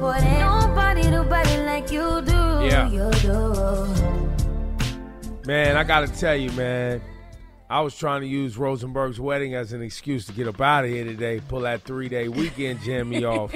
[0.00, 0.40] important.
[0.40, 2.32] Nobody do better like you do.
[2.32, 2.88] Yeah.
[2.88, 3.84] You do.
[5.46, 7.02] Man, I gotta tell you, man.
[7.68, 10.90] I was trying to use Rosenberg's wedding as an excuse to get up out of
[10.90, 13.54] here today, pull that three day weekend jammy off.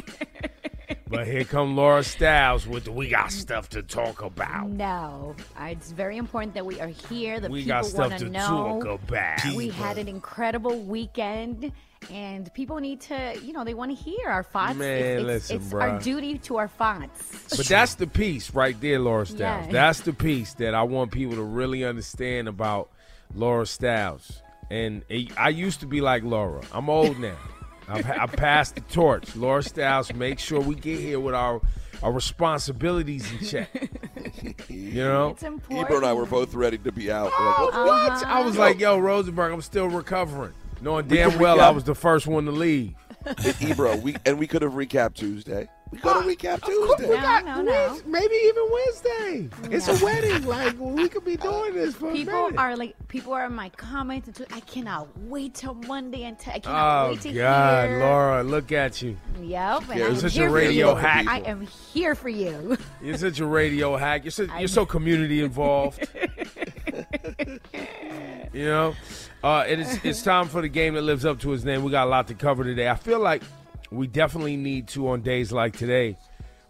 [1.08, 4.68] But here come Laura Styles with We Got Stuff to Talk About.
[4.68, 7.40] No, Uh, it's very important that we are here.
[7.40, 8.80] The We people got stuff to know.
[8.80, 9.44] talk about.
[9.54, 11.72] We had an incredible weekend,
[12.10, 14.76] and people need to, you know, they want to hear our thoughts.
[14.76, 15.82] Man, it's it's, listen, it's bruh.
[15.82, 17.56] our duty to our thoughts.
[17.56, 19.66] But that's the piece right there, Laura Styles.
[19.66, 19.72] Yeah.
[19.72, 22.90] That's the piece that I want people to really understand about
[23.34, 24.40] Laura Styles.
[24.70, 26.62] And it- I used to be like Laura.
[26.72, 27.36] I'm old now.
[27.88, 29.36] I've, I passed the torch.
[29.36, 31.60] Laura Styles, make sure we get here with our
[32.02, 33.90] our responsibilities in check.
[34.68, 35.28] You know?
[35.28, 35.86] It's important.
[35.86, 37.30] Ebro and I were both ready to be out.
[37.38, 38.36] We're like, oh, "Let's go." What?
[38.36, 38.60] I was uh-huh.
[38.60, 40.52] like, yo, Rosenberg, I'm still recovering.
[40.84, 42.94] Knowing damn well I was the first one to leave.
[43.60, 45.66] Ebro, we and we could have recapped Tuesday.
[45.90, 47.08] We could have recapped Tuesday.
[47.08, 48.00] No, no, no.
[48.04, 49.48] Maybe even Wednesday.
[49.74, 50.44] It's a wedding.
[50.44, 53.68] Like, we could be doing this for a People are like, people are in my
[53.70, 54.28] comments.
[54.40, 57.98] and I cannot wait till Monday and t- I cannot Oh wait to God, hear.
[58.00, 59.16] Laura, look at you!
[59.40, 61.26] Yep, and You're I'm such a here for radio hack.
[61.28, 62.76] I am here for you.
[63.00, 64.24] You're such a radio hack.
[64.24, 66.06] You're so, you're so community involved.
[68.52, 68.94] you know,
[69.42, 71.82] uh, it is it's time for the game that lives up to its name.
[71.82, 72.88] We got a lot to cover today.
[72.88, 73.42] I feel like
[73.90, 76.16] we definitely need to on days like today.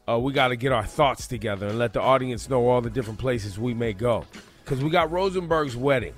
[0.06, 2.90] Uh, we got to get our thoughts together and let the audience know all the
[2.90, 4.26] different places we may go.
[4.62, 6.14] Because we got Rosenberg's wedding,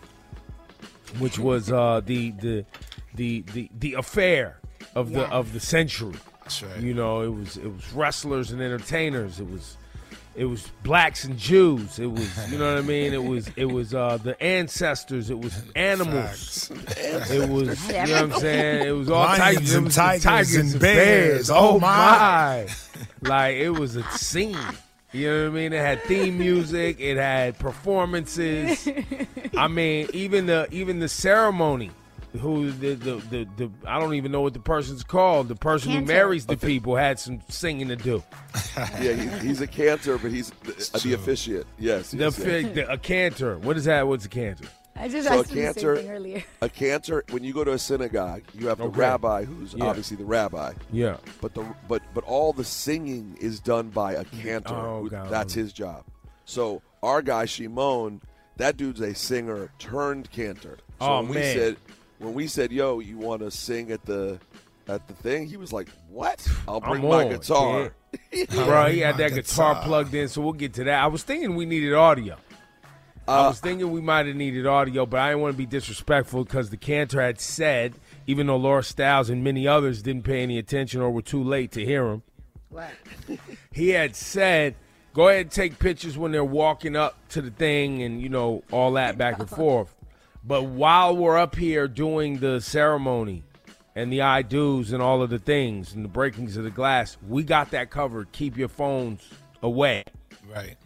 [1.19, 2.65] which was uh, the, the
[3.15, 4.61] the the the affair
[4.95, 6.15] of the of the century.
[6.43, 6.81] That's right.
[6.81, 9.41] You know, it was it was wrestlers and entertainers.
[9.41, 9.77] It was
[10.37, 11.99] it was blacks and Jews.
[11.99, 13.13] It was you know what I mean.
[13.15, 15.31] It was it was uh, the ancestors.
[15.31, 16.71] It was animals.
[16.97, 18.87] It was you know what I'm saying.
[18.89, 19.75] It was all Lions types.
[19.75, 21.51] And was tigers and bears.
[21.51, 22.67] Oh Oh, my.
[23.23, 23.29] my!
[23.29, 24.57] like it was a scene.
[25.13, 25.73] You know what I mean?
[25.73, 27.01] It had theme music.
[27.01, 28.87] It had performances.
[29.57, 31.91] I mean, even the even the ceremony.
[32.41, 35.49] Who the, the the the I don't even know what the person's called.
[35.49, 38.23] The person who marries the people had some singing to do.
[39.01, 41.67] Yeah, he, he's a cantor, but he's the, the officiate.
[41.79, 42.75] Yes, The, yes, yes.
[42.75, 43.59] the a cantor.
[43.59, 44.07] What is that?
[44.07, 44.67] What's a cantor?
[44.95, 46.45] I just So a asked him the same thing earlier.
[46.63, 47.25] a cantor.
[47.31, 48.99] When you go to a synagogue, you have the Okay.
[49.01, 49.85] rabbi, who's Yeah.
[49.87, 51.17] obviously the rabbi, Yeah.
[51.41, 54.75] but the but but all the singing is done by a cantor.
[54.75, 55.31] Oh, who- God.
[55.31, 56.05] That's his job.
[56.45, 58.21] So our guy Shimon,
[58.57, 60.79] that dude's a singer turned cantor.
[61.01, 61.55] So Oh, when we man.
[61.57, 61.77] said
[62.19, 64.39] when we said, "Yo, you want to sing at the
[64.89, 66.47] at the thing?" He was like, "What?
[66.69, 67.93] I'll I'm bring my on, guitar."
[68.55, 69.83] Bro, he had that guitar guitar.
[69.85, 71.03] plugged in, so we'll get to that.
[71.03, 72.37] I was thinking we needed audio.
[73.29, 75.67] I Uh, was thinking we might have needed audio, but I didn't want to be
[75.67, 77.95] disrespectful because the cantor had said,
[78.29, 81.73] even though Laura Styles and many others didn't pay any attention or were too late
[81.73, 82.23] to hear him,
[82.69, 82.91] What?
[83.73, 84.77] he had said,
[85.13, 88.63] go ahead and take pictures when they're walking up to the thing and, you know,
[88.71, 89.93] all that back and forth.
[90.47, 93.43] But while we're up here doing the ceremony
[93.97, 97.17] and the I do's and all of the things and the breakings of the glass,
[97.29, 98.31] we got that covered.
[98.33, 99.29] Keep your phones
[99.63, 100.05] away.
[100.55, 100.77] Right.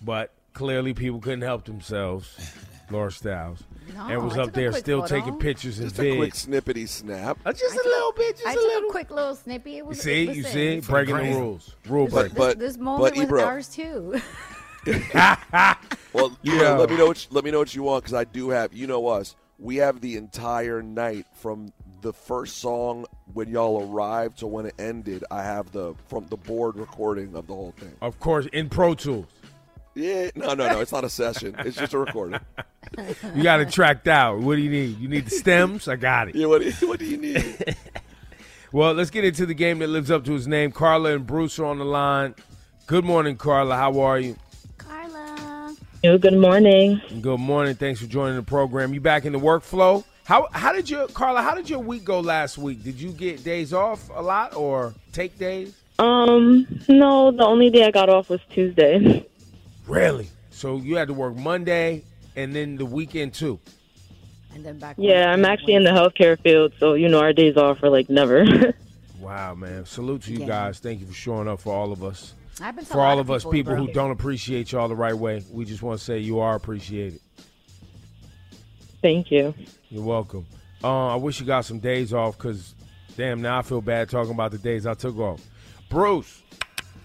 [0.00, 2.34] But clearly people couldn't help themselves.
[2.90, 3.62] Laura Styles.
[3.94, 5.16] No, and was I up there still photo.
[5.20, 6.46] taking pictures and Just a quick vids.
[6.46, 7.38] snippety snap.
[7.44, 8.88] Uh, just I a took- little bit, just I a took little.
[8.88, 9.78] a quick little snippy.
[9.78, 12.36] It was, You see, you see, breaking the rules, rule But- breaking.
[12.36, 14.20] but- this moment was Ebro- ours too.
[16.12, 18.12] Well, you know, let me know what you, let me know what you want because
[18.12, 18.74] I do have.
[18.74, 19.34] You know us.
[19.58, 21.72] We have the entire night from
[22.02, 25.24] the first song when y'all arrived to when it ended.
[25.30, 27.92] I have the from the board recording of the whole thing.
[28.02, 29.24] of course, in Pro Tools,
[29.94, 30.80] Yeah, no, no, no.
[30.80, 31.54] It's not a session.
[31.60, 32.40] It's just a recording.
[33.34, 34.40] you got it tracked out.
[34.40, 34.98] What do you need?
[34.98, 35.88] You need the stems.
[35.88, 36.34] I got it.
[36.34, 37.76] Yeah, what, do you- what do you need?
[38.70, 40.72] Well, let's get into the game that lives up to his name.
[40.72, 42.34] Carla and Bruce are on the line.
[42.86, 43.76] Good morning, Carla.
[43.76, 44.36] How are you?
[46.02, 46.14] Carla.
[46.14, 47.00] Yo, good morning.
[47.20, 47.74] Good morning.
[47.74, 48.94] Thanks for joining the program.
[48.94, 50.04] You back in the workflow?
[50.24, 51.42] How how did your Carla?
[51.42, 52.82] How did your week go last week?
[52.82, 55.74] Did you get days off a lot or take days?
[55.98, 59.26] Um, no, the only day I got off was Tuesday.
[59.86, 60.28] Really?
[60.50, 62.04] So you had to work Monday
[62.36, 63.58] and then the weekend too.
[64.54, 64.96] And then back.
[64.98, 68.08] Yeah, I'm actually in the healthcare field, so you know our days off are like
[68.10, 68.44] never.
[69.18, 69.86] Wow, man.
[69.86, 70.46] Salute to you Yeah.
[70.48, 70.80] guys.
[70.80, 72.34] Thank you for showing up for all of us.
[72.60, 75.64] I've been For all of us people who don't appreciate y'all the right way, we
[75.64, 77.20] just want to say you are appreciated.
[79.00, 79.54] Thank you.
[79.88, 80.46] You're welcome.
[80.84, 82.74] Uh, I wish you got some days off because,
[83.16, 85.40] damn, now I feel bad talking about the days I took off.
[85.88, 86.42] Bruce,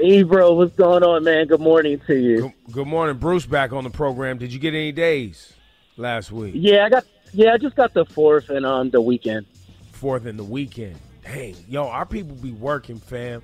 [0.00, 1.46] Hey, bro, what's going on, man?
[1.46, 2.40] Good morning to you.
[2.40, 3.16] good, good morning.
[3.18, 4.38] Bruce back on the program.
[4.38, 5.52] Did you get any days
[5.96, 6.54] last week?
[6.56, 7.04] Yeah, I got.
[7.32, 9.46] Yeah, I just got the fourth and on the weekend.
[9.92, 10.96] Fourth and the weekend.
[11.24, 13.42] Dang, yo, our people be working, fam.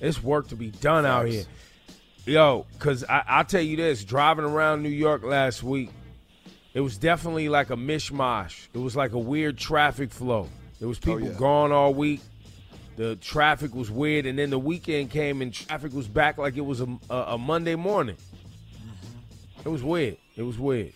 [0.00, 1.44] It's work to be done out here.
[2.26, 5.90] Yo, cause I, I'll tell you this: driving around New York last week,
[6.74, 8.68] it was definitely like a mishmash.
[8.72, 10.48] It was like a weird traffic flow.
[10.78, 11.38] There was oh, people yeah.
[11.38, 12.20] gone all week.
[12.96, 16.64] The traffic was weird, and then the weekend came and traffic was back like it
[16.64, 18.16] was a, a, a Monday morning.
[18.16, 19.68] Mm-hmm.
[19.68, 20.18] It was weird.
[20.36, 20.92] It was weird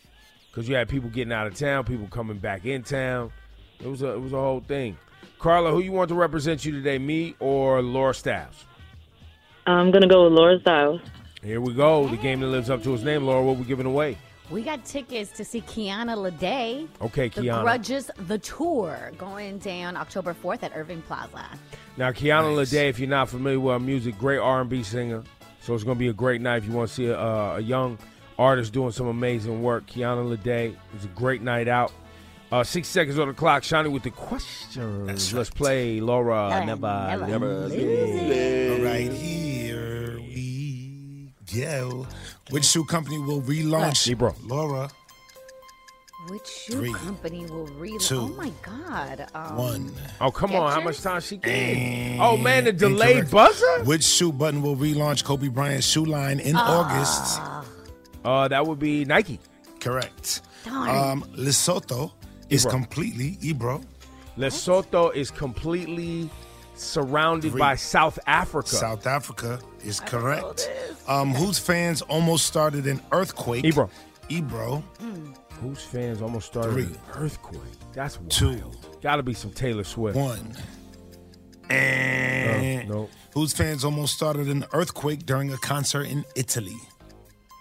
[0.50, 3.32] because you had people getting out of town, people coming back in town.
[3.80, 4.96] It was a it was a whole thing.
[5.38, 8.64] Carla, who you want to represent you today, me or Laura Styles?
[9.66, 11.00] I'm gonna go with Laura Styles.
[11.42, 12.08] Here we go.
[12.08, 13.24] The game that lives up to its name.
[13.24, 14.16] Laura, what we giving away?
[14.50, 16.86] We got tickets to see Kiana Lede.
[17.00, 17.62] Okay, The Kiana.
[17.62, 21.46] Grudges, the tour, going down October 4th at Irving Plaza.
[21.96, 22.70] Now, Kiana Nice.
[22.72, 25.22] Lede, if you're not familiar with her music, great R&B singer.
[25.60, 27.56] So it's going to be a great night if you want to see a, uh,
[27.56, 27.98] a young
[28.38, 29.86] artist doing some amazing work.
[29.86, 31.90] Kiana Lede is a great night out.
[32.54, 33.64] Uh, six seconds on the clock.
[33.64, 35.08] Shani with the questions.
[35.08, 35.56] That's Let's right.
[35.56, 36.62] play Laura.
[36.64, 38.30] Never, Never, never lose lose it.
[38.30, 38.78] it.
[38.78, 42.06] All right, here we go.
[42.50, 44.06] Which shoe company will relaunch?
[44.08, 44.36] Ebro.
[44.44, 44.88] Laura.
[46.28, 48.06] Which shoe Three, company will relaunch?
[48.06, 49.26] two, Oh my God!
[49.34, 49.92] Um, One.
[50.20, 50.70] Oh, come on.
[50.72, 51.50] How much time she get?
[51.50, 53.30] And Oh, man, the delayed incorrect.
[53.32, 53.82] buzzer?
[53.84, 57.40] Which shoe button will relaunch Kobe Bryant's shoe line in August?
[58.24, 59.40] Uh, that would be Nike.
[59.80, 60.40] Correct.
[60.64, 60.88] Darn.
[60.88, 62.12] Um, Lesotho
[62.50, 62.70] is Ebro.
[62.70, 63.80] completely Ebro.
[64.36, 66.28] Lesotho is completely
[66.74, 67.58] surrounded Three.
[67.58, 68.68] by South Africa.
[68.68, 70.70] South Africa is correct.
[71.06, 73.64] Um, whose fans almost started an earthquake?
[73.64, 73.90] Ebro.
[74.28, 74.82] Ebro.
[75.60, 76.84] Whose fans almost started Three.
[76.84, 77.60] an earthquake?
[77.92, 78.30] That's wild.
[78.30, 78.72] Two.
[79.02, 80.16] Got to be some Taylor Swift.
[80.16, 80.56] One.
[81.70, 83.08] And no.
[83.32, 86.76] whose fans almost started an earthquake during a concert in Italy?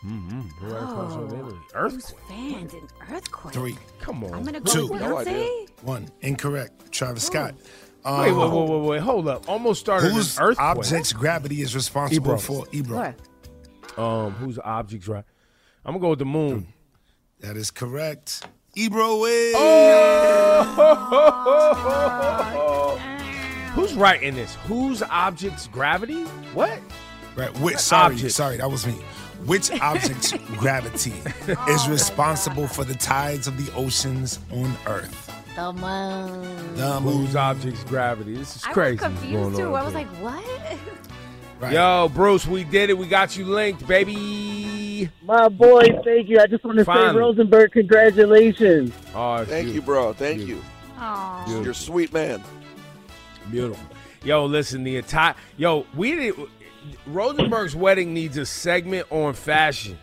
[0.03, 2.19] Who had a concert in Who's Earthquake.
[2.27, 3.53] fanned an earthquake?
[3.53, 3.77] Three.
[4.01, 4.33] Come on.
[4.33, 4.87] I'm gonna Two.
[4.87, 5.15] go with No.
[5.15, 5.69] Beyonce.
[5.83, 6.09] One.
[6.21, 6.91] Incorrect.
[6.91, 7.55] Travis Scott.
[8.05, 9.01] Um, Wait, wait, wait, wait, wait.
[9.01, 9.47] Hold up.
[9.47, 10.67] Almost started Whose an earthquake.
[10.77, 12.37] object's gravity is responsible Ebro.
[12.37, 12.97] for Ebro?
[12.97, 13.15] What?
[13.97, 15.23] Um, whose objects right?
[15.85, 16.67] I'm gonna go with the moon.
[17.39, 18.45] That is correct.
[18.75, 19.55] Ebro wins.
[23.73, 24.53] Who's writing this?
[24.67, 26.23] Whose object's gravity?
[26.53, 26.79] What?
[27.35, 27.51] Right.
[27.59, 27.77] Which?
[27.77, 28.33] Sorry, object?
[28.33, 28.95] sorry, that was me.
[29.45, 31.13] Which object's gravity
[31.69, 35.19] is responsible for the tides of the oceans on Earth?
[35.55, 36.75] The moon.
[36.75, 37.25] The moon.
[37.25, 38.35] Whose object's gravity?
[38.35, 39.03] This is I crazy.
[39.03, 39.73] I was confused too.
[39.75, 40.01] I was here.
[40.01, 40.77] like, what?
[41.59, 41.73] Right.
[41.73, 42.97] Yo, Bruce, we did it.
[42.97, 45.09] We got you linked, baby.
[45.23, 46.39] My boy, thank you.
[46.39, 47.13] I just want to Finally.
[47.13, 48.93] say, Rosenberg, congratulations.
[49.13, 49.93] Oh, Thank you, beautiful.
[49.93, 50.13] bro.
[50.13, 50.61] Thank you.
[50.97, 52.41] Oh, You're a sweet man.
[53.51, 53.85] Beautiful.
[54.23, 56.35] Yo, listen, the entire yo, we did
[57.05, 59.97] Rosenberg's wedding needs a segment on fashion.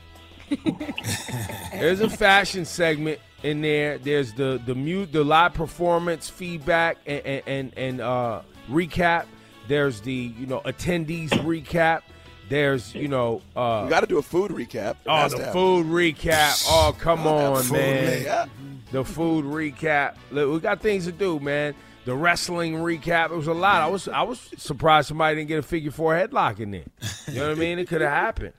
[1.73, 3.99] There's a fashion segment in there.
[3.99, 9.27] There's the the mute the live performance feedback and and and, and uh, recap.
[9.69, 12.03] There's the you know attendees recap.
[12.49, 14.91] There's you know uh, We got to do a food recap.
[14.91, 16.65] It oh the food recap.
[16.69, 18.51] Oh come on, food man
[18.91, 20.17] the food recap.
[20.31, 21.75] Look, we got things to do, man.
[22.05, 23.27] The wrestling recap.
[23.31, 23.83] It was a lot.
[23.83, 26.85] I was I was surprised somebody didn't get a figure four headlock in there.
[27.29, 27.79] You know what I mean?
[27.79, 28.53] It could have happened.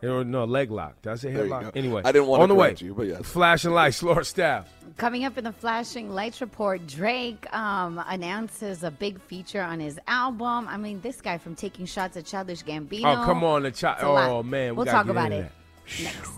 [0.00, 1.00] There was no leg lock.
[1.00, 1.74] Did I say headlock?
[1.74, 2.74] Anyway, I didn't wanna on the way.
[2.78, 3.22] you, but yeah.
[3.22, 4.66] Flashing lights, Laura Styles.
[4.98, 9.98] Coming up in the flashing lights report, Drake um, announces a big feature on his
[10.06, 10.68] album.
[10.68, 13.22] I mean, this guy from Taking Shots at Childish Gambino.
[13.22, 13.96] Oh come on, the child.
[13.96, 14.30] It's a lot.
[14.30, 15.52] Oh man, we we'll talk about it that.
[16.02, 16.30] Next.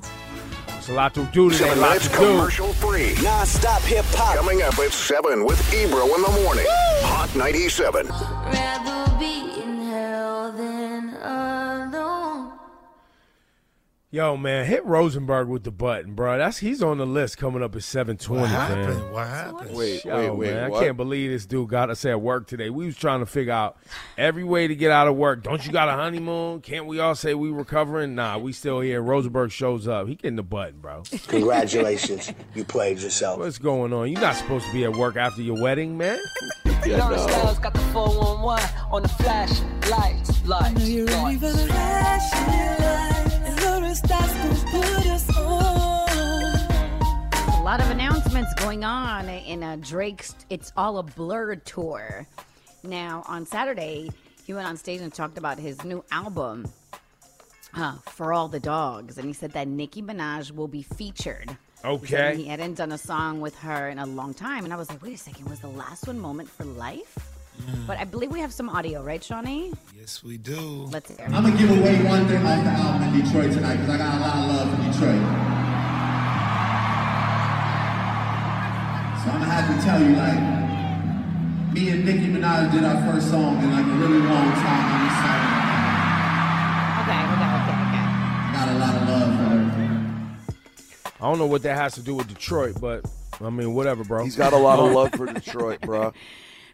[0.78, 1.64] It's a lot to do today.
[1.64, 2.16] A Seven lot minutes to do.
[2.18, 3.14] commercial free.
[3.22, 4.36] Non-stop hip hop.
[4.36, 6.66] Coming up at 7 with Ebro in the morning.
[6.68, 8.06] Hot 97.
[14.12, 16.38] Yo, man, hit Rosenberg with the button, bro.
[16.38, 18.42] That's he's on the list coming up at seven twenty.
[18.42, 18.84] What man.
[18.84, 19.12] happened?
[19.12, 19.76] What happened?
[19.76, 20.54] Wait, Yo, wait, wait.
[20.54, 20.80] man, what?
[20.80, 22.70] I can't believe this dude got us at work today.
[22.70, 23.76] We was trying to figure out
[24.16, 25.42] every way to get out of work.
[25.42, 26.60] Don't you got a honeymoon?
[26.60, 28.14] Can't we all say we recovering?
[28.14, 29.02] Nah, we still here.
[29.02, 30.06] Rosenberg shows up.
[30.06, 31.02] He getting the button, bro.
[31.26, 33.40] Congratulations, you played yourself.
[33.40, 34.12] What's going on?
[34.12, 36.20] You're not supposed to be at work after your wedding, man.
[36.64, 37.26] Yeah, Young no.
[37.26, 39.60] Styles got the 411 on the flash.
[39.90, 42.56] Lights, lights, lights.
[47.32, 52.26] A lot of announcements going on in uh, Drake's It's All a Blur tour.
[52.82, 54.10] Now, on Saturday,
[54.44, 56.70] he went on stage and talked about his new album,
[57.74, 59.16] uh, For All the Dogs.
[59.16, 61.56] And he said that Nicki Minaj will be featured.
[61.82, 62.36] He Okay.
[62.36, 64.64] He hadn't done a song with her in a long time.
[64.64, 67.35] And I was like, wait a second, was the last one Moment for Life?
[67.62, 67.86] Mm.
[67.86, 69.74] But I believe we have some audio, right, Shani?
[69.96, 70.86] Yes, we do.
[70.90, 71.26] Let's hear.
[71.26, 74.14] I'm gonna give away one thing off the album in Detroit tonight because I got
[74.14, 75.22] a lot of love for Detroit.
[79.22, 80.38] So I'm gonna have to tell you, like,
[81.74, 84.84] me and Nicki Minaj did our first song in like a really long time.
[84.94, 85.56] I'm excited.
[87.02, 88.06] Okay, okay, okay, okay.
[88.54, 89.86] Got a lot of love for her.
[91.20, 93.04] I don't know what that has to do with Detroit, but
[93.40, 94.24] I mean, whatever, bro.
[94.24, 96.12] He's got a lot of love for Detroit, bro.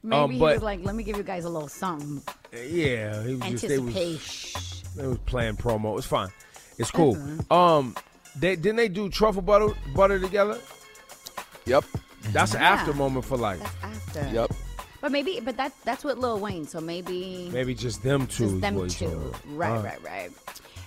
[0.02, 2.22] Maybe Um, he was like, let me give you guys a little something.
[2.52, 4.88] Yeah, he was just they was, Anticipation.
[4.96, 5.96] they was playing promo.
[5.96, 6.30] It's fine.
[6.78, 7.16] It's cool.
[7.50, 7.94] Um,
[8.36, 10.58] they didn't they do truffle butter butter together?
[11.66, 11.84] Yep.
[12.32, 12.70] That's an Yeah.
[12.70, 13.60] after moment for life.
[13.82, 14.28] After.
[14.32, 14.52] Yep.
[15.00, 16.66] But maybe, but that that's with Lil Wayne.
[16.66, 18.48] So maybe Maybe just them two.
[18.48, 19.28] just them what he's talking two.
[19.28, 19.40] about.
[19.46, 20.30] Right, All right, right.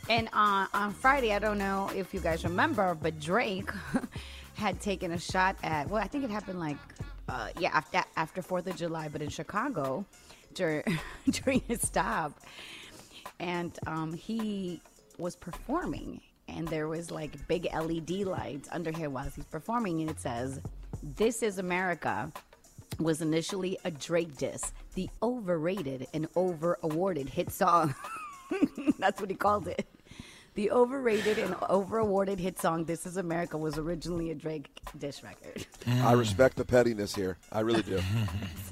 [0.09, 3.69] And uh, on Friday, I don't know if you guys remember, but Drake
[4.55, 5.89] had taken a shot at.
[5.89, 6.77] Well, I think it happened like,
[7.27, 10.05] uh, yeah, after after Fourth of July, but in Chicago,
[10.53, 10.83] during
[11.31, 12.39] during his stop,
[13.39, 14.81] and um, he
[15.17, 20.09] was performing, and there was like big LED lights under him while he's performing, and
[20.09, 20.59] it says,
[21.01, 22.31] "This is America."
[22.97, 27.93] Was initially a Drake diss, the overrated and over awarded hit song.
[28.99, 29.85] That's what he called it.
[30.55, 35.21] The overrated and over awarded hit song "This Is America" was originally a Drake dish
[35.21, 35.65] record.
[36.01, 37.37] I respect the pettiness here.
[37.51, 37.99] I really do.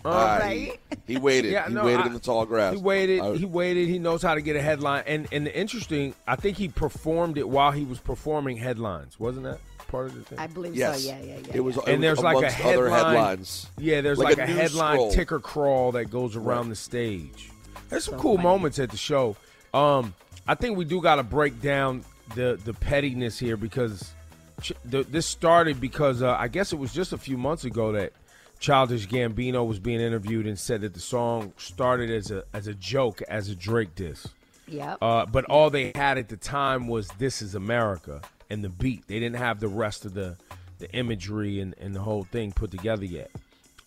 [0.05, 0.79] Uh, Uh, right?
[1.07, 1.51] he, he waited.
[1.53, 2.73] Yeah, he no, waited I- in the tall grass.
[2.75, 3.21] He waited.
[3.21, 3.87] I- he waited.
[3.87, 5.03] He knows how to get a headline.
[5.07, 9.17] And and the interesting, I think he performed it while he was performing headlines.
[9.19, 10.39] Wasn't that part of the thing?
[10.39, 11.03] I believe yes.
[11.03, 11.09] so.
[11.09, 11.51] Yeah, yeah, yeah.
[11.53, 11.75] It was.
[11.77, 11.83] yeah.
[11.87, 13.15] and was there's like a amongst other headline.
[13.15, 13.67] headlines.
[13.77, 15.11] Yeah, there's Like like, a a, headline scroll.
[15.13, 16.69] ticker crawl that goes around Right.
[16.69, 17.49] the stage.
[17.89, 18.43] There's some So cool funny.
[18.47, 19.35] moments at the show.
[19.73, 20.13] Um,
[20.47, 22.03] I think we do got to break down
[22.35, 24.13] the the pettiness here because
[24.61, 27.93] ch- the, this started because uh, I guess it was just a few months ago
[27.93, 28.13] that
[28.59, 32.73] Childish Gambino was being interviewed and said that the song started as a as a
[32.73, 34.27] joke as a Drake diss.
[34.67, 34.95] Yeah.
[35.01, 39.07] Uh, but all they had at the time was "This Is America" and the beat.
[39.07, 40.37] They didn't have the rest of the
[40.79, 43.31] the imagery and, and the whole thing put together yet.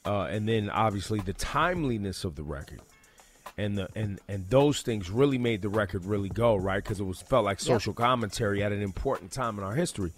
[0.05, 2.81] Uh, and then obviously the timeliness of the record
[3.59, 7.05] and the and and those things really made the record really go right because it
[7.05, 10.13] was felt like social commentary at an important time in our history.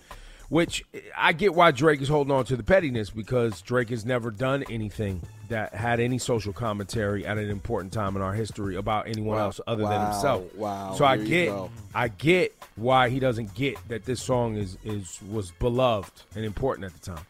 [0.49, 0.83] Which
[1.15, 4.65] I get why Drake is holding on to the pettiness because Drake has never done
[4.71, 9.37] anything that had any social commentary at an important time in our history about anyone
[9.37, 9.45] Wow.
[9.47, 10.55] else other than himself.
[10.55, 10.95] Wow.
[10.95, 11.71] So I Here you get.
[11.95, 16.87] I get why he doesn't get that this song is is was beloved and important
[16.87, 17.27] at the time.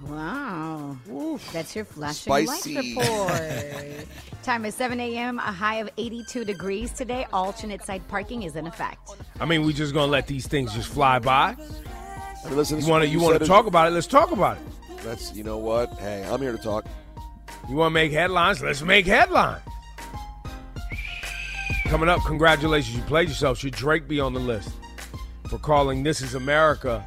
[0.00, 0.96] Wow.
[1.52, 2.74] That's your flashing Spicy.
[2.74, 4.06] lights report.
[4.44, 7.26] Time is 7 a.m., a high of 82 degrees today.
[7.32, 9.10] Alternate side parking is in effect.
[9.40, 11.56] I mean, we just gonna let these things just fly by.
[12.44, 13.90] I mean, listen, You want to you want to talk about it?
[13.90, 14.62] Let's talk about it.
[15.02, 15.90] That's you know what?
[15.98, 16.86] Hey, I'm here to talk.
[17.68, 18.62] You want to make headlines?
[18.62, 19.62] Let's make headlines.
[21.86, 23.58] Coming up, congratulations, you played yourself.
[23.58, 24.70] Should Drake be on the list
[25.50, 27.04] for calling "This Is America"?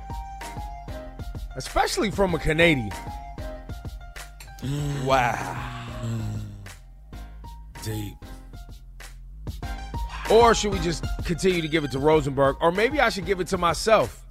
[1.56, 2.92] Especially from a Canadian.
[4.62, 5.06] Mm.
[5.06, 5.86] Wow.
[6.04, 6.42] Mm.
[7.84, 8.16] Deep.
[10.32, 12.56] Or should we just continue to give it to Rosenberg?
[12.62, 14.24] Or maybe I should give it to myself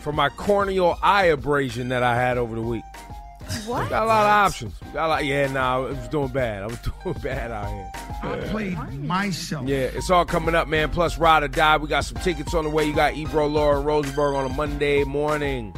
[0.00, 2.84] for my corneal eye abrasion that I had over the week.
[3.66, 3.88] What?
[3.90, 4.74] Got a lot of options.
[4.92, 6.62] Got a lot, yeah, nah, I was doing bad.
[6.62, 7.92] I was doing bad out here.
[8.22, 9.66] I played myself.
[9.66, 10.90] Yeah, it's all coming up, man.
[10.90, 11.76] Plus, Ride or Die.
[11.78, 12.84] We got some tickets on the way.
[12.84, 15.74] You got Ebro, Laura, and Rosenberg on a Monday morning.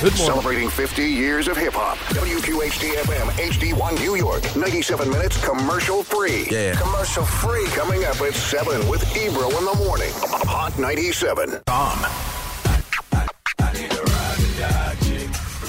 [0.00, 0.12] Good.
[0.14, 1.98] Celebrating 50 years of hip hop.
[2.14, 4.42] WQHD FM HD1 New York.
[4.56, 6.46] 97 minutes commercial free.
[6.50, 6.74] Yeah.
[6.74, 7.66] Commercial free.
[7.68, 10.10] Coming up at 7 with Ebro in the morning.
[10.14, 11.60] Hot 97.
[11.66, 11.98] Tom.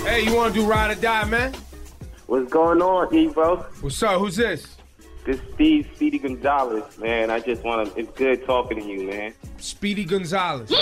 [0.06, 1.54] Hey, you want to do Ride or Die, man?
[2.28, 3.58] What's going on, Ebro?
[3.82, 4.20] What's up?
[4.20, 4.78] Who's this?
[5.24, 7.30] This Steve Speedy Gonzalez, man.
[7.30, 8.00] I just want to.
[8.00, 9.34] It's good talking to you, man.
[9.58, 10.72] Speedy Gonzalez.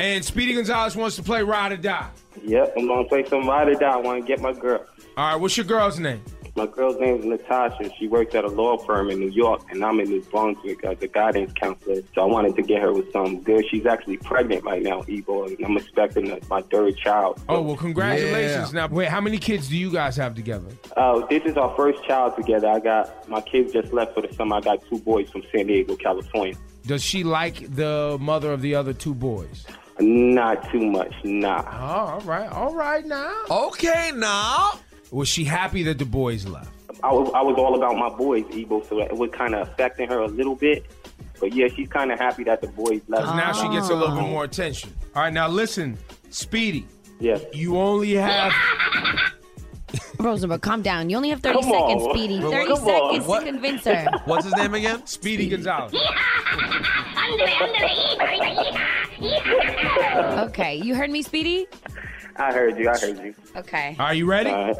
[0.00, 2.10] And Speedy Gonzalez wants to play Ride or Die.
[2.42, 3.90] Yep, I'm gonna play some ride or die.
[3.90, 4.84] I want to get my girl.
[5.16, 6.22] All right, what's your girl's name?
[6.56, 7.90] My girl's name is Natasha.
[7.98, 10.96] She works at a law firm in New York, and I'm in New Brunswick as
[11.02, 12.00] a guidance counselor.
[12.14, 13.64] So I wanted to get her with some good.
[13.68, 17.40] She's actually pregnant right now, Ebro, and I'm expecting a- my third child.
[17.48, 18.72] Oh, well, congratulations.
[18.72, 20.68] Now, wait, how many kids do you guys have together?
[20.96, 22.68] Oh, this is our first child together.
[22.68, 24.54] I got my kids just left for the summer.
[24.56, 26.54] I got two boys from San Diego, California.
[26.86, 29.66] Does she like the mother of the other two boys?
[29.98, 31.64] Not too much, nah.
[31.66, 33.34] Oh, all right, all right now.
[33.50, 34.72] Okay, now.
[35.10, 36.70] Was she happy that the boys left?
[37.02, 40.08] I was, I was all about my boys, Ebro, so it was kind of affecting
[40.08, 40.86] her a little bit.
[41.40, 43.24] But yeah, she's kind of happy that the boys left.
[43.24, 44.92] Because now she gets a little bit more attention.
[45.14, 45.98] All right, now listen,
[46.30, 46.86] Speedy.
[47.20, 47.42] Yes.
[47.52, 48.52] You only have.
[50.18, 51.10] Rosenberg, calm down.
[51.10, 51.88] You only have 30 Come on.
[51.98, 52.40] seconds, Speedy.
[52.40, 52.76] Come 30 on.
[52.78, 53.40] seconds What?
[53.40, 54.06] to convince her.
[54.24, 55.06] What's his name again?
[55.06, 55.94] Speedy Gonzalez.
[60.46, 61.66] Okay, you heard me, Speedy?
[62.36, 62.88] I heard you.
[62.88, 63.34] I heard you.
[63.56, 63.96] Okay.
[63.98, 64.50] Are you ready?
[64.50, 64.76] All right.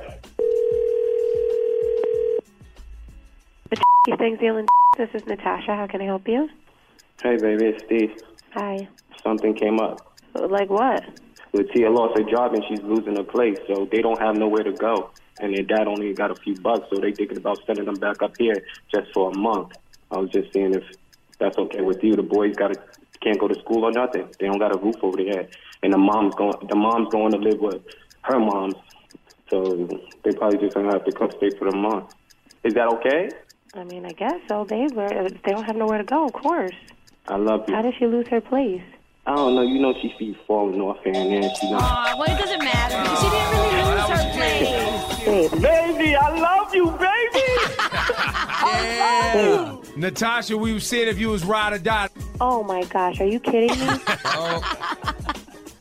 [4.19, 4.69] Thanks, Zealand.
[4.99, 5.75] This is Natasha.
[5.75, 6.49] How can I help you?
[7.23, 8.11] Hey, baby, it's Steve.
[8.53, 8.87] Hi.
[9.23, 10.19] Something came up.
[10.35, 11.03] Like what?
[11.53, 14.73] Lucia lost her job and she's losing her place, so they don't have nowhere to
[14.73, 15.11] go.
[15.41, 18.23] And their dad only got a few bucks, so they thinking about sending them back
[18.23, 18.57] up here
[18.93, 19.73] just for a month.
[20.11, 20.85] I was just seeing if
[21.39, 22.15] that's okay with you.
[22.15, 22.81] The boys got to
[23.25, 24.29] can't go to school or nothing.
[24.39, 26.55] They don't got a roof over their head, and the mom's going.
[26.69, 27.83] The mom's going to live with
[28.23, 28.73] her mom,
[29.51, 29.87] so
[30.25, 32.15] they probably just gonna have to come stay for the month.
[32.65, 33.29] Is that okay?
[33.75, 36.75] I mean, I guess so, They Where they don't have nowhere to go, of course.
[37.29, 37.75] I love you.
[37.75, 38.83] How did she lose her place?
[39.27, 39.63] I don't know.
[39.63, 41.51] You know she keeps falling off here and there.
[41.61, 41.83] She not.
[41.83, 44.71] Aw, well, it doesn't matter because she didn't really lose her place.
[45.25, 47.47] Babe, Baby, I love you, baby.
[49.97, 52.09] Natasha, we were seeing if you was ride or die.
[52.41, 53.87] oh my gosh, are you kidding me?
[54.27, 55.14] Oh.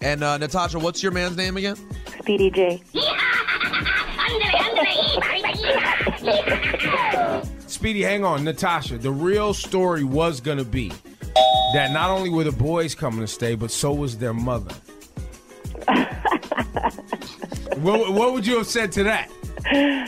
[0.04, 1.78] And uh, Natasha, what's your man's name again?
[2.20, 2.84] Speedy J.
[7.68, 8.44] Speedy, hang on.
[8.44, 10.92] Natasha, the real story was going to be
[11.74, 14.76] that not only were the boys coming to stay, but so was their mother.
[17.78, 19.32] what, what would you have said to that?
[19.66, 20.08] Uh,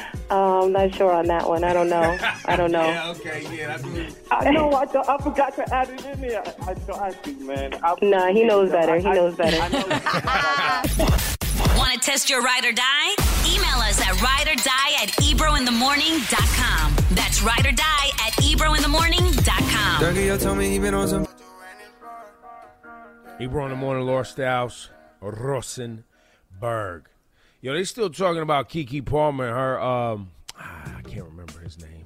[0.63, 1.63] I'm not sure on that one.
[1.63, 2.17] I don't know.
[2.45, 2.81] I don't know.
[2.95, 3.83] Yeah, okay, yeah, that's
[4.31, 4.73] I know.
[4.73, 6.43] I, th- I forgot to add it in there.
[6.61, 7.73] I, I don't man.
[7.83, 8.97] I, Nah, he knows better.
[8.97, 9.57] He knows better.
[11.77, 13.15] Want to test your ride or die?
[13.47, 16.95] Email us at ride or die at ebrointhemorning.com.
[17.15, 20.01] That's ride or die at ebrointhemorning.com.
[20.03, 21.27] Dougie told me he been on some.
[23.39, 27.09] Ebro in the morning, Laura Styles, Rosenberg.
[27.65, 29.81] Yo, they still talking about Keke Palmer and her.
[29.81, 32.05] Um, ah, I can't remember his name.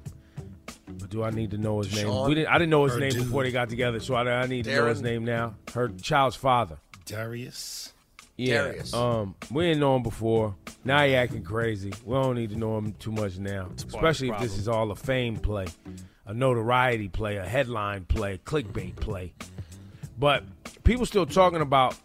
[0.86, 2.08] But do I need to know his name?
[2.26, 2.48] We didn't.
[2.48, 3.24] I didn't know his name dude.
[3.24, 5.56] before they got together, so I, I need to know his name now.
[5.74, 6.78] Her child's father.
[7.04, 7.92] Darius.
[8.38, 8.62] Yeah.
[8.62, 8.94] Darius.
[8.94, 10.56] Um, we didn't know him before.
[10.82, 11.92] Now he acting crazy.
[12.06, 14.56] We don't need to know him too much now, part of the especially if this
[14.56, 15.66] is all a fame play,
[16.24, 19.34] a notoriety play, a headline play, a clickbait play.
[20.18, 20.42] But
[20.84, 21.96] people still talking about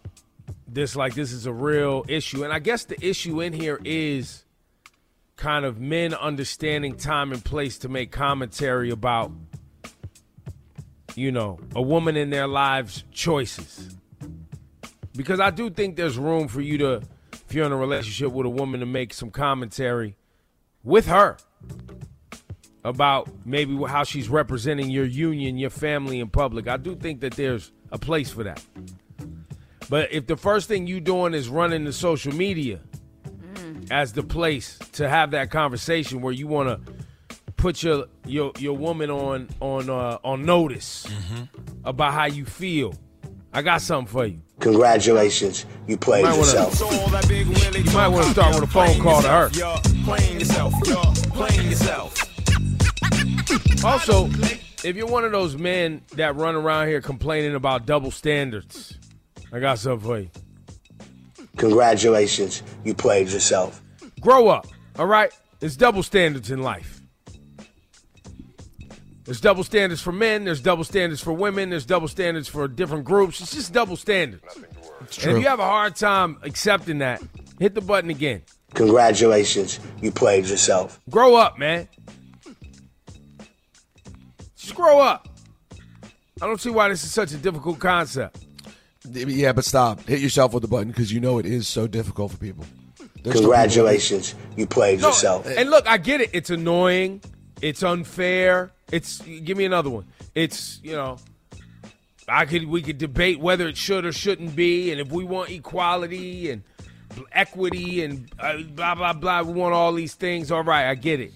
[0.67, 4.45] this like this is a real issue, and I guess the issue in here is
[5.35, 9.31] kind of men understanding time and place to make commentary about,
[11.15, 13.95] you know, a woman in their lives' choices
[15.15, 17.01] because I do think there's room for you to,
[17.31, 20.15] if you're in a relationship with a woman, to make some commentary
[20.83, 21.37] with her
[22.83, 26.67] about maybe how she's representing your union, your family in public.
[26.67, 28.63] I do think that there's a place for that.
[29.89, 32.79] But if the first thing you doing is running the social media
[33.91, 36.93] as the place to have that conversation where you want to
[37.57, 41.05] put your your your woman on on uh, on notice
[41.83, 42.95] about how you feel,
[43.53, 44.41] I got something for you.
[44.59, 46.79] Congratulations, you played Might wanna- yourself.
[47.75, 49.49] You might want to start with a phone call to her.
[50.05, 52.15] Playing yourself, you're playing yourself.
[53.83, 54.27] Also,
[54.83, 58.97] if you're one of those men that run around here complaining about double standards,
[59.51, 60.29] I got something for you.
[61.57, 63.81] Congratulations, you played yourself.
[64.19, 64.67] Grow up,
[64.99, 65.31] all right?
[65.59, 67.01] There's double standards in life.
[69.23, 73.05] There's double standards for men, there's double standards for women, there's double standards for different
[73.05, 73.41] groups.
[73.41, 74.43] It's just double standards.
[74.99, 75.35] And true.
[75.35, 77.23] if you have a hard time accepting that,
[77.59, 78.43] hit the button again.
[78.75, 80.99] Congratulations, you played yourself.
[81.09, 81.87] Grow up, man.
[84.55, 85.27] Just grow up.
[86.41, 88.44] I don't see why this is such a difficult concept.
[89.11, 90.01] Yeah, but stop.
[90.01, 92.65] Hit yourself with the button because you know it is so difficult for people.
[92.97, 95.47] There's still people- Congratulations, you played No, yourself.
[95.47, 96.29] And look, I get it.
[96.33, 97.21] It's annoying.
[97.61, 98.71] It's unfair.
[98.91, 100.05] It's give me another one.
[100.35, 101.17] It's you know,
[102.27, 105.49] I could we could debate whether it should or shouldn't be, and if we want
[105.49, 106.63] equality and
[107.31, 110.51] equity and uh, blah blah blah, we want all these things.
[110.51, 111.31] All right, I get it.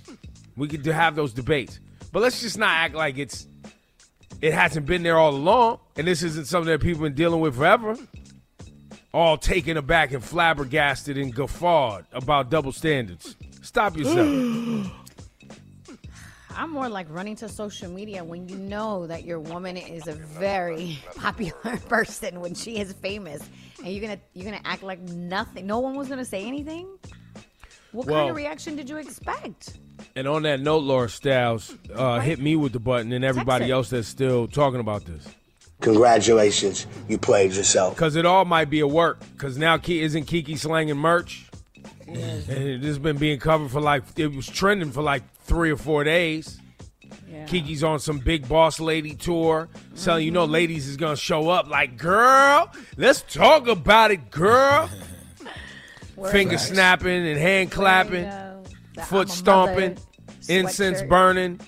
[0.57, 1.79] We could have those debates,
[2.11, 3.47] but let's just not act like it's
[4.41, 7.41] it hasn't been there all along, and this isn't something that people have been dealing
[7.41, 7.97] with forever.
[9.13, 13.35] All taken aback and flabbergasted and guffawed about double standards.
[13.61, 14.91] Stop yourself.
[16.55, 20.13] I'm more like running to social media when you know that your woman is a
[20.13, 23.41] very popular person when she is famous,
[23.79, 25.65] and you're gonna you're gonna act like nothing.
[25.65, 26.87] No one was gonna say anything.
[27.91, 29.77] What kind of reaction did you expect?
[30.19, 33.89] And on that note, Laura Styles, uh, hit me with the button and everybody else
[33.89, 35.25] that's still talking about this.
[35.79, 37.95] Congratulations, you played yourself.
[37.95, 39.21] Because it all might be a work.
[39.31, 41.49] Because now Ki- isn't Keke slanging merch?
[42.05, 45.77] And it has been being covered for like, it was trending for like three or
[45.77, 46.59] four days.
[47.45, 51.69] Keke's on some big boss lady tour, telling you know ladies is gonna show up
[51.69, 54.89] like, girl, let's talk about it, girl.
[56.29, 56.67] finger Facts.
[56.67, 58.29] snapping and hand clapping,
[59.05, 60.08] foot stomping, mother
[60.49, 61.59] incense burning,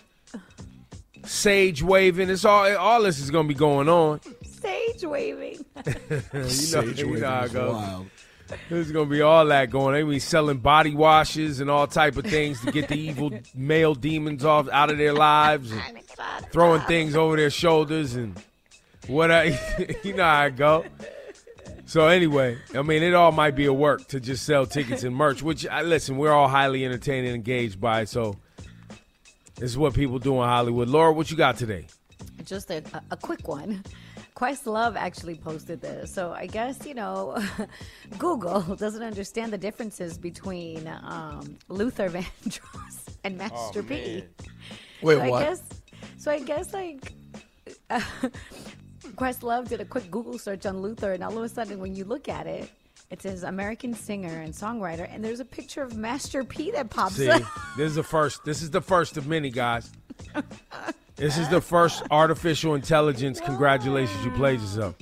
[1.26, 2.30] sage waving.
[2.30, 4.20] It's all all this is gonna be going on.
[4.44, 5.65] Sage waving.
[5.86, 7.74] you know, Sage you waving know how it is goes.
[7.74, 8.08] wild.
[8.70, 9.94] There's gonna be all that going.
[9.94, 13.96] They be selling body washes and all type of things to get the evil male
[13.96, 16.00] demons off out of their lives, and
[16.52, 18.38] throwing things over their shoulders and
[19.08, 19.60] what I,
[20.04, 20.86] you know how it go.
[21.86, 25.15] So anyway, I mean, it all might be a work to just sell tickets and
[25.15, 25.41] merch.
[25.41, 28.06] Which I listen, we're all highly entertained and engaged by.
[28.06, 28.38] So
[29.62, 30.89] this is what people do in Hollywood.
[30.89, 31.86] Laura, what you got today?
[32.45, 33.84] Just a, a, a quick one.
[34.36, 36.12] Questlove actually posted this.
[36.12, 37.38] So I guess, you know,
[38.17, 44.24] Google doesn't understand the differences between um, Luther Vandross and Master P.
[45.04, 45.43] Wait, so what?
[45.43, 45.62] I guess,
[46.17, 47.13] so I guess, like,
[47.91, 48.02] uh,
[49.13, 52.06] Questlove did a quick Google search on Luther, and all of a sudden, when you
[52.06, 52.67] look at it,
[53.12, 57.15] it says American singer and songwriter, and there's a picture of Master P that pops
[57.15, 57.43] See, up.
[57.78, 58.43] this is the first.
[58.45, 59.91] This is the first of many, guys.
[61.17, 63.39] This is the first artificial intelligence.
[63.39, 64.95] Congratulations, you played yourself.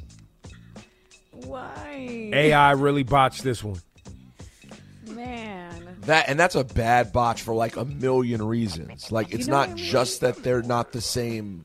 [1.31, 2.29] Why?
[2.33, 3.79] AI really botched this one.
[5.05, 5.95] Man.
[6.01, 9.13] That and that's a bad botch for like a million reasons.
[9.13, 9.77] Like it's know not I mean?
[9.77, 11.63] just that they're not the same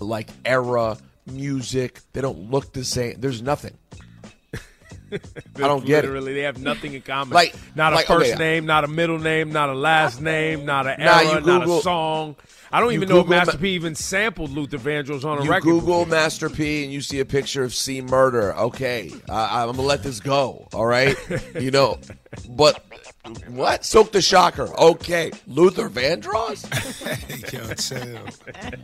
[0.00, 2.00] like era music.
[2.12, 3.20] They don't look the same.
[3.20, 3.78] There's nothing.
[5.12, 5.18] I
[5.56, 6.08] don't get it.
[6.08, 7.34] Literally, they have nothing in common.
[7.34, 8.38] Like- not a like, first okay.
[8.38, 11.68] name, not a middle name, not a last name, not an Nah, era, you not
[11.68, 12.36] a song.
[12.72, 15.44] I don't you even know if Master Ma- P even sampled Luther Vandross on a
[15.44, 15.66] You record.
[15.68, 18.54] You Google Master P and you see a picture of C Murder.
[18.56, 20.68] Okay, I, I'm gonna let this go.
[20.74, 21.16] All right,
[21.60, 21.98] you know,
[22.50, 22.84] but
[23.48, 23.84] what?
[23.84, 24.68] Soak the shocker.
[24.78, 26.66] Okay, Luther Vandross.
[27.52, 28.76] Yo, chill.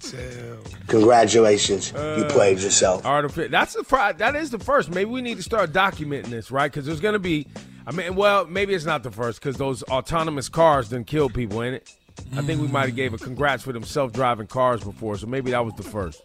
[0.00, 0.58] chill.
[0.88, 3.02] Congratulations, Uh, you played yourself.
[3.04, 4.90] Artific- That's the fir- that is the first.
[4.90, 6.70] Maybe we need to start documenting this, right?
[6.70, 7.46] Because there's going to be.
[7.86, 11.62] I mean, well, maybe it's not the first because those autonomous cars done kill people,
[11.62, 11.94] ain't it?
[12.36, 15.50] I think we might have gave a congrats for them self-driving cars before, so maybe
[15.52, 16.16] that was the 1st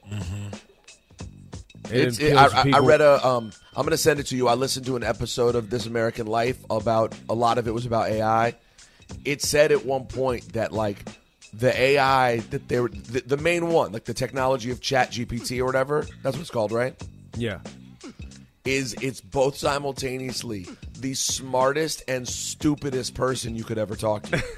[1.84, 3.26] They It's, it, I, I- read a.
[3.26, 4.48] Um, I'm going to send it to you.
[4.48, 7.86] I listened to an episode of This American Life about a lot of it was
[7.86, 8.56] about AI.
[9.26, 11.04] It said at one point that like
[11.54, 15.66] the AI that they were the, the main one, like the technology of ChatGPT or
[15.66, 16.06] whatever.
[16.22, 16.96] That's what it's called, right?
[17.36, 17.60] Yeah.
[18.66, 20.68] Is it's both simultaneously
[21.00, 24.44] the smartest and stupidest person you could ever talk to.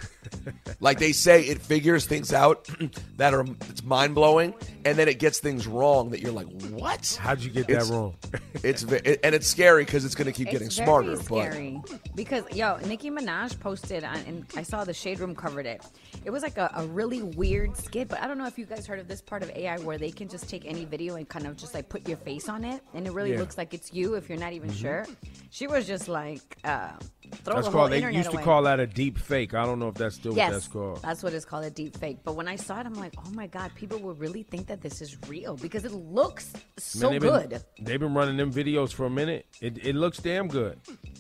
[0.80, 2.68] like they say, it figures things out
[3.18, 4.54] that are it's mind blowing,
[4.86, 7.18] and then it gets things wrong that you're like, what?
[7.22, 8.16] How'd you get It's- that wrong?
[8.64, 11.16] It's it, and it's scary because it's going to keep getting It's smarter.
[11.16, 12.16] Very But.
[12.16, 15.82] Because yo, Nicki Minaj posted on, and I saw the Shade Room covered it.
[16.26, 18.86] It was like a, a really weird skit, but I don't know if you guys
[18.86, 21.48] heard of this part of AI where they can just take any video and kind
[21.48, 23.40] of just like put your face on it, and it really Yeah.
[23.40, 24.82] looks like it's you if you're not even Mhm.
[24.82, 25.06] sure.
[25.50, 26.92] She was just like, uh,
[27.32, 27.91] throw That's the whole called.
[27.91, 28.44] They used to away.
[28.44, 29.54] call that a deep fake.
[29.54, 31.02] I don't know if that's still Yes, what that's called.
[31.02, 32.20] that's what it's called, a deep fake.
[32.24, 34.82] But when I saw it, I'm like, oh my god, people will really think that
[34.82, 37.50] this is real because it looks so Man, they've good.
[37.50, 39.46] Been, they've been running them videos for a minute.
[39.62, 40.80] It, it looks damn good.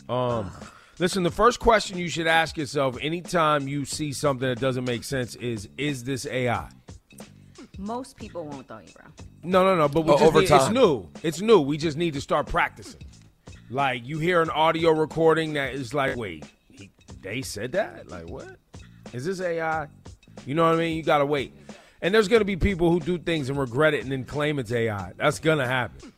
[0.09, 0.51] Um,
[0.99, 5.03] listen, the first question you should ask yourself anytime you see something that doesn't make
[5.03, 6.69] sense is: Is this AI?
[7.77, 9.05] Most people won't though, you bro.
[9.43, 9.87] No, no, no.
[9.87, 11.09] But we Oh, just over need, it's new.
[11.23, 11.59] It's new.
[11.61, 13.01] We just need to start practicing.
[13.71, 18.09] Like you hear an audio recording that is like, wait, he, they said that?
[18.09, 18.57] Like what?
[19.13, 19.87] Is this AI?
[20.45, 20.97] You know what I mean?
[20.97, 21.53] You gotta wait.
[22.01, 24.73] And there's gonna be people who do things and regret it and then claim it's
[24.73, 25.13] AI.
[25.15, 26.11] That's gonna happen.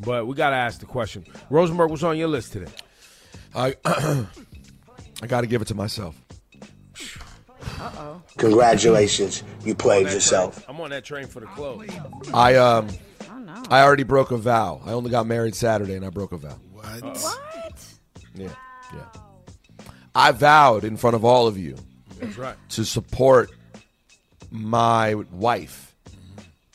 [0.00, 1.26] But we gotta ask the question.
[1.50, 2.70] Rosenberg, what's on your list today?
[3.56, 3.74] I
[5.20, 6.14] I got to give it to myself.
[7.80, 8.22] Uh oh.
[8.36, 10.54] Congratulations, you On played that yourself.
[10.54, 10.66] train.
[10.68, 11.90] I'm on that train for the clothes.
[12.32, 12.88] I um
[13.44, 13.62] no.
[13.70, 14.80] I already broke a vow.
[14.84, 16.56] I only got married Saturday and I broke a vow.
[16.96, 17.18] What?
[17.18, 17.94] What?
[18.34, 18.48] Yeah,
[18.94, 19.06] yeah.
[20.14, 21.76] I vowed in front of all of you
[22.18, 22.56] That's right.
[22.70, 23.50] to support
[24.50, 25.94] my wife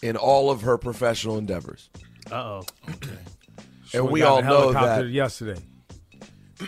[0.02, 1.90] in all of her professional endeavors.
[2.32, 2.66] Uh oh.
[2.90, 3.18] Okay.
[3.94, 5.62] And we all know that yesterday.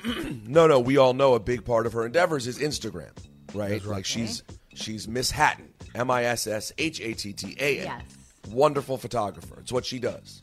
[0.46, 3.12] no, no, we all know a big part of her endeavors is Instagram,
[3.54, 3.84] right?
[3.84, 7.86] Like she's she's Miss Hatton, M I S S H A T T A N.
[7.86, 8.02] Yes.
[8.50, 9.58] Wonderful photographer.
[9.60, 10.42] It's what she does.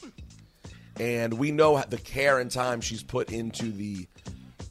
[1.03, 4.07] And we know the care and time she's put into the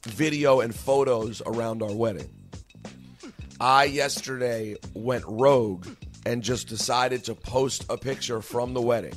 [0.04, 2.30] video and photos around our wedding.
[3.60, 5.86] I yesterday went rogue
[6.24, 9.12] and just decided to post a picture from the wedding.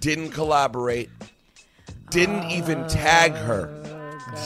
[0.00, 1.10] Didn't collaborate.
[2.10, 3.72] Didn't even tag her.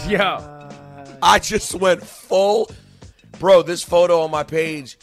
[0.06, 0.68] Yeah.
[1.22, 2.70] I just went full.
[3.38, 4.98] Bro, this photo on my page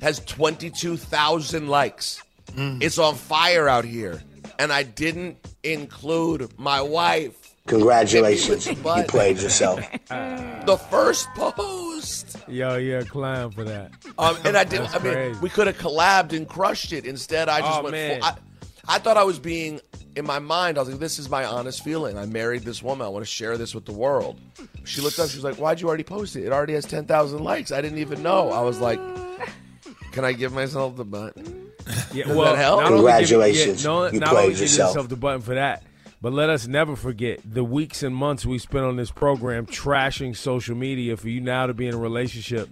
[0.00, 2.22] has 22,000 likes.
[2.52, 2.82] Mm.
[2.82, 4.22] It's on fire out here.
[4.58, 7.54] And I didn't include my wife.
[7.66, 8.66] Congratulations.
[8.66, 9.80] You played yourself.
[10.08, 12.36] the first post.
[12.48, 13.92] Yo, you're a clown for that.
[14.18, 14.80] Um, and I did.
[14.80, 15.40] That's I mean, crazy.
[15.40, 17.06] we could have collabed and crushed it.
[17.06, 17.92] Instead, I just Oh, went.
[17.92, 18.20] man.
[18.20, 18.36] Full, I,
[18.88, 19.80] I thought I was being
[20.16, 20.76] in my mind.
[20.76, 22.18] I was like, "This is my honest feeling.
[22.18, 23.06] I married this woman.
[23.06, 24.40] I want to share this with the world."
[24.84, 25.28] She looked up.
[25.28, 26.44] She was like, "Why'd you already post it?
[26.44, 27.70] It already has ten thousand likes.
[27.70, 28.98] I didn't even know." I was like,
[30.10, 31.61] "Can I give myself the button?"
[32.12, 32.80] Yeah, Does well, that help?
[32.82, 33.82] not only Congratulations.
[33.84, 34.90] yeah, no, You not played yourself.
[34.90, 35.82] yourself the button for that,
[36.20, 40.36] but let us never forget the weeks and months we spent on this program trashing
[40.36, 42.68] social media for you now to be in a relationship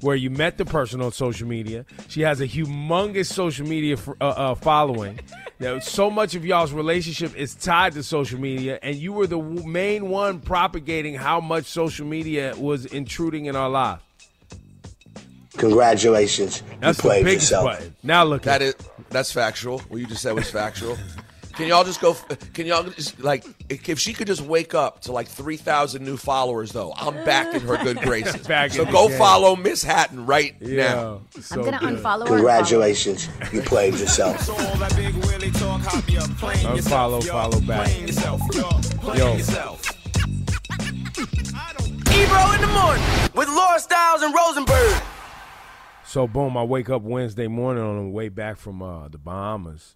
[0.00, 1.84] where you met the person on social media.
[2.08, 5.20] She has a humongous social media f- uh, uh, following.
[5.58, 9.36] Now, so much of y'all's relationship is tied to social media, and you were the
[9.38, 14.02] w- main one propagating how much social media was intruding in our lives.
[15.56, 16.62] Congratulations.
[16.80, 17.64] That's you played yourself.
[17.66, 17.94] button.
[18.02, 18.74] Now look at That is
[19.10, 19.80] that's factual.
[19.88, 20.96] What you just said was factual.
[21.54, 22.14] Can y'all just go?
[22.54, 26.16] Can y'all just like if she could just wake up to like three thousand new
[26.16, 26.94] followers though?
[26.96, 28.46] I'm back in her good graces.
[28.48, 29.18] Back so go game.
[29.18, 31.22] follow Miss Hatton right Yeah, now.
[31.50, 32.34] I'm gonna unfollow her.
[32.34, 33.28] Congratulations.
[33.52, 34.38] You played yourself.
[36.70, 37.88] Unfollow, follow back.
[39.18, 39.36] Yo,
[42.12, 45.02] Ebro in the morning with Laura Styles and Rosenberg.
[46.10, 49.94] So boom, I wake up Wednesday morning on the way back from uh, the Bahamas.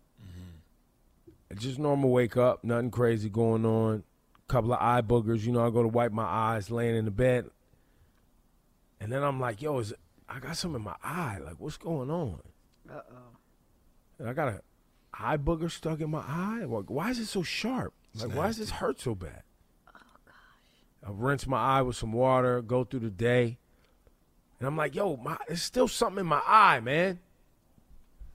[1.56, 4.04] Just normal wake up, nothing crazy going on.
[4.46, 5.66] Couple of eye boogers, you know.
[5.66, 7.46] I go to wipe my eyes, laying in the bed,
[9.00, 9.98] and then I'm like, "Yo, is it,
[10.28, 11.38] I got something in my eye?
[11.44, 12.40] Like, what's going on?"
[12.88, 14.28] Uh oh.
[14.28, 14.60] I got a
[15.12, 16.64] eye booger stuck in my eye.
[16.64, 17.92] Like, why is it so sharp?
[18.14, 19.42] Like, why does this hurt so bad?
[19.88, 21.08] Oh gosh.
[21.08, 23.58] I rinse my eye with some water, go through the day,
[24.64, 27.18] and I'm like, yo, my, there's still something in my eye, man.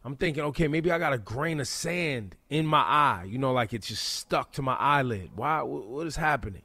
[0.06, 3.26] I'm thinking, okay, maybe I got a grain of sand in my eye.
[3.28, 5.32] You know, like it's just stuck to my eyelid.
[5.36, 5.64] Why?
[5.64, 6.62] What is happening?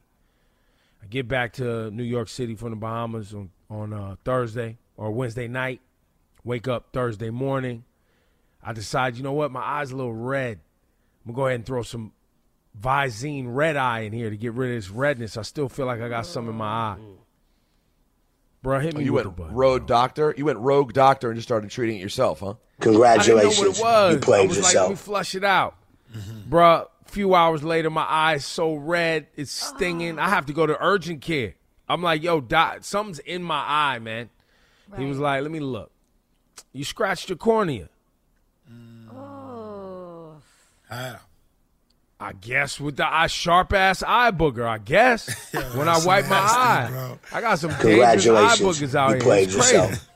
[1.01, 5.09] I get back to New York City from the Bahamas on on uh, Thursday or
[5.09, 5.81] Wednesday night.
[6.43, 7.85] Wake up Thursday morning.
[8.63, 10.59] I decide, you know what, my eye's a little red.
[11.25, 12.11] I'm gonna go ahead and throw some
[12.79, 15.37] Visine red eye in here to get rid of this redness.
[15.37, 16.97] I still feel like I got some in my eye.
[18.65, 19.55] Bro, hit Oh, you with went the button.
[19.55, 20.33] road doctor.
[20.35, 22.55] You went rogue doctor and just started treating it yourself, huh?
[22.79, 23.59] Congratulations.
[23.59, 24.13] I didn't know what it was.
[24.15, 25.75] You played I was like, let me flush it out.
[26.49, 30.17] Bruh, a few hours later, my eye's so red, it's stinging.
[30.17, 31.53] I have to go to urgent care.
[31.87, 34.31] I'm like, yo, doc, something's in my eye, man.
[34.97, 35.91] He was like, let me look.
[36.73, 37.89] You scratched your cornea.
[39.15, 40.37] Oh.
[40.89, 41.17] How?
[42.19, 44.65] I guess with the eye, sharp ass eye booger.
[44.65, 45.27] I guess
[45.75, 47.19] when I wipe my eye, bro.
[47.33, 47.85] I got some dangerous
[48.27, 48.61] eye Congratulations.
[48.91, 49.21] boogers out You here.
[49.23, 49.75] played It's crazy.
[49.75, 50.09] yourself.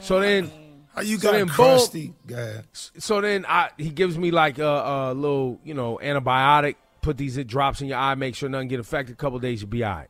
[0.00, 0.50] So then,
[0.94, 1.54] How you So got then, boom.
[1.54, 2.14] crusty?
[2.26, 6.76] Go so then I he gives me like a, a little you know antibiotic.
[7.02, 9.12] Put these drops in your eye, make sure nothing get affected.
[9.12, 10.08] A couple days you'll be all right.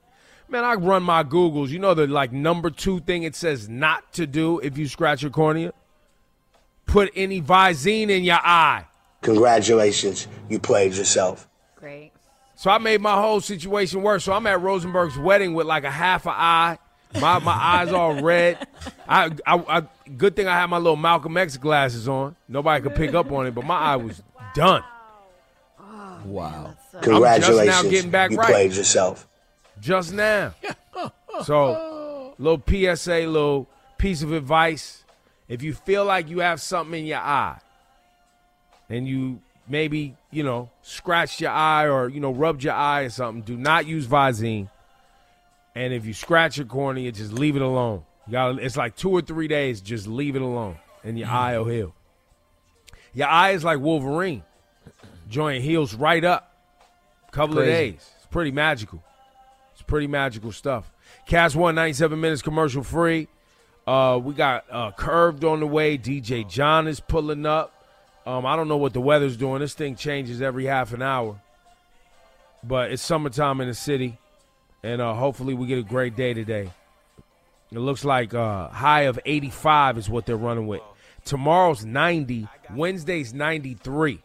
[0.49, 1.68] Man, I run my Googles.
[1.68, 5.23] You know the like number two thing it says not to do if you scratch
[5.23, 5.73] your cornea.
[6.87, 8.85] Put any Visine in your eye.
[9.22, 10.26] Congratulations.
[10.48, 11.48] You played yourself.
[11.76, 12.12] Great.
[12.54, 14.24] So I made my whole situation worse.
[14.24, 16.78] So I'm at Rosenberg's wedding with like a half a eye.
[17.20, 18.66] My my eyes all red.
[19.09, 19.83] I, I, I
[20.16, 22.37] good thing I had my little Malcolm X glasses on.
[22.48, 24.22] Nobody could pick up on it, but my eye was
[24.54, 24.85] done.
[26.24, 26.76] Wow.
[27.00, 27.90] Congratulations.
[27.90, 28.48] getting back you right.
[28.48, 29.26] played yourself.
[29.80, 30.54] Just now.
[31.44, 35.04] So little PSA, little piece of advice.
[35.48, 37.59] If you feel like you have something in your eye
[38.90, 43.11] and you maybe, you know, scratched your eye or, you know, rubbed your eye or
[43.11, 44.68] something, do not use Visine.
[45.74, 48.03] And if you scratch your cornea, just leave it alone.
[48.26, 50.76] You got it's like two or three days, just leave it alone.
[51.05, 51.94] And your eye will heal.
[53.14, 54.42] Your eye is like Wolverine.
[55.29, 56.53] Joint heals right up.
[57.31, 58.11] Couple of days.
[58.16, 59.03] It's pretty magical.
[59.72, 60.92] It's pretty magical stuff.
[61.26, 63.29] Kast One ninety seven minutes commercial free.
[63.87, 65.96] Uh, we got uh, curved on the way.
[65.96, 67.80] DJ John is pulling up.
[68.26, 69.61] Um, I don't know what the weather's doing.
[69.61, 71.40] This thing changes every half an hour,
[72.62, 74.18] but it's summertime in the city,
[74.83, 76.70] and uh, hopefully we get a great day today.
[77.72, 80.83] It looks like uh, high of eighty five is what they're running with.
[81.24, 82.48] Tomorrow's ninety.
[82.74, 84.20] Wednesday's ninety three.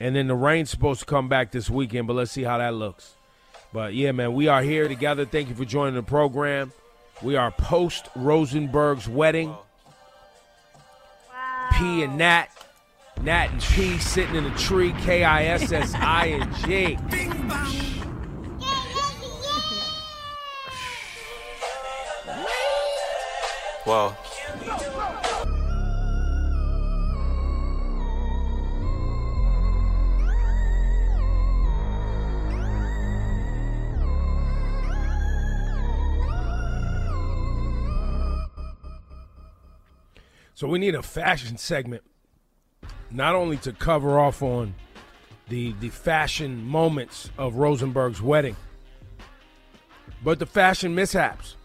[0.00, 2.72] And then the rain's supposed to come back this weekend, but let's see how that
[2.72, 3.14] looks.
[3.70, 5.26] But yeah, man, we are here together.
[5.26, 6.72] Thank you for joining the program.
[7.20, 9.54] We are post Rosenberg's wedding.
[11.80, 12.48] P and Nat.
[13.22, 14.92] Nat and P sitting in a tree.
[15.00, 16.98] K I S S I and G.
[23.86, 24.16] Well,
[40.60, 42.02] So we need a fashion segment,
[43.10, 44.74] not only to cover off on
[45.48, 48.56] the the fashion moments of Rosenberg's wedding,
[50.22, 51.56] but the fashion mishaps.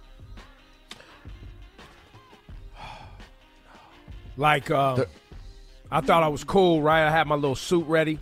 [4.38, 5.04] Like, uh,
[5.92, 7.06] I thought I was cool, right?
[7.06, 8.18] I had my little suit ready.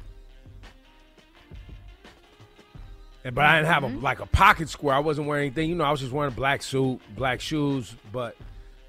[3.24, 4.96] And, but I didn't have a like a pocket square.
[4.96, 5.70] I wasn't wearing anything.
[5.70, 7.96] You know, I was just wearing a black suit, black shoes.
[8.12, 8.36] But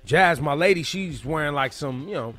[0.04, 2.34] Jazz, my lady, she's wearing like some, you know,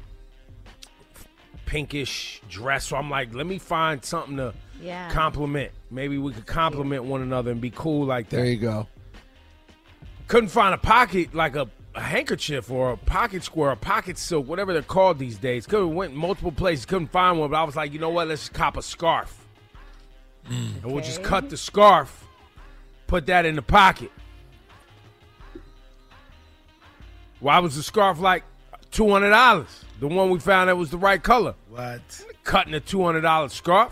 [1.65, 2.88] pinkish dress.
[2.88, 5.10] So I'm like, let me find something to Yeah.
[5.12, 5.71] complement.
[5.89, 8.38] Maybe we could complement one another and be cool like that.
[8.38, 8.88] There you go.
[10.28, 14.47] Couldn't find a pocket like a, a handkerchief or a pocket square, a pocket silk,
[14.47, 15.65] whatever they're called these days.
[15.65, 17.49] Could have went multiple places, couldn't find one.
[17.51, 18.28] But I was like, you know what?
[18.28, 19.45] Let's just cop a scarf,
[20.49, 20.84] mm.
[20.84, 22.28] and we'll just cut the scarf,
[23.08, 24.12] put that in the pocket.
[27.45, 28.43] Why was the scarf like
[28.89, 29.86] two hundred dollars?
[29.99, 31.53] The one we found that was the right color.
[31.69, 32.01] What?
[32.43, 33.91] Cutting a two hundred dollar scarf.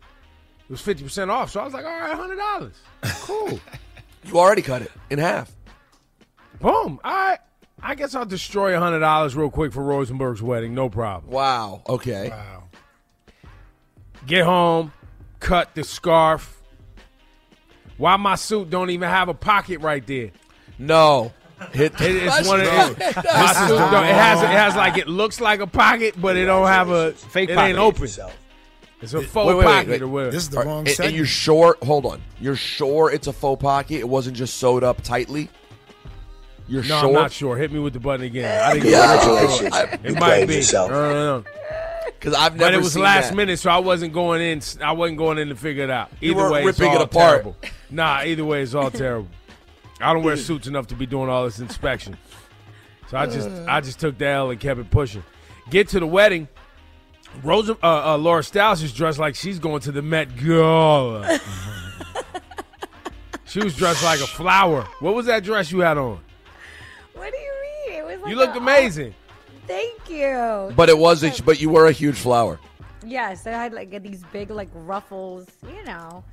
[0.00, 2.72] It was fifty percent off, so I was like, all right, hundred dollars.
[3.20, 3.60] Cool.
[4.24, 5.50] You already cut it in half.
[6.60, 6.98] Boom.
[7.04, 7.38] All right.
[7.82, 10.74] I guess I'll destroy a hundred dollars real quick for Rosenberg's wedding.
[10.74, 11.32] No problem.
[11.32, 11.82] Wow.
[11.88, 12.30] Okay.
[12.30, 12.64] Wow.
[14.26, 14.92] Get home,
[15.40, 16.62] cut the scarf.
[17.98, 20.30] Why my suit don't even have a pocket right there?
[20.78, 21.32] No.
[21.72, 22.72] Hit It is one of the,
[23.34, 26.66] my suit it has it has like it looks like a pocket, but it don't
[26.68, 27.68] have a Fake It pocket.
[27.70, 28.04] ain't open.
[29.00, 30.02] It's a faux Wait, wait, wait, pocket wait.
[30.02, 30.30] or whatever.
[30.32, 31.76] This is the wrong and, and you're sure?
[31.82, 32.20] Hold on.
[32.40, 33.98] You're sure it's a faux pocket?
[34.00, 35.48] It wasn't just sewed up tightly.
[36.66, 37.08] You're no, sure?
[37.08, 37.56] I'm not sure.
[37.56, 38.60] Hit me with the button again.
[38.62, 39.18] I didn't Yeah.
[39.18, 39.74] Congratulations.
[40.04, 40.54] It You might played be.
[40.56, 40.90] yourself.
[40.90, 41.44] No, no, no.
[42.06, 42.66] Because I've never.
[42.72, 43.36] But it was seen last that.
[43.36, 44.60] minute, so I wasn't going in.
[44.82, 46.10] I wasn't going in to figure it out.
[46.20, 47.30] Either You weren't way, it's ripping it all apart.
[47.42, 47.56] terrible.
[47.90, 49.28] Nah, either way, it's all terrible.
[50.00, 52.16] I don't wear suits enough to be doing all this inspection,
[53.08, 55.22] so I just I just took the L and kept it pushing.
[55.70, 56.48] Get to the wedding.
[57.42, 61.38] Rosa, uh, uh, Laura Styles is dressed like she's going to the Met Gala.
[63.44, 64.82] she was dressed like a flower.
[65.00, 66.20] What was that dress you had on?
[67.14, 67.52] What do you
[67.88, 67.98] mean?
[68.00, 69.14] It was like You looked a- amazing.
[69.66, 70.72] Thank you.
[70.74, 71.22] But it was.
[71.22, 72.58] A, but you were a huge flower.
[73.04, 76.24] Yes, I had like these big like ruffles, you know.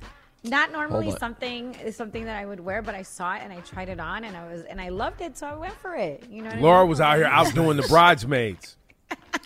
[0.48, 3.52] Not normally Hold something is something that I would wear, but I saw it and
[3.52, 5.94] I tried it on and I was and I loved it, so I went for
[5.94, 6.24] it.
[6.30, 6.50] You know.
[6.50, 6.88] What Laura I mean?
[6.90, 8.76] was out here outdoing the bridesmaids.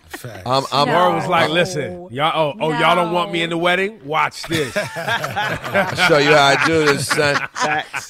[0.08, 0.42] Facts.
[0.46, 0.64] I'm.
[0.72, 0.94] I'm No.
[0.94, 2.32] Laura was like, "Listen, y'all.
[2.34, 4.04] Oh, oh, y'all don't want me in the wedding?
[4.04, 4.76] Watch this.
[4.76, 7.48] I'll show you how I do this, son.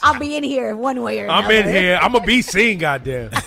[0.02, 1.46] I'll be in here one way or another.
[1.46, 1.98] I'm in here.
[2.00, 2.78] I'm gonna be seen.
[2.78, 3.30] Goddamn.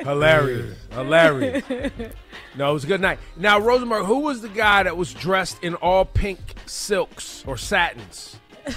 [0.00, 0.78] Hilarious.
[0.92, 1.64] Hilarious.
[2.56, 3.18] No, it was a good night.
[3.36, 8.36] Now, Rosenberg, who was the guy that was dressed in all pink silks or satins?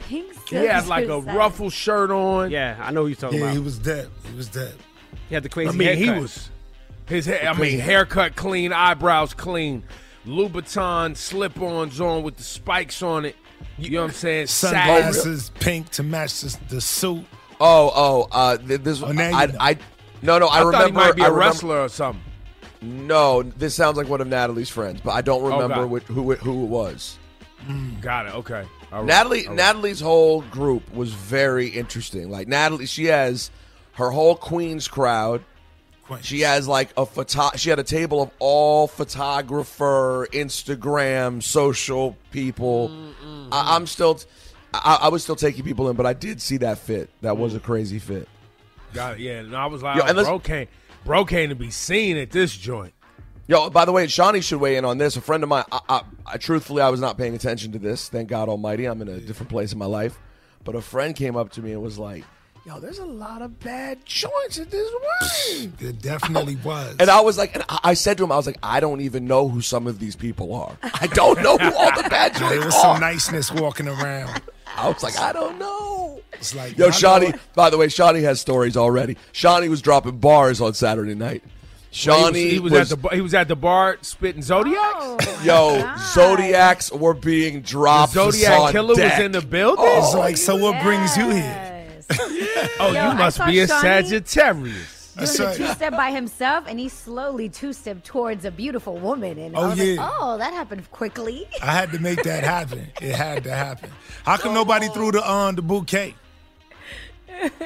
[0.00, 1.34] Pink He had like a something.
[1.34, 2.50] ruffle shirt on.
[2.50, 3.54] Yeah, I know who you're talking Yeah, about.
[3.54, 4.08] he was dead.
[4.30, 4.74] He was dead.
[5.28, 6.50] He had the crazy I mean, he was
[7.06, 7.48] his hair.
[7.48, 9.84] I mean, haircut clean, eyebrows clean,
[10.26, 13.36] Louboutin slip-ons on with the spikes on it.
[13.78, 14.46] You know what I'm saying?
[14.48, 14.78] Satin.
[15.12, 17.24] Sunglasses, pink to match the, the suit.
[17.60, 18.28] Oh, oh.
[18.30, 19.02] Uh, th- this.
[19.02, 19.56] Oh, now you I, know.
[19.60, 19.78] I.
[20.22, 20.46] No, no.
[20.46, 20.78] I, I, remember.
[20.78, 22.22] thought he might be a remember- wrestler or something.
[22.82, 25.90] No, this sounds like one of Natalie's friends, but I don't oh, remember God.
[25.90, 27.16] which, who it, who it was.
[27.66, 28.34] Mm, got it.
[28.34, 28.66] Okay.
[28.90, 29.04] Right.
[29.04, 29.56] Natalie, right.
[29.56, 32.28] Natalie's whole group was very interesting.
[32.28, 33.50] Like Natalie, she has
[33.92, 35.44] her whole Queens crowd.
[36.02, 36.26] Queens.
[36.26, 37.56] She has like a photo.
[37.56, 42.90] She had a table of all photographer, Instagram, social people.
[43.52, 44.18] I, I'm still,
[44.74, 47.10] I, I was still taking people in, but I did see that fit.
[47.20, 48.28] That was a crazy fit.
[48.92, 49.20] Got it.
[49.20, 49.40] Yeah.
[49.40, 50.68] And I was like, Yo, oh, bro came,
[51.04, 52.94] bro came to be seen at this joint.
[53.48, 55.16] Yo, by the way, Shani should weigh in on this.
[55.16, 58.08] A friend of mine, I, I, I truthfully, I was not paying attention to this.
[58.08, 60.18] Thank God Almighty, I'm in a different place in my life.
[60.64, 62.22] But a friend came up to me and was like,
[62.64, 66.96] "Yo, there's a lot of bad joints at this wedding." There definitely was.
[67.00, 69.00] And I was like, and I I said to him, I was like, I don't
[69.00, 70.76] even know who some of these people are.
[70.84, 72.48] I don't know who all the bad joints are.
[72.56, 74.40] there was some niceness walking around.
[74.76, 76.20] I was like, I don't know.
[76.34, 77.38] It's like Yo, Shani.
[77.54, 79.16] By the way, Shani has stories already.
[79.32, 81.42] Shani was dropping bars on Saturday night.
[81.92, 84.80] Shani he was, was, at the bar- he was at the bar spitting zodiacs.
[84.80, 85.98] Oh, Yo, God.
[86.00, 88.14] Zodiacs were being dropped.
[88.14, 89.18] The Zodiac on killer deck.
[89.18, 89.84] was in the building.
[89.86, 89.98] Oh.
[89.98, 91.68] It's like, so what brings you here?
[92.78, 95.01] Oh, Yo, you must be a Shani- Sagittarius.
[95.14, 98.96] That's doing a two step by himself, and he slowly two step towards a beautiful
[98.96, 99.38] woman.
[99.38, 100.10] And Oh, I was like, yeah.
[100.20, 101.46] oh, that happened quickly.
[101.62, 102.86] I had to make that happen.
[103.00, 103.90] It had to happen.
[104.24, 106.14] How come nobody threw the um the bouquet?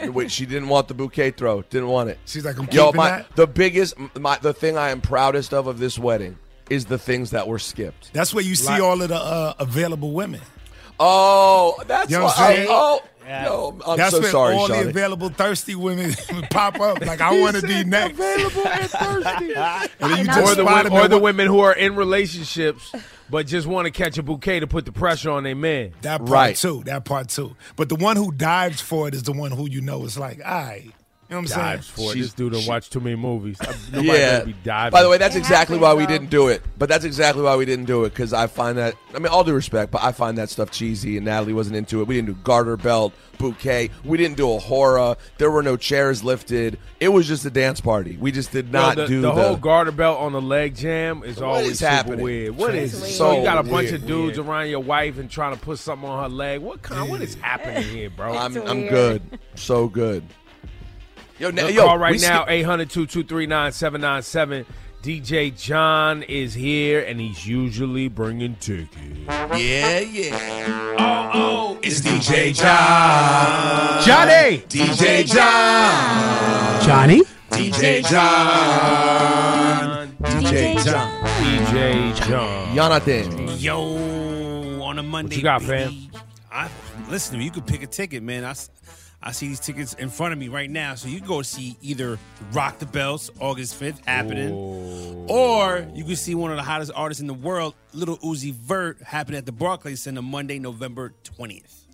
[0.07, 1.63] Wait, she didn't want the bouquet throw.
[1.63, 2.19] Didn't want it.
[2.25, 3.37] She's like, I'm Yo, keeping my that.
[3.37, 6.39] the biggest, my the thing I am proudest of of this wedding
[6.71, 8.13] is the things that were skipped.
[8.13, 10.41] That's where you see Like- all of the uh, available women.
[10.99, 12.69] Oh, that's You know what why- I'm saying?
[12.71, 14.85] oh, Yo, I'm That's so when sorry, all Shani.
[14.85, 16.13] the available thirsty women
[16.51, 17.05] pop up.
[17.05, 18.15] Like I want to be next.
[18.19, 19.55] Available and thirsty.
[20.01, 22.93] And then you And just or the, spot or the women who are in relationships
[23.29, 25.93] but just want to catch a bouquet to put the pressure on their man.
[26.03, 26.57] That part Right.
[26.57, 26.83] too.
[26.85, 27.57] That part too.
[27.75, 30.41] But the one who dives for it is the one who you know is like,
[30.45, 30.93] I.
[31.29, 32.07] You know what I'm Dives saying?
[32.07, 32.15] for it.
[32.15, 33.59] She's- This dude don't watch too many movies.
[33.93, 34.45] Nobody yeah.
[34.45, 34.93] be diving.
[34.93, 36.13] By the way, that's It exactly happens, why we though.
[36.13, 36.63] didn't do it.
[36.79, 38.95] But that's exactly why we didn't do it because I find that.
[39.15, 42.01] I mean, all due respect, but I find that stuff cheesy, and Natalie wasn't into
[42.01, 42.07] it.
[42.07, 43.91] We didn't do garter belt, bouquet.
[44.05, 45.17] We didn't do a hora.
[45.39, 46.79] There were no chairs lifted.
[47.01, 48.17] It was just a dance party.
[48.21, 50.77] We just did Yo, not the, do the the, whole garter belt on the leg
[50.77, 52.21] jam is What always is super happening?
[52.21, 52.57] weird.
[52.57, 53.39] What It's so?
[53.39, 54.49] You got a So bunch weird, of dudes weird.
[54.49, 56.61] around your wife and trying to put something on her leg.
[56.61, 57.11] What kind?
[57.11, 58.37] What is happening here, bro?
[58.37, 58.91] I'm, I'm weird.
[58.91, 59.39] good.
[59.57, 60.23] So good.
[61.39, 64.67] Yo, na- Look, yo, call right now skip- 800 239 797.
[65.03, 68.91] DJ John is here and he's usually bringing tickets.
[69.29, 70.97] Yeah, yeah.
[70.99, 74.03] Oh, oh, it's DJ John.
[74.03, 74.59] Johnny!
[74.69, 76.83] DJ John.
[76.85, 77.23] Johnny?
[77.51, 80.09] DJ John.
[80.23, 81.25] DJ John.
[81.45, 82.75] DJ John.
[82.75, 83.49] Jonathan.
[83.59, 85.29] Yo, on a Monday.
[85.29, 86.11] What you got, baby.
[86.51, 86.69] I,
[87.09, 87.45] listen to me.
[87.45, 88.45] You could pick a ticket, man.
[88.45, 88.71] I, s-
[89.23, 90.95] I see these tickets in front of me right now.
[90.95, 92.19] So you can go see either
[92.53, 94.53] Rock the Bells, August 5th, happening.
[95.29, 99.03] Or you can see one of the hottest artists in the world, Little Uzi Vert,
[99.03, 101.85] happening at the Barclays Center Monday, November 20th.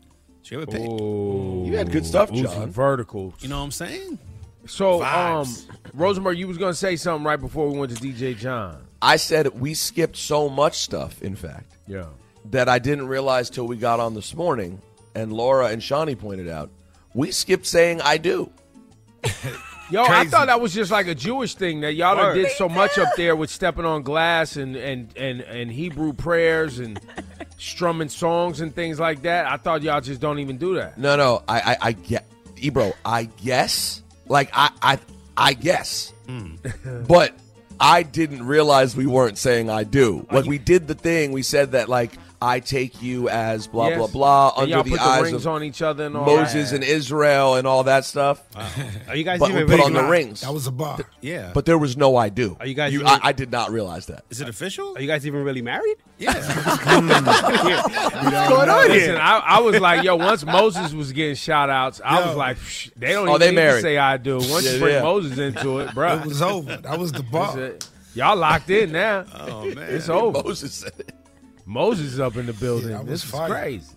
[0.42, 0.82] So you have a pick.
[0.82, 2.70] You had good stuff, Uzi John.
[2.70, 3.34] Verticals.
[3.40, 4.18] You know what I'm saying?
[4.66, 5.66] So, um, Vibes.
[5.94, 8.82] Rosenberg, you was gonna say something right before we went to DJ John.
[9.00, 12.06] I said we skipped so much stuff, in fact, Yeah.
[12.50, 14.80] that I didn't realize till we got on this morning,
[15.14, 16.70] and Laura and Shani pointed out,
[17.14, 18.50] we skipped saying I do.
[19.90, 22.34] Yo, I thought that was just like a Jewish thing that y'all done Word.
[22.34, 26.78] did so much up there with stepping on glass and and and and Hebrew prayers
[26.78, 26.98] and
[27.58, 29.46] strumming songs and things like that.
[29.46, 30.96] I thought y'all just don't even do that.
[30.96, 34.98] No, no, I, I, I get, Ebro, I guess, like I, I,
[35.36, 36.54] I guess, Hmm.
[37.06, 37.34] but
[37.78, 40.26] I didn't realize we weren't saying I do.
[40.30, 42.12] Like we did the thing, we said that like
[42.43, 43.99] I take you as blah Yes.
[43.99, 46.26] blah blah And under y'all the eyes the rings of on each other and all
[46.26, 46.76] Moses that.
[46.76, 48.43] and Israel and all that stuff.
[49.09, 50.40] Are you guys But we even put on the rings.
[50.43, 50.99] That was a bar.
[51.20, 51.53] Yeah.
[51.55, 52.57] But there was no I do.
[52.61, 54.24] Are you guys even- I, I did not realize that.
[54.30, 54.95] Is it official?
[54.97, 55.97] Are you guys even really married?
[56.18, 56.32] Yeah.
[56.34, 59.18] What's going on Listen, here?
[59.20, 62.57] I, I was like, yo, once Moses was getting shout outs, I was like,
[62.97, 64.36] they don't Oh, even they need to say I do.
[64.38, 65.03] Once Yeah, you bring yeah.
[65.03, 66.18] Moses into it, bro.
[66.18, 66.76] It was over.
[66.76, 67.72] That was the bar.
[68.14, 69.24] Y'all locked in now.
[69.34, 69.78] Oh, man.
[69.95, 70.43] It's over.
[70.43, 71.14] Moses said it.
[71.64, 72.90] Moses is up in the building.
[72.90, 73.48] Yeah, this was is fire.
[73.50, 73.94] crazy.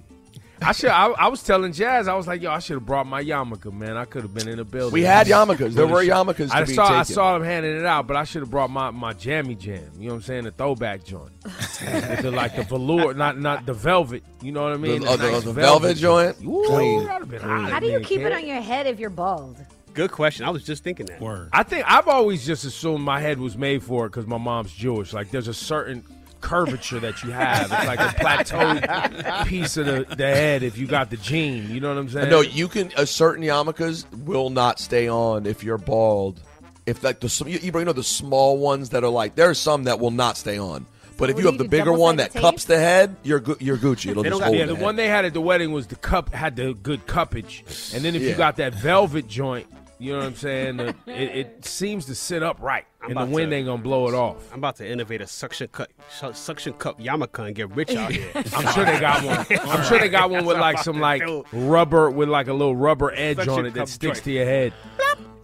[0.62, 0.90] I should.
[0.90, 2.08] I, I was telling Jazz.
[2.08, 3.98] I was like, "Yo, I should have brought my yarmulke, man.
[3.98, 5.74] I could have been in the building." We had yarmulkes.
[5.74, 6.88] There were yarmulkes to I be saw.
[7.00, 9.84] I saw them handing it out, but I should have brought my, my jammy jam.
[9.98, 10.44] You know what I'm saying?
[10.46, 14.24] The throwback joint, With the, like the velour, not not the velvet.
[14.42, 15.02] You know what I mean?
[15.02, 16.38] The- oh, the- nice the velvet joint?
[16.42, 17.04] Ooh, Clean.
[17.04, 19.58] that'd been How do you keep it on your head if you're bald?
[19.94, 20.46] Good question.
[20.46, 21.22] I was just thinking that.
[21.22, 21.50] Word.
[21.54, 24.74] I think I've always just assumed my head was made for it because my mom's
[24.74, 25.14] Jewish.
[25.14, 26.04] Like there's a certain
[26.46, 27.64] curvature that you have.
[27.72, 31.70] It's like a plateaued piece of the, the head if you got the gene.
[31.72, 32.30] You know what I'm saying?
[32.30, 32.92] No, you can.
[32.96, 36.40] Uh, certain yarmulkes will not stay on if you're bald.
[36.86, 39.56] If like the sm- you, you know the small ones that are like there are
[39.56, 40.86] some that will not stay on.
[41.18, 43.78] But if you have the bigger one sided that cups the head, you're gu- you're
[43.78, 44.12] Gucci.
[44.12, 44.84] It'll They just got- hold yeah, the the head.
[44.84, 48.16] one they had at the wedding was the cup had the good cuppage, and then
[48.16, 49.66] if you got that velvet joint,
[50.06, 50.78] you know what I'm saying?
[50.78, 54.08] the- it, it seems to sit upright, I'm and the wind to- ain't gonna blow
[54.08, 54.52] it off.
[54.52, 58.12] I'm about to innovate a suction cup, su- suction cup yarmulke and get rich out
[58.12, 58.30] here.
[58.36, 59.46] I'm sure they got one.
[59.70, 63.12] I'm sure they got one with like some like rubber with like a little rubber
[63.14, 64.24] edge Suction on it that sticks joint.
[64.26, 64.74] to your head.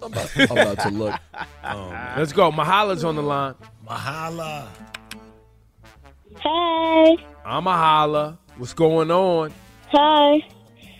[0.03, 1.15] I'm about, I'm about to look.
[1.63, 2.51] Oh, Let's go.
[2.51, 3.53] Mahala's on the line.
[3.87, 4.67] Mahala.
[6.37, 7.15] Hi.
[7.45, 8.39] I'm a holla.
[8.57, 9.53] What's going on?
[9.91, 10.39] Hi.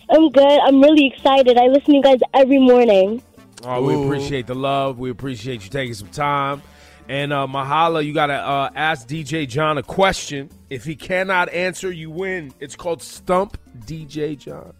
[0.10, 0.60] I'm good.
[0.66, 1.58] I'm really excited.
[1.58, 3.22] I listen to you guys every morning.
[3.64, 5.00] Oh, we appreciate the love.
[5.00, 6.62] We appreciate you taking some time.
[7.08, 10.50] And uh, Mahala, you got to uh, ask DJ John a question.
[10.70, 12.54] If he cannot answer, you win.
[12.60, 14.74] It's called Stump DJ John.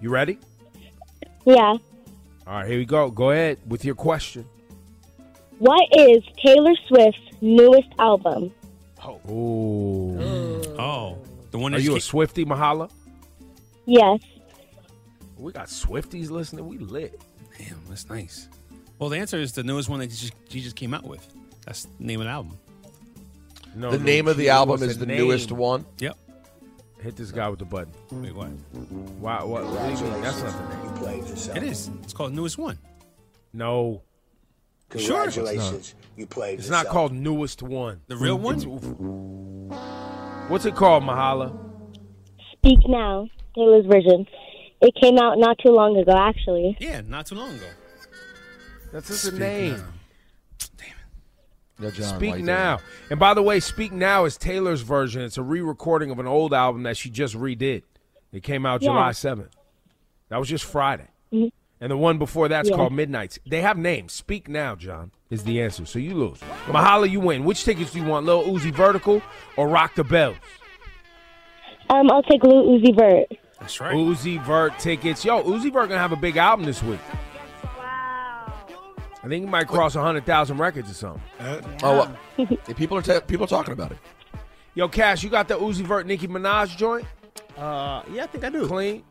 [0.00, 0.38] You ready?
[1.44, 1.54] Yeah.
[1.54, 1.78] All
[2.46, 3.10] right, here we go.
[3.10, 4.46] Go ahead with your question.
[5.58, 8.52] What is Taylor Swift's newest album?
[9.28, 10.18] Ooh.
[10.78, 11.18] Oh,
[11.50, 12.90] the one Are that you a just Swifty, Mahala?
[13.86, 14.20] Yes.
[15.42, 16.66] We got Swifties listening.
[16.68, 17.20] We lit.
[17.58, 18.48] damn, that's nice.
[18.98, 21.26] Well, the answer is the newest one that she just, she just came out with.
[21.66, 22.58] That's the name of the album.
[23.74, 25.16] No, The no, name of the album is the name.
[25.18, 25.84] newest one.
[25.98, 26.16] Yep.
[27.02, 27.92] Hit this guy with the button.
[28.12, 28.46] Wait, what?
[28.46, 29.42] Why?
[29.42, 29.64] What?
[29.64, 30.22] what do you mean?
[30.22, 30.84] That's not the name.
[30.84, 31.56] You played yourself.
[31.56, 31.90] It is.
[32.04, 32.78] It's called newest one.
[33.52, 34.02] No,
[34.90, 35.94] Congratulations.
[36.16, 36.84] You played it's yourself.
[36.84, 38.00] not called newest one.
[38.06, 38.60] The real one?
[40.48, 41.56] What's it called, Mahala?
[42.52, 43.26] Speak Now.
[43.56, 44.26] Taylor's version.
[44.82, 46.76] It came out not too long ago, actually.
[46.80, 47.66] Yeah, not too long ago.
[48.92, 49.82] That's just a name.
[51.80, 52.78] Yo, John, Speak you Now.
[53.10, 55.22] And by the way, Speak Now is Taylor's version.
[55.22, 57.82] It's a re-recording of an old album that she just redid.
[58.32, 58.88] It came out Yeah.
[58.90, 59.50] July 7th.
[60.28, 61.08] That was just Friday.
[61.32, 61.50] Mhm.
[61.80, 62.76] And the one before that's Yeah.
[62.76, 63.38] called Midnights.
[63.46, 64.12] They have names.
[64.12, 65.84] Speak Now, John, is the answer.
[65.86, 66.38] So you lose.
[66.66, 67.44] Mahala, you win.
[67.44, 68.26] Which tickets do you want?
[68.26, 69.20] Lil Uzi Vertical
[69.56, 70.36] or Rock the Bells?
[71.90, 73.26] Um, I'll take Lil Uzi Vert.
[73.62, 73.94] That's right.
[73.94, 75.24] Uzi Vert tickets.
[75.24, 76.98] Yo, Uzi Vert gonna have a big album this week.
[77.78, 78.52] Wow.
[79.22, 81.22] I think he might cross 100,000 records or something.
[81.84, 82.46] Oh, uh, yeah,
[82.76, 83.98] people are ta- people are talking about it.
[84.74, 87.06] Yo, Kast, you got the Uzi Vert Nicki Minaj joint?
[87.56, 88.66] Uh, yeah, I think I do.
[88.66, 89.04] Clean.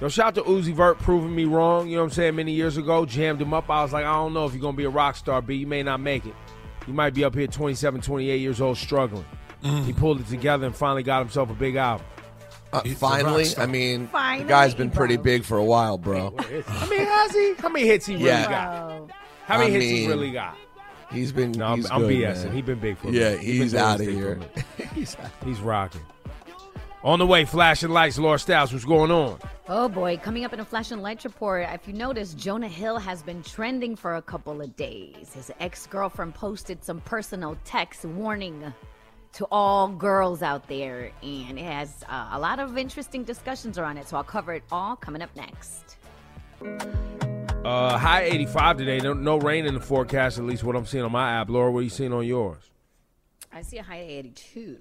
[0.00, 1.88] Yo, shout out to Uzi Vert proving me wrong.
[1.88, 2.34] You know what I'm saying?
[2.34, 3.70] Many years ago, jammed him up.
[3.70, 5.54] I was like, I don't know if you're going to be a rock star, B.
[5.54, 6.34] You may not make it.
[6.88, 9.24] You might be up here 27, 28 years old struggling.
[9.84, 12.06] He pulled it together and finally got himself a big album.
[12.72, 13.46] Uh, finally.
[13.56, 14.96] I mean, Finally, the guy's been bro.
[14.96, 16.34] pretty big for a while, bro.
[16.38, 17.54] I mean, has he?
[17.54, 18.48] How many hits he really Yeah.
[18.48, 19.10] got?
[19.44, 20.56] How many I hits he really got?
[21.10, 21.52] He's been.
[21.52, 22.44] No, I'm, he's I'm good, BSing.
[22.46, 22.52] man.
[22.54, 23.40] He been big for a Yeah, minute.
[23.40, 24.34] He he's out of thing for a
[24.76, 24.88] here.
[24.94, 25.30] he's out.
[25.44, 26.00] He's rocking.
[27.04, 28.72] On the way, flashing lights, Laura Styles.
[28.72, 29.38] What's going on?
[29.68, 32.98] Oh boy, coming up in a flashing and light report, if you notice, Jonah Hill
[32.98, 35.32] has been trending for a couple of days.
[35.34, 38.72] His ex girlfriend posted some personal text warning
[39.36, 43.98] to all girls out there, and it has uh, a lot of interesting discussions around
[43.98, 44.08] it.
[44.08, 45.96] So I'll cover it all coming up next.
[46.62, 48.98] Uh, high 85 today.
[48.98, 51.50] No, no rain in the forecast, at least what I'm seeing on my app.
[51.50, 52.70] Laura, what are you seeing on yours?
[53.52, 54.78] I see a high 82.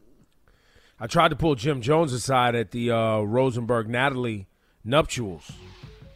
[1.02, 4.48] I tried to pull Jim Jones aside at the uh, Rosenberg Natalie
[4.86, 5.52] nuptials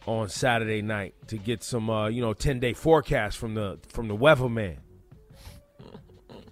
[0.06, 4.08] on Saturday night to get some, uh, you know, 10 day forecast from the from
[4.08, 4.78] the weatherman.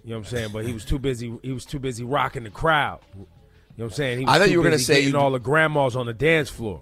[0.09, 0.49] You know what I'm saying?
[0.51, 1.31] But he was too busy.
[1.43, 3.01] He was too busy rocking the crowd.
[3.13, 3.27] You know
[3.75, 4.17] what I'm saying?
[4.17, 6.15] He was I thought you were gonna say getting you- all the grandmas on the
[6.15, 6.81] dance floor.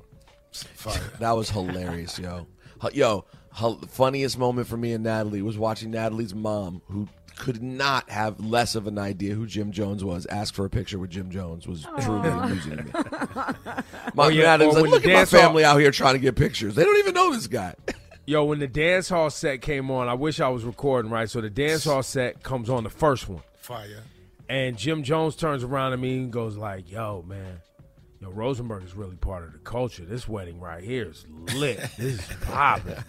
[1.20, 2.48] That was hilarious, yo.
[2.94, 3.26] Yo,
[3.60, 8.40] the funniest moment for me and Natalie was watching Natalie's mom, who could not have
[8.40, 11.68] less of an idea who Jim Jones was, ask for a picture with Jim Jones
[11.68, 12.92] was truly amusing to me.
[14.16, 15.92] My Oh, yeah, Natalie's or like, when look at my dance hall- family out here
[15.92, 16.76] trying to get pictures.
[16.76, 17.76] They don't even know this guy.
[18.30, 21.30] Yo, when the dance hall set came on, I wish I was recording, right?
[21.30, 23.42] So the dance hall set comes on the first one.
[23.56, 24.04] Fire.
[24.50, 27.62] And Jim Jones turns around to me and goes like, "Yo, man,
[28.20, 30.04] yo, Rosenberg is really part of the culture.
[30.04, 31.26] This wedding right here is
[31.56, 31.80] lit.
[31.98, 33.02] This is popping."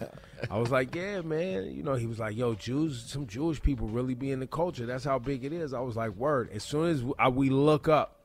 [0.49, 3.89] I was like, "Yeah, man." You know, he was like, "Yo, Jews, some Jewish people
[3.89, 4.85] really be in the culture.
[4.85, 7.89] That's how big it is." I was like, "Word." As soon as I, we look
[7.89, 8.18] up,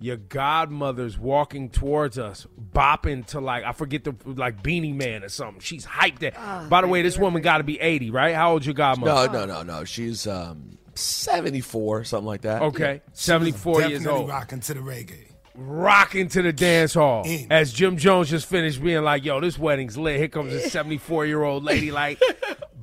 [0.00, 5.28] your godmother's walking towards us, bopping to like I forget the like Beenie Man or
[5.28, 5.60] something.
[5.60, 6.18] She's hyped.
[6.20, 6.32] There.
[6.68, 8.34] By the way, this woman got to be eighty, right?
[8.34, 9.32] How old's your godmother?
[9.32, 9.84] No, no, no, no.
[9.84, 12.62] She's um, 74, something like that.
[12.62, 14.28] Okay, seventy four years Definitely old.
[14.30, 15.32] rocking to the reggae.
[15.54, 17.48] rocking to the dance hall In.
[17.50, 21.64] as Jim Jones just finished being like, "Yo, this wedding's lit." Here comes a seventy-four-year-old
[21.64, 22.20] lady like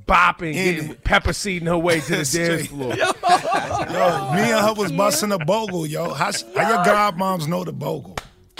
[0.07, 2.93] bopping, getting pepper seeding her way to the dance floor.
[2.95, 6.13] Yo, me and her was busting a bogle, yo.
[6.13, 8.15] How, she- how your godmoms know the bogle?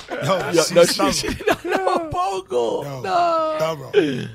[0.09, 1.11] Yo, Yo, she's no, thorough.
[1.11, 2.83] she, she don't know Bogle.
[2.83, 3.55] Yo, no.
[3.59, 3.91] thorough.
[4.01, 4.27] Yo,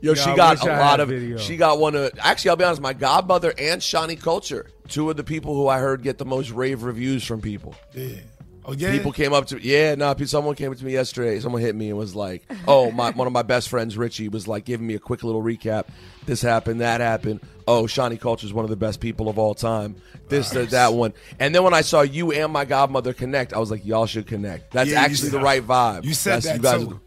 [0.00, 1.08] Yeah, she I got wish a I lot of.
[1.10, 1.36] video.
[1.38, 2.10] She got one of.
[2.18, 2.80] Actually, I'll be honest.
[2.82, 6.50] My godmother and Shani Culture, two of the people who I heard get the most
[6.50, 7.74] rave reviews from people.
[7.94, 8.16] Yeah.
[8.64, 8.92] Oh yeah.
[8.92, 9.62] People came up to me.
[9.64, 10.14] yeah, no.
[10.24, 11.40] someone came up to me yesterday.
[11.40, 14.46] Someone hit me and was like, "Oh, my one of my best friends, Richie, was
[14.46, 15.86] like giving me a quick little recap.
[16.26, 17.40] This happened, that happened.
[17.66, 19.96] Oh, Shani Culture is one of the best people of all time.
[20.28, 21.12] This, that, that one.
[21.40, 24.26] And then when I saw you and my godmother connect, I was like, y'all should
[24.26, 24.72] connect.
[24.72, 26.04] That's Yeah, actually the right vibe.
[26.04, 27.00] You said That's- that you guys too.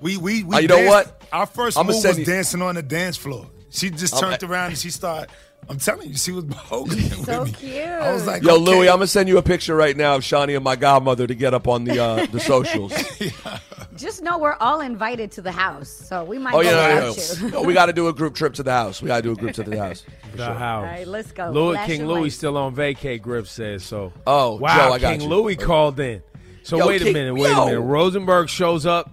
[0.00, 0.56] We we we.
[0.56, 1.22] Uh, you know what?
[1.32, 3.46] Our 1st I'ma move was you- dancing on the dance floor.
[3.70, 5.28] She just I'm- turned around and she started.
[5.68, 7.70] I'm telling you, she was bogling So with me.
[7.70, 7.84] cute.
[7.84, 8.62] I was like, Yo, okay.
[8.64, 11.34] Louie, I'm gonna send you a picture right now of Shani and my godmother to
[11.34, 12.92] get up on the uh, the socials.
[13.96, 17.12] Just know we're all invited to the house, so we might oh go yeah, no,
[17.12, 17.60] no, no.
[17.60, 19.00] No, we got to do a group trip to the house.
[19.00, 20.04] We got to do a group trip to the house.
[20.34, 20.58] The house.
[20.58, 21.50] All right, let's go.
[21.50, 23.22] Louis Flash King Louis still on vacay.
[23.22, 24.12] Griff says so.
[24.26, 25.28] Oh, wow, Joe, I got King you.
[25.28, 26.24] Louis called in.
[26.64, 27.62] So Yo, wait a minute, wait yo.
[27.62, 27.80] a minute.
[27.82, 29.12] Rosenberg shows up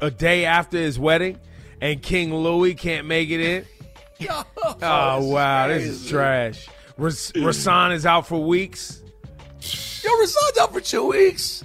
[0.00, 1.38] a day after his wedding,
[1.82, 3.66] and King Louis can't make it in.
[4.82, 6.68] Oh wow, this is trash.
[6.96, 9.00] Ras- Rahsaan is out for weeks.
[10.02, 11.64] Yo, Rahsaan's out for two weeks.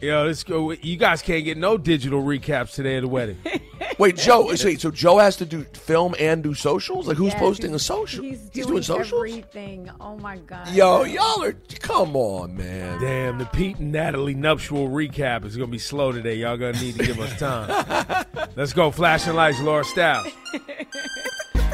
[0.00, 0.70] Yo, this go.
[0.72, 3.38] You guys can't get no digital recaps today of the wedding.
[3.98, 4.46] Wait, Joe.
[4.46, 7.08] Wait, so Joe has to do film and do socials?
[7.08, 8.22] Like who's Yes, posting a he's- social?
[8.22, 9.12] He's doing, doing socials.
[9.20, 9.90] everything.
[10.00, 10.68] Oh my god.
[10.68, 11.52] Yo, y'all are.
[11.80, 13.00] Come on, man.
[13.00, 16.36] Damn, the Pete and Natalie nuptial recap is gonna be slow today.
[16.36, 18.24] Y'all gonna need to give us time.
[18.56, 20.28] Let's go, flashing lights, Laura Styles.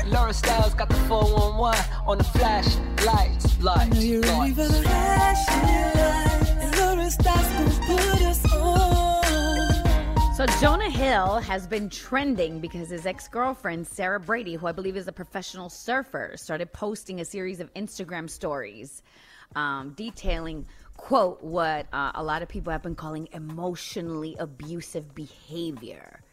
[0.06, 4.56] Laura Styles got the 411 on the flash lights, lights, lights.
[10.36, 14.96] So So Jonah Hill has been trending because his ex-girlfriend Sarah Brady, who I believe
[14.96, 19.02] is a professional surfer, started posting a series of Instagram stories
[19.54, 20.66] um, detailing,
[20.96, 26.23] quote, what uh, a lot of people have been calling emotionally abusive behavior.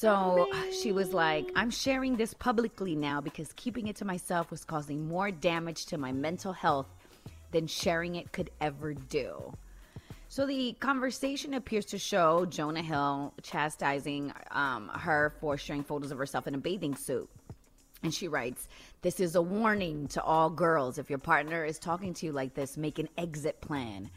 [0.00, 4.64] So she was like, I'm sharing this publicly now because keeping it to myself was
[4.64, 6.86] causing more damage to my mental health
[7.52, 9.52] than sharing it could ever do.
[10.28, 16.18] So the conversation appears to show Jonah Hill chastising um, her for sharing photos of
[16.18, 17.28] herself in a bathing suit.
[18.02, 18.68] And she writes,
[19.02, 20.98] This is a warning to all girls.
[20.98, 24.08] If your partner is talking to you like this, make an exit plan.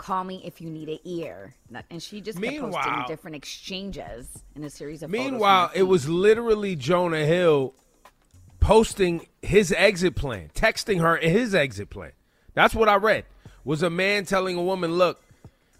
[0.00, 1.54] Call me if you need an ear.
[1.90, 6.74] And she just kept posting different exchanges in a series of Meanwhile, it was literally
[6.74, 7.74] Jonah Hill
[8.60, 12.12] posting his exit plan, texting her his exit plan.
[12.54, 13.26] That's what I read.
[13.62, 15.20] Was a man telling a woman, "Look,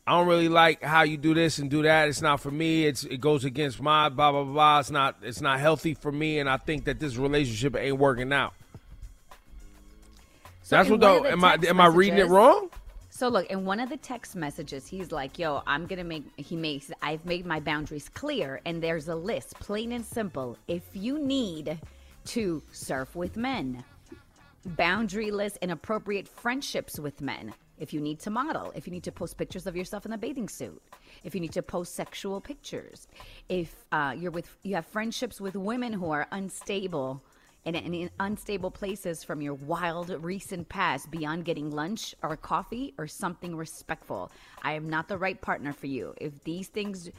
[0.06, 2.08] I don't really like how you do this and do that.
[2.08, 2.84] It's not for me.
[2.84, 4.80] It's it goes against my blah blah blah.
[4.80, 8.34] It's not it's not healthy for me, and I think that this relationship ain't working
[8.34, 8.52] out."
[10.62, 11.24] So That's what though.
[11.24, 12.68] Am I am I reading it wrong?
[13.20, 16.56] So look, in one of the text messages, he's like, "Yo, I'm gonna make." He
[16.56, 16.90] makes.
[17.02, 20.56] I've made my boundaries clear, and there's a list, plain and simple.
[20.68, 21.78] If you need
[22.24, 23.84] to surf with men,
[24.66, 27.52] boundaryless, inappropriate friendships with men.
[27.76, 30.18] If you need to model, if you need to post pictures of yourself in a
[30.18, 30.82] bathing suit,
[31.22, 33.06] if you need to post sexual pictures,
[33.50, 37.22] if uh, you're with you have friendships with women who are unstable
[37.64, 43.06] and in, unstable places from your wild recent past beyond getting lunch or coffee or
[43.06, 44.30] something respectful.
[44.62, 46.14] I am not the right partner for you.
[46.20, 47.10] If these things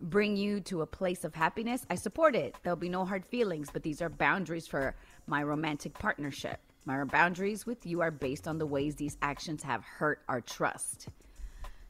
[0.00, 2.54] bring you to a place of happiness, I support it.
[2.62, 4.94] There'll be no hard feelings, but these are boundaries for
[5.26, 6.60] my romantic partnership.
[6.84, 11.08] My boundaries with you are based on the ways these actions have hurt our trust.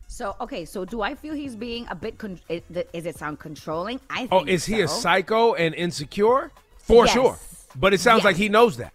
[0.06, 4.00] So, okay, so do I feel he's being a bit, con- is it sound controlling?
[4.08, 6.50] I oh, think Oh, is he a psycho and insecure?
[6.78, 7.12] For Yes.
[7.12, 7.38] sure.
[7.76, 8.24] But it sounds Yes.
[8.24, 8.92] like he knows that.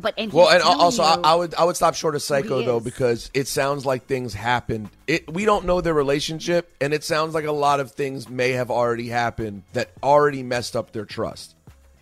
[0.00, 2.78] But and Well, and also, I, I would I would stop short of psycho though
[2.80, 4.88] because it sounds like things happened.
[5.08, 8.50] It we don't know their relationship, and it sounds like a lot of things may
[8.52, 11.56] have already happened that already messed up their trust.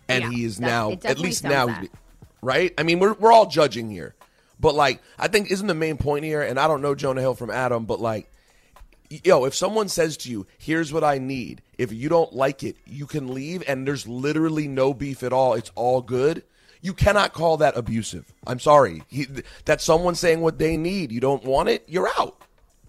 [0.07, 1.87] And Yeah, he is that- now at least now, that.
[2.41, 2.73] right?
[2.77, 4.13] I mean, we're we're all judging here,
[4.59, 6.43] but like I think isn't the main point here.
[6.43, 8.31] And I don't know Jonah Hill from Adam, but like
[9.09, 12.77] yo, if someone says to you, "Here's what I need," if you don't like it,
[12.85, 15.53] you can leave, and there's literally no beef at all.
[15.53, 16.43] It's all good.
[16.81, 18.33] You cannot call that abusive.
[18.47, 19.03] I'm sorry.
[19.09, 19.27] He,
[19.65, 21.11] that's someone saying what they need.
[21.11, 22.41] You don't want it, you're out.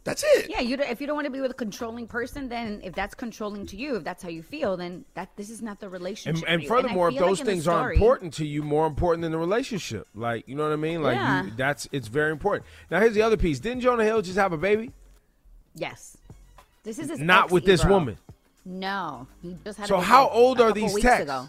[0.05, 0.49] That's it.
[0.49, 2.95] Yeah, you don't, if you don't want to be with a controlling person, then if
[2.95, 5.91] that's controlling to you, if that's how you feel, then that this is not the
[5.91, 6.49] relationship.
[6.49, 6.79] And, and for you.
[6.79, 9.23] I furthermore, if feel like those in the things are important to you, more important
[9.23, 10.09] than the relationship.
[10.14, 11.03] Like, you know what I mean?
[11.03, 11.45] Like, Yeah.
[11.45, 12.66] you, that's it's very important.
[12.91, 13.61] Now, here's the other piece.
[13.61, 14.93] Didn't Jonah Hill just have a baby?
[15.81, 16.16] Yes,
[16.85, 17.93] this is his Not ex, with this Ebro.
[17.95, 18.18] woman.
[18.66, 19.85] No, he just had.
[19.87, 21.22] a So baby how like old a are these texts?
[21.22, 21.49] Ago.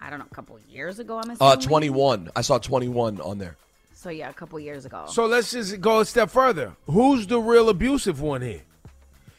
[0.00, 1.18] I don't know, a couple years ago.
[1.18, 1.52] I'm assuming.
[1.52, 2.30] Uh, 21.
[2.34, 3.56] I saw 21 on there.
[3.94, 5.04] So yeah, a couple years ago.
[5.08, 6.74] So let's just go a step further.
[6.86, 8.62] Who's the real abusive one here?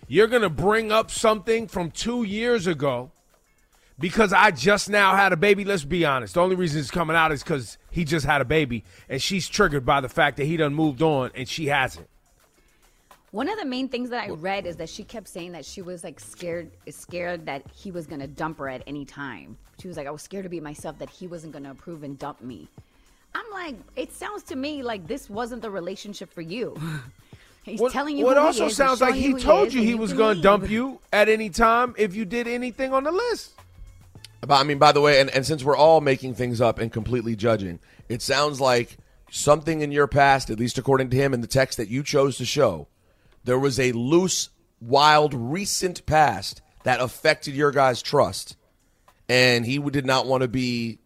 [0.08, 3.12] You're going to bring up something from two years ago
[4.00, 5.64] because I just now had a baby.
[5.66, 6.34] Let's be honest.
[6.34, 9.48] The only reason it's coming out is because he just had a baby and she's
[9.48, 12.08] triggered by the fact that he done moved on and she hasn't.
[13.32, 15.82] One of the main things that I read is that she kept saying that she
[15.82, 19.58] was like scared, scared that he was gonna dump her at any time.
[19.80, 22.18] She was like, I was scared to be myself that he wasn't gonna approve and
[22.18, 22.68] dump me.
[23.36, 26.76] I'm like, it sounds to me like this wasn't the relationship for you.
[27.64, 28.26] He's What, telling you.
[28.26, 30.14] what who he also is sounds like he who told is, you and he was
[30.14, 30.44] going to leave.
[30.44, 33.52] dump you at any time if you did anything on the list.
[34.42, 36.92] But I mean, by the way, and, and since we're all making things up and
[36.92, 38.98] completely judging, it sounds like
[39.30, 42.38] something in your past, at least according to him in the text that you chose
[42.38, 42.88] to show,
[43.44, 44.50] there was a loose,
[44.82, 48.56] wild, recent past that affected your guys' trust,
[49.28, 51.00] and he did not want to be.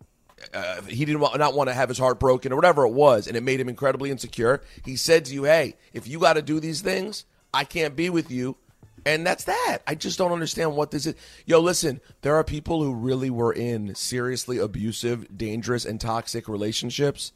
[0.53, 3.27] Uh, he did not not want to have his heart broken or whatever it was,
[3.27, 4.61] and it made him incredibly insecure.
[4.83, 8.09] He said to you, "Hey, if you got to do these things, I can't be
[8.09, 8.57] with you."
[9.05, 9.79] And that's that.
[9.85, 11.15] I just don't understand what this is.
[11.45, 17.33] Yo, listen, there are people who really were in seriously abusive, dangerous, and toxic relationships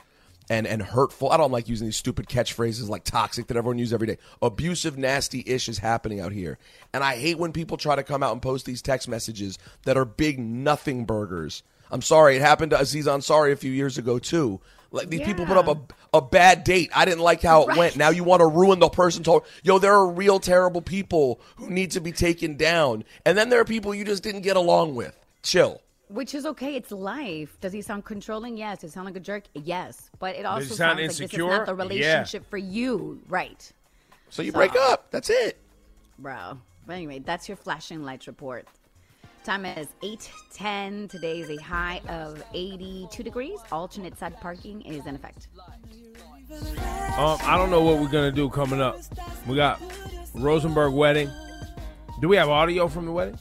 [0.49, 1.29] and, and hurtful.
[1.31, 4.17] I don't like using these stupid catchphrases like toxic that everyone uses every day.
[4.41, 6.57] Abusive, nasty ish is happening out here.
[6.93, 9.97] And I hate when people try to come out and post these text messages that
[9.97, 11.63] are big nothing burgers.
[11.89, 14.59] I'm sorry, it happened to Aziz Ansari a few years ago too.
[14.91, 16.91] Like these people put up a, a bad date.
[16.95, 17.97] I didn't like how it went.
[17.97, 19.23] Now you want to ruin the person.
[19.23, 23.49] Told yo, there are real terrible people who need to be taken down, and then
[23.49, 25.17] there are people you just didn't get along with.
[25.43, 25.81] Chill.
[26.09, 26.75] Which is okay.
[26.75, 27.57] It's life.
[27.59, 28.57] Does he sound controlling?
[28.57, 28.79] Yes.
[28.79, 29.43] Does he sound like a jerk?
[29.53, 30.09] Yes.
[30.19, 31.81] But it also he sounds sound like this is not the Yeah.
[31.83, 33.69] relationship for you, right?
[34.29, 35.11] So you break up.
[35.11, 35.57] That's it.
[36.19, 36.59] Bro.
[36.85, 38.67] But anyway, that's your flashing lights report.
[39.43, 41.07] Time is 8:10.
[41.09, 43.59] Today is a high of 82 degrees.
[43.71, 45.47] Alternate side parking is in effect.
[47.17, 48.99] Um, I don't know what we're gonna do coming up.
[49.45, 49.81] We got
[50.33, 51.29] Rosenberg wedding.
[52.21, 53.37] Do we have audio from the wedding?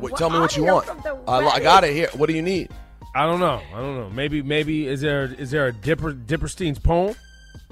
[0.00, 0.88] Wait, tell me what you want.
[1.28, 2.08] I, I got it here.
[2.14, 2.70] What do you need?
[3.14, 3.60] I don't know.
[3.74, 4.10] I don't know.
[4.10, 7.14] Maybe maybe is there is there a Dipper Dipperstein's poem?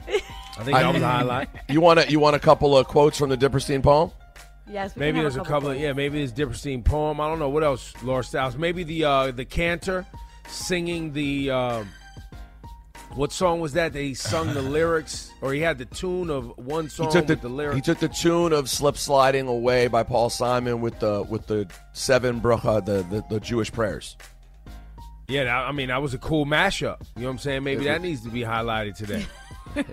[0.06, 1.48] I think that was a highlight.
[1.68, 4.10] You want a, you want a couple of quotes from the Dipperstein poem?
[4.68, 5.70] Yes, we Maybe there's a couple.
[5.70, 7.20] Of, yeah, maybe there's Dipperstein poem.
[7.20, 7.94] I don't know what else.
[8.02, 8.56] Laura Styles.
[8.56, 10.04] Maybe the uh, the cantor
[10.48, 11.88] singing the um,
[13.14, 13.92] what song was that?
[13.92, 17.26] That he sung the lyrics, or he had the tune of one song He took
[17.26, 17.76] the with the lyrics.
[17.76, 21.68] he took the tune of "Slip Sliding Away" by Paul Simon with the with the
[21.92, 24.16] seven bracha uh, the, the the Jewish prayers.
[25.28, 27.00] Yeah, I mean that was a cool mashup.
[27.16, 27.62] You know what I'm saying?
[27.64, 29.26] Maybe that needs to be highlighted today.
[29.76, 29.88] you know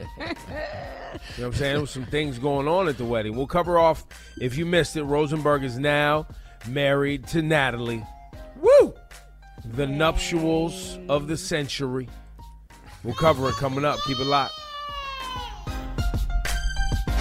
[1.38, 1.74] what I'm saying?
[1.74, 3.36] There was some things going on at the wedding.
[3.36, 4.05] We'll cover off
[4.39, 5.03] if you missed it.
[5.03, 6.28] Rosenberg is now
[6.68, 8.05] married to Natalie.
[8.61, 8.93] Woo!
[9.66, 12.07] The nuptials of the century.
[13.06, 13.99] We'll cover it coming up.
[14.06, 14.56] Keep it locked.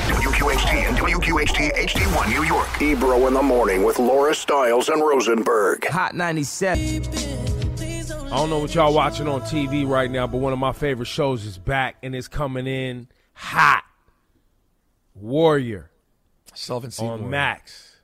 [0.09, 2.81] WQHT and WQHT HD1 New York.
[2.81, 5.85] Ebro in the morning with Laura Styles and Rosenberg.
[5.89, 7.05] Hot 97.
[8.33, 11.07] I don't know what y'all watching on TV right now, but one of my favorite
[11.07, 13.85] shows is back and it's coming in hot.
[15.15, 15.91] Warrior.
[16.55, 17.31] Still haven't seen on Warrior.
[17.31, 17.97] Max.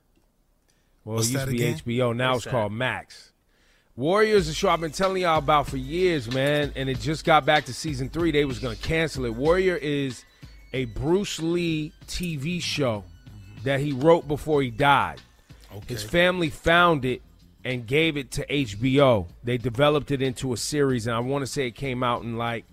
[1.03, 1.79] Well, What's it used to be again?
[1.79, 2.15] HBO.
[2.15, 3.30] Now What's it's called Max.
[3.97, 7.25] Warrior is a show I've been telling y'all about for years, man, and it just
[7.25, 8.31] got back to season three.
[8.31, 9.35] They was gonna cancel it.
[9.35, 10.23] Warrior is
[10.71, 13.03] a Bruce Lee TV show
[13.63, 15.21] that he wrote before he died.
[15.87, 17.21] His family found it
[17.65, 19.27] and gave it to HBO.
[19.43, 22.37] They developed it into a series, and I want to say it came out in
[22.37, 22.65] like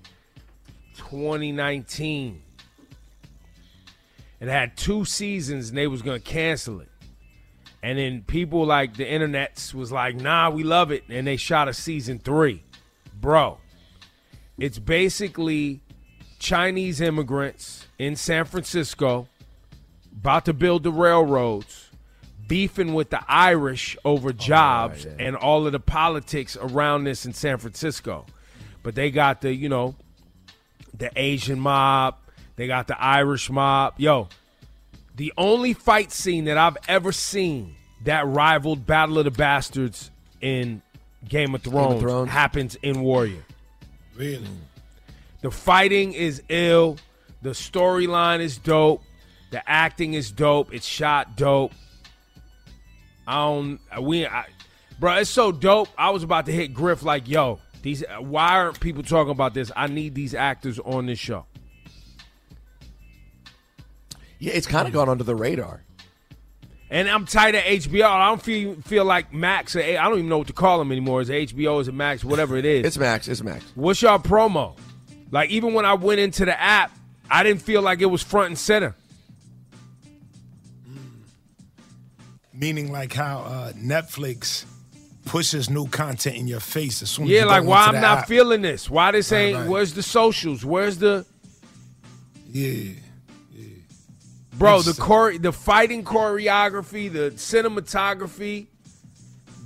[0.97, 2.43] 2019.
[4.41, 6.89] It had two seasons, and they was gonna cancel it.
[7.83, 11.05] And then people like the internets was like, nah, we love it.
[11.09, 12.64] And they shot a season three.
[13.20, 13.59] Bro,
[14.59, 15.81] it's basically
[16.39, 19.29] Chinese immigrants in San Francisco
[20.12, 21.91] about to build the railroads,
[22.49, 27.33] beefing with the Irish over oh, jobs and all of the politics around this in
[27.33, 28.26] San Francisco.
[28.83, 29.95] But they got the, you know,
[30.97, 32.16] the Asian mob,
[32.57, 33.95] they got the Irish mob.
[33.99, 34.29] Yo,
[35.19, 40.81] the only fight scene that I've ever seen that rivaled Battle of the Bastards in
[41.29, 42.31] Game of Thrones, Thrones.
[42.31, 43.45] happens in Warrior.
[44.16, 44.47] Really?
[45.41, 46.99] The fighting is ill.
[47.43, 49.03] The storyline is dope.
[49.51, 50.73] The acting is dope.
[50.73, 51.73] It's shot dope.
[53.27, 53.81] I don't.
[54.01, 54.47] We, I,
[55.01, 55.89] bro, it's so dope.
[55.99, 58.05] I was about to hit Griff like, yo, these.
[58.21, 59.73] Why aren't people talking about this?
[59.75, 61.45] I need these actors on this show.
[64.39, 65.82] Yeah, it's kind of gone under the radar.
[66.91, 68.05] And I'm tight of HBO.
[68.05, 69.76] I don't feel feel like Max.
[69.76, 71.20] Or, I don't even know what to call them anymore.
[71.20, 71.80] Is it HBO?
[71.82, 72.24] Is it Max?
[72.24, 72.86] Whatever it is.
[72.86, 73.28] It's Max.
[73.28, 73.64] It's Max.
[73.74, 74.76] What's y'all promo?
[75.30, 76.91] Like even when I went into the app,
[77.30, 78.95] I didn't feel like it was front and center.
[82.53, 84.64] Meaning like how uh, Netflix
[85.26, 87.97] pushes new content in your face as soon as Yeah, you go like why into
[87.97, 88.28] I'm not app.
[88.28, 88.89] feeling this?
[88.89, 89.57] Why this Right, ain't?
[89.59, 89.68] right.
[89.68, 90.64] Where's the socials?
[90.64, 91.26] Where's the
[92.51, 92.93] Yeah.
[94.59, 94.83] Bro?
[94.83, 98.67] The chore, the fighting choreography, the cinematography,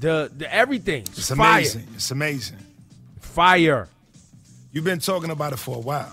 [0.00, 1.02] the the everything.
[1.02, 1.86] It's amazing.
[1.94, 2.58] It's amazing.
[3.32, 3.88] fire.
[4.72, 6.12] You've been talking about it for a while.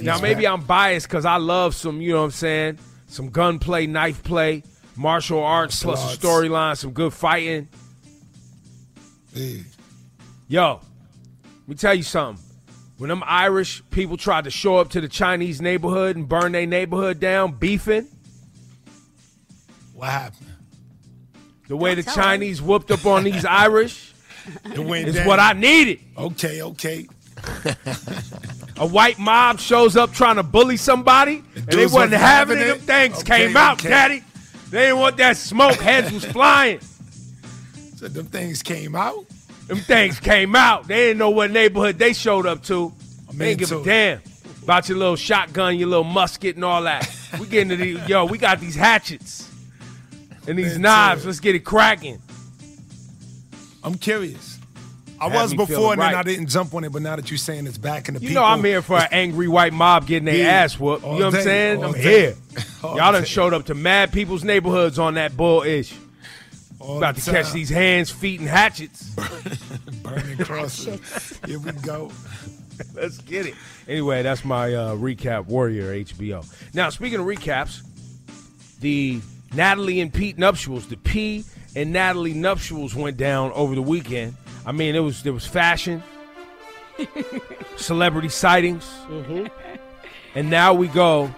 [0.00, 0.52] Now maybe back.
[0.52, 2.78] I'm biased because I love some, you know what I'm saying,
[3.08, 4.62] some gunplay, knife play,
[4.96, 7.68] martial arts Martial plus a storyline, some good fighting.
[9.32, 9.62] Yeah.
[10.48, 10.80] Yo,
[11.42, 12.44] let me tell you something.
[12.98, 16.66] When them Irish people tried to show up to the Chinese neighborhood and burn their
[16.66, 18.08] neighborhood down, beefing,
[19.94, 20.46] What happened?
[21.68, 24.12] the way the Chinese whooped up on these Irish
[24.64, 25.26] It went is down.
[25.26, 26.00] what I needed.
[26.16, 27.06] Okay, okay.
[28.78, 32.58] A white mob shows up trying to bully somebody, and they dudes wasn't wasn't having
[32.58, 32.64] it.
[32.66, 33.90] Them things Okay, came out, okay.
[33.90, 34.24] daddy.
[34.70, 35.76] They didn't want that smoke.
[35.76, 36.80] Heads was flying.
[37.96, 39.24] So them things came out.
[39.68, 40.88] Them things came out.
[40.88, 42.92] They didn't know what neighborhood they showed up to.
[43.32, 44.20] They didn't give a damn
[44.62, 47.08] about your little shotgun, your little musket, and all that.
[47.38, 48.24] We getting to the yo.
[48.26, 49.48] We got these hatchets
[50.46, 51.24] and these Into knives.
[51.24, 51.28] it.
[51.28, 52.18] Let's get it cracking.
[53.84, 54.58] I'm curious.
[55.20, 56.14] I Had was before, and then.
[56.14, 56.92] I didn't jump on it.
[56.92, 58.98] But now that you're saying it's back in the You people, know I'm here for
[58.98, 60.48] an angry white mob getting their Yeah.
[60.62, 61.04] ass whooped.
[61.04, 61.84] You know what I'm saying?
[61.84, 62.00] I'm day.
[62.02, 62.34] here.
[62.84, 63.28] All Y'all done day.
[63.28, 65.92] showed up to mad people's neighborhoods on that bull ish.
[66.80, 69.10] All About the to catch these hands, feet, and hatchets.
[70.02, 71.40] burning crosses.
[71.44, 72.10] Here we go.
[72.94, 73.54] Let's get it.
[73.88, 76.46] Anyway, that's my uh, recap Warrior HBO.
[76.74, 77.82] Now, speaking of recaps,
[78.80, 79.20] the
[79.54, 80.86] Natalie and Pete nuptials.
[80.86, 84.36] The P and Natalie nuptials went down over the weekend.
[84.66, 86.02] I mean, it was there was fashion,
[87.76, 88.88] celebrity sightings,
[90.34, 91.34] and now we go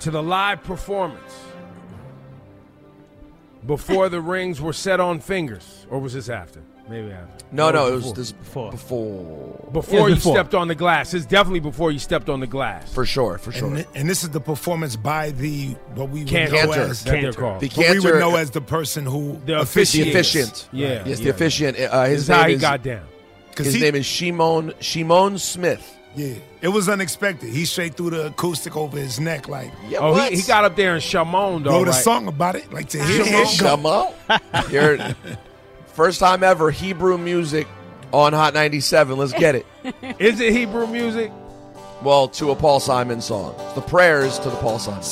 [0.00, 1.33] to the live performance
[3.66, 6.60] before the rings were set on fingers, or was this after?
[6.86, 7.46] Maybe after.
[7.50, 8.14] No, Or no, it was before?
[8.16, 8.70] this before.
[8.72, 9.68] Before.
[9.72, 10.34] Before Yeah, you before.
[10.34, 11.14] stepped on the glass.
[11.14, 12.92] It's definitely before you stepped on the glass.
[12.92, 13.68] For sure, for sure.
[13.68, 16.66] And, thi- and this is the performance by the what we would Cantor.
[16.66, 17.60] know as That they're called.
[17.60, 20.10] The what we would know as the person who The The officiates.
[20.10, 20.68] officiant.
[20.72, 21.30] Yeah, Yes, the yeah.
[21.30, 21.78] officiant.
[21.80, 23.02] Uh, This his is how name he is, got down.
[23.48, 25.90] because His he, name is Shimon Shimon Smith.
[26.16, 27.50] Yeah, it was unexpected.
[27.50, 30.76] He straight threw the acoustic over his neck, like Yeah, Oh, he, he got up
[30.76, 31.72] there and Shamon, though.
[31.72, 33.30] wrote a song about it, like to hit it.
[33.32, 33.44] go.
[33.46, 34.12] Shimon.
[34.70, 35.16] Here,
[35.86, 37.66] first time ever Hebrew music
[38.12, 39.16] on Hot 97.
[39.18, 39.66] Let's get it.
[40.20, 41.32] Is it Hebrew music?
[42.02, 43.54] Well, to a Paul Simon song.
[43.74, 45.02] The prayers to the Paul Simon.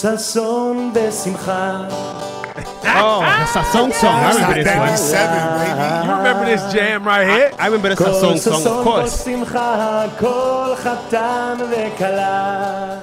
[2.51, 2.99] ששון ושמחה.
[2.99, 4.17] Oh, that's a song song.
[4.23, 4.87] I remember this one.
[4.87, 5.85] 97, baby.
[6.05, 7.49] You remember this jam right here?
[7.59, 9.23] I remember this a כל song song, of ששון, כל course.
[9.25, 12.97] שמחה, כל חתן וכלה.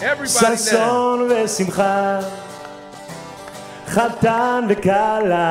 [0.00, 0.56] Everybody now.
[0.56, 2.18] ששון ושמחה,
[3.88, 5.46] חתן וכלה.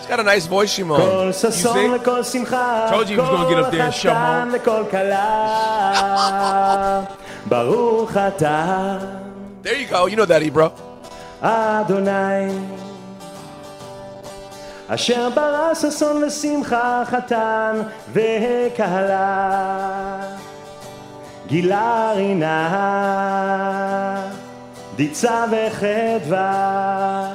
[0.00, 0.96] He's got a nice voice, Shimon.
[1.00, 1.50] כל see?
[1.52, 4.14] ששון וכל שמחה, Told you he was gonna get up there and כל Shimon.
[4.14, 5.24] חתן וכל כלה.
[7.46, 8.96] ברוך אתה,
[9.62, 10.06] There you go.
[10.06, 10.72] You know that, Ebro.
[11.40, 12.58] אדוני.
[14.88, 17.80] אשר ברא ששון ושמחה, חתן
[18.12, 20.20] וכלה.
[21.46, 22.70] גילה רינה,
[24.96, 27.28] דיצה וחדווה.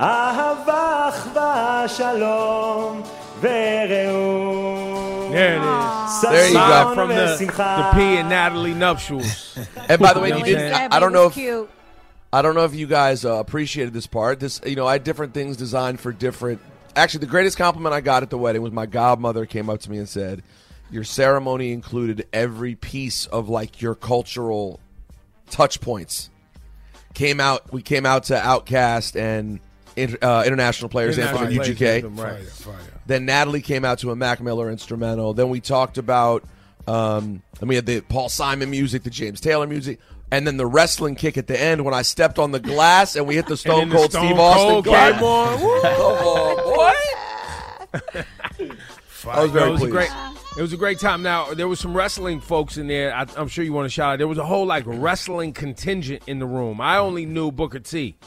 [0.00, 3.02] אהבה, אחווה, שלום
[3.40, 4.78] ורעות.
[5.32, 6.22] There it is.
[6.22, 6.58] There you go.
[6.58, 7.76] Live from the, ושמחה.
[7.76, 9.58] the P and Natalie nuptials.
[9.88, 10.74] And by the way, You know you what I'm didn't.
[10.74, 10.88] saying?
[10.92, 11.68] I, I don't know if cute.
[12.33, 14.39] I don't know if you guys uh, appreciated this part.
[14.39, 16.61] This, you know, I had different things designed for different.
[16.95, 19.91] Actually, the greatest compliment I got at the wedding was my godmother came up to
[19.91, 20.41] me and said,
[20.89, 24.79] "Your ceremony included every piece of like your cultural
[25.51, 26.31] touch points."
[27.13, 27.71] Came out.
[27.71, 29.59] We came out to OutKast and
[29.95, 32.15] inter, uh, international players anthem from UGK.
[32.17, 32.75] Fire, fire.
[33.05, 35.35] Then Natalie came out to a Mac Miller instrumental.
[35.35, 36.43] Then we talked about,
[36.87, 39.99] um, and we had the Paul Simon music, the James Taylor music,
[40.33, 43.27] and then the wrestling kick at the end when I stepped on the glass and
[43.27, 45.21] we hit the Stone then the Cold Stone Steve Cold Austin came clap.
[45.21, 45.61] on.
[45.61, 45.81] Woo.
[45.81, 48.73] Come on, boy.
[49.29, 49.91] I was very No, it was a pleased.
[49.93, 50.09] great.
[50.57, 51.21] It was a great time.
[51.23, 53.15] Now there was some wrestling folks in there.
[53.15, 54.17] I, I'm sure you want to shout out.
[54.17, 56.81] There was a whole like wrestling contingent in the room.
[56.81, 58.17] I only knew Booker T.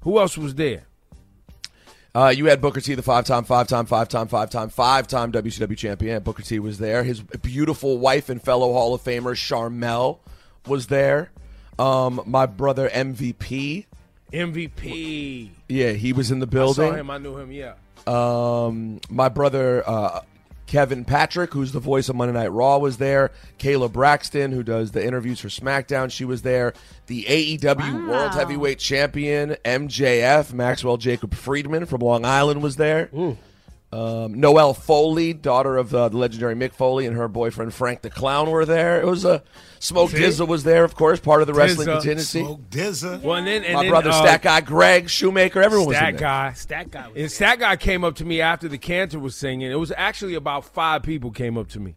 [0.00, 0.84] Who else was there?
[2.14, 6.20] Uh, you had Booker T, the five-time, five-time, five-time, five-time, five-time WCW champion.
[6.24, 7.04] Booker T was there.
[7.04, 10.18] His beautiful wife and fellow Hall of Famer Sharmell
[10.66, 11.30] was there.
[11.80, 13.86] Um, my brother MVP,
[14.32, 15.50] MVP.
[15.68, 16.86] yeah, he was in the building.
[16.86, 17.10] I saw him.
[17.10, 17.50] I knew him.
[17.50, 17.74] Yeah.
[18.06, 20.20] Um, my brother uh,
[20.66, 23.32] Kevin Patrick, who's the voice of Monday Night Raw, was there.
[23.58, 26.74] Kayla Braxton, who does the interviews for SmackDown, she was there.
[27.06, 33.10] The AEW World Heavyweight Champion MJF Maxwell Jacob Friedman from Long Island was there.
[33.92, 38.10] Um, Noelle Foley, daughter of uh, the legendary Mick Foley, and her boyfriend Frank the
[38.10, 39.00] Clown were there.
[39.00, 39.42] It was a
[39.80, 40.18] Smoke See?
[40.18, 41.96] Dizza was there, of course, part of the wrestling Dizza.
[41.98, 42.40] contingency.
[42.44, 43.22] Smoke DZA.
[43.22, 46.00] Well, and then, and My then, brother, uh, Stat Guy Greg Shoemaker, everyone was in
[46.02, 46.20] Stat there.
[46.20, 46.52] guy.
[46.52, 47.08] Stat guy.
[47.08, 49.70] Was And Stat guy came up to me after the cantor was singing.
[49.72, 51.96] It was actually about five people came up to me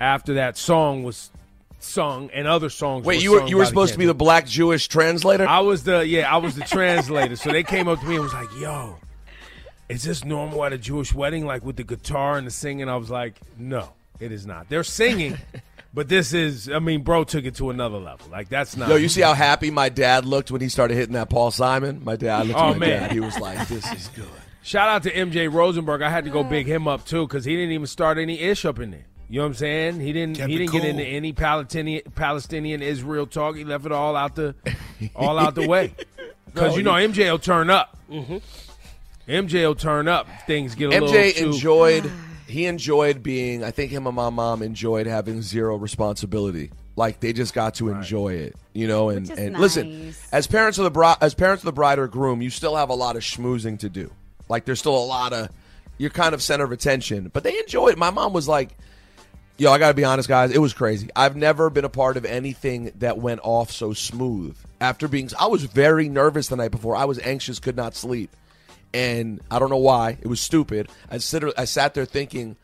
[0.00, 1.30] after that song was
[1.78, 3.04] sung and other songs.
[3.04, 5.46] Wait, were you were sung you were supposed to be the black Jewish translator?
[5.46, 7.36] I was the yeah, I was the translator.
[7.36, 8.96] So they came up to me and was like, "Yo,
[9.88, 12.96] is this normal at a Jewish wedding, like with the guitar and the singing?" I
[12.96, 14.68] was like, "No, it is not.
[14.68, 15.38] They're singing,
[15.94, 16.68] but this is.
[16.70, 18.26] I mean, bro took it to another level.
[18.30, 18.88] Like that's not.
[18.88, 22.02] Yo, you see how happy my dad looked when he started hitting that Paul Simon?
[22.04, 23.00] My dad, looked Oh, at my man.
[23.02, 23.12] dad.
[23.12, 24.28] He was like, "This is good."
[24.62, 26.00] Shout out to MJ Rosenberg.
[26.00, 28.64] I had to go big him up too because he didn't even start any ish
[28.64, 29.04] up in there.
[29.28, 30.00] You know what I'm saying?
[30.00, 30.36] He didn't.
[30.36, 33.56] Kept he didn't get into any Palestinian Palestinian Israel talk.
[33.56, 34.54] He left it all out the
[35.16, 35.92] all out the way
[36.46, 37.98] because No, you know MJ will turn up.
[38.10, 38.38] Mm-hmm.
[39.28, 40.28] MJ will turn up.
[40.28, 42.10] if Things get a little MJ too, enjoyed.
[42.46, 43.64] He enjoyed being.
[43.64, 46.70] I think him and my mom enjoyed having zero responsibility.
[46.96, 49.08] Like they just got to enjoy it, you know.
[49.08, 51.98] And Which is and listen, as parents of the bride, as parents of the bride
[51.98, 54.12] or groom, you still have a lot of schmoozing to do.
[54.48, 55.48] Like there's still a lot of.
[55.96, 57.98] You're kind of center of attention, but they enjoy it.
[57.98, 58.76] My mom was like,
[59.56, 60.50] Yo, I gotta be honest, guys.
[60.50, 61.08] It was crazy.
[61.14, 64.56] I've never been a part of anything that went off so smooth.
[64.80, 66.96] After being, I was very nervous the night before.
[66.96, 68.34] I was anxious, could not sleep,
[68.94, 70.16] and I don't know why.
[70.22, 70.88] It was stupid.
[71.10, 72.56] I sit, I sat there thinking,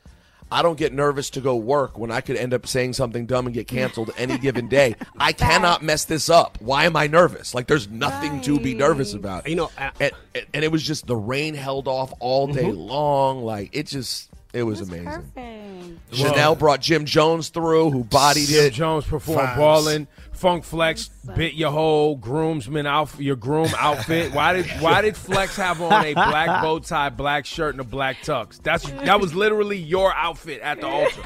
[0.52, 3.46] I don't get nervous to go work when I could end up saying something dumb
[3.46, 4.96] and get canceled any given day.
[5.18, 6.58] I cannot mess this up.
[6.60, 7.54] Why am I nervous?
[7.54, 9.46] Like there's nothing to be nervous about.
[9.48, 12.76] You know, and, and, and it was just the rain held off all day Mhm.
[12.88, 13.44] long.
[13.44, 15.04] Like it just it was amazing.
[15.04, 16.14] Perfect.
[16.14, 18.72] Chanel brought Jim Jones through, who bodied Jim it.
[18.72, 19.56] Jones performed Vibes.
[19.56, 20.06] balling.
[20.40, 24.32] Funk Flex bit your whole groomsman outfit, your groom outfit.
[24.32, 27.84] Why did Why did Flex have on a black bow tie, black shirt, and a
[27.84, 28.58] black tux?
[28.62, 31.22] That's that was literally your outfit at the altar.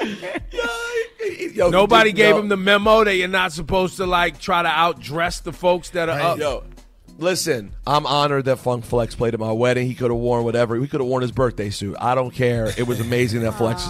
[1.52, 2.38] Yo, Nobody dude, gave yo.
[2.38, 6.08] him the memo that you're not supposed to like try to outdress the folks that
[6.08, 6.38] are up.
[6.38, 6.64] Yo,
[7.18, 9.86] listen, I'm honored that Funk Flex played at my wedding.
[9.86, 10.76] He could have worn whatever.
[10.76, 11.94] He could have worn his birthday suit.
[12.00, 12.72] I don't care.
[12.78, 13.86] It was amazing that Flex.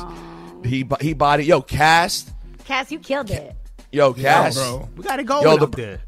[0.65, 1.47] He he bodied.
[1.47, 2.31] Yo, Kast.
[2.65, 3.55] Kast, you killed it.
[3.93, 4.57] Yo, Kast.
[4.57, 4.89] bro.
[4.97, 6.01] We gotta go Yo, the, there.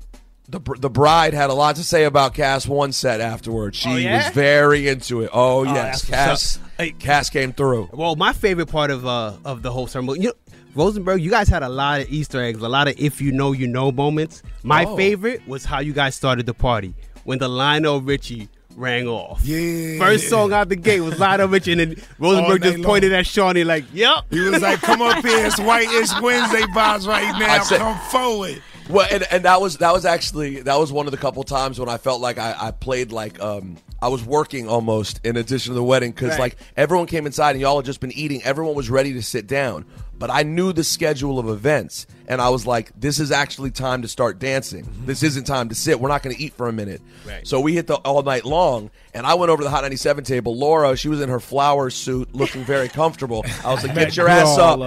[0.48, 3.76] The, the bride had a lot to say about Kast one set afterwards.
[3.78, 4.26] She Oh, yeah?
[4.26, 5.30] was very into it.
[5.32, 6.60] Oh, yes, Kast.
[6.78, 6.98] up.
[6.98, 7.88] Kast came through.
[7.92, 10.34] Well, my favorite part of uh of the whole ceremony, you know,
[10.74, 13.52] Rosenberg, you guys had a lot of Easter eggs, a lot of if you know
[13.52, 14.42] you know moments.
[14.62, 14.96] My Oh.
[14.96, 19.40] favorite was how you guys started the party when the Lionel Richie rang off.
[19.44, 19.98] Yeah.
[19.98, 23.24] First song out the gate was Lionel Richie, and then Rosenberg just night pointed at
[23.24, 27.52] Shani like, "Yep." He was like, "Come up here, it's White-ish Wednesday vibes right now.
[27.54, 31.06] I said- Come forward." Well, and, and that was that was actually that was one
[31.06, 34.24] of the couple times when I felt like I, I played like um I was
[34.24, 36.40] working almost in addition to the wedding because Right.
[36.40, 38.42] like everyone came inside and y'all had just been eating.
[38.42, 39.84] Everyone was ready to sit down,
[40.18, 44.02] but I knew the schedule of events and I was like, this is actually time
[44.02, 44.84] to start dancing.
[44.84, 45.06] Mm-hmm.
[45.06, 46.00] This isn't time to sit.
[46.00, 47.00] We're not going to eat for a minute.
[47.26, 47.46] Right.
[47.46, 50.24] So we hit the all night long, and I went over to the Hot 97
[50.24, 50.56] table.
[50.56, 53.44] Laura, she was in her flower suit, looking very comfortable.
[53.64, 54.80] I was like, get your ass up.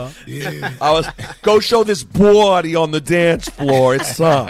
[0.81, 1.07] I was
[1.43, 3.95] go show this body on the dance floor.
[3.95, 4.49] It's up.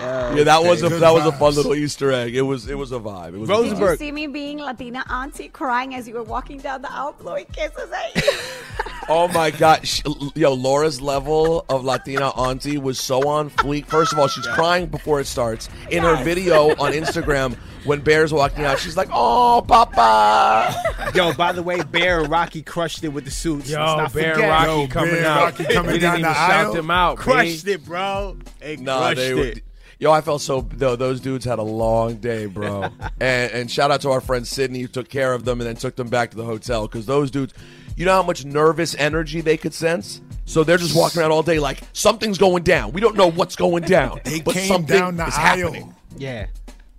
[0.00, 2.34] Yeah, that was a that was a fun little Easter egg.
[2.36, 3.34] It was it was a vibe.
[3.34, 6.58] It was a Did you see me being Latina auntie crying as you were walking
[6.58, 8.32] down the aisle blowing kisses at you?
[9.10, 10.02] Oh my god, Sh-
[10.34, 13.86] yo, Laura's level of Latina auntie was so on fleek.
[13.86, 15.70] First of all, she's crying before it starts.
[15.90, 20.74] In her video on Instagram, when Bear's walking out, she's like, "Oh, Papa."
[21.14, 23.70] Yo, by the way, Bear and Rocky crushed it with the suits.
[23.70, 24.50] Yo, Let's not Bear and forget.
[24.50, 25.42] Rocky Yo, coming Bear out.
[25.58, 26.72] Rocky coming we down didn't even the shout aisle.
[26.74, 27.16] them out.
[27.16, 27.72] crushed B.
[27.72, 28.36] it, bro.
[28.60, 29.62] They Nah, crushed they it.
[30.00, 30.60] Yo, I felt so.
[30.60, 32.84] Though those dudes had a long day, bro.
[33.20, 35.74] and, and shout out to our friend Sydney who took care of them and then
[35.76, 37.52] took them back to the hotel because those dudes,
[37.96, 40.20] you know how much nervous energy they could sense.
[40.44, 42.92] So they're just walking around all day like something's going down.
[42.92, 45.72] We don't know what's going down, They but came something down the is aisle.
[45.72, 45.94] happening.
[46.16, 46.46] Yeah.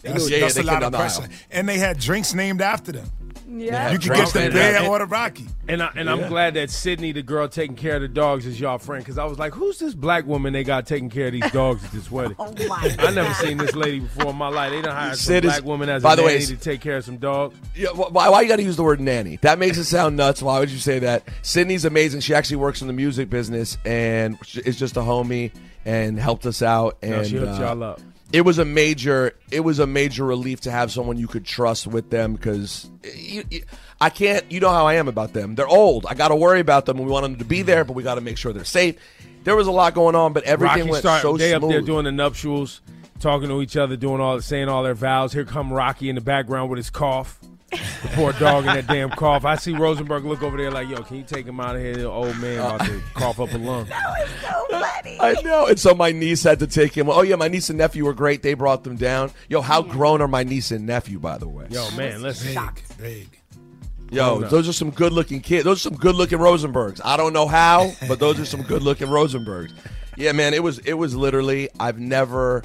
[0.02, 1.22] That's, Yeah, yeah, that's they a lot of pressure.
[1.24, 1.30] aisle.
[1.52, 3.10] And they had drinks named after them.
[3.52, 3.92] Yeah.
[3.92, 5.46] You can drinks get the named bear or the Rocky.
[5.68, 8.60] And I, and I'm glad that Sydney, the girl taking care of the dogs, is
[8.60, 9.04] y'all friend.
[9.04, 11.84] Because I was like, who's this black woman they got taking care of these dogs
[11.84, 12.36] at this wedding?
[12.40, 14.72] Oh my I never seen this lady before in my life.
[14.72, 16.58] They done hired some Sid is- black woman as by a the way, nanny it's-
[16.60, 17.56] to take care of some dogs.
[17.76, 19.38] Yeah, why, why you got to use the word nanny?
[19.42, 20.42] That makes it sound nuts.
[20.42, 21.24] Why would you say that?
[21.42, 22.22] Sydney's amazing.
[22.22, 25.52] She actually works in the music business and sh- is just a homie
[25.86, 26.98] and helped us out.
[27.02, 28.02] And No, she hooked uh, y'all up.
[28.32, 29.36] It was a major.
[29.52, 32.90] It was a major relief to have someone you could trust with them because
[34.00, 34.50] I can't.
[34.52, 35.56] You know how I am about them.
[35.56, 36.06] They're old.
[36.06, 36.98] I got to worry about them.
[37.00, 38.96] We want them to be there, but we got to make sure they're safe.
[39.44, 41.64] There was a lot going on, but everything Rocky went start, so they smooth.
[41.64, 42.82] up there doing the nuptials,
[43.20, 45.34] talking to each other, doing all, saying all their vows.
[45.34, 47.40] Here come Rocky in the background with his cough.
[47.72, 47.80] The
[48.14, 49.46] poor dog in that damn cough.
[49.46, 51.96] I see Rosenberg look over there like, yo, can you take him out of here?
[51.96, 53.86] The old man about to cough up a lung.
[54.42, 55.18] so funny.
[55.20, 55.68] I know.
[55.68, 57.10] And so my niece had to take him.
[57.10, 58.42] Oh yeah, my niece and nephew were great.
[58.42, 59.32] They brought them down.
[59.48, 61.68] Yo, how grown are my niece and nephew, by the way?
[61.70, 62.60] Yo, man, let's Big,
[62.98, 63.40] big.
[64.12, 65.64] Yo, those are some good looking kids.
[65.66, 67.00] Those are some good looking Rosenbergs.
[67.06, 69.72] I don't know how, but those are some good looking Rosenbergs.
[70.18, 72.64] Yeah, man, it was it was literally I've never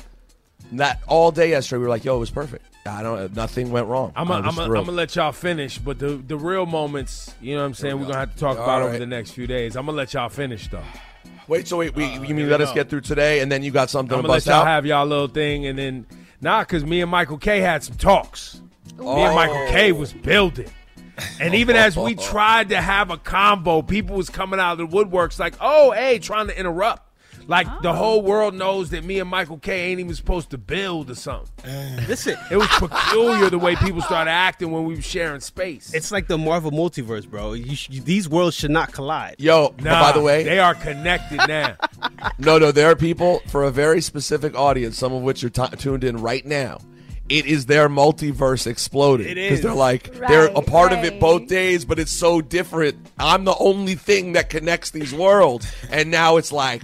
[0.70, 2.64] not all day yesterday we were like, yo, it was perfect.
[2.86, 4.12] I don't nothing went wrong.
[4.14, 7.98] I'm gonna let y'all finish, but the the real moments, you know what I'm saying,
[7.98, 9.74] we're gonna have to talk All about over the next few days.
[9.76, 10.82] I'm gonna let y'all finish though.
[11.48, 12.74] Wait, so wait, we, uh, you mean let us go.
[12.76, 14.66] get through today and then you got something I'm to gonna let bust y'all out?
[14.66, 16.06] have y'all little thing, and then
[16.42, 18.60] nah, because me and Michael Kay had some talks.
[18.98, 19.34] Me and Oh.
[19.34, 20.70] Michael Kay was building.
[21.40, 24.96] And even as we tried to have a combo, people was coming out of the
[24.96, 27.03] woodworks like, "Oh, hey, trying to interrupt."
[27.46, 27.94] Like the oh.
[27.94, 31.50] whole world knows that me and Michael Kay ain't even supposed to build or something.
[32.08, 35.92] Listen, It was peculiar the way people started acting when we were sharing space.
[35.94, 37.52] it's like the Marvel multiverse, bro.
[37.52, 39.36] You sh- these worlds should not collide.
[39.38, 41.76] Yo, oh, Nah, by the way, they are connected now.
[42.38, 45.76] No, no, there are people for a very specific audience, some of which are t-
[45.76, 46.78] tuned in right now.
[47.28, 51.46] It is their multiverse exploding because they're like they're a Right, part of it both
[51.48, 52.96] days, but it's so different.
[53.18, 56.82] I'm the only thing that connects these worlds, and now it's like,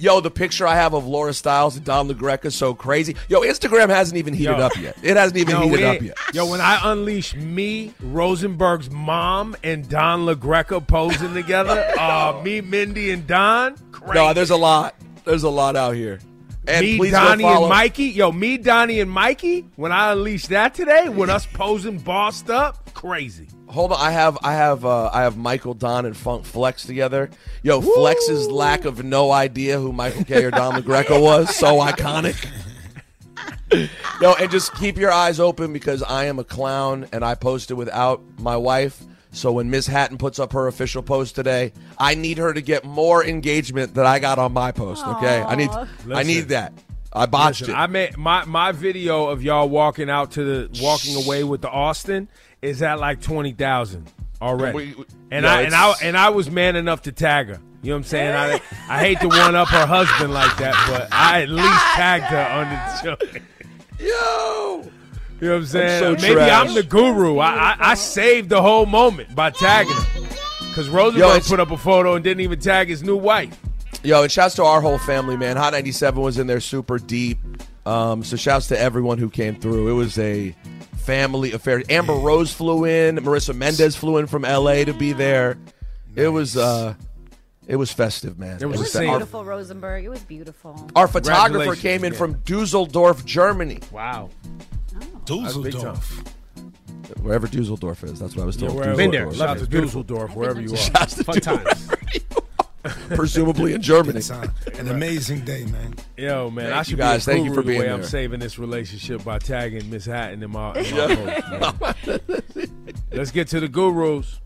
[0.00, 3.16] Yo, the picture I have of Laura Styles and Don LaGreca is so crazy.
[3.28, 4.64] Yo, Instagram hasn't even heated Yo.
[4.64, 4.96] up yet.
[5.02, 6.16] It hasn't even Yo, heated up yet.
[6.32, 13.10] Yo, when I unleash me, Rosenberg's mom, and Don LaGreca posing together, uh, me, Mindy,
[13.10, 13.76] and Don,
[14.14, 14.94] No, there's a lot.
[15.26, 16.18] There's a lot out here.
[16.66, 18.04] And me, Donnie, and Mikey.
[18.04, 19.66] Yo, me, Donnie, and Mikey.
[19.76, 23.48] When I unleash that today, when us posing bossed up, crazy.
[23.70, 27.30] Hold on, I have I have uh, I have Michael Don and Funk Flex together.
[27.62, 32.48] Yo, Flex's lack of no idea who Michael Kay or Don LaGreca was so iconic.
[34.20, 37.76] Yo, and just keep your eyes open because I am a clown and I posted
[37.76, 39.04] without my wife.
[39.30, 42.84] So when Miss Hatton puts up her official post today, I need her to get
[42.84, 45.06] more engagement than I got on my post.
[45.06, 45.70] Okay, I need
[46.12, 46.72] I need that.
[47.12, 47.78] I botched Listen, it.
[47.78, 51.70] I made my my video of y'all walking out to the walking away with the
[51.70, 52.28] Austin
[52.62, 54.10] is at like twenty thousand
[54.42, 57.48] already, We- we- and yo, I and I and I was man enough to tag
[57.48, 57.60] her.
[57.82, 58.34] You know what I'm saying?
[58.36, 62.24] I I hate to one up her husband like that, but I at least tagged
[62.26, 63.40] her on the show.
[63.98, 64.82] Yo.
[65.40, 66.00] You know what I'm saying?
[66.00, 66.68] so Maybe trash.
[66.68, 67.38] I'm the guru.
[67.38, 70.20] I, I I saved the whole moment by tagging her.
[70.68, 73.58] Because Rosenberg Yo, put up a photo and didn't even tag his new wife.
[74.04, 75.56] Yo, and shouts to our whole family, man.
[75.56, 77.38] Hot 97 was in there super deep.
[77.86, 79.88] Um, so shouts to everyone who came through.
[79.88, 80.54] It was a
[81.10, 81.82] family affair.
[81.88, 83.16] Amber Rose flew in.
[83.16, 85.58] Marissa Mendez flew in from LA to be there.
[86.14, 86.94] It was uh
[87.66, 88.58] it was festive, man.
[88.60, 90.04] It was It was fe- our, beautiful, Rosenberg.
[90.04, 90.88] It was beautiful.
[90.94, 92.18] our photographer came in again.
[92.18, 93.80] from Dusseldorf, Germany.
[93.92, 94.30] Wow.
[95.24, 96.22] Dusseldorf.
[97.22, 98.74] Wherever Dusseldorf is, that's what I was told.
[98.76, 99.24] wherever- Been there.
[99.26, 99.48] Dusseldorf.
[99.48, 100.76] Shout out to Dusseldorf, wherever you are.
[100.76, 101.88] Shouts to Fun times.
[103.10, 104.22] Presumably in Germany.
[104.30, 104.46] Uh,
[104.78, 105.94] an amazing day, man.
[106.16, 107.26] Yo, man, Thank I you should guys.
[107.26, 109.90] be a Thank you guru for being the way I'm saving this relationship by tagging
[109.90, 111.14] Miss Hatton in my, in my
[111.92, 112.68] post, man.
[113.12, 114.40] Let's get to the gurus.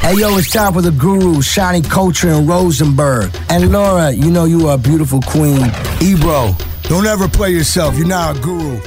[0.00, 3.30] Hey yo, it's time for the guru, Shani Kulture and Rosenberg.
[3.50, 5.70] And Laura, you know you are a beautiful queen.
[6.00, 6.54] Ebro,
[6.84, 7.96] don't ever play yourself.
[7.98, 8.80] You're not a guru.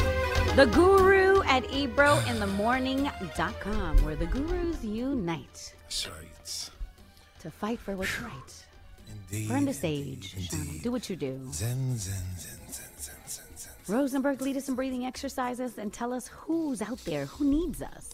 [0.55, 6.69] The Guru at ebrointhemorning.com, where the gurus unite That's right.
[7.41, 8.56] to fight for what's right.
[9.29, 9.49] Indeed.
[9.49, 10.81] Burn the sage, Shani.
[10.81, 11.39] Do what you do.
[11.51, 13.73] Zen, zen, zen, zen, zen, zen, zen.
[13.87, 18.13] Rosenberg, lead us some breathing exercises and tell us who's out there, who needs us.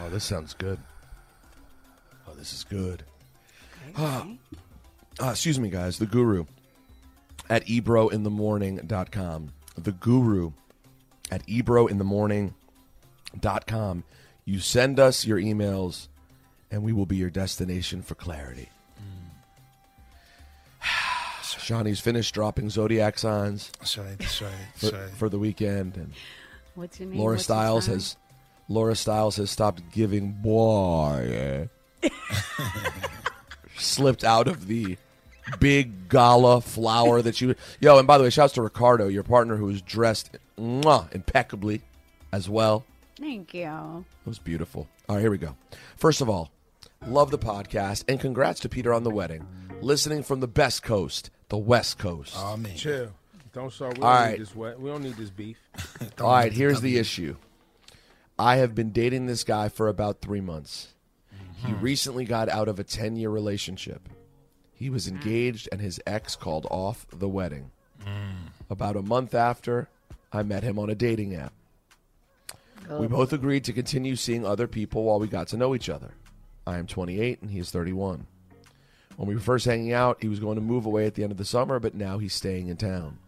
[0.00, 0.78] Oh, this sounds good.
[2.28, 3.04] Oh, this is good.
[3.96, 4.26] Ah,
[5.20, 5.98] ah, excuse me, guys.
[5.98, 6.44] The Guru
[7.48, 9.52] at ebrointhemorning.com.
[9.76, 10.50] The Guru
[11.30, 14.04] at ebrointhemorning.com.
[14.44, 16.08] You send us your emails,
[16.70, 18.68] and we will be your destination for clarity.
[21.70, 24.18] Shani's finished dropping zodiac signs That's right.
[24.18, 24.50] That's right.
[24.74, 25.10] for, That's right.
[25.10, 26.12] for the weekend, and
[26.74, 27.18] What's your name?
[27.18, 28.16] Laura What's your Styles has
[28.68, 31.68] Laura Styles has stopped giving boy
[32.02, 32.08] eh?
[33.76, 34.96] slipped out of the
[35.58, 39.56] big gala flower that you yo and by the way shouts to Ricardo your partner
[39.56, 41.82] who was dressed mwah, impeccably
[42.32, 42.84] as well
[43.18, 44.04] Thank you.
[44.24, 45.56] it was beautiful all right here we go
[45.96, 46.50] first of all
[47.06, 49.44] love the podcast and congrats to Peter on the wedding
[49.80, 52.74] listening from the best coast the west coast Oh, man.
[52.76, 53.10] Chill.
[53.52, 53.98] Don't start.
[53.98, 54.30] We All don't right.
[54.32, 54.80] need this wet.
[54.80, 55.58] We don't need this beef.
[56.20, 57.36] All right, here's the issue.
[58.38, 60.94] I have been dating this guy for about three months.
[61.66, 64.08] He recently got out of a 10 year relationship.
[64.72, 67.70] He was engaged, and his ex called off the wedding.
[68.70, 69.88] About a month after,
[70.32, 71.52] I met him on a dating app.
[72.88, 76.12] We both agreed to continue seeing other people while we got to know each other.
[76.66, 78.26] I am 28 and he is 31.
[79.20, 81.30] When we were first hanging out, he was going to move away at the end
[81.30, 83.18] of the summer, but now he's staying in town.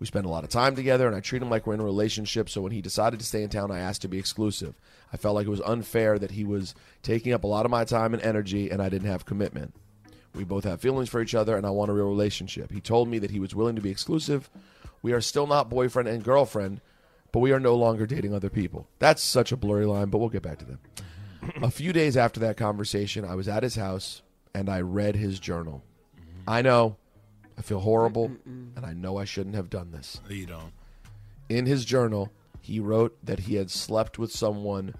[0.00, 1.84] We spend a lot of time together, and I treat him like we're in a
[1.84, 2.50] relationship.
[2.50, 4.74] So when he decided to stay in town, I asked to be exclusive.
[5.12, 6.74] I felt like it was unfair that he was
[7.04, 9.72] taking up a lot of my time and energy, and I didn't have commitment.
[10.34, 12.72] We both have feelings for each other, and I want a real relationship.
[12.72, 14.50] He told me that he was willing to be exclusive.
[15.00, 16.80] We are still not boyfriend and girlfriend,
[17.30, 18.88] but we are no longer dating other people.
[18.98, 20.80] That's such a blurry line, but we'll get back to them.
[21.62, 24.22] a few days after that conversation, I was at his house
[24.54, 25.82] and I read his journal.
[26.46, 26.96] I know,
[27.58, 30.20] I feel horrible, and I know I shouldn't have done this.
[30.28, 30.72] You don't.
[31.48, 34.94] In his journal, he wrote that he had slept with someone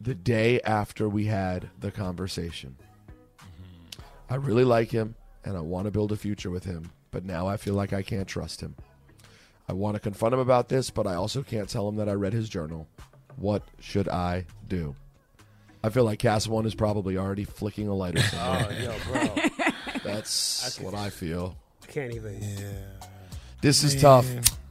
[0.00, 2.76] the day after we had the conversation.
[3.38, 4.02] Mm-hmm.
[4.30, 5.14] I really like him
[5.44, 8.02] and I want to build a future with him, but now I feel like I
[8.02, 8.74] can't trust him.
[9.68, 12.12] I want to confront him about this, but I also can't tell him that I
[12.12, 12.88] read his journal.
[13.36, 14.96] What should I do?
[15.82, 18.68] I feel like Kast One is probably already flicking a lighter somewhere.
[18.70, 19.70] Oh, yo, bro.
[20.04, 21.56] That's what I feel.
[21.88, 22.40] Can't even.
[22.40, 23.06] Yeah.
[23.60, 24.02] This is Man.
[24.02, 24.26] tough.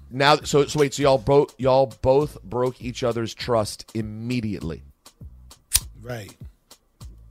[0.10, 4.84] Now, so so wait, so y'all both y'all both broke each other's trust immediately.
[6.02, 6.36] Right.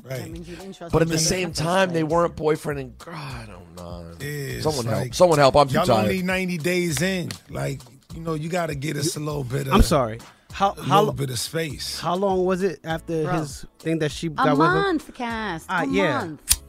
[0.04, 3.14] That means you didn't trust But at the same time, they weren't boyfriend and girl.
[3.16, 4.12] I don't know.
[4.20, 5.14] It's Someone help!
[5.14, 5.56] Someone help!
[5.56, 6.04] I'm too Y'all tired.
[6.04, 7.30] only 90 days in.
[7.50, 7.80] Like,
[8.14, 9.72] you know, you got to get us a little bit of.
[9.72, 10.20] I'm sorry.
[10.56, 12.00] How A how little bit of space.
[12.00, 13.40] How long was it after Bro.
[13.40, 14.72] his thing that she A got with him?
[14.74, 15.66] month, Kast.
[15.68, 16.18] Ah, a yeah.
[16.20, 16.62] month.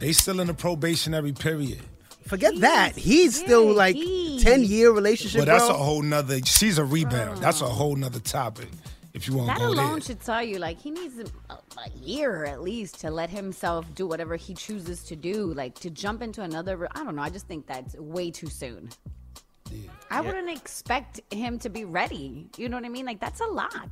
[0.00, 1.80] They still in the probationary period.
[2.26, 2.94] Forget that.
[2.94, 3.96] He's still like
[4.40, 5.38] ten year relationship.
[5.38, 5.76] Well, that's bro.
[5.76, 6.40] a whole nother.
[6.44, 7.38] She's a rebound.
[7.38, 8.68] That's a whole nother topic.
[9.14, 10.00] If you want to That go alone there.
[10.02, 14.06] should tell you, like, he needs a, a year at least to let himself do
[14.06, 15.54] whatever he chooses to do.
[15.54, 17.22] Like, to jump into another, I don't know.
[17.22, 18.90] I just think that's way too soon.
[20.12, 22.48] I wouldn't expect him to be ready.
[22.56, 23.06] You know what I mean?
[23.06, 23.88] Like, that's a lot.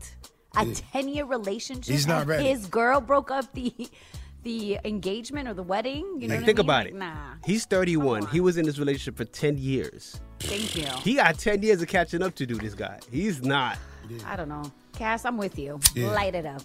[0.56, 0.74] A Yeah.
[0.92, 1.92] 10 year relationship.
[1.92, 2.48] He's not ready.
[2.48, 3.72] His girl broke up the
[4.42, 6.16] the engagement or the wedding.
[6.18, 6.66] You know Like, what think I mean?
[6.66, 6.94] about it.
[6.94, 7.34] Nah.
[7.44, 8.26] He's 31.
[8.28, 10.18] He was in this relationship for 10 years.
[10.40, 10.86] Thank you.
[11.02, 12.54] He got 10 years of catching up to do.
[12.56, 12.98] This guy.
[13.12, 13.76] He's not.
[14.26, 14.62] I don't know.
[14.94, 15.78] Kast, I'm with you.
[15.94, 16.10] Yeah.
[16.12, 16.62] Light it up.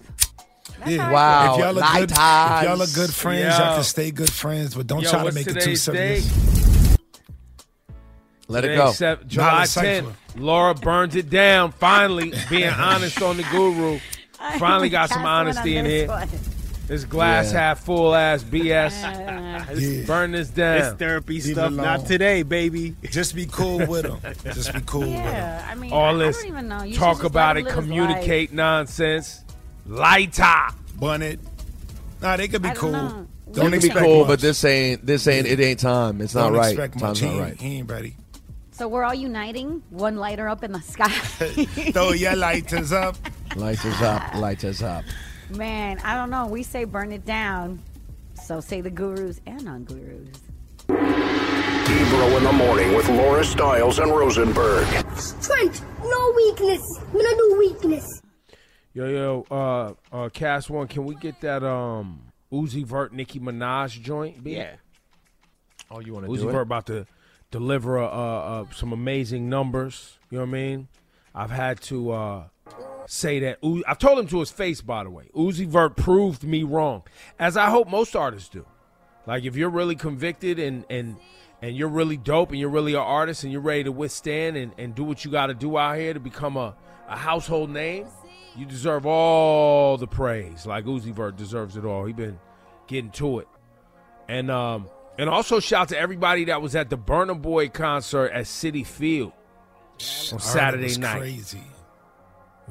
[0.87, 1.11] Yeah.
[1.11, 3.75] Wow, If y'all are light good, if y'all are good friends, y'all Yo.
[3.75, 6.25] can stay good friends, but don't Yo, try to make it too serious.
[6.33, 6.74] date?
[8.47, 8.91] Let it go.
[8.91, 10.13] sep- July Not 10th.
[10.37, 11.71] Laura burns it down.
[11.71, 13.99] Finally, being honest on the guru.
[14.59, 16.07] Finally got some honesty in here.
[16.07, 16.29] one.
[16.87, 17.59] This glass Yeah.
[17.59, 18.91] half full ass BS.
[19.01, 20.05] Yeah.
[20.05, 20.97] Burn this It's down.
[20.97, 21.71] therapy Leave stuff.
[21.73, 22.95] Not today, baby.
[23.09, 24.19] Just be cool with them.
[24.53, 25.23] Just be cool with them.
[25.23, 26.83] Yeah, I mean, All I, this I don't even know.
[26.83, 29.43] You talk about it, him live his communicate nonsense.
[29.87, 30.67] Lighter.
[30.99, 31.39] Bun it.
[32.21, 32.91] Nah, they could be I don't cool.
[32.91, 33.27] know.
[33.51, 34.27] Don't It can be cool, much.
[34.27, 36.21] but this ain't this ain't it ain't time.
[36.21, 36.69] It's not Don't right.
[36.71, 37.01] expect much.
[37.01, 37.61] Time's He not ain't, right.
[37.61, 38.15] he ain't ready.
[38.75, 38.79] Life.
[38.79, 41.07] So we're all uniting, one lighter up in the sky.
[41.93, 43.15] Throw your lighters up.
[43.55, 44.35] Lights us up.
[44.35, 45.05] Lights us up.
[45.49, 46.47] Man, I don't know.
[46.47, 47.79] We say burn it down.
[48.43, 50.27] So say the gurus and non-gurus.
[50.89, 54.85] Ebro in the morning with Laura Styles and Rosenberg.
[55.17, 56.81] Strength, no weakness.
[57.13, 58.21] Me no do weakness.
[58.93, 62.21] Yo, yo, uh, uh, Kast One, can we get that um
[62.51, 64.43] Uzi Vert Nicki Minaj joint?
[64.43, 64.55] B?
[64.55, 64.75] Yeah.
[65.89, 66.61] Oh, you want to Uzi do Vert it?
[66.63, 67.05] about to
[67.51, 70.19] deliver uh, uh, some amazing numbers.
[70.29, 70.87] You know what I mean?
[71.33, 72.43] I've had to uh,
[73.07, 73.59] say that.
[73.87, 75.29] I've told him to his face, by the way.
[75.35, 77.03] Uzi Vert proved me wrong,
[77.39, 78.65] as I hope most artists do.
[79.27, 81.17] Like if you're really convicted and and
[81.61, 84.73] and you're really dope and you're really an artist and you're ready to withstand and,
[84.77, 86.75] and do what you got to do out here to become a,
[87.07, 88.05] a household name,
[88.55, 90.65] you deserve all the praise.
[90.65, 92.05] Like Uzi Vert deserves it all.
[92.05, 92.39] He been
[92.87, 93.47] getting to it.
[94.27, 98.45] And um and also shout to everybody that was at the Burna Boy concert at
[98.45, 99.31] Citi Field
[100.31, 101.19] on Saturday night.
[101.19, 101.61] Crazy.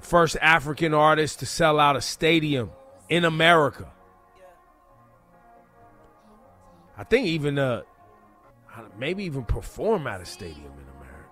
[0.01, 2.71] First African artist to sell out a stadium
[3.09, 3.91] in America.
[6.97, 7.83] I think even uh
[8.99, 11.31] maybe even perform at a stadium in America.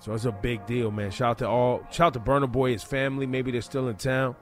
[0.00, 1.10] So it's a big deal, man.
[1.10, 3.26] Shout out to all shout out to Burna Boy, his family.
[3.26, 4.34] Maybe they're still in town.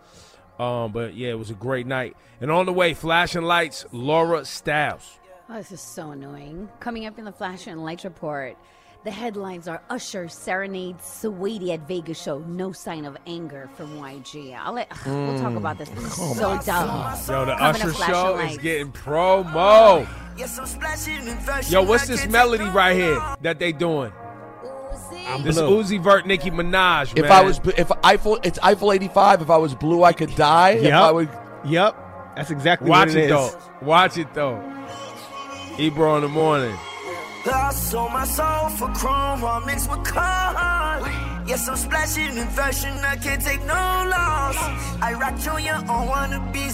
[0.58, 2.16] Um, but yeah, it was a great night.
[2.40, 5.17] And on the way, flashing lights, Laura Styles.
[5.50, 6.68] Oh, this is so annoying.
[6.80, 8.56] Coming up in the Flash and Light report,
[9.04, 12.40] the headlines are Usher serenades Saweetie at Vegas show.
[12.40, 14.54] No sign of anger from YG.
[14.58, 15.88] I'll let, We'll talk about this.
[15.90, 16.88] This is Oh so my dumb.
[17.28, 20.06] Yo, the Coming Usher show is getting promo.
[21.70, 24.12] Yo, what's this melody right here that they doing?
[25.42, 25.82] this blue.
[25.82, 27.16] Uzi Vert, Nicki Minaj.
[27.16, 27.32] If man.
[27.32, 29.42] I was if Eiffel it's Eiffel 85.
[29.42, 30.70] If I was blue, I could die.
[30.72, 30.92] If Yep.
[30.94, 31.28] I would,
[31.64, 31.96] Yep.
[32.36, 33.30] That's exactly watch what it, it is.
[33.30, 33.60] though.
[33.82, 34.74] Watch it though.
[35.78, 36.76] Ebro in the morning.
[37.46, 40.98] I sold my soul for chrome while mixed with corn.
[41.46, 44.56] Yes, I'm splashing in fashion, I can't take no loss.
[45.00, 46.72] I rock you, you don't wanna be.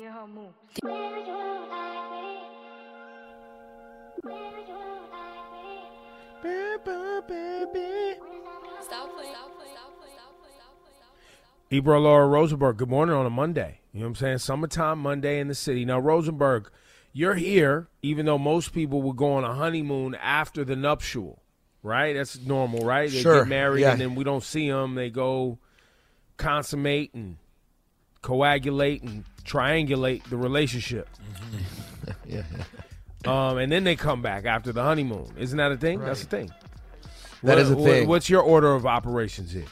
[11.70, 13.80] Ebro Laura Rosenberg, good morning on a Monday.
[13.92, 14.38] You know what I'm saying?
[14.38, 15.84] Summertime Monday in the city.
[15.84, 16.70] Now, Rosenberg,
[17.14, 21.40] you're here, even though most people would go on a honeymoon after the nuptial,
[21.82, 22.12] right?
[22.14, 23.08] That's normal, right?
[23.10, 23.92] They Sure, get married yeah.
[23.92, 24.96] and then we don't see them.
[24.96, 25.58] They go
[26.36, 27.36] consummate and
[28.20, 31.08] coagulate and triangulate the relationship.
[32.26, 32.42] yeah.
[33.24, 35.32] Um, and then they come back after the honeymoon.
[35.38, 36.00] Isn't that a thing?
[36.00, 36.48] That's a thing.
[37.42, 38.08] That What- is a thing.
[38.08, 39.64] What's your order of operations here?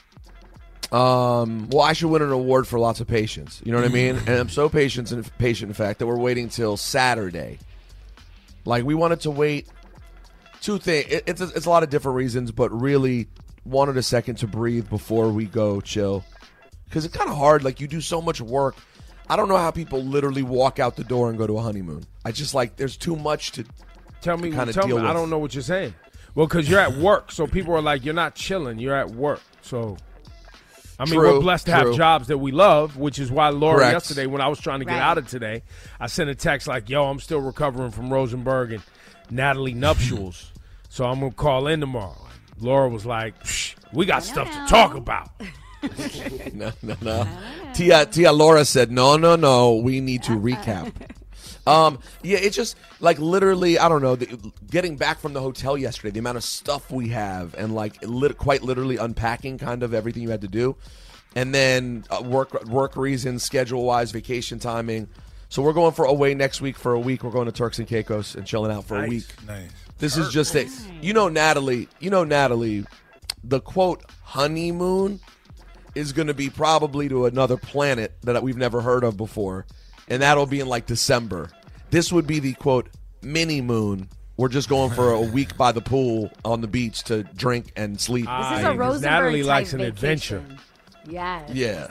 [0.93, 3.63] Um, well, I should win an award for lots of patience.
[3.65, 4.17] You know what I mean?
[4.27, 7.59] And I'm so patient and patient, in fact, that we're waiting till Saturday.
[8.65, 9.69] Like we wanted to wait.
[10.61, 11.07] Two things.
[11.11, 13.27] It, it's a, it's a lot of different reasons, but really
[13.65, 16.25] wanted a second to breathe before we go chill.
[16.85, 17.65] Because it's kind of hard.
[17.65, 18.77] Like you do so much work.
[19.29, 22.05] I don't know how people literally walk out the door and go to a honeymoon.
[22.25, 23.65] I just like there's too much to
[24.21, 25.03] Tell me, kind of tell deal me.
[25.03, 25.11] with.
[25.11, 25.95] I don't know what you're saying.
[26.35, 28.79] Well, because you're at work, so people are like, you're not chilling.
[28.79, 29.97] You're at work, so
[31.03, 31.89] I mean, True, we're blessed to true.
[31.89, 33.93] have jobs that we love, which is why Laura Correct.
[33.95, 35.03] yesterday, when I was trying to get Right.
[35.03, 35.63] out of today,
[35.99, 38.83] I sent a text like, "Yo, I'm still recovering from Rosenberg and
[39.31, 40.53] Natalie nuptials,
[40.89, 42.17] so I'm gonna call in tomorrow."
[42.61, 45.31] Laura was like, Psh, "We got stuff to talk about."
[46.55, 47.27] no, no, no.
[47.75, 49.75] Tia, Tia Laura said, no, no, no.
[49.75, 50.93] We need to recap.
[51.67, 54.17] Um, yeah, it's just like literally, I don't know.
[54.17, 57.97] The, getting back from the hotel yesterday, the amount of stuff we have, and like
[58.03, 60.77] lit, quite literally unpacking kind of everything you had to do,
[61.37, 65.09] and then uh, work work reasons, schedule wise, vacation timing.
[65.49, 67.23] So we're going for away next week for a week.
[67.23, 69.27] We're going to Turks and Caicos and chilling out for a week.
[69.47, 69.71] nice.
[69.99, 70.69] This is just it.
[71.01, 71.89] You know, Natalie.
[72.01, 72.85] You know, Natalie.
[73.45, 75.21] The quote honeymoon
[75.95, 79.67] is going to be probably to another planet that we've never heard of before,
[80.09, 81.51] and that'll be in like December.
[81.91, 82.89] This would be the quote
[83.23, 84.09] mini moon.
[84.37, 88.01] We're just going for a week by the pool on the beach to drink and
[88.01, 88.27] sleep.
[88.27, 90.37] This is a yeah, 'cause Rosenberg Natalie type likes an vacation.
[90.39, 90.63] adventure.
[91.07, 91.51] Yes.
[91.53, 91.89] Yeah.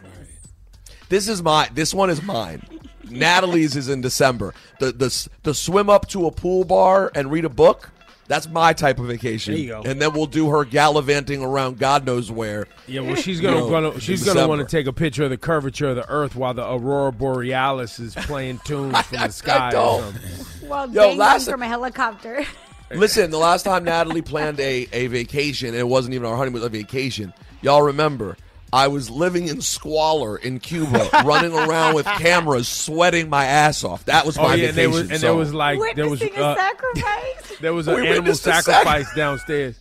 [1.10, 1.70] This is my.
[1.74, 2.62] This one is mine.
[3.10, 4.54] Natalie's is in December.
[4.80, 7.90] The the the swim up to a pool bar and read a book.
[8.32, 9.56] That's my type of vacation.
[9.56, 9.82] There you go.
[9.82, 12.66] And then we'll do her gallivanting around God knows where.
[12.88, 15.38] Yeah, well, she's gonna, know, gonna she's gonna want to take a picture of the
[15.38, 19.68] curvature of the Earth while the aurora borealis is playing tunes from the sky.
[19.68, 20.14] or don't.
[20.14, 20.70] something.
[20.70, 22.46] Well, Yo, last- from a helicopter.
[22.92, 26.64] Listen, the last time Natalie planned a, a vacation, and it wasn't even our honeymoon,
[26.64, 27.34] a vacation.
[27.62, 28.38] Y'all remember,
[28.74, 34.06] I was living in squalor in Cuba, running around with cameras, sweating my ass off.
[34.06, 34.92] That was my Oh yeah, and there vacation.
[34.92, 37.58] was and so- there was like there was Witnessing a uh, sacrifice.
[37.62, 39.76] there was an We animal witnessed a sac- sacrifice downstairs.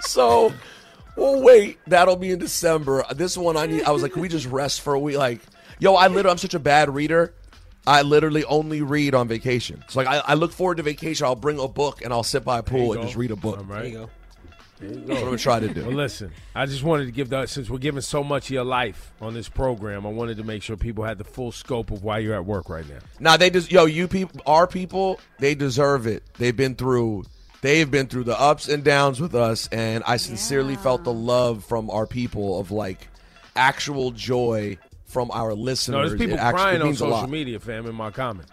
[0.00, 0.52] So,
[1.16, 3.04] well, wait, that'll be in December.
[3.14, 3.82] This one, I need.
[3.84, 5.16] I was like, can we just rest for a week?
[5.16, 5.40] Like,
[5.78, 7.34] yo, I literally, I'm such a bad reader.
[7.86, 9.84] I literally only read on vacation.
[9.88, 11.24] So, like, I, I look forward to vacation.
[11.24, 13.02] I'll bring a book and I'll sit by a pool and go.
[13.04, 13.58] just read a book.
[13.58, 13.82] All right.
[13.82, 14.10] There you go.
[14.78, 15.86] That's what I'm gonna try to do.
[15.86, 18.64] Well, listen, I just wanted to give the since we're giving so much of your
[18.64, 22.02] life on this program, I wanted to make sure people had the full scope of
[22.04, 22.98] why you're at work right now.
[23.18, 26.22] Now they just yo, you people, our people, they deserve it.
[26.38, 27.24] They've been through,
[27.62, 31.64] they've been through the ups and downs with us, and I sincerely felt the love
[31.64, 33.08] from our people of like
[33.54, 34.76] actual joy
[35.06, 35.94] from our listeners.
[35.94, 37.86] No, there's people It actually crying on social media, fam.
[37.86, 38.48] In my comment,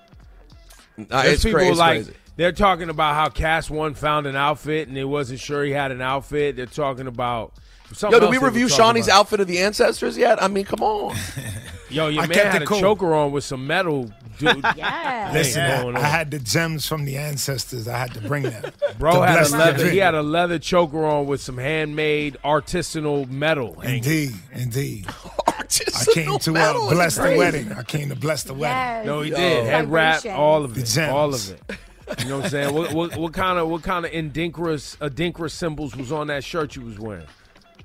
[0.98, 1.74] Uh, there's it's people crazy.
[1.76, 2.18] like crazy.
[2.36, 5.92] They're talking about how Kast One found an outfit and they wasn't sure he had
[5.92, 6.56] an outfit.
[6.56, 7.54] They're talking about.
[7.92, 9.20] something Yo, did we review Shani's about.
[9.20, 10.42] outfit of the ancestors yet?
[10.42, 11.16] I mean, come on.
[11.90, 12.80] Yo, your I man kept had a cool.
[12.80, 14.66] choker on with some metal, dude.
[14.76, 15.30] Yeah.
[15.32, 16.06] Listen, Hey, I, going I on.
[16.06, 17.88] had the gems from the ancestors.
[17.88, 18.72] I had to bring them.
[18.98, 19.90] Bro To had a leather.
[19.92, 23.76] He had a leather choker on with some handmade artisanal metal.
[23.80, 23.98] hanging.
[24.04, 25.08] Indeed, indeed.
[25.48, 27.72] I came to metal uh, bless the wedding.
[27.74, 28.76] I came to bless the wedding.
[28.76, 29.06] Yes.
[29.06, 29.36] No, he Yo.
[29.38, 29.66] did.
[29.66, 31.14] Head wrap, all of The it, gems.
[31.14, 31.78] all of it.
[32.20, 32.74] You know what I'm saying?
[32.74, 36.44] What, what, what kind of what kind of Indinkra uh, Adinkra symbols was on that
[36.44, 37.26] shirt you was wearing?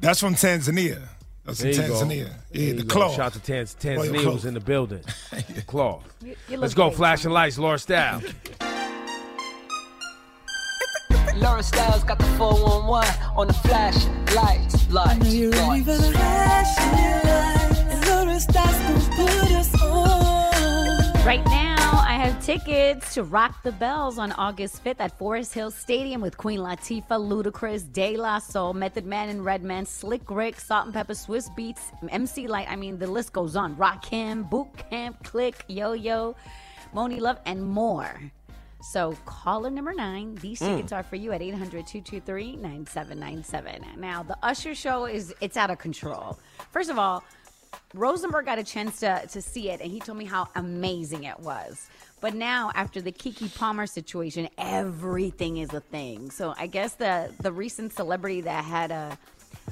[0.01, 1.03] That's from Tanzania.
[1.45, 1.95] That's There from you go.
[1.95, 2.07] Tanzania.
[2.09, 2.95] There Yeah, you the go.
[2.95, 3.11] claw.
[3.17, 5.03] Shout to Tanz- Tanzania was in the building.
[5.67, 6.03] Claw.
[6.25, 6.89] You- you Let's go.
[6.89, 7.33] great, Flashing Sean.
[7.33, 8.23] lights, Laura Style.
[11.37, 13.95] Laura Styles got the 411 on the flash
[14.35, 14.91] lights.
[14.91, 15.25] Lights.
[15.31, 16.79] lights.
[21.25, 25.75] Right now, I have tickets to Rock the Bells on August 5th at Forest Hills
[25.75, 30.87] Stadium with Queen Latifah, Ludacris, De La Soul, Method Man and Redman, Slick Rick, Salt
[30.87, 32.69] and Pepper, Swizz Beatz, MC Lyte.
[32.69, 33.75] I mean, the list goes on.
[33.77, 36.37] Rakim, Boot Camp, Clik, Yo Yo,
[36.95, 38.21] Monie Love, and more.
[38.81, 40.67] So caller number nine, these hmm.
[40.67, 43.97] tickets are for you at 800-223-9797.
[43.97, 46.39] Now the Usher show is it's out of control.
[46.71, 47.25] First of all,
[47.95, 51.39] Rosenberg got a chance to, to see it and he told me how amazing it
[51.41, 51.89] was.
[52.21, 56.31] But now after the Keke Palmer situation, everything is a thing.
[56.31, 59.17] So I guess the the recent celebrity that had a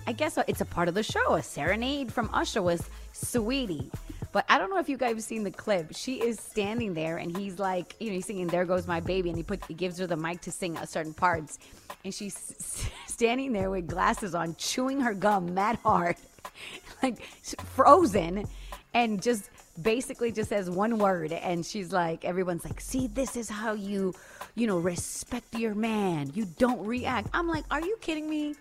[0.06, 1.35] I guess it's a part of the show.
[1.35, 3.90] A serenade from Usher was Sweetie.
[4.32, 5.94] But I don't know if you guys have seen the clip.
[5.94, 9.31] She is standing there and he's like, you know, he's singing "There Goes My Baby,"
[9.31, 11.59] and he put he gives her the mic to sing a certain parts,
[12.05, 16.16] and she's standing there with glasses on, chewing her gum mad hard,
[17.02, 17.23] like
[17.74, 18.47] frozen,
[18.94, 19.51] and just
[19.81, 24.14] basically just says one word, and she's like, everyone's like, see, this is how you,
[24.55, 26.31] you know, respect your man.
[26.35, 27.28] You don't react.
[27.32, 28.55] I'm like, are you kidding me,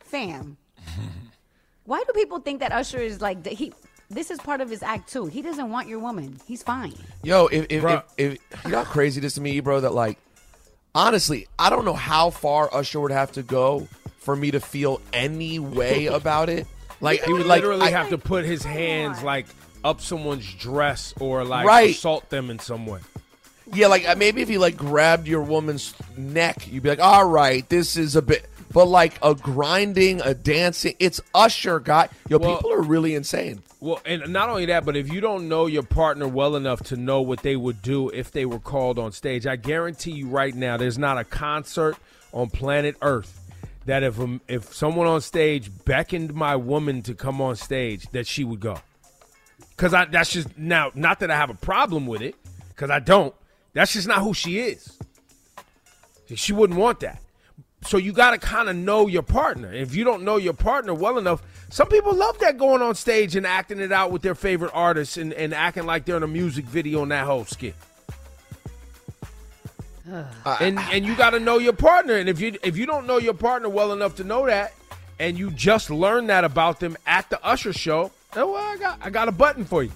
[0.00, 0.56] fam?
[1.84, 3.72] Why do people think that Usher is like he?
[4.10, 5.26] This is part of his act too.
[5.26, 6.38] He doesn't want your woman.
[6.46, 6.94] He's fine.
[7.22, 8.02] Yo, if if, Bruh.
[8.16, 10.18] if, if you know how crazy this to me, bro, that like
[10.94, 13.88] honestly, I don't know how far Usher would have to go
[14.18, 16.66] for me to feel any way about it.
[17.00, 19.46] Like He would like literally I- have to put his hands like
[19.82, 21.90] up someone's dress or like Right.
[21.90, 23.00] assault them in some way.
[23.72, 27.24] Yeah, like uh, maybe if he like grabbed your woman's neck, you'd be like, "All
[27.26, 30.94] right, this is a bit." but like a grinding, a dancing.
[30.98, 32.08] It's Usher guy.
[32.28, 33.62] Yo, Well- people are really insane.
[33.78, 36.96] Well, and not only that, but if you don't know your partner well enough to
[36.96, 40.54] know what they would do if they were called on stage, I guarantee you right
[40.54, 41.96] now, there's not a concert
[42.32, 43.38] on planet Earth
[43.86, 48.26] that if um, if someone on stage beckoned my woman to come on stage, that
[48.26, 48.78] she would go.
[49.70, 52.34] Because I that's just now not that I have a problem with it,
[52.68, 53.34] because I don't.
[53.72, 54.96] That's just not who she is.
[56.34, 57.20] She wouldn't want that.
[57.86, 59.70] So you got to kind of know your partner.
[59.70, 63.36] If you don't know your partner well enough, some people love that going on stage
[63.36, 66.28] and acting it out with their favorite artists and, and acting like they're in a
[66.28, 67.74] music video in that whole skit.
[70.44, 70.58] Ah.
[70.60, 72.14] and and you got to know your partner.
[72.14, 74.74] And if you if you don't know your partner well enough to know that,
[75.18, 78.98] and you just learn that about them at the Usher show, oh, well, I got
[79.02, 79.92] I got a button for you.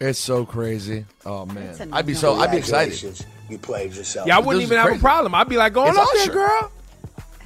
[0.00, 1.04] It's so crazy.
[1.24, 3.24] Oh man, I'd be so I'd be excited.
[3.48, 4.26] You played yourself.
[4.26, 5.34] Yeah, I wouldn't This even have a problem.
[5.36, 6.32] I'd be like, going It's up Usher.
[6.32, 6.72] there, girl.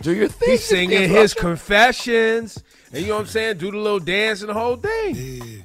[0.00, 0.50] Do your thing.
[0.52, 1.40] He's singing It's his Usher.
[1.40, 3.58] confessions, and you know what I'm saying?
[3.58, 5.64] Do the little dance and the whole thing.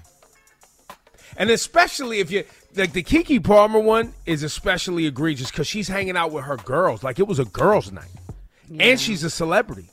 [1.37, 2.43] And especially if you
[2.75, 7.03] like the Keke Palmer one is especially egregious because she's hanging out with her girls,
[7.03, 8.11] like it was a girls' night,
[8.79, 9.89] and she's a celebrity.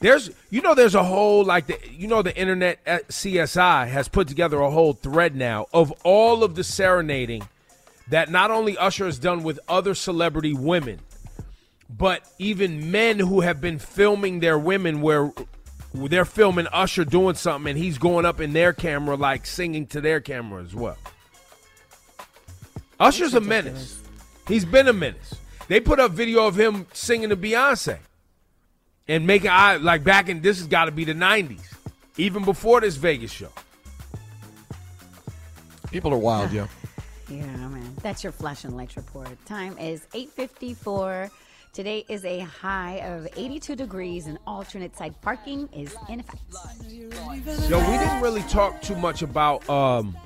[0.00, 3.88] There's, you know, there's a whole like the, you know, the internet uh, at CSI
[3.88, 7.46] has put together a whole thread now of all of the serenading
[8.08, 11.00] that not only Usher has done with other celebrity women,
[11.88, 15.32] but even men who have been filming their women where
[15.92, 20.00] they're filming Usher doing something and he's going up in their camera like singing to
[20.00, 20.96] their camera as well.
[23.00, 23.98] Usher's a menace.
[24.46, 25.34] He's been a menace.
[25.68, 27.98] They put up video of him singing to Beyonce
[29.08, 31.62] and making I like back in this has got to be the 90s,
[32.18, 33.50] even before this Vegas show.
[35.90, 36.68] People are wild, yo.
[37.28, 37.94] Yeah, man.
[38.02, 39.28] That's your flash and lights report.
[39.46, 41.30] Time is 8.54.
[41.72, 46.42] Today is a high of 82 degrees and alternate side parking is in effect.
[47.70, 50.16] Yo, we didn't really talk too much about um,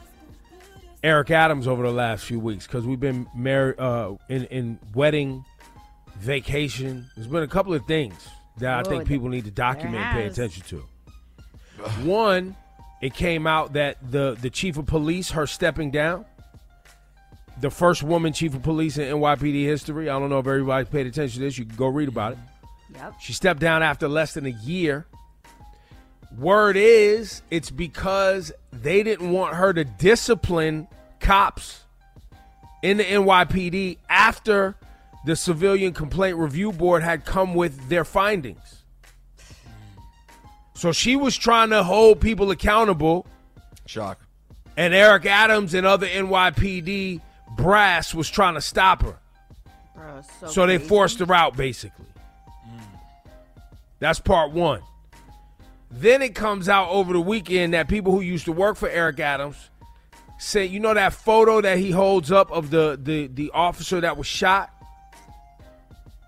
[1.05, 5.45] Eric Adams over the last few weeks because we've been married uh, in in wedding,
[6.19, 7.05] vacation.
[7.15, 8.27] There's been a couple of things
[8.57, 10.77] that I think people need to document and pay attention to.
[12.09, 12.57] One,
[13.03, 16.25] it came out that the the chief of police, her stepping down,
[17.61, 20.09] the first woman chief of police in NYPD history.
[20.09, 21.59] I don't know if everybody paid attention to this.
[21.59, 22.39] You can go read about it.
[22.95, 23.15] Yep.
[23.21, 25.05] She stepped down after less than a year.
[26.39, 30.89] Word is, it's because they didn't want her to discipline
[31.25, 31.81] cops
[32.83, 34.77] in the NYPD after
[35.25, 38.83] the Civilian Complaint Review Board had come with their findings.
[40.75, 43.27] So she was trying to hold people accountable.
[43.87, 44.21] Shock.
[44.77, 47.23] And Eric Adams and other NYPD
[47.57, 49.17] brass was trying to stop her.
[49.95, 52.05] Bro, so So they forced her out, basically.
[53.99, 54.83] That's part one.
[55.91, 59.21] Then it comes out over the weekend that people who used to work for Eric
[59.21, 59.71] Adams
[60.45, 64.17] say, you know that photo that he holds up of the the, the officer that
[64.17, 64.71] was shot?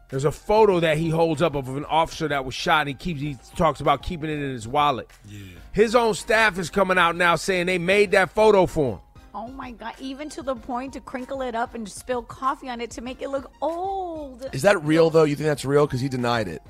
[0.09, 2.94] There's a photo that he holds up of an officer that was shot, and he
[2.94, 5.10] keeps he talks about keeping it in his wallet.
[5.28, 5.40] Yeah.
[5.72, 9.01] His own staff is coming out now saying they made that photo for him.
[9.34, 9.94] Oh my God.
[10.01, 13.20] Even to the point to crinkle it up and spill coffee on it to make
[13.20, 14.48] it look old.
[14.55, 15.24] Is that real though?
[15.24, 15.86] You think that's real?
[15.86, 16.62] Because he denied it.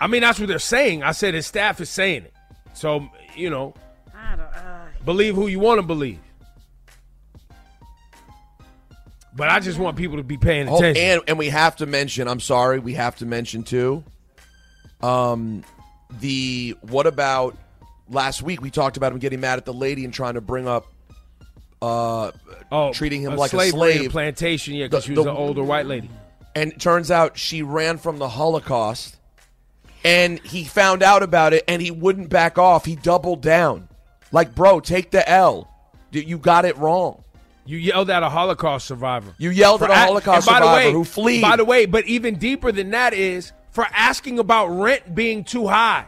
[0.00, 1.02] I mean, that's what they're saying.
[1.02, 2.34] I said his staff is saying it.
[2.74, 3.85] So, you know, I don't,
[5.06, 6.18] believe who you want to believe.
[9.34, 11.02] But I just want people to be paying Oh, attention.
[11.02, 12.26] and and we have to mention.
[12.28, 14.02] I'm sorry, we have to mention too.
[15.02, 15.62] Um,
[16.20, 17.56] the what about
[18.08, 18.62] last week?
[18.62, 20.86] We talked about him getting mad at the lady and trying to bring up,
[21.82, 22.30] uh,
[22.72, 24.06] oh, treating him a like a slave.
[24.06, 26.08] a plantation, yeah, because she was the- an older white lady.
[26.54, 29.16] And it turns out she ran from the Holocaust,
[30.02, 32.86] and he found out about it, and he wouldn't back off.
[32.86, 33.85] He doubled down,
[34.32, 35.68] like, bro, take the L.
[36.10, 37.22] You- You got it wrong.
[37.64, 39.34] You yelled at a Holocaust survivor.
[39.38, 41.42] You yelled at a a- Holocaust and by the survivor way- who fled.
[41.42, 45.66] By the way, but even deeper than that is for asking about rent being too
[45.66, 46.04] high.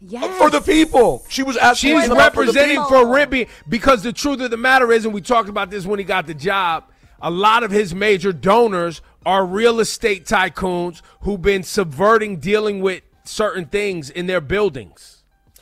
[0.00, 0.38] Yes.
[0.38, 1.98] For the people, she was asking.
[1.98, 5.04] She's about for the representing for rent being because the truth of the matter is,
[5.04, 6.84] and we talked about this when he got the job.
[7.20, 13.02] A lot of his major donors are real estate tycoons who've been subverting dealing with
[13.24, 15.19] certain things in their buildings.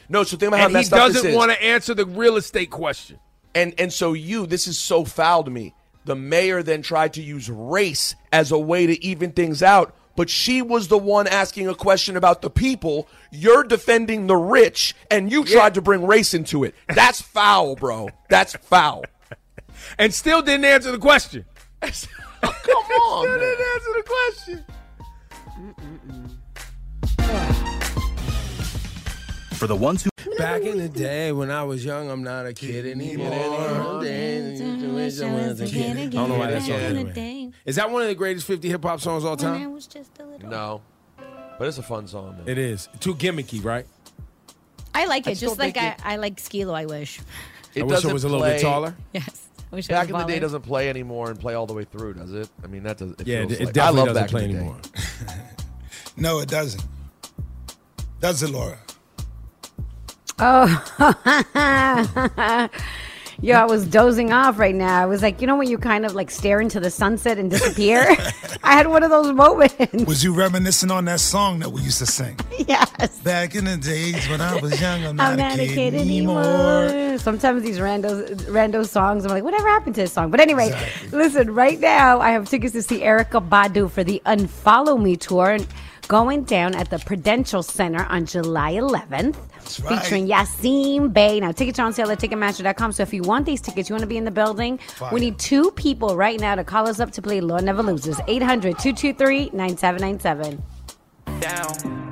[0.08, 1.22] No, so think about how And he messed up this is.
[1.22, 3.18] He doesn't want to answer the real estate question.
[3.54, 5.74] And and so you, this is so foul to me.
[6.04, 10.30] The mayor then tried to use race as a way to even things out, but
[10.30, 13.08] she was the one asking a question about the people.
[13.30, 16.74] You're defending the rich, and you tried to bring race into it.
[16.88, 18.08] That's foul, bro.
[18.30, 19.04] That's foul.
[19.96, 21.44] And still didn't answer the question.
[22.40, 23.38] Oh, come on, Still man.
[23.40, 24.64] didn't answer the question.
[29.58, 32.52] For the ones who Back in the day when I was young, I'm not a
[32.54, 33.26] kid anymore.
[33.32, 34.00] I don't
[36.28, 37.54] know why that song is.
[37.64, 39.76] Is that one of the greatest 50 hip hop songs all time?
[40.42, 40.80] No,
[41.58, 42.36] but it's a fun song.
[42.36, 42.48] Man.
[42.48, 42.88] It is.
[43.00, 43.84] Too gimmicky, right?
[44.94, 46.72] I like it, just just like think I, I like Skee-Lo.
[46.72, 47.18] I wish.
[47.74, 48.94] It I wish it doesn't was a little bit play- taller.
[49.12, 49.48] Yes.
[49.72, 51.84] I wish it Back in the day doesn't play anymore and play all the way
[51.84, 52.48] through, does it?
[52.64, 53.10] I mean, that does.
[53.12, 54.60] It Yeah, feels it- it like- definitely I love doesn't play in the day.
[54.60, 54.80] anymore.
[56.16, 56.82] No, it doesn't.
[58.20, 58.78] Does it, Laura?
[60.40, 60.68] Oh,
[63.40, 65.02] yo, I was dozing off right now.
[65.02, 67.50] I was like, you know, when you kind of like stare into the sunset and
[67.50, 68.06] disappear.
[68.62, 70.04] I had one of those moments.
[70.04, 72.38] Was you reminiscing on that song that we used to sing?
[72.68, 73.18] Yes.
[73.20, 77.18] Back in the days when I was young, I'm I'm not, a kid, anymore.
[77.18, 80.30] Sometimes these rando rando songs, I'm like, whatever happened to this song?
[80.30, 80.72] But anyway,
[81.10, 85.58] listen, right now I have tickets to see Erykah Badu for the Unfollow Me tour
[86.08, 89.36] going down at the Prudential Center on July 11th.
[89.84, 90.02] right.
[90.02, 91.38] Featuring Yasiin Bey.
[91.38, 92.92] Now, tickets are on sale at Ticketmaster.com.
[92.92, 94.80] So if you want these tickets, you want to be in the building,
[95.12, 98.18] we need two people right now to call us up to play Lord Never Loses.
[98.26, 100.62] 800 223 9797.
[101.40, 102.04] Down.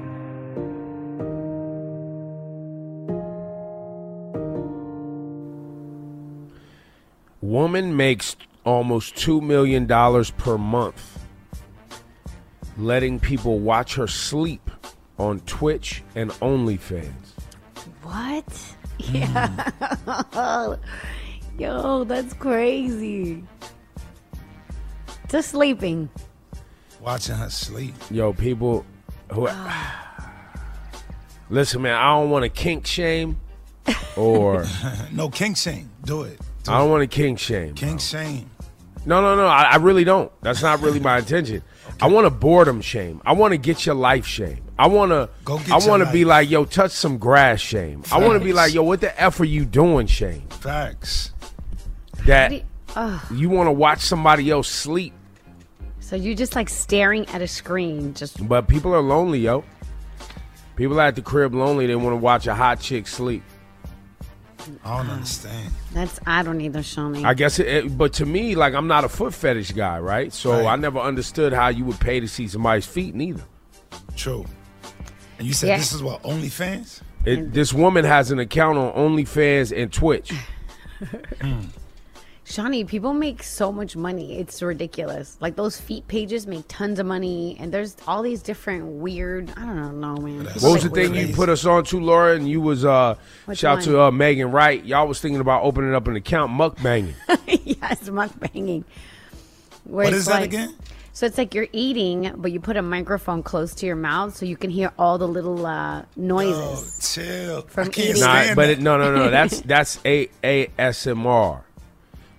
[7.41, 11.16] Woman makes almost $2 million per month
[12.79, 14.71] letting people watch her sleep
[15.19, 17.13] on Twitch and OnlyFans.
[18.03, 18.75] What?
[18.99, 19.73] Yeah.
[20.33, 20.79] Mm.
[21.59, 23.43] Yo, that's crazy.
[25.29, 26.09] Just sleeping.
[27.01, 27.95] Watching her sleep.
[28.11, 28.85] Yo, people
[29.33, 29.49] who.
[31.51, 33.41] Listen, man, I don't want to kink shame
[34.17, 34.67] or.
[35.13, 35.91] no, kink shame.
[36.05, 36.41] Do it.
[36.65, 36.91] Do I don't it.
[36.91, 37.75] want to kink shame.
[37.75, 38.51] King shame.
[39.07, 39.47] No, no, no.
[39.47, 40.31] I, I really don't.
[40.43, 41.63] That's not really my intention.
[42.01, 43.23] I want to boredom shame.
[43.25, 44.63] I want to get your life shame.
[44.79, 45.31] I want to.
[45.45, 48.03] Go get I want to be like, yo, touch some grass shame.
[48.13, 50.47] I want to be like, yo, what the f are you doing, shame?
[50.49, 51.33] Facts.
[52.27, 52.63] That
[52.95, 53.21] Ugh.
[53.33, 55.13] you want to watch somebody else sleep,
[56.01, 58.15] So you're just like staring at a screen.
[58.15, 59.65] Just but people are lonely, yo.
[60.77, 61.87] People are at the crib lonely.
[61.87, 63.43] They want to watch a hot chick sleep.
[64.85, 65.73] I don't understand.
[65.93, 67.25] that's I don't either, Shani.
[67.25, 70.33] I guess it, it- but to me, like I'm not a foot fetish guy, right?
[70.33, 70.67] So Right.
[70.67, 73.43] I never understood how you would pay to see somebody's feet, neither.
[74.17, 74.45] True.
[75.39, 75.77] And you said Yeah.
[75.79, 77.01] this is what OnlyFans?
[77.25, 80.33] It, this woman has an account on OnlyFans and Twitch.
[81.43, 81.61] Hmm.
[82.47, 84.39] Shani, people make so much money.
[84.39, 85.37] It's ridiculous.
[85.41, 89.51] Like those feet pages make tons of money, and there's all these different weird.
[89.57, 90.45] I don't know, man.
[90.45, 92.37] What was the thing you put us on to, Laura?
[92.37, 93.17] And you was uh
[93.47, 93.85] Which shout one?
[93.87, 94.85] to uh, Megan Wright.
[94.85, 97.15] Y'all was thinking about opening up an account, mukbanging.
[97.65, 98.85] yes, mukbanging.
[99.83, 100.75] Where What it's that like- again?
[101.13, 104.45] So it's like you're eating, but you put a microphone close to your mouth so
[104.45, 107.15] you can hear all the little uh, noises.
[107.15, 107.63] chill.
[107.63, 108.21] From I can't eating.
[108.21, 108.71] Nah, but that.
[108.73, 109.31] it, no, no, no.
[109.31, 111.63] That's that's a ASMR.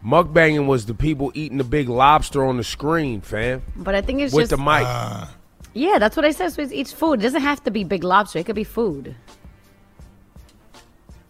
[0.05, 4.21] Mukbanging was the people eating the big lobster on the screen, fam, But I think
[4.21, 4.85] it's with just the mic.
[4.85, 5.33] Ah,
[5.73, 6.49] yeah, that's what I said.
[6.53, 7.19] So it's, it's food.
[7.19, 8.39] It doesn't have to be big lobster.
[8.39, 9.15] It could be food.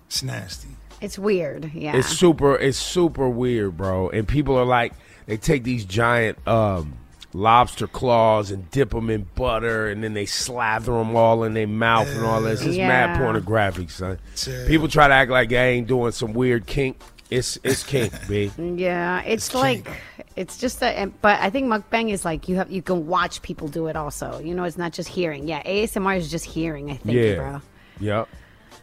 [0.07, 0.69] it's nasty.
[1.01, 1.71] It's weird.
[1.73, 1.95] Yeah.
[1.95, 2.55] It's super.
[2.55, 4.09] It's super weird, bro.
[4.09, 4.93] And people are like,
[5.27, 6.93] they take these giant um,
[7.33, 11.67] lobster claws and dip them in butter, and then they slather them all in their
[11.67, 12.61] mouth and all this.
[12.61, 14.17] It's mad pornographic, son.
[14.35, 14.67] Chill.
[14.67, 16.97] People try to act like they ain't doing some weird kink.
[17.29, 18.51] It's it's kink, b.
[18.57, 19.87] Yeah, it's, like
[20.35, 21.21] it's just that.
[21.21, 24.39] But I think mukbang is like you have you can watch people do it also.
[24.39, 25.47] You know, it's not just hearing.
[25.47, 26.89] Yeah, ASMR is just hearing.
[26.91, 27.35] I think, Yeah.
[27.35, 27.61] bro.
[27.99, 28.29] Yep.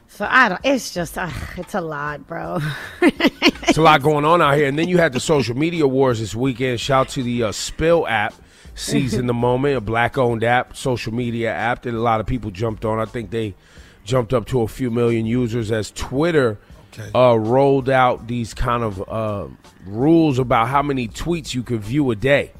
[0.08, 0.60] So I don't.
[0.62, 2.58] It's just uh, it's a lot, bro.
[3.66, 4.68] It's a lot going on out here.
[4.68, 6.78] And then you had the social media wars this weekend.
[6.78, 8.34] Shout to the uh, Spill app,
[8.76, 12.52] seizing the moment, a black owned app, social media app that a lot of people
[12.52, 13.00] jumped on.
[13.00, 13.54] I think they
[14.04, 16.58] jumped up to a few million users as Twitter
[17.14, 19.46] uh, rolled out these kind of uh,
[19.86, 22.52] rules about how many tweets you could view a day.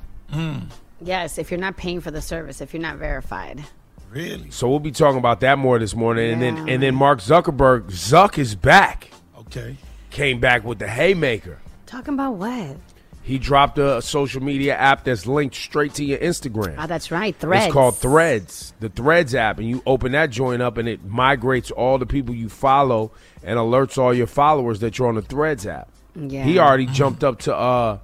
[1.00, 3.64] yes, if you're not paying for the service, if you're not verified.
[4.10, 4.50] Really?
[4.50, 6.32] So we'll be talking about that more this morning.
[6.32, 9.10] And then and then Mark Zuckerberg, Zuck is back.
[9.40, 9.76] Okay.
[10.10, 11.58] Came back with the haymaker.
[11.86, 12.76] Talking about what?
[13.24, 16.74] He dropped a social media app that's linked straight to your Instagram.
[16.78, 17.34] Oh, that's right.
[17.34, 17.64] Threads.
[17.64, 21.70] It's called Threads, the Threads app, and you open that joint up, and it migrates
[21.70, 25.66] all the people you follow and alerts all your followers that you're on the Threads
[25.66, 25.88] app.
[26.14, 26.44] Yeah.
[26.44, 27.98] He already jumped up to, uh,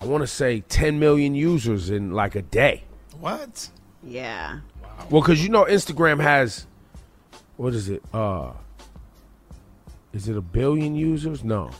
[0.00, 2.82] I want to say, 10 million users in like a day.
[3.20, 3.70] What?
[4.02, 4.58] Yeah.
[5.08, 6.66] Well, because you know Instagram has,
[7.56, 8.02] what is it?
[8.12, 8.54] Uh,
[10.12, 11.44] is it a billion users?
[11.44, 11.74] No, I don't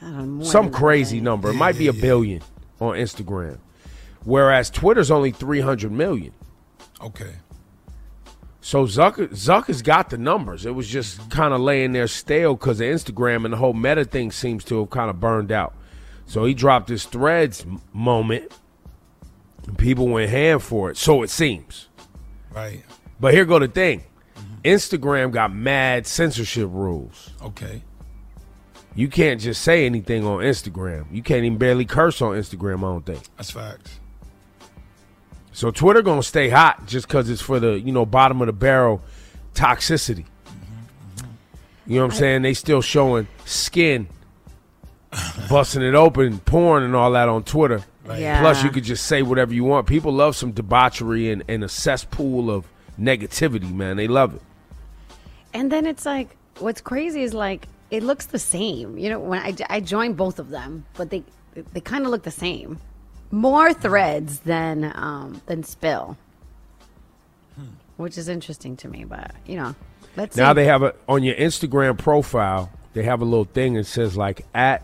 [0.00, 0.44] know.
[0.44, 0.78] some than that.
[0.78, 1.50] crazy number.
[1.50, 2.42] It might be a billion
[2.80, 3.58] on Instagram,
[4.24, 6.32] whereas Twitter's only 300 million.
[7.00, 7.34] Okay.
[8.60, 10.66] So Zucker Zucker's got the numbers.
[10.66, 11.30] It was just mm-hmm.
[11.30, 14.80] kind of laying there stale because of Instagram and the whole meta thing seems to
[14.80, 15.74] have kind of burned out.
[16.26, 18.52] So he dropped this threads m- moment.
[19.66, 20.96] And people went ham for it.
[20.96, 21.88] So it seems.
[22.50, 22.84] Right.
[23.18, 24.04] But here go the thing.
[24.36, 24.54] Mm-hmm.
[24.64, 27.30] Instagram got mad censorship rules.
[27.42, 27.82] Okay.
[29.00, 31.06] You can't just say anything on Instagram.
[31.10, 33.22] You can't even barely curse on Instagram, I don't think.
[33.38, 33.98] That's facts.
[35.52, 38.52] So Twitter gonna stay hot just because it's for the you know bottom of the
[38.52, 39.00] barrel
[39.54, 40.26] toxicity.
[41.86, 42.42] You know what I'm saying?
[42.42, 44.06] They still showing skin,
[45.48, 47.82] busting it open, porn, and all that on Twitter.
[48.04, 48.20] Right.
[48.20, 48.42] Yeah.
[48.42, 49.86] Plus, you could just say whatever you want.
[49.86, 52.68] People love some debauchery and, and a cesspool of
[53.00, 53.96] negativity, man.
[53.96, 54.42] They love it.
[55.54, 58.98] And then it's like, what's crazy is like, it looks the same.
[58.98, 61.22] You know, when I, I joined both of them, but they
[61.72, 62.78] they kind of look the same.
[63.32, 66.16] More threads than um, than spill,
[67.96, 69.04] which is interesting to me.
[69.04, 69.74] But you know,
[70.16, 70.56] let's Now see.
[70.56, 72.70] they have a on your Instagram profile.
[72.92, 74.82] They have a little thing that says like at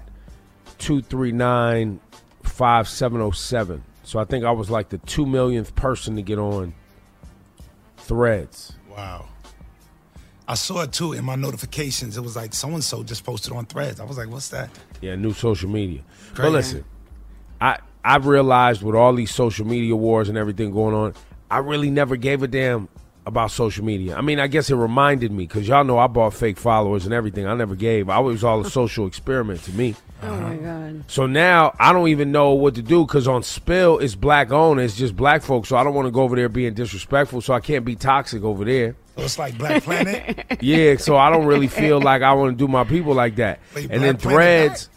[0.78, 2.00] two three nine
[2.42, 3.82] five seven zero seven.
[4.04, 6.72] So I think I was like the two millionth person to get on
[7.98, 8.74] Threads.
[8.88, 9.26] Wow.
[10.48, 12.16] I saw it too in my notifications.
[12.16, 13.98] It was like so and so just posted on threads.
[14.00, 14.70] I was like, what's that?
[15.00, 16.02] Yeah, new social media.
[16.30, 16.52] But Crazy.
[16.52, 16.84] listen,
[17.60, 21.14] I I realized with all these social media wars and everything going on,
[21.50, 22.88] I really never gave a damn
[23.26, 24.16] about social media.
[24.16, 27.12] I mean, I guess it reminded me because y'all know I bought fake followers and
[27.12, 27.46] everything.
[27.46, 28.08] I never gave.
[28.08, 29.96] I was all a social experiment to me.
[30.22, 30.54] oh my uh-huh.
[30.54, 31.04] god.
[31.08, 34.80] So now I don't even know what to do because on Spill it's black owned.
[34.80, 35.68] It's just black folks.
[35.68, 37.40] So I don't want to go over there being disrespectful.
[37.40, 38.94] So I can't be toxic over there.
[39.16, 40.44] So it's like Black Planet.
[40.60, 43.60] Yeah, so I don't really feel like I want to do my people like that.
[43.74, 44.90] Wait, and then Black Planet threads,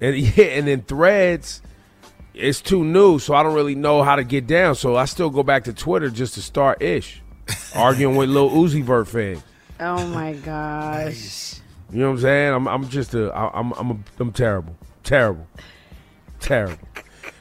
[0.00, 1.62] and yeah, and then threads,
[2.34, 4.74] it's too new, so I don't really know how to get down.
[4.74, 7.22] So I still go back to Twitter just to start ish,
[7.74, 9.42] arguing with Lil Uzi Vert fans.
[9.78, 11.54] Oh my gosh.
[11.92, 12.54] You know what I'm saying?
[12.54, 15.46] I'm I'm just a I- I'm I'm a, I'm terrible, terrible,
[16.38, 16.86] terrible.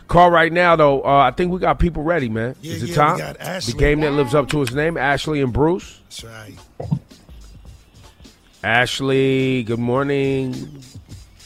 [0.08, 1.02] Call right now though.
[1.04, 2.56] Uh, I think we got people ready, man.
[2.62, 3.18] Yeah, Is it yeah, we time?
[3.38, 6.00] got the game that lives up to its name, Ashley and Bruce.
[6.10, 6.56] That's right.
[8.64, 10.82] Ashley, good morning.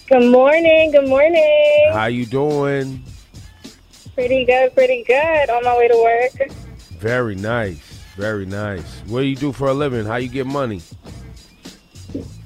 [0.07, 0.91] Good morning.
[0.91, 1.89] Good morning.
[1.91, 3.03] How you doing?
[4.15, 4.73] Pretty good.
[4.73, 5.49] Pretty good.
[5.49, 5.95] On my way to
[6.39, 6.49] work.
[6.99, 7.92] Very nice.
[8.15, 8.99] Very nice.
[9.07, 10.05] What do you do for a living?
[10.05, 10.81] How you get money?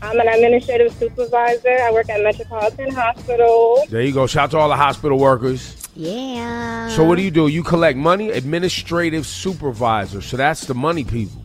[0.02, 1.78] I'm an administrative supervisor.
[1.82, 3.84] I work at Metropolitan Hospital.
[3.90, 4.28] There you go.
[4.28, 5.76] Shout out to all the hospital workers.
[5.96, 6.88] Yeah.
[6.90, 7.48] So what do you do?
[7.48, 8.30] You collect money?
[8.30, 10.22] Administrative supervisor.
[10.22, 11.42] So that's the money people.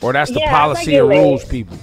[0.00, 1.76] Or that's the Yeah, policy and rules people.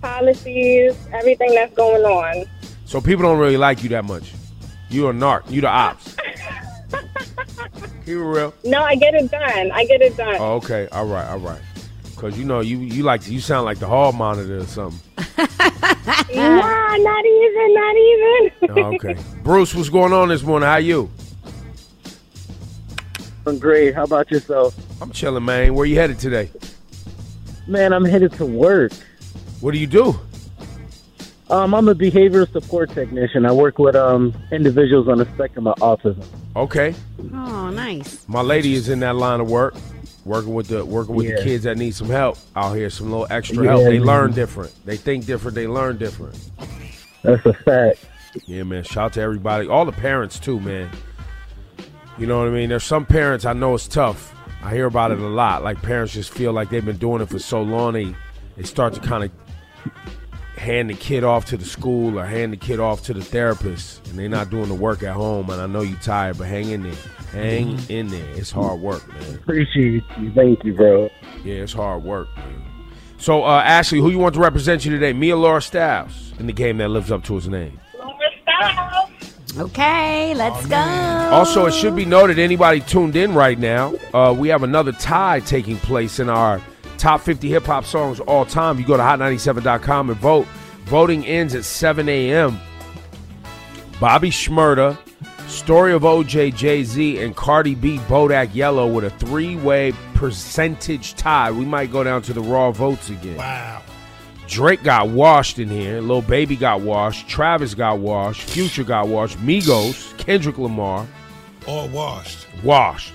[0.00, 2.46] Policies, everything that's going on.
[2.86, 4.32] So people don't really like you that much.
[4.88, 5.50] You're a narc.
[5.50, 6.16] You the ops.
[8.08, 8.54] Keep it real.
[8.64, 9.70] No, I get it done.
[9.70, 10.36] I get it done.
[10.38, 10.88] Oh, okay.
[10.92, 11.28] All right.
[11.28, 11.60] All right.
[12.16, 14.98] Cause you know you you like you sound like the hall monitor or something.
[16.34, 17.74] Nah, not even.
[17.74, 18.52] Not even.
[18.70, 19.16] Oh, okay.
[19.42, 20.66] Bruce, what's going on this morning?
[20.66, 21.10] How you?
[23.46, 23.94] I'm great.
[23.94, 24.74] How about yourself?
[25.02, 25.74] I'm chilling, man.
[25.74, 26.50] Where you headed today?
[27.66, 28.92] Man, I'm headed to work.
[29.60, 30.18] What do you do?
[31.50, 33.46] Um, I'm a behavioral support technician.
[33.46, 36.24] I work with um individuals on the spectrum of autism.
[36.56, 36.94] Okay.
[37.32, 38.28] Oh, nice.
[38.28, 39.74] My lady is in that line of work,
[40.26, 43.26] working with the working with the kids that need some help out here, some little
[43.30, 43.84] extra Yeah, help.
[43.84, 44.06] They man.
[44.06, 44.74] learn different.
[44.84, 45.54] They think different.
[45.54, 46.38] They learn different.
[47.22, 48.04] That's a fact.
[48.46, 48.82] Yeah, man.
[48.84, 50.90] Shout out to everybody, all the parents too, man.
[52.18, 52.68] You know what I mean?
[52.68, 54.34] There's some parents I know it's tough.
[54.62, 55.62] I hear about it a lot.
[55.64, 58.14] Like parents just feel like they've been doing it for so long, they
[58.56, 59.30] they start to kind of
[60.58, 64.06] hand the kid off to the school or hand the kid off to the therapist,
[64.08, 65.50] and they're not doing the work at home.
[65.50, 66.96] And I know you're tired, but hang in there.
[67.32, 68.28] Hang in there.
[68.30, 69.34] It's hard work, man.
[69.36, 70.32] Appreciate you.
[70.34, 71.10] Thank you, bro.
[71.44, 72.64] Yeah, it's hard work, man.
[73.18, 75.12] So, uh, Ashley, who you want to represent you today?
[75.12, 77.80] Me or Laura Styles in the game that lives up to his name?
[79.56, 80.76] Okay, let's go.
[80.76, 85.40] Also, it should be noted anybody tuned in right now, uh, we have another tie
[85.40, 86.60] taking place in our
[86.98, 88.78] top 50 hip hop songs all time.
[88.78, 90.46] You go to hot97.com and vote.
[90.84, 92.58] Voting ends at 7 a.m.
[94.00, 94.96] Bobby Shmurda,
[95.48, 101.14] Story of OJ, Jay Z, and Cardi B, Bodak Yellow with a three way percentage
[101.14, 101.50] tie.
[101.50, 103.36] We might go down to the raw votes again.
[103.36, 103.82] Wow.
[104.46, 106.00] Drake got washed in here.
[106.00, 107.28] Lil Baby got washed.
[107.28, 108.48] Travis got washed.
[108.48, 109.36] Future got washed.
[109.38, 111.06] Migos, Kendrick Lamar,
[111.66, 112.46] All washed.
[112.64, 113.12] washed.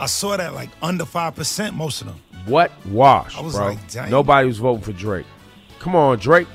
[0.00, 2.20] I saw that like under 5%, most of them.
[2.46, 3.66] What wash, I was bro?
[3.68, 4.10] like, dang.
[4.10, 5.26] Nobody was voting for Drake.
[5.78, 6.48] Come on, Drake.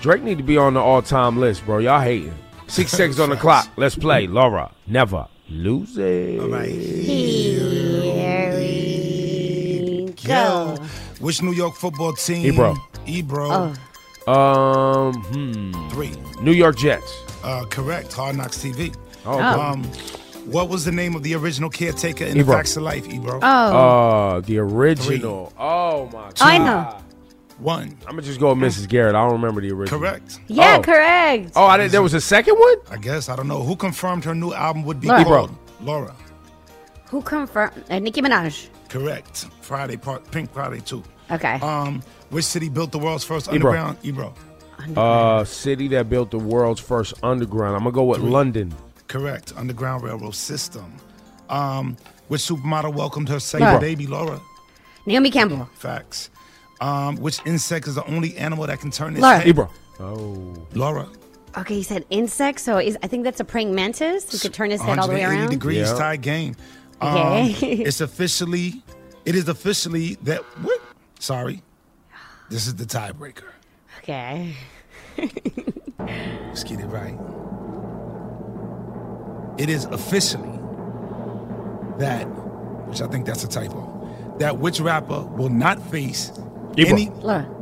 [0.00, 1.78] Drake need to be on the all-time list, bro.
[1.78, 2.34] Y'all hating.
[2.66, 3.68] Six seconds on the clock.
[3.76, 4.26] Let's play.
[4.26, 6.40] Laura, never lose it.
[6.40, 6.68] All right.
[6.68, 10.76] Here we go.
[11.20, 12.46] Which New York football team?
[12.52, 12.76] Ebro.
[13.06, 13.72] Ebro.
[14.26, 15.88] Um, hmm.
[15.88, 16.14] Three.
[16.42, 17.22] New York Jets.
[17.42, 18.12] Uh, correct.
[18.12, 18.94] Hard Knocks TV.
[19.24, 19.42] Oh, okay.
[19.42, 19.82] Um,
[20.50, 22.44] what was the name of the original caretaker in Ebro.
[22.44, 23.40] the Facts of Life, Ebro?
[23.40, 25.52] Uh, the original.
[25.58, 26.34] Oh my god.
[26.40, 26.96] I know.
[27.58, 27.96] One.
[28.06, 28.88] I'm gonna just go with Mrs.
[28.88, 29.14] Garrett.
[29.16, 29.98] I don't remember the original.
[30.00, 30.38] Correct.
[30.46, 30.82] Yeah, Oh.
[30.82, 31.52] correct.
[31.56, 31.92] Oh, I didn't.
[31.92, 32.76] There was a second one.
[32.90, 35.24] I guess I don't know who confirmed her new album would be Laura.
[35.24, 35.50] called.
[35.80, 36.14] Laura.
[37.10, 37.84] Who confirmed?
[37.90, 38.68] Uh, Nicki Minaj.
[38.88, 39.46] Correct.
[39.60, 41.02] Friday, part, Pink Friday too.
[41.30, 41.54] Okay.
[41.54, 43.70] Um, which city built the world's first Ebro.
[43.72, 43.98] underground?
[44.02, 44.34] Ebro.
[44.96, 47.74] Uh, city that built the world's first underground.
[47.74, 48.72] I'm gonna go with London.
[49.08, 49.52] Correct.
[49.56, 50.94] Underground railroad system.
[51.48, 51.96] Um,
[52.28, 53.80] which supermodel welcomed her second Laura.
[53.80, 54.40] baby, Laura?
[55.06, 55.68] Naomi Campbell.
[55.74, 56.30] Facts.
[56.80, 59.38] Um, which insect is the only animal that can turn its Laura.
[59.38, 59.48] head?
[59.48, 59.70] Ebro.
[59.98, 60.54] Oh.
[60.74, 61.08] Laura.
[61.56, 64.30] Okay, he said insect, so is, I think that's a praying mantis.
[64.30, 65.50] He could turn his head all the way 180 around.
[65.50, 65.94] degrees Yeah.
[65.98, 66.54] tie game.
[67.00, 67.52] Um, Okay.
[67.88, 68.82] it's officially,
[69.24, 70.42] it is officially that.
[70.62, 70.80] What?
[71.18, 71.62] Sorry,
[72.50, 73.44] this is the tiebreaker.
[74.00, 74.54] Okay.
[75.98, 77.18] Let's get it right.
[79.58, 80.58] It is officially
[81.98, 82.24] that,
[82.88, 86.30] which I think that's a typo, that which rapper will not face
[86.76, 86.92] Ebro.
[86.92, 87.10] any.
[87.10, 87.54] Laura.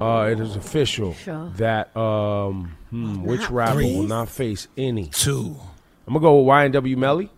[0.00, 1.50] Uh, it is official Sure.
[1.56, 3.94] that um, hmm, which rapper Three.
[3.96, 5.06] will not face any.
[5.06, 5.56] Two.
[6.06, 7.30] I'm gonna go with YNW Melly.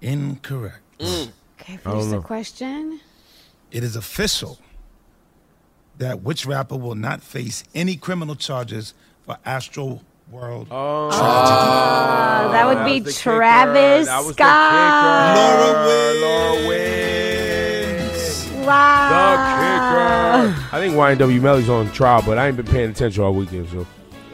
[0.00, 0.78] Incorrect.
[1.00, 1.28] Okay,
[1.66, 2.22] I finish the know.
[2.22, 3.00] question.
[3.70, 4.58] It is official
[5.98, 12.66] that which rapper will not face any criminal charges for Astro World Oh, Uh, that
[12.66, 13.20] would be was the.
[13.22, 14.72] Travis That was Scott.
[15.34, 15.40] kicker.
[15.40, 18.48] Laura Laura wins.
[18.66, 20.44] Wow.
[20.44, 20.76] The kicker.
[20.76, 23.68] I think YNW Melly's on trial, but I ain't been paying attention all weekend.
[23.70, 23.86] So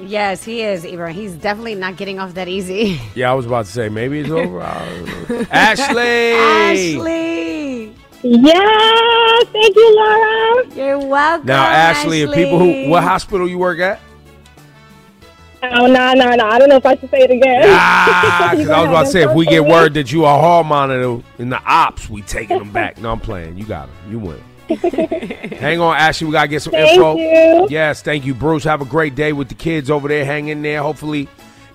[0.03, 1.13] Yes, he is, Ebro.
[1.13, 3.01] He's definitely not getting off that easy.
[3.15, 4.61] yeah, I was about to say maybe it's over.
[4.63, 5.47] I don't know.
[5.53, 6.33] Ashley.
[6.33, 7.95] Ashley.
[8.23, 10.67] Yeah, thank you, Laura.
[10.75, 11.47] You're welcome.
[11.47, 14.01] Now, Ashley, if people who what hospital you work at?
[15.73, 16.45] Oh, no, no, no.
[16.47, 17.63] I don't know if I should say it again.
[17.67, 20.29] Ah, You because I was about to say if we get word that you a
[20.29, 22.99] hall monitor in the ops, we taking them back.
[22.99, 23.57] No, I'm playing.
[23.59, 24.13] You got them.
[24.13, 24.41] You win.
[25.59, 26.27] Hang on, Ashley.
[26.27, 27.17] We gotta get some Thank info.
[27.17, 27.67] you.
[27.71, 28.65] Yes, thank you, Bruce.
[28.65, 30.25] Have a great day with the kids over there.
[30.25, 30.83] Hang in there.
[30.83, 31.29] Hopefully,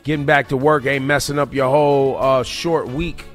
[0.03, 3.25] getting back to work ain't messing up your whole uh, short week.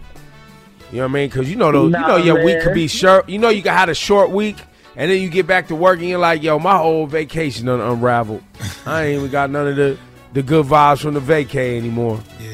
[0.91, 1.29] You know what I mean?
[1.29, 3.29] Because you know, though, you know your week could be short.
[3.29, 4.57] You know, you can have a short week,
[4.97, 7.81] and then you get back to work, and you're like, "Yo, my whole vacation done
[7.81, 8.43] unraveled.
[8.87, 9.99] I ain't even got none of the
[10.35, 12.51] the good vibes from the vacay anymore." Yeah.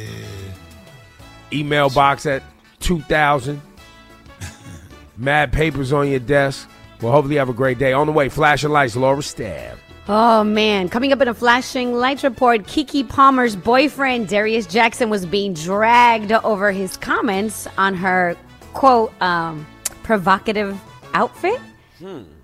[1.52, 2.42] Email box at
[2.78, 3.60] two thousand.
[5.16, 6.68] Mad papers on your desk.
[7.00, 7.92] Well, hopefully you have a great day.
[7.92, 9.78] On the way, flashing lights, Laura Stab.
[10.08, 15.24] Oh man, coming up in a flashing lights report, Keke Palmer's boyfriend Darius Jackson was
[15.24, 18.36] being dragged over his comments on her
[18.72, 19.66] quote um,
[20.02, 20.78] provocative
[21.14, 21.60] outfit.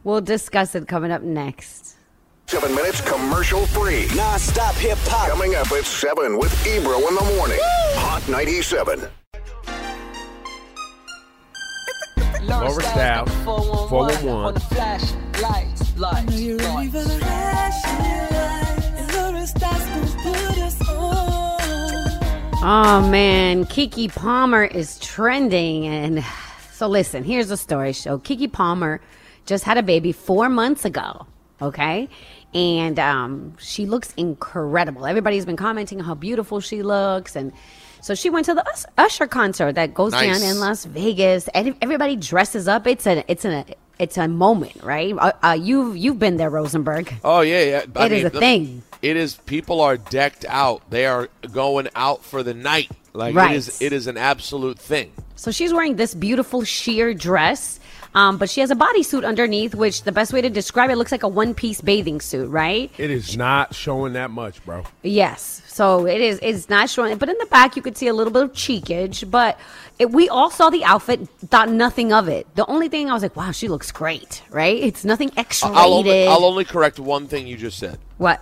[0.04, 1.95] We'll discuss it coming up next.
[2.48, 4.06] Seven minutes commercial free.
[4.14, 5.28] Non-stop hip hop.
[5.28, 7.58] Coming up at 7 with Ebro in the morning.
[7.96, 9.08] Hot 97.
[12.44, 14.28] Laura Stab, 411.
[14.28, 15.12] On the flash
[15.42, 17.82] lights, lights, lights.
[22.62, 25.88] Oh man, Keke Palmer is trending.
[25.88, 26.24] And
[26.72, 27.92] so listen, here's a story.
[27.92, 28.18] show.
[28.18, 29.00] Keke Palmer
[29.46, 31.26] just had a baby four months ago.
[31.60, 32.08] Okay.
[32.54, 35.06] And um, she looks incredible.
[35.06, 37.36] Everybody's been commenting how beautiful she looks.
[37.36, 37.52] And
[38.00, 40.40] so she went to the Us- Usher concert that goes Nice.
[40.40, 41.48] down in Las Vegas.
[41.48, 42.86] And everybody dresses up.
[42.86, 43.64] It's a, it's a,
[43.98, 45.14] it's a moment, right?
[45.16, 47.12] Uh, uh, you've, you've been there, Rosenberg.
[47.24, 48.04] Oh yeah, yeah.
[48.04, 48.82] It is a thing.
[49.02, 49.36] It is.
[49.46, 50.88] People are decked out.
[50.90, 52.90] They are going out for the night.
[53.12, 53.52] Like Right.
[53.52, 53.80] it is.
[53.82, 55.12] It is an absolute thing.
[55.36, 57.80] So she's wearing this beautiful sheer dress,
[58.16, 61.12] um, but she has a bodysuit underneath, which the best way to describe it looks
[61.12, 62.90] like a one piece bathing suit, right?
[62.96, 64.84] It is not showing that much, bro.
[65.02, 65.62] Yes.
[65.66, 66.40] So it is.
[66.42, 69.30] It's not showing, but in the back you could see a little bit of cheekage.
[69.30, 69.60] But
[69.98, 72.46] it, we all saw the outfit, thought nothing of it.
[72.54, 74.82] The only thing I was like, wow, she looks great, right?
[74.82, 76.26] It's nothing X I'll only.
[76.26, 77.98] I'll only correct one thing you just said.
[78.16, 78.40] What?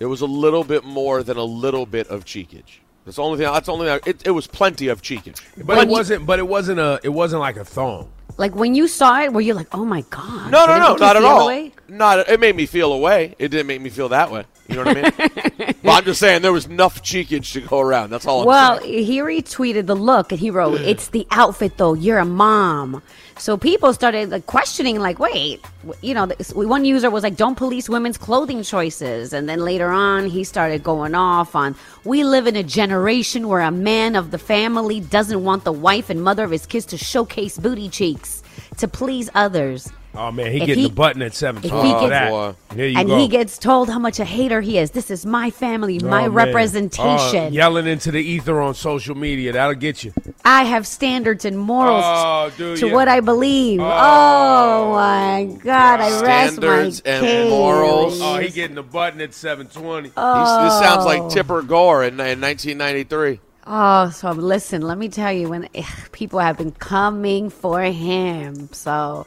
[0.00, 2.80] It was a little bit more than a little bit of cheekage.
[3.04, 3.52] That's the only thing.
[3.52, 3.86] That's the only.
[3.86, 5.40] It, it was plenty of cheekage.
[5.64, 6.26] But it wasn't.
[6.26, 6.98] But it wasn't a.
[7.04, 8.10] It wasn't like a thong.
[8.36, 10.50] Like when you saw it, were you like, oh my god?
[10.50, 11.44] No, no, no, not at all.
[11.44, 11.72] away?
[11.88, 12.28] Not.
[12.28, 13.34] It made me feel away.
[13.38, 14.44] It didn't make me feel that way.
[14.68, 15.74] You know what I mean?
[15.84, 18.10] well, I'm just saying there was enough cheekage to go around.
[18.10, 18.40] That's all.
[18.40, 19.04] I'm Well, saying.
[19.04, 21.94] he retweeted the look and he wrote, "It's the outfit, though.
[21.94, 23.02] You're a mom."
[23.44, 25.60] So people started like questioning, like, "Wait,
[26.00, 30.28] you know?" One user was like, "Don't police women's clothing choices," and then later on,
[30.28, 34.38] he started going off on, "We live in a generation where a man of the
[34.38, 38.42] family doesn't want the wife and mother of his kids to showcase booty cheeks."
[38.78, 39.92] to please others.
[40.16, 42.30] Oh man, he If getting he- the button at seven if he for gets- that.
[42.30, 42.54] boy.
[42.74, 43.18] There you and go.
[43.18, 44.92] he gets told how much a hater he is.
[44.92, 46.32] This is my family, Oh, my man.
[46.32, 47.44] representation.
[47.46, 49.52] Oh, yelling into the ether on social media.
[49.52, 50.12] That'll get you.
[50.44, 52.94] I have standards and morals Oh, do to ya?
[52.94, 53.80] what I believe.
[53.80, 57.50] Oh, my God, I rest Standards my and case.
[57.50, 58.20] morals.
[58.20, 60.12] Oh, he getting the button at seven twenty.
[60.16, 60.64] Oh.
[60.64, 63.40] This sounds like Tipper Gore in, in 1993.
[63.66, 65.82] Oh, so listen, let me tell you, when eh,
[66.12, 69.26] people have been coming for him, so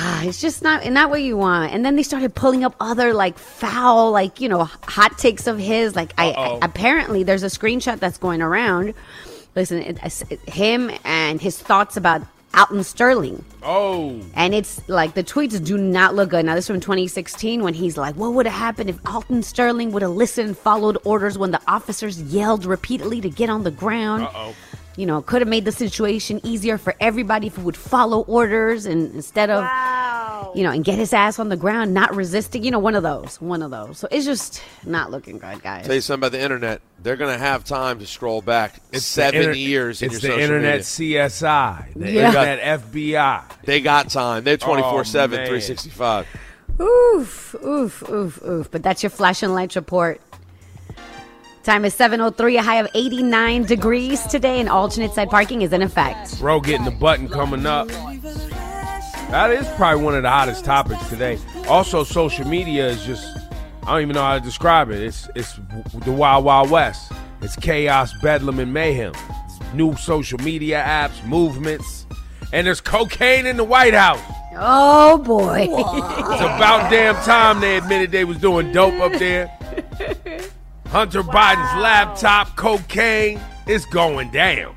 [0.00, 1.72] ah, it's just not not what you want.
[1.72, 5.58] And then they started pulling up other like foul, like you know, hot takes of
[5.58, 5.94] his.
[5.96, 8.94] Like I, I apparently there's a screenshot that's going around.
[9.56, 9.98] Listen, it,
[10.30, 12.22] it- him and his thoughts about
[12.54, 13.44] Alton Sterling.
[13.62, 16.44] Oh, And it's like the tweets do not look good.
[16.46, 19.92] Now, this is from 2016 when he's like, What would have happened if Alton Sterling
[19.92, 24.22] would have listened followed orders when the officers yelled repeatedly to get on the ground?
[24.24, 24.54] Uh-oh.
[24.98, 28.84] You know, could have made the situation easier for everybody if he would follow orders
[28.84, 29.62] and instead of,
[30.56, 32.64] you know, and get his ass on the ground, not resisting.
[32.64, 33.40] You know, one of those.
[33.40, 33.96] One of those.
[33.98, 35.86] So it's just not looking good, guys.
[35.86, 36.80] Tell you something about the internet.
[37.00, 40.20] They're going to have time to scroll back It's seven inter- years in It's your
[40.20, 41.28] the social internet media.
[41.28, 42.26] CSI, the Yeah.
[42.30, 43.42] internet FBI.
[43.66, 44.42] They got time.
[44.42, 46.26] They're 24 7, 365.
[46.80, 48.68] Oof, oof, oof, oof.
[48.72, 50.20] But that's your flashing lights report.
[51.68, 55.82] Time is 7.03, a high of 89 degrees today, and alternate side parking is in
[55.82, 56.40] effect.
[56.40, 57.88] Bro getting the button coming up.
[59.28, 61.38] That is probably one of the hottest topics today.
[61.68, 63.36] Also, social media is just
[63.82, 65.02] I don't even know how to describe it.
[65.02, 65.58] It's it's
[66.06, 67.12] the wild wild west.
[67.42, 69.12] It's chaos, bedlam, and mayhem.
[69.74, 72.06] New social media apps, movements,
[72.50, 74.22] and there's cocaine in the White House.
[74.56, 75.68] Oh, boy.
[75.68, 79.54] It's about damn time they admitted they was doing dope up there.
[80.90, 84.74] Hunter Biden's laptop, cocaine, it's going down.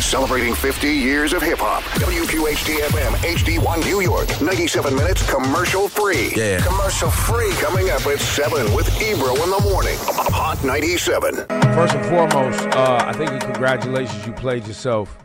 [0.00, 1.82] Celebrating 50 years of hip hop.
[1.94, 4.28] WQHT FM, HD1 New York.
[4.40, 6.32] 97 minutes commercial free.
[6.36, 6.60] Yeah.
[6.64, 7.50] Commercial free.
[7.54, 9.96] Coming up at 7 with Ebro in the morning.
[9.98, 11.34] Hot 97.
[11.74, 15.18] First and foremost, uh, I think a congratulations you played yourself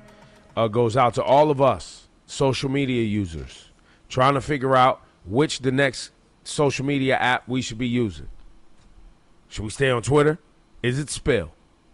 [0.55, 3.69] uh, goes out to all of us social media users
[4.09, 6.11] trying to figure out which the next
[6.47, 8.27] social media app we should be using.
[9.49, 10.39] Should we stay on Twitter?
[10.83, 11.51] Is it Spill?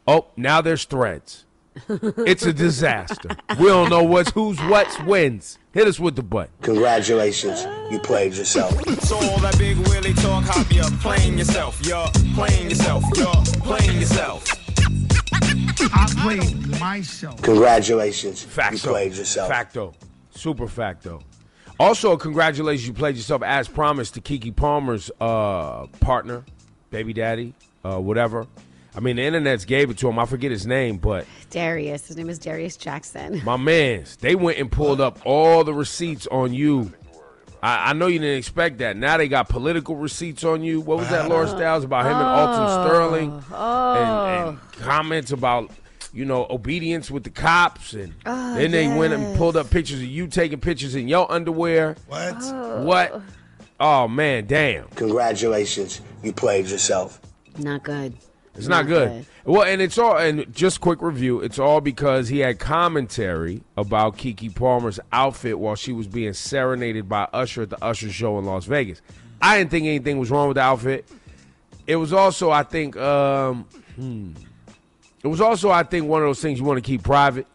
[0.08, 1.46] Oh, now there's Threads.
[1.90, 3.30] It's a disaster.
[3.60, 5.58] we don't know what's who's what's wins.
[5.72, 6.54] Hit us with the button.
[6.62, 8.74] Congratulations, you played yourself.
[9.04, 14.00] So all that big Willie talk, hop, you're playing yourself, you're playing yourself, you're playing
[14.00, 14.46] yourself.
[15.96, 17.42] I played myself.
[17.42, 18.76] Congratulations, Facto.
[18.90, 19.50] you played yourself.
[19.50, 19.94] Facto.
[20.30, 21.22] Super facto.
[21.80, 26.44] Also, congratulations, you played yourself as promised to Keke Palmer's uh, partner,
[26.92, 28.48] baby daddy, uh, whatever.
[28.96, 30.20] I mean, the internet's gave it to him.
[30.20, 32.08] I forget his name, but Darius.
[32.08, 33.42] His name is Darius Jackson.
[33.46, 36.94] my mans, they went and pulled up all the receipts on you.
[37.64, 38.96] I, I know you didn't expect that.
[38.96, 40.80] Now they got political receipts on you.
[40.80, 43.44] What was that, Laura Styles, about him and Alton Sterling?
[43.52, 43.96] Oh.
[43.96, 45.72] and, and comments about
[46.14, 50.00] you know obedience with the cops and Oh, then they went and pulled up pictures
[50.00, 51.96] of you taking pictures in your underwear.
[52.08, 52.36] What?
[52.84, 53.22] what?
[53.80, 54.88] Oh man damn.
[54.90, 57.20] Congratulations, you played yourself.
[57.58, 58.16] Not good.
[58.56, 59.26] it's not, good.
[59.46, 64.16] well and it's all and just quick review it's all because he had commentary about
[64.18, 68.46] keke palmer's outfit while she was being serenaded by usher at the usher show in
[68.46, 69.02] las vegas.
[69.42, 71.06] I didn't think anything was wrong with the outfit.
[71.88, 73.66] It was also i think um
[73.96, 74.32] hmm,
[75.24, 77.48] it was also i think one of those things you want to keep private.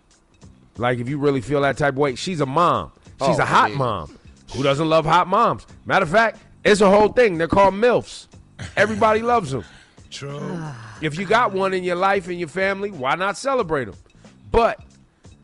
[0.77, 2.93] Like if you really feel that type of way she's a mom.
[3.21, 4.19] She's Oh, a hot I mean- mom.
[4.55, 5.67] Who doesn't love hot moms?
[5.87, 7.37] Matter of fact it's a whole thing.
[7.39, 8.27] They're called milfs.
[8.77, 9.65] Everybody loves them
[10.11, 10.63] True.
[11.03, 13.97] if you got one in your life and your family why not celebrate them
[14.51, 14.81] but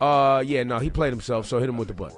[0.01, 2.15] uh yeah no he played himself so hit him with the butt.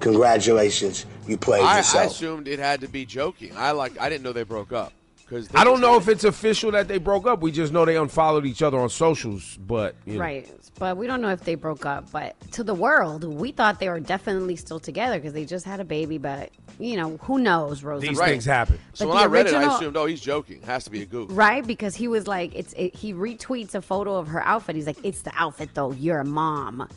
[0.00, 3.52] Congratulations, you played I, I assumed it had to be joking.
[3.56, 3.98] I like.
[4.00, 4.92] I didn't know they broke up.
[5.26, 7.40] Because I don't know if it's official that they broke up.
[7.40, 9.58] We just know they unfollowed each other on socials.
[9.66, 10.20] But you know.
[10.20, 10.50] Right.
[10.78, 12.10] But we don't know if they broke up.
[12.10, 15.80] But to the world, we thought they were definitely still together because they just had
[15.80, 16.18] a baby.
[16.18, 18.06] But, you know, who knows, Rosa?
[18.06, 18.78] these things happen.
[18.92, 20.60] So when I read it, I assumed, oh, he's joking.
[20.62, 21.28] Has to be a goof.
[21.32, 24.76] Right, because he was like, it's it, he retweets a photo of her outfit.
[24.76, 25.92] He's like, it's the outfit though.
[25.92, 26.88] You're a mom,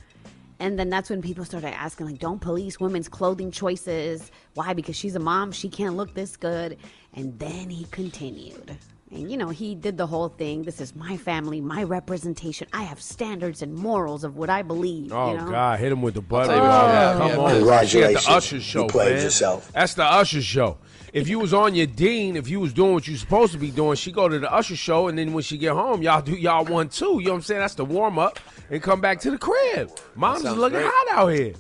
[0.59, 4.31] and then that's when people started asking, like, don't police women's clothing choices.
[4.55, 4.73] Why?
[4.73, 5.51] Because she's a mom.
[5.51, 6.77] She can't look this good.
[7.13, 8.77] And then he continued,
[9.09, 10.63] and you know, he did the whole thing.
[10.63, 12.67] This is my family, my representation.
[12.73, 15.11] I have standards and morals of what I believe.
[15.13, 15.49] Oh you know?
[15.49, 16.47] God, hit him with the butt.
[16.47, 19.15] tell you what, yeah, come yeah, on, Congratulations, She at the Usher you show, played
[19.15, 19.23] man.
[19.23, 19.71] yourself.
[19.71, 20.77] That's the Usher show.
[21.13, 23.71] if you was on your dean, if you was doing what you supposed to be
[23.71, 26.34] doing, she go to the usher show, and then when she get home, y'all do
[26.34, 27.19] y'all one too.
[27.19, 27.61] You know what I'm saying?
[27.61, 28.39] That's the warm up,
[28.69, 29.89] and come back to the crib.
[30.15, 30.91] Mom's looking great.
[30.93, 31.53] hot out here.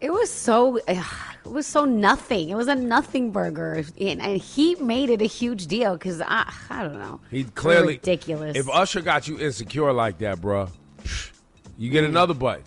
[0.00, 0.80] It was so
[1.44, 2.48] it was so nothing.
[2.48, 6.52] It was a nothing burger, and, and he made it a huge deal because I
[6.70, 7.20] I don't know.
[7.30, 8.56] He clearly ridiculous.
[8.56, 10.70] If Usher got you insecure like that, bruh,
[11.78, 12.62] you get another butt.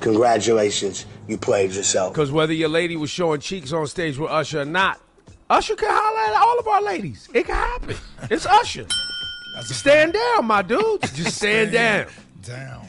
[0.00, 2.12] Congratulations, you played yourself.
[2.12, 5.00] Because whether your lady was showing cheeks on stage with Usher or not,
[5.48, 7.28] Usher can holler at all of our ladies.
[7.32, 7.96] It can happen.
[8.30, 8.86] It's Usher.
[9.62, 11.02] Stand down, my dude.
[11.14, 12.06] Just stand down.
[12.42, 12.88] Down.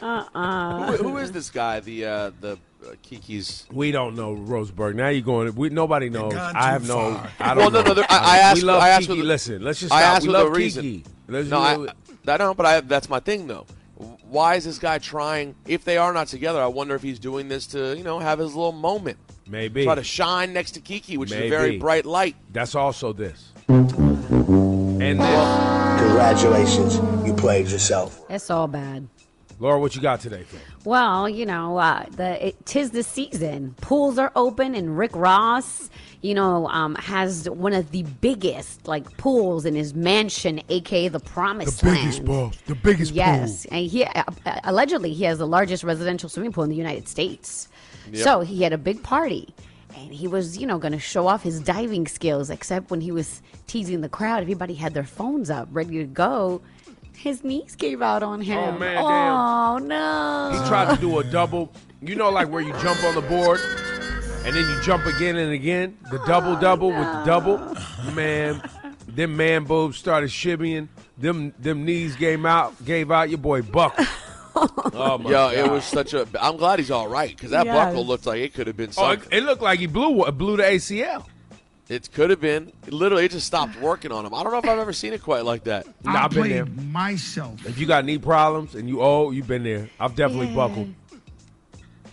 [0.00, 0.92] Uh-uh.
[0.92, 1.80] Who, who is this guy?
[1.80, 3.66] The uh, the uh, Keke's.
[3.72, 4.96] We don't know Rosenberg.
[4.96, 5.54] Now you're going.
[5.54, 6.32] We, nobody knows.
[6.32, 6.94] gone I too have no.
[7.14, 7.30] far.
[7.40, 7.88] I don't no, know.
[7.88, 9.06] no, there- I- I asked- We love I asked Keke.
[9.08, 10.16] for the- Listen, let's just I stop.
[10.16, 10.84] asked we for the love reason.
[10.84, 11.04] Keke.
[11.28, 11.86] Let's no, I,
[12.26, 12.56] I don't.
[12.56, 13.66] But I, that's my thing, though.
[14.24, 15.54] Why is this guy trying?
[15.66, 18.38] If they are not together, I wonder if he's doing this to you know have
[18.38, 19.18] his little moment.
[19.46, 22.36] Maybe try to shine next to Keke, which is a very bright light.
[22.52, 23.52] That's also this.
[23.68, 26.00] And this.
[26.00, 26.96] Congratulations,
[27.26, 28.22] you played yourself.
[28.30, 29.08] It's all bad.
[29.60, 30.44] Laura, what you got today?
[30.84, 33.74] Well, you know, uh, the it, tis the season.
[33.82, 35.90] Pools are open, and Rick Ross,
[36.22, 41.20] you know, um, has one of the biggest like pools in his mansion, aka the
[41.20, 41.96] Promised Land.
[41.96, 43.18] The biggest pool, The biggest pool.
[43.18, 44.24] Yes, and he uh,
[44.64, 47.68] allegedly he has the largest residential swimming pool in the United States.
[48.10, 48.24] Yep.
[48.24, 49.54] So he had a big party,
[49.94, 52.48] and he was, you know, going to show off his diving skills.
[52.48, 56.62] Except when he was teasing the crowd, everybody had their phones up, ready to go.
[57.20, 58.58] His knees gave out on oh, him.
[58.58, 60.58] Oh, man, Oh no!
[60.58, 61.70] He tried to do a double.
[62.00, 63.60] You know, like where you jump on the board
[64.46, 65.98] and then you jump again and again.
[66.10, 67.58] The double oh, double with the double.
[68.14, 68.62] Man,
[69.06, 70.88] them man boobs started shimmying.
[71.18, 72.82] Them them knees gave out.
[72.86, 73.28] Gave out.
[73.28, 74.08] Your boy buckled.
[74.56, 75.54] oh my Yo, God.
[75.54, 76.26] it was such a.
[76.40, 77.74] I'm glad he's all right because that Yes.
[77.76, 80.56] buckle looked like it could have been Oh, it, it looked like he blew blew
[80.56, 81.26] the ACL.
[81.90, 82.72] It could have been.
[82.88, 84.32] Literally, it just stopped working on him.
[84.32, 85.86] I don't know if I've ever seen it quite like that.
[86.04, 86.64] Nah, I've been there.
[86.64, 87.66] myself.
[87.66, 89.90] If you got knee problems and you old, you've been there.
[89.98, 90.54] I've definitely Yeah.
[90.54, 90.94] buckled.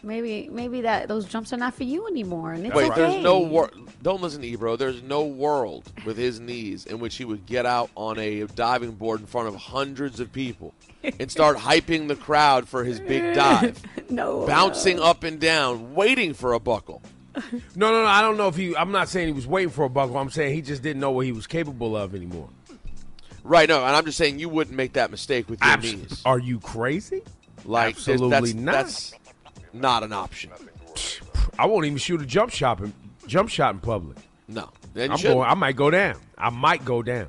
[0.03, 3.01] Maybe maybe that those jumps are not for you anymore, and it's Wait, okay.
[3.01, 3.71] there's no wor-
[4.03, 4.77] Don't listen to Ebro.
[4.77, 8.91] There's no world with his knees in which he would get out on a diving
[8.91, 10.73] board in front of hundreds of people
[11.19, 16.33] and start hyping the crowd for his big dive, no, bouncing up and down, waiting
[16.33, 17.01] for a buckle.
[17.75, 18.07] No, no, no.
[18.07, 18.75] I don't know if he.
[18.75, 20.17] I'm not saying he was waiting for a buckle.
[20.17, 22.49] I'm saying he just didn't know what he was capable of anymore.
[23.43, 23.69] Right?
[23.69, 26.21] No, and I'm just saying you wouldn't make that mistake with your Abs- knees.
[26.25, 27.21] Are you crazy?
[27.65, 28.71] Like Absolutely that's, not.
[28.73, 29.13] That's
[29.73, 30.51] not an option.
[31.59, 32.93] I won't even shoot a jump shot in
[33.27, 34.17] jump shot in public.
[34.47, 35.47] No, then I'm going.
[35.49, 36.15] I might go down.
[36.37, 37.27] I might go down.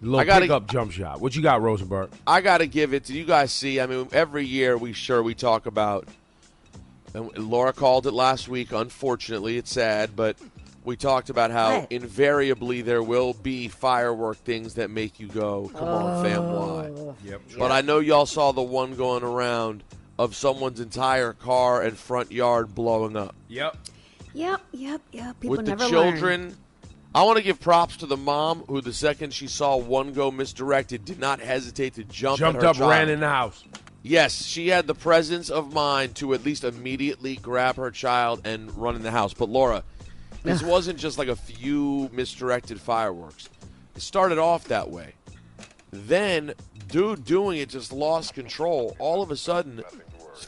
[0.00, 1.20] Little I gotta- pickup jump shot.
[1.20, 2.10] What you got, Rosenberg?
[2.26, 3.52] I got to give it to you guys.
[3.52, 6.08] See, I mean, every year we sure we talk about.
[7.14, 8.72] And Laura called it last week.
[8.72, 10.36] Unfortunately, it's sad, but
[10.84, 11.92] we talked about how What?
[11.92, 17.14] invariably there will be firework things that make you go, "Come on, fam, oh.
[17.14, 17.40] why?" Yep.
[17.58, 19.82] But I know y'all saw the one going around
[20.18, 23.76] of someone's entire car and front yard blowing up Yep.
[24.34, 25.40] Yep, yep, yep.
[25.40, 26.42] People with the never children.
[26.42, 26.56] learn.
[27.14, 30.32] I want to give props to the mom who, the second she saw one go
[30.32, 32.40] misdirected, did not hesitate to jump.
[32.40, 33.62] at Jumped her up, ran in the house.
[34.06, 38.70] Yes, she had the presence of mind to at least immediately grab her child and
[38.76, 39.32] run in the house.
[39.32, 39.82] But Laura,
[40.42, 43.48] this wasn't just like a few misdirected fireworks.
[43.96, 45.14] It started off that way.
[45.90, 46.52] Then,
[46.88, 48.94] dude doing it just lost control.
[48.98, 49.82] All of a sudden,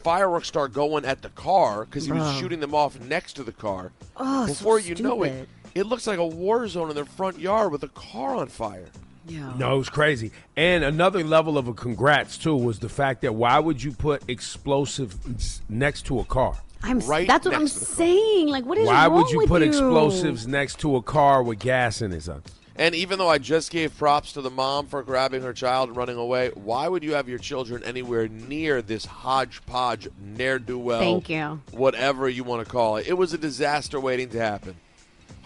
[0.03, 2.39] fireworks start going at the car because he was Bro.
[2.39, 3.91] shooting them off next to the car.
[4.19, 5.49] Oh, so Before you know it, stupid.
[5.75, 8.89] it looks like a war zone in their front yard with a car on fire.
[9.27, 9.53] Yeah.
[9.57, 10.31] No, it was crazy.
[10.57, 14.23] And another level of a congrats too was the fact that why would you put
[14.29, 16.57] explosives next to a car?
[16.83, 17.01] I'm.
[17.01, 17.95] Right that's what I'm next to the car.
[17.97, 18.49] saying.
[18.49, 19.69] Like, what is Why wrong would you with put you?
[19.69, 22.43] explosives next to a car with gas in it, son?
[22.79, 25.97] And even though I just gave props to the mom for grabbing her child and
[25.97, 31.01] running away, why would you have your children anywhere near this hodgepodge, ne'er do well?
[31.01, 31.63] Thank you.
[31.71, 33.07] Whatever you want to call it.
[33.07, 34.77] It was a disaster waiting to happen.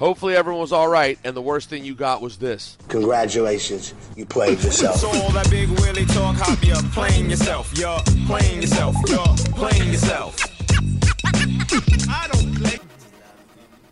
[0.01, 2.78] Hopefully, everyone was all right, and the worst thing you got was this.
[2.89, 4.97] Congratulations, you played yourself.
[4.97, 7.70] So all that big Willie talk, hop, you're playing yourself.
[7.77, 8.97] You're playing yourself.
[9.06, 10.40] You're playing yourself.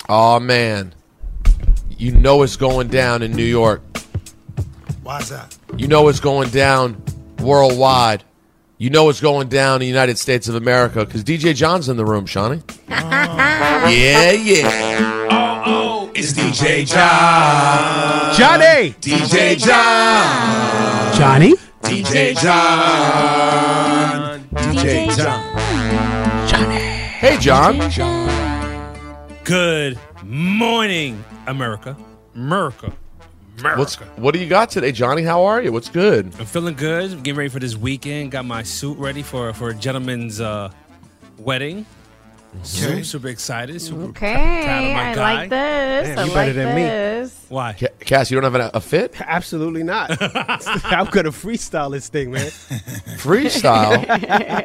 [0.09, 0.95] Oh man,
[1.91, 3.83] you know it's going down in New York.
[5.03, 5.59] Why's that?
[5.77, 7.03] You know it's going down
[7.41, 8.25] worldwide.
[8.79, 11.99] You know it's going down in the United States of America because DJ John's in
[11.99, 12.63] the room, Shani.
[12.89, 13.89] Oh.
[13.91, 15.29] yeah, yeah.
[15.31, 15.48] Oh,
[16.19, 18.35] it's DJ John.
[18.35, 18.91] Johnny.
[19.01, 21.15] DJ John.
[21.15, 21.55] Johnny?
[21.83, 24.41] DJ John.
[24.51, 26.49] DJ John.
[26.49, 26.75] Johnny.
[26.75, 27.79] Hey, John.
[29.45, 31.97] Good morning, America.
[32.35, 32.93] America.
[33.61, 33.79] America.
[33.79, 35.23] What's what do you got today, Johnny?
[35.23, 35.71] How are you?
[35.71, 36.27] What's good?
[36.41, 37.11] I'm feeling good.
[37.23, 38.33] Getting ready for this weekend.
[38.33, 40.73] Got my suit ready for for a gentleman's uh,
[41.39, 41.87] wedding.
[42.63, 43.81] Super, super excited.
[43.81, 45.35] Super Okay, proud of my I guy.
[45.41, 46.09] like this.
[46.09, 46.83] Damn, I you like better than me.
[46.83, 47.47] this.
[47.49, 47.73] Why?
[47.79, 49.15] Ca- Kast, you don't have a, a fit?
[49.21, 50.11] Absolutely not.
[50.23, 52.47] I'm gonna freestyle this thing, man.
[53.19, 54.05] Freestyle?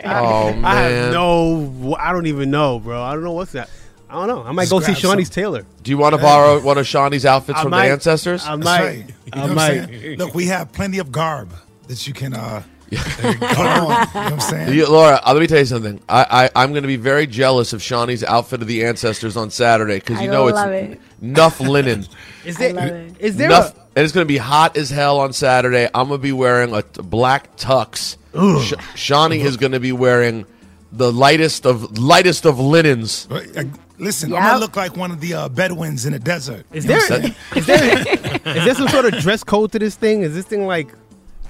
[0.06, 0.66] oh man.
[0.66, 1.96] I have no.
[2.00, 3.02] I don't even know, bro.
[3.02, 3.70] I don't know what's that.
[4.10, 4.44] I don't know.
[4.44, 5.34] I might Just go see Shani's some.
[5.34, 5.66] Taylor.
[5.82, 8.46] Do you want to borrow one of Shani's outfits I from might- the ancestors?
[8.46, 8.84] I That's might.
[8.86, 8.98] right.
[9.08, 10.18] You I know I'm might.
[10.20, 11.54] Look, we have plenty of garb
[11.88, 12.62] that you can uh,
[12.98, 13.34] put on.
[13.44, 14.74] You know what I'm saying?
[14.74, 16.00] You- Laura, let me tell you something.
[16.10, 19.50] I, I, I'm going to be very jealous of Shani's outfit of the ancestors on
[19.50, 21.02] Saturday because you know love it's it.
[21.22, 22.06] enough linen.
[22.46, 23.16] Is I love it.
[23.20, 23.48] Is there?
[23.48, 25.88] Enough, A, and it's going to be hot as hell on Saturday.
[25.94, 28.18] I'm going to be wearing a t- black tux.
[28.34, 30.46] Sh- Shani is going to be wearing
[30.92, 33.28] the lightest of lightest of linens.
[33.30, 33.64] Uh,
[34.00, 34.40] Listen, Yep.
[34.42, 36.66] I'm gonna look like one of the uh, Bedouins in the desert.
[36.74, 37.20] is You know there?
[37.20, 37.36] what I'm saying?
[37.56, 38.58] Is there?
[38.58, 40.24] Is there some sort of dress code to this thing?
[40.24, 40.90] Is this thing like?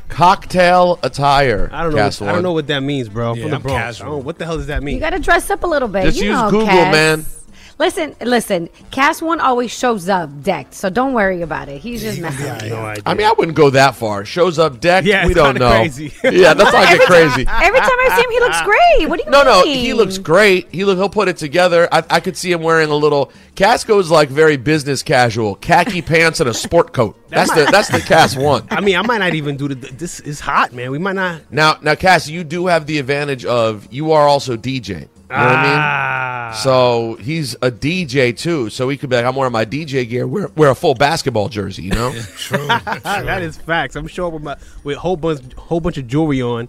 [0.09, 1.69] Cocktail attire.
[1.73, 2.03] I don't know.
[2.05, 3.33] What, I don't know what that means, bro.
[3.33, 3.77] Yeah, from the I'm Bronx.
[3.97, 4.07] casual.
[4.07, 4.95] I don't- what the hell does that mean?
[4.95, 6.03] You got to dress up a little bit.
[6.05, 6.91] Just you use know, Google, Kast.
[6.91, 7.25] man.
[7.83, 8.69] Listen, listen.
[8.91, 11.81] Kast one always shows up decked, so don't worry about it.
[11.81, 12.69] He's just messing with you.
[12.69, 13.03] no idea.
[13.05, 14.23] I mean, I wouldn't go that far.
[14.23, 15.05] Shows up decked.
[15.05, 15.79] Yeah, we it's don't kinda know.
[15.81, 16.13] crazy.
[16.23, 17.45] yeah, that's not get crazy.
[17.45, 19.09] every time I see him, he looks great.
[19.09, 19.79] What do you No, no, mean?
[19.79, 20.69] he looks great.
[20.71, 21.89] He look, he'll put it together.
[21.91, 23.33] I, I could see him wearing a little.
[23.55, 27.17] Kast goes like very business casual, khaki pants and a sport coat.
[27.27, 28.65] That's the that's the Kast one.
[28.71, 29.75] I mean, I might not even do the.
[29.75, 30.89] This is hot, man.
[30.89, 31.51] We might not.
[31.51, 35.09] Now, now, Kast, you do have the advantage of you are also DJ.
[35.33, 36.49] You know what I Ah.
[36.51, 36.61] mean?
[36.63, 38.69] So he's a DJ too.
[38.69, 40.27] So he could be like, I'm wearing my DJ gear.
[40.27, 41.83] Wear, wear a full basketball jersey.
[41.83, 42.11] You know?
[42.37, 42.67] True.
[42.67, 43.95] that is facts.
[43.95, 46.67] I'm sure with my with a whole bunch whole bunch of jewelry on.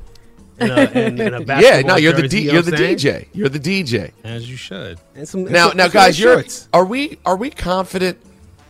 [0.58, 1.80] And a, and, and a yeah.
[1.80, 2.96] No, you're the jersey, D, you know you're the saying?
[2.96, 3.26] DJ.
[3.32, 4.12] You're the DJ.
[4.22, 4.98] As you should.
[5.16, 8.18] And some, and Now, some- now, some guys, you're are we are we confident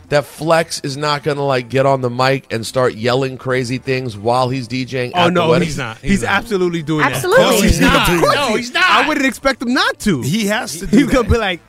[0.09, 3.77] that Flex is not going to like get on the mic and start yelling crazy
[3.77, 5.11] things while he's DJing?
[5.15, 5.67] Oh at the no, wedding?
[5.67, 5.97] he's not.
[5.97, 7.43] He's, absolutely doing Absolutely.
[7.43, 7.51] that.
[7.51, 8.09] No, he's not.
[8.09, 8.83] Of course No, he's not.
[8.89, 10.21] I wouldn't expect him not to.
[10.21, 11.59] He has to He's gonna be like,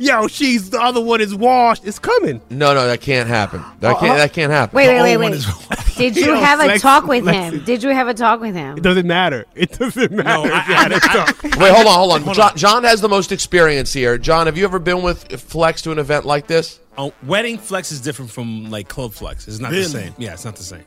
[0.00, 1.84] "Yo, she's the other one is washed.
[1.86, 3.62] It's coming." No, no, that can't happen.
[3.80, 4.16] That Oh, can't.
[4.18, 4.74] That can't happen.
[4.76, 5.32] Wait, wait, The wait, old wait.
[5.34, 7.64] is- Did you Yo, have a talk with flex- him?
[7.64, 8.78] Did you have a talk with him?
[8.78, 9.44] It doesn't matter.
[9.54, 10.48] It doesn't matter.
[10.50, 11.42] if you had a talk.
[11.42, 12.34] Wait, hold on, hold on.
[12.34, 14.16] John, John has the most experience here.
[14.18, 16.80] John, have you ever been with Flex to an event like this?
[16.98, 19.48] Oh, wedding flex is different from like club flex.
[19.48, 19.84] It's not Really?
[19.84, 20.14] the same.
[20.18, 20.84] Yeah, it's not the same.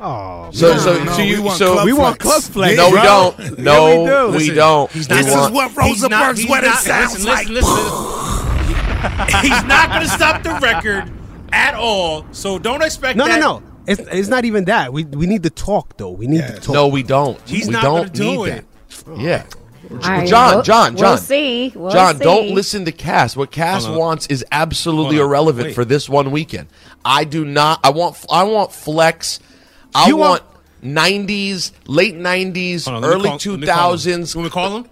[0.00, 0.80] Oh, So, man.
[0.80, 2.48] so, No, so you, we want so club we want flex.
[2.48, 2.76] club flex.
[2.76, 3.58] no, we don't.
[3.58, 4.26] No, Yeah, we do.
[4.26, 4.90] we Listen, don't.
[4.90, 7.48] he's We This want- is what He's not- Rosenberg's he's wedding not- sounds listen, like.
[7.48, 9.40] Listen, listen.
[9.42, 11.10] he's not going to stop the record
[11.52, 12.26] at all.
[12.32, 13.40] So don't expect No, no, that.
[13.40, 13.62] no.
[13.86, 14.92] It's, it's not even that.
[14.92, 16.10] We we need to talk though.
[16.10, 16.50] We need Yeah.
[16.56, 16.74] to talk.
[16.74, 17.40] No, we don't.
[17.48, 18.64] He's we not don't gonna do need it.
[19.06, 19.16] that.
[19.18, 19.42] Yeah.
[19.90, 21.08] All right, John, we'll- John, John.
[21.10, 21.72] We'll see.
[21.74, 22.24] We'll John, see.
[22.24, 23.36] don't listen to Kast.
[23.36, 24.00] What Kast Hold on.
[24.06, 25.74] wants is absolutely Hold irrelevant Wait.
[25.74, 26.68] for this one weekend.
[27.04, 27.80] I do not.
[27.84, 28.24] I want.
[28.30, 29.38] I want flex.
[29.94, 30.42] I You want,
[30.82, 30.96] want-
[31.28, 33.98] '90s, late '90s, on, early call- let me call him.
[34.00, 34.34] 2000s.
[34.34, 34.86] You want to call him?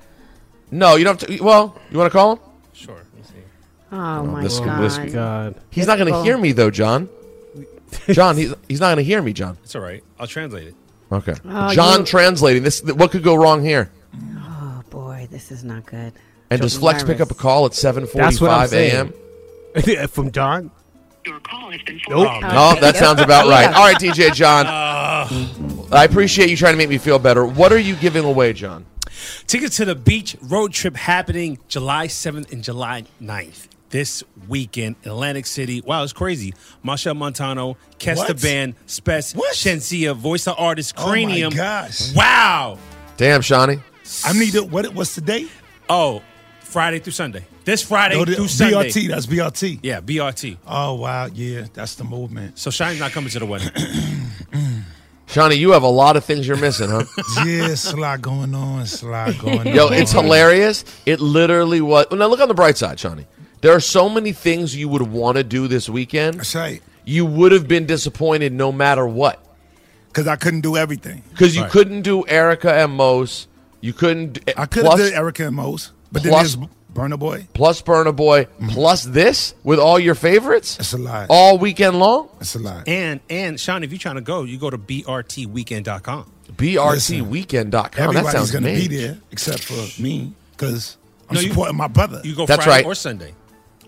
[0.70, 1.42] No, you don't have to.
[1.42, 2.38] Well, you want to call him?
[2.72, 2.94] Sure.
[2.94, 3.34] Let me see.
[3.92, 4.82] Oh, oh my this- god.
[4.82, 5.54] this- God.
[5.70, 7.08] He's not going to hear me though, John.
[8.10, 9.58] John, he's he's not going to hear me, John.
[9.64, 10.02] It's all right.
[10.18, 10.74] I'll translate it.
[11.12, 11.34] Okay.
[11.48, 12.82] Oh, John you- translating this.
[12.82, 13.90] What could go wrong here?
[14.36, 14.43] Oh,
[15.24, 16.12] Boy, this is not good.
[16.50, 17.84] And does I'm Flex pick up a call at That's
[18.40, 19.14] what I'm 7:45 a.m.?
[19.76, 20.08] saying.
[20.08, 20.70] From John.
[21.26, 21.42] Nope.
[21.50, 23.66] Oh, No, that sounds about right.
[23.74, 24.66] All right, DJ John.
[24.66, 27.46] I appreciate you trying to make me feel better.
[27.46, 28.84] What are you giving away, John?
[29.46, 33.68] Tickets to the beach road trip happening July 7th and July 9th.
[33.90, 35.80] This weekend in Atlantic City.
[35.80, 36.52] Wow, it's crazy.
[36.84, 38.42] Machel Montano, Kester What?
[38.42, 41.54] Band, Spess, Shenseea, voice of artist, Oh my Kranium.
[41.56, 42.12] gosh.
[42.14, 42.76] Wow.
[43.16, 43.80] Damn, Shani.
[44.24, 44.64] I need to.
[44.64, 44.86] What?
[44.94, 45.50] What's the date?
[45.88, 46.22] Oh,
[46.60, 47.44] Friday through Sunday.
[47.64, 48.90] This Friday No, the- through Sunday.
[48.90, 49.08] BRT.
[49.08, 49.80] That's BRT.
[49.82, 50.56] Yeah, BRT.
[50.66, 52.58] Oh wow, yeah, that's the movement.
[52.58, 53.70] So Shine's not coming to the wedding.
[55.26, 57.04] Shani, you have a lot of things you're missing, huh?
[57.46, 58.82] yeah, it's a lot going on.
[58.82, 59.66] It's a lot going on.
[59.68, 60.84] Yo, it's hilarious.
[61.06, 62.06] It literally was.
[62.12, 63.24] Now, look on the bright side, Shani.
[63.62, 66.38] There are so many things you would want to do this weekend.
[66.40, 66.82] That's right.
[67.06, 69.42] You would have been disappointed no matter what.
[70.08, 71.22] Because I couldn't do everything.
[71.30, 71.70] Because you Right.
[71.70, 73.48] couldn't do Erykah and Mos.
[73.84, 74.38] You couldn't.
[74.48, 77.46] Eh, I could have plus- did Erykah and Mos, but plus- then there's Burna Boy.
[77.52, 78.68] plus Burna Boy, mm-hmm.
[78.68, 80.78] plus this with all your favorites.
[80.78, 81.26] It's a lot.
[81.28, 82.30] All weekend long.
[82.40, 82.88] It's a lot.
[82.88, 86.30] and and Sean, if you're trying to go, you go to brtweekend.com.
[86.56, 87.70] BRTweekend.com.
[87.70, 90.96] That Everybody's sounds going to be there except for me because
[91.28, 92.20] I'm No, you- supporting my brother.
[92.24, 92.86] You go That's Friday right.
[92.86, 93.34] or Sunday.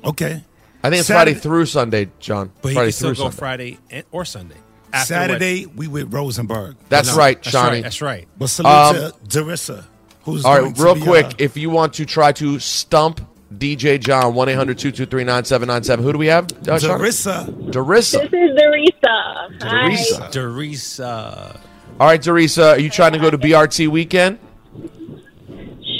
[0.04, 0.44] okay.
[0.82, 2.50] I think it's Saturday- Friday through Sunday, John.
[2.60, 3.36] But Friday you can still through go Sunday.
[3.38, 4.56] Friday and, or Sunday.
[4.96, 5.36] After the wedding.
[5.38, 6.76] Saturday we with Rosenberg.
[6.88, 7.68] That's No, right, that's Shani.
[7.70, 8.28] right, that's right.
[8.38, 9.84] But salute Um, to Darissa,
[10.24, 12.58] who's All going right, to real be, quick, uh, if you want to try to
[12.58, 13.20] stump
[13.56, 14.34] DJ John.
[14.34, 16.04] 1 800 223 9797.
[16.04, 16.46] Who do we have?
[16.68, 16.98] Uh, Sean?
[17.00, 17.70] Darissa.
[17.70, 18.28] Darissa.
[18.28, 19.62] This is Darisa.
[19.62, 19.88] Hi.
[19.90, 20.30] Darisa.
[20.32, 21.60] Teresa.
[22.00, 24.38] All right, Darisa, are you trying to go to BRT weekend?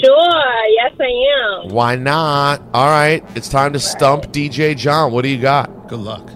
[0.03, 0.67] Sure.
[0.69, 1.69] Yes, I am.
[1.73, 2.61] Why not?
[2.73, 5.11] All right, it's time to stump DJ John.
[5.11, 5.87] What do you got?
[5.87, 6.29] Good luck.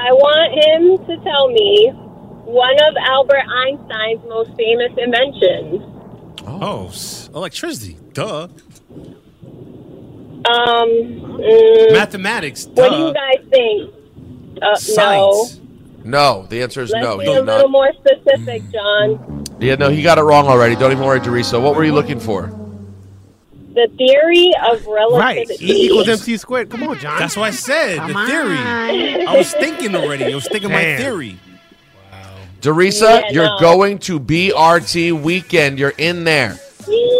[0.00, 1.90] I want him to tell me
[2.44, 5.82] one of Albert Einstein's most famous inventions.
[6.46, 7.96] Oh, s- electricity.
[8.12, 8.48] Duh.
[10.48, 10.88] Um,
[11.40, 12.64] mm, Mathematics.
[12.66, 12.82] Duh.
[12.82, 13.94] what do you guys think?
[14.62, 15.60] Uh, Science.
[16.04, 17.00] No, the answer is no.
[17.00, 17.16] no.
[17.16, 17.70] Let's He be a did little not.
[17.70, 19.44] more specific, John.
[19.60, 20.74] Yeah, no, he got it wrong already.
[20.76, 21.58] Don't even worry, Teresa.
[21.60, 22.46] What were you looking for?
[23.78, 25.18] The theory of relativity.
[25.20, 25.36] Right.
[25.48, 25.72] relativity.
[25.72, 26.68] E equals MC squared.
[26.68, 27.16] Come on, John.
[27.20, 27.98] That's what I said.
[27.98, 28.56] Come the theory.
[28.56, 29.28] on.
[29.28, 30.24] I was thinking already.
[30.24, 31.00] I was thinking my Damn.
[31.00, 31.38] theory.
[32.60, 33.58] Teresa, Yeah, you're no.
[33.60, 35.78] going to BRT weekend.
[35.78, 36.58] You're in there.
[36.88, 37.17] Yay!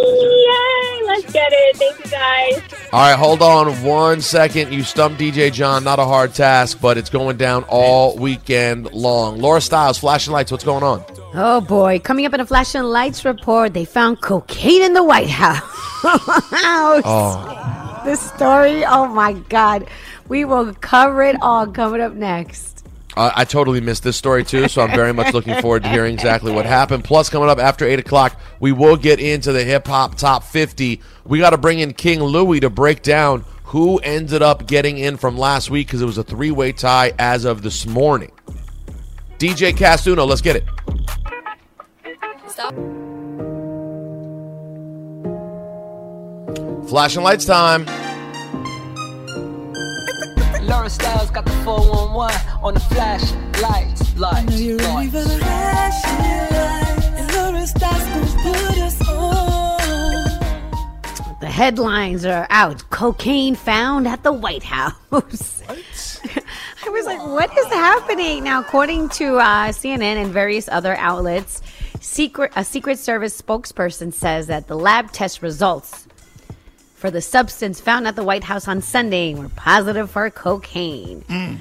[1.09, 1.77] Let's get it.
[1.77, 2.63] Thank you, guys.
[2.93, 4.73] All right, hold on one second.
[4.73, 5.83] You stumped DJ John.
[5.83, 9.39] Not a hard task, but it's going down all weekend long.
[9.41, 10.53] Laura Styles, flashing lights.
[10.53, 11.03] What's going on?
[11.35, 15.29] Oh boy, coming up in a flashing lights report, they found cocaine in the White
[15.31, 15.63] House.
[16.05, 19.89] Oh, This story, oh my God.
[20.29, 22.78] We will cover it all coming up next.
[23.19, 26.15] I, I totally missed this story too, so I'm very much looking forward to hearing
[26.15, 27.05] exactly what happened.
[27.05, 31.01] Plus, coming up after eight o'clock, we will get into the hip hop top 50.
[31.25, 35.19] We got to bring in King Louie to break down who ended up getting in
[35.19, 38.33] from last week because it was a three way tie as of this morning.
[39.39, 40.65] DJ Kast One, let's get it.
[42.47, 42.75] Stop.
[46.89, 48.08] Flashing lights time.
[50.63, 55.19] Laura Styles got the 411 on the flash lights, lights, lights.
[61.41, 62.89] The headlines are out.
[62.91, 64.97] Cocaine found at the White House.
[65.13, 68.43] I was like, what is happening?
[68.43, 71.63] Now, according to uh, CNN and various other outlets,
[72.01, 76.08] secret a Secret Service spokesperson says that the lab test results
[76.99, 81.23] for the substance found at the White House on Sunday were positive for cocaine.
[81.23, 81.59] Mm.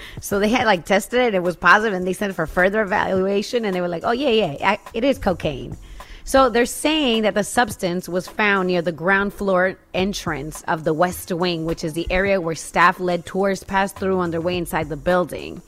[0.20, 2.80] so they had like tested it, it was positive, and they sent it for further
[2.82, 5.76] evaluation, and they were like, "Oh yeah, yeah, I- it is cocaine."
[6.22, 10.94] So they're saying that the substance was found near the ground floor entrance of the
[10.94, 14.88] West Wing, which is the area where staff-led tours pass through on their way inside
[14.88, 15.60] the building.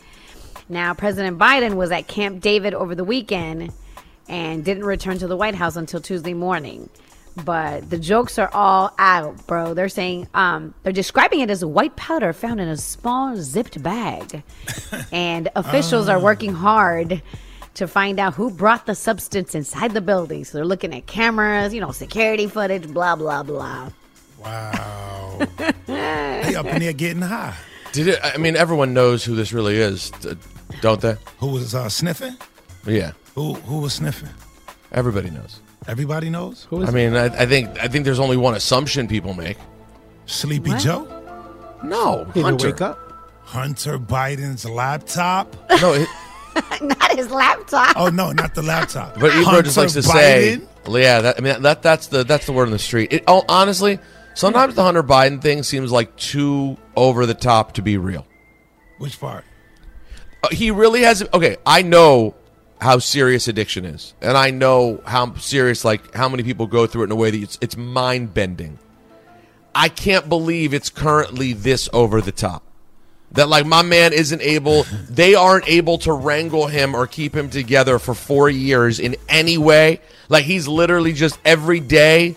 [0.69, 3.73] Now, President Biden was at Camp David over the weekend
[4.29, 6.89] and didn't return to the White House until Tuesday morning.
[7.45, 9.75] But the jokes are all out, bro.
[9.75, 14.43] They're saying um, they're describing it as white powder found in a small zipped bag,
[15.13, 17.21] and officials are working hard
[17.75, 20.45] to find out who brought the substance inside the building.
[20.45, 23.91] So they're looking at cameras, you know, security footage, blah blah blah.
[24.39, 25.39] Wow.
[25.87, 27.55] they up in there getting high.
[27.93, 28.21] Did it?
[28.23, 30.11] I mean, everyone knows who this really is,
[30.81, 31.17] don't they?
[31.39, 32.37] Who was uh, sniffing?
[32.87, 34.31] Yeah, Who who was sniffing?
[34.93, 35.61] everybody knows.
[35.89, 36.67] Everybody knows.
[36.71, 39.57] Who is I mean, I, I think I think there's only one assumption people make.
[40.27, 40.81] Sleepy What?
[40.81, 41.07] Joe?
[41.85, 42.67] No, He didn't Hunter.
[42.69, 42.99] wake up.
[43.45, 45.55] Hunter Biden's laptop?
[45.81, 46.09] No, it,
[46.83, 47.95] Not his laptop.
[47.97, 49.15] Oh no, not the laptop.
[49.21, 51.01] but Ebro Hunter just likes to say, Biden?
[51.03, 51.21] yeah.
[51.21, 53.13] That, I mean, that that's the that's the word on the street.
[53.13, 54.01] It, oh, honestly,
[54.35, 58.27] sometimes the Hunter Biden thing seems like too over the top to be real.
[58.99, 59.45] Which part?
[60.43, 61.23] Uh, he really has.
[61.35, 62.35] Okay, I know
[62.81, 67.03] how serious addiction is, and I know how serious like how many people go through
[67.03, 68.79] it in a way that it's it's mind bending.
[69.75, 72.63] I can't believe it's currently this over the top.
[73.33, 77.51] That like my man isn't able, they aren't able to wrangle him or keep him
[77.51, 80.01] together for four years in any way.
[80.29, 82.37] Like he's literally just every day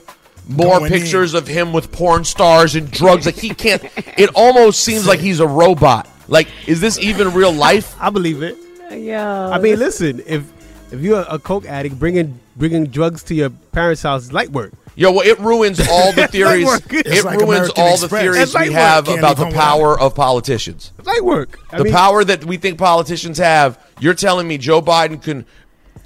[0.49, 3.25] more Going pictures of him with porn stars and drugs.
[3.25, 3.83] Like he can't.
[4.17, 6.09] It almost seems like he's a robot.
[6.27, 7.95] Like is this even real life?
[8.01, 8.57] I believe it.
[8.91, 9.49] Yeah.
[9.49, 10.51] I mean, listen, if
[10.91, 14.73] if you're a coke addict, bringing bringing drugs to your parents' house is light work.
[14.95, 16.67] Yo, well, it ruins all the theories.
[16.89, 19.99] it like ruins American all the theories we have Can't about the leave home power
[19.99, 20.91] of politicians.
[20.97, 21.59] It's light work.
[21.71, 23.79] I the mean, power that we think politicians have.
[23.99, 25.45] You're telling me Joe Biden can,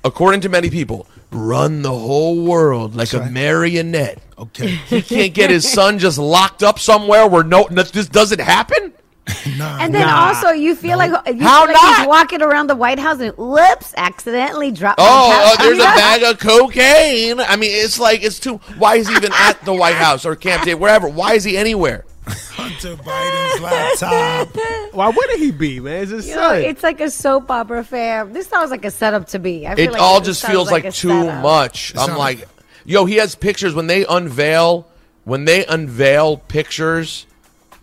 [0.03, 4.22] according to many people, run the whole world like a marionette.
[4.38, 4.68] Okay.
[4.68, 8.93] He can't get his son just locked up somewhere where no, no this doesn't happen.
[9.58, 9.78] Nah.
[9.80, 10.28] And then Nah.
[10.28, 11.98] also, you feel like you How feel like not?
[12.00, 15.00] he's walking around the White House and whoops, accidentally dropped.
[15.00, 17.40] my Oh, pa- oh, there's a bag of cocaine.
[17.40, 18.58] I mean, it's like it's too.
[18.78, 21.08] Why is he even at the White House or Camp David, wherever?
[21.08, 22.06] Why is he anywhere?
[22.26, 24.94] Hunter Biden's laptop.
[24.94, 26.04] why wouldn't he be, man?
[26.04, 28.26] It's his You know, it's like a soap opera fair.
[28.26, 29.68] This sounds like a setup to me.
[29.68, 31.41] I feel It like all this just feels like, a too setup.
[31.44, 31.91] much.
[31.95, 32.48] I'm sounds- like,
[32.86, 34.88] yo, he has pictures when they unveil
[35.26, 37.26] when they unveil pictures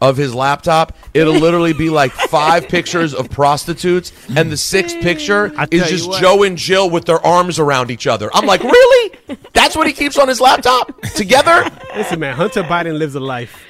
[0.01, 5.52] of his laptop, it'll literally be like five pictures of prostitutes, and the sixth picture
[5.70, 6.20] is just what.
[6.20, 8.31] Joe and Jill with their arms around each other.
[8.35, 9.18] I'm like, really?
[9.52, 11.70] That's what he keeps on his laptop together?
[11.94, 13.64] Listen, man, Hunter Biden lives a life.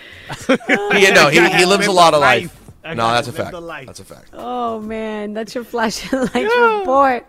[0.47, 2.57] He, no, he, he lives a lot of life.
[2.83, 3.55] That No, that's a fact.
[3.87, 4.31] That's a fact.
[4.33, 7.27] Oh man, that's your flashing lights report.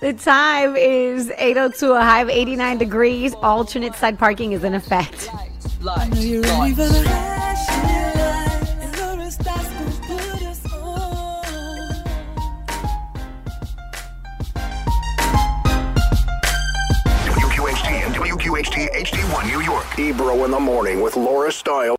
[0.00, 3.34] The time is 8:02, a high of 89 degrees.
[3.34, 5.28] Alternate side parking is in effect.
[5.82, 8.01] WQHT and
[18.52, 19.98] WQHT HD1 New York.
[19.98, 21.96] Ebro in the morning with Laura Style.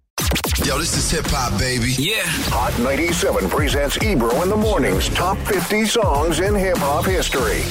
[0.63, 1.95] Yo, this is hip hop, baby.
[1.97, 2.21] Yeah.
[2.51, 7.63] Hot 97 presents Ebro in the morning's top 50 songs in hip hop history.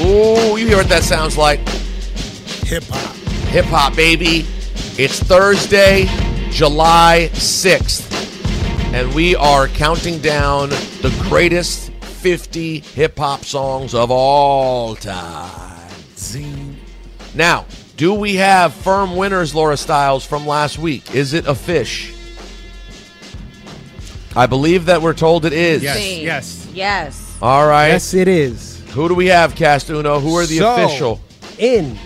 [0.00, 1.58] Ooh, you hear what that sounds like?
[2.68, 3.16] Hip hop.
[3.48, 4.46] Hip hop, baby.
[4.96, 6.06] It's Thursday,
[6.50, 14.96] July 6th, and we are counting down the greatest 50 hip hop songs of all
[14.96, 15.88] time.
[17.34, 17.66] Now,
[17.96, 21.14] do we have firm winners, Laura Styles, from last week?
[21.14, 22.12] Is it a fish?
[24.34, 25.82] I believe that we're told it is.
[25.82, 26.68] Yes, yes.
[26.72, 27.38] Yes.
[27.40, 27.88] All right.
[27.88, 28.82] Yes, it is.
[28.90, 30.18] Who do we have, Kast Uno?
[30.18, 31.20] Who are the So, official?
[31.58, 31.96] In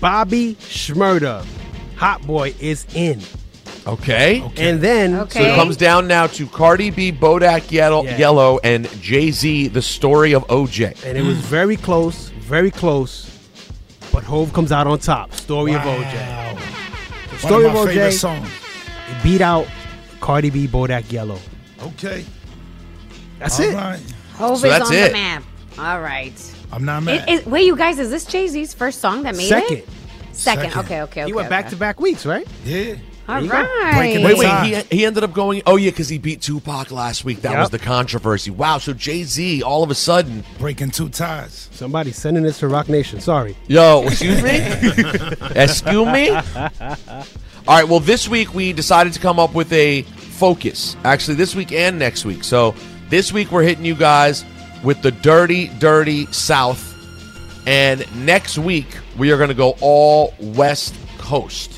[0.00, 1.46] Bobby Shmurda.
[1.96, 3.20] Hot Boy is in.
[3.86, 4.42] Okay.
[4.56, 8.16] And then So it comes down now to Cardi B, Bodak Yellow, Yeah.
[8.16, 10.94] Yellow and Jay Z, the story of OJ.
[11.04, 13.30] and it was very close, very close.
[14.12, 15.34] But Hove comes out on top.
[15.34, 16.56] Story of OJ.
[17.30, 18.48] The story One of my of favorite OJ songs.
[19.10, 19.66] it beat out
[20.20, 21.38] Cardi B, Bodak Yellow.
[21.82, 22.24] Okay.
[23.38, 23.74] That's All it.
[23.74, 24.00] right.
[24.36, 25.06] Hove So is that's on it.
[25.08, 25.42] the map.
[25.78, 26.32] All right.
[26.72, 27.28] I'm not It- mad.
[27.28, 29.76] it- wait, you guys, is this Jay Z's first song that made Second.
[29.78, 29.88] it?
[30.32, 30.62] Second.
[30.70, 30.78] Second.
[30.84, 31.26] Okay, okay, okay.
[31.26, 31.50] He went okay.
[31.50, 32.46] back to back weeks, right?
[32.64, 32.94] yeah.
[33.28, 33.54] All you go.
[33.62, 33.94] right.
[33.96, 37.24] Breaking Wait, wait, he, he ended up going, oh, yeah, because he beat Tupac last
[37.24, 37.40] week.
[37.42, 37.60] That Yep.
[37.60, 38.50] was the controversy.
[38.50, 41.68] Wow, so Jay Z, all of a sudden, Breaking two ties.
[41.72, 43.20] Somebody sending this to Roc Nation.
[43.20, 43.56] Sorry.
[43.66, 44.58] yo, excuse me?
[45.56, 46.30] excuse me?
[47.66, 50.96] All right, well, this week we decided to come up with a focus.
[51.04, 52.44] Actually, this week and next week.
[52.44, 52.74] So
[53.08, 54.44] this week we're hitting you guys
[54.82, 56.90] with the dirty, dirty South.
[57.66, 61.73] And next week we are going to go all West Coast.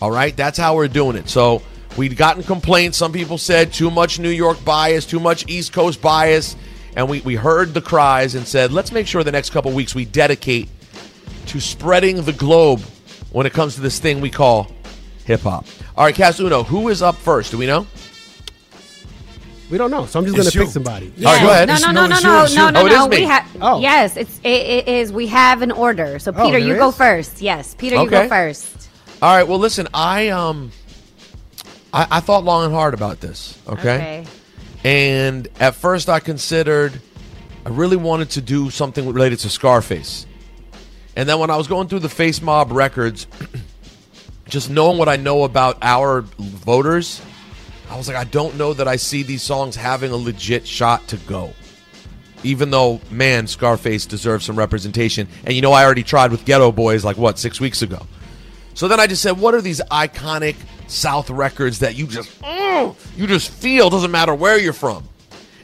[0.00, 1.28] All right, that's how we're doing it.
[1.28, 1.62] So
[1.96, 2.96] we'd gotten complaints.
[2.96, 6.56] Some people said too much New York bias, too much East Coast bias.
[6.96, 9.94] And we, we heard the cries and said, let's make sure the next couple weeks
[9.94, 10.68] we dedicate
[11.46, 12.80] to spreading the globe
[13.30, 14.68] when it comes to this thing we call
[15.24, 15.66] hip hop.
[15.96, 17.52] All right, Kast Uno, who is up first?
[17.52, 17.86] Do we know?
[19.70, 21.12] We don't know, so I'm just going to pick somebody.
[21.18, 21.68] All right, go ahead.
[21.68, 23.08] No, no, It's no, you, no, no, no, no, Oh, it no.
[23.08, 23.16] me.
[23.18, 23.80] We have Oh.
[23.80, 24.16] yes.
[24.16, 25.12] It's it, it is.
[25.12, 26.18] We have an order.
[26.18, 27.40] So Oh, Peter, you there go first.
[27.40, 28.89] Yes, Peter, you go first.
[29.22, 30.72] All right, well, listen, I um,
[31.92, 33.58] I, I thought long and hard about this.
[33.68, 34.24] Okay?
[34.82, 36.98] and at first I considered,
[37.66, 40.26] I really wanted to do something related to Scarface,
[41.16, 43.26] and then when I was going through the Face Mob records,
[44.48, 47.20] just knowing what I know about our voters,
[47.90, 51.06] I was like, I don't know that I see these songs having a legit shot
[51.08, 51.52] to go.
[52.42, 55.28] Even though, man, Scarface deserves some representation.
[55.44, 58.06] And you know, I already tried with Geto Boys like what six weeks ago.
[58.80, 62.96] So then I just said, what are these iconic South records that you just mm,
[63.14, 65.06] you just feel doesn't matter where you're from?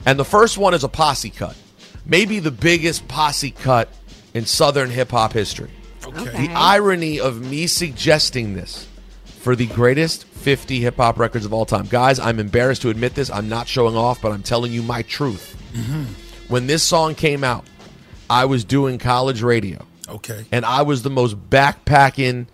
[0.05, 1.57] And the first one is a posse cut,
[2.05, 3.89] maybe the biggest posse cut
[4.35, 5.71] in Southern hip hop history.
[6.05, 6.47] Okay.
[6.47, 8.87] The irony of me suggesting this
[9.25, 11.87] for the greatest 50 hip hop records of all time.
[11.87, 13.31] Guys, I'm embarrassed to admit this.
[13.31, 15.55] I'm not showing off, but I'm telling you my truth.
[16.51, 17.65] When this song came out,
[18.29, 19.87] I was doing college radio.
[20.07, 20.45] Okay.
[20.53, 22.49] And I was the most backpacking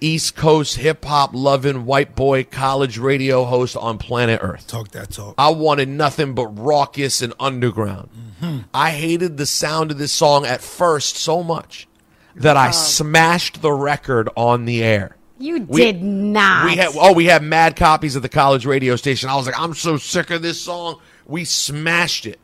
[0.00, 4.66] East Coast hip hop loving white boy college radio host on planet Earth.
[4.66, 5.34] Talk that talk.
[5.38, 8.08] I wanted nothing but raucous and underground.
[8.40, 8.58] Mm-hmm.
[8.72, 11.88] I hated the sound of this song at first so much
[12.36, 15.16] that I smashed the record on the air.
[15.38, 16.64] You We- did not.
[16.66, 19.28] We had oh, we had mad copies of the college radio station.
[19.28, 21.00] I was like, I'm so sick of this song.
[21.26, 22.38] We smashed it.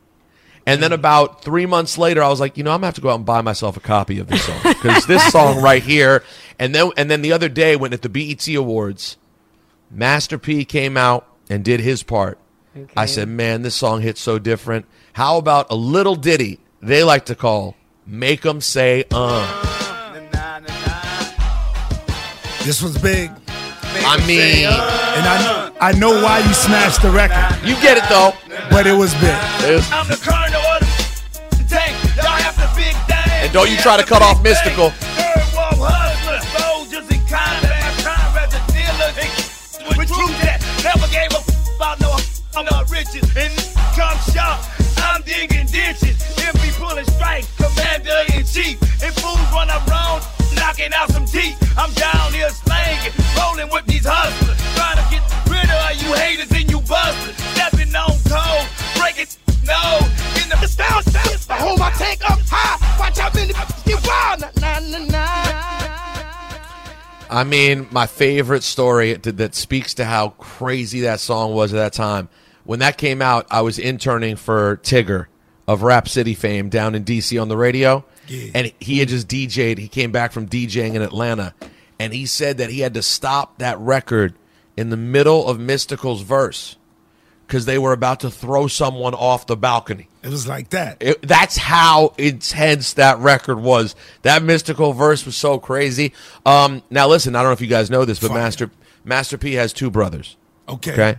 [0.66, 3.00] And then about three months later, I was like, you know, I'm gonna have to
[3.02, 6.24] go out and buy myself a copy of this song because this song right here.
[6.58, 9.16] And then and then the other day, when at the BET Awards,
[9.90, 12.38] Master P came out and did his part.
[12.96, 14.86] I said, man, this song hits so different.
[15.12, 17.76] How about a little ditty they like to call
[18.06, 19.70] "Make 'Em Say Uh"?
[22.64, 23.30] This was big.
[24.06, 27.44] I mean, And I know I know why you smashed the record.
[27.66, 28.32] You get it though.
[28.70, 29.34] But it was big.
[29.92, 30.80] I'm the colonel of
[31.50, 31.92] the tank.
[32.16, 33.44] Y'all have the big thing.
[33.44, 34.90] And don't you try to cut off Mystikal.
[35.18, 39.14] Third world hustlers, soldiers and combat, comrades and dealers.
[39.18, 42.16] and With truth that never gave a f- about no
[42.56, 43.26] I'm not riches.
[43.36, 43.52] And
[43.98, 44.62] come sharp,
[45.02, 46.16] I'm digging ditches.
[46.38, 48.78] MP pulling strike, commander in chief.
[49.02, 50.22] And fools run around,
[50.54, 51.58] knocking out some teeth.
[51.76, 54.63] I'm down here slanging, rolling with these hustlers.
[56.88, 57.36] Haters and you busters.
[57.36, 58.12] Stepping on
[58.98, 59.26] breaking
[59.64, 59.98] no.
[60.42, 62.78] In the style, style, I hold my tank up high.
[62.98, 63.18] Watch
[63.86, 64.40] you wild.
[64.60, 65.64] Nah, nah, nah.
[67.30, 71.76] I mean, my favorite story that, that speaks to how crazy that song was at
[71.76, 72.28] that time.
[72.64, 75.26] When that came out, I was interning for Tigger
[75.66, 78.04] of Rap City fame down in DC on the radio.
[78.54, 79.78] And he had just DJ'd.
[79.78, 81.54] He came back from DJing in Atlanta.
[81.98, 84.34] And he said that he had to stop that record
[84.76, 86.76] in the middle of Mystikal's verse
[87.46, 90.08] because they were about to throw someone off the balcony.
[90.22, 90.96] It was like that.
[91.00, 93.94] It, that's how intense that record was.
[94.22, 96.12] That Mystikal verse was so crazy.
[96.46, 98.70] Um, now listen, I don't know if you guys know this, but Master
[99.04, 100.36] Master P has two brothers.
[100.68, 100.92] Okay.
[100.92, 101.18] Okay.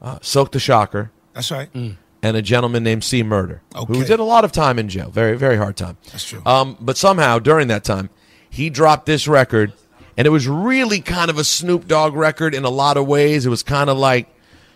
[0.00, 1.70] Uh, Silk the Shocker That's right.
[1.74, 5.10] and a gentleman named C Murder, who did a lot of time in jail.
[5.10, 5.96] Very very hard time.
[6.12, 6.42] That's true.
[6.44, 8.10] Um, but somehow during that time,
[8.50, 9.72] he dropped this record,
[10.18, 13.46] and it was really kind of a Snoop Dogg record in a lot of ways.
[13.46, 14.28] It was kind of like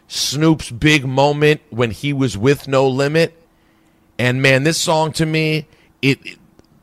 [0.08, 3.34] Snoop's big moment when he was with No Limit.
[4.18, 5.66] And man, this song to me,
[6.00, 6.38] it, it-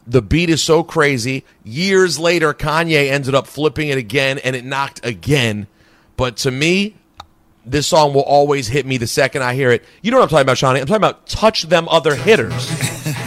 [0.06, 1.46] the beat is so crazy.
[1.64, 5.68] Years later, Kanye ended up flipping it again, and it knocked again.
[6.18, 6.96] But to me,
[7.64, 9.86] this song will always hit me the second I hear it.
[10.02, 10.82] You know what I'm talking about, Shani?
[10.82, 12.72] I'm talking about touch them other hitters.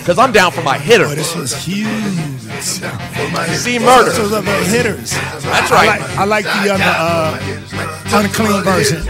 [0.03, 1.12] Because I'm down for my hitters.
[1.12, 1.87] Oh, this was huge.
[2.61, 4.11] C Murder.
[4.11, 5.12] This was about hitters.
[5.12, 6.01] That's I right.
[6.01, 7.39] like, I like the other, uh,
[8.19, 9.07] unclean version.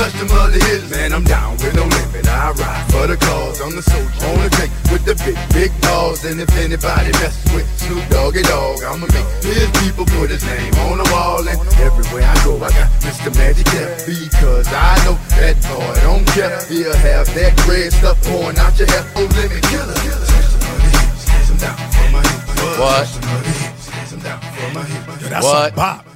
[0.00, 1.12] Touch them other hitters, man.
[1.12, 2.24] I'm down with no limit.
[2.24, 3.60] I ride for the cause.
[3.60, 6.24] I'm the soldier on the tank with the big, big dogs.
[6.24, 10.72] And if anybody messes with Snoop Doggy Dogg, I'ma make his people put his name
[10.88, 11.44] on the wall.
[11.44, 13.28] And everywhere I go, I got Mr.
[13.36, 14.08] Magic F.
[14.08, 16.64] Because I know that boy don't care.
[16.64, 19.04] He'll have that red stuff pouring out your hair.
[19.20, 20.00] Oh, limit killer.
[22.80, 23.04] What?
[25.76, 26.06] what?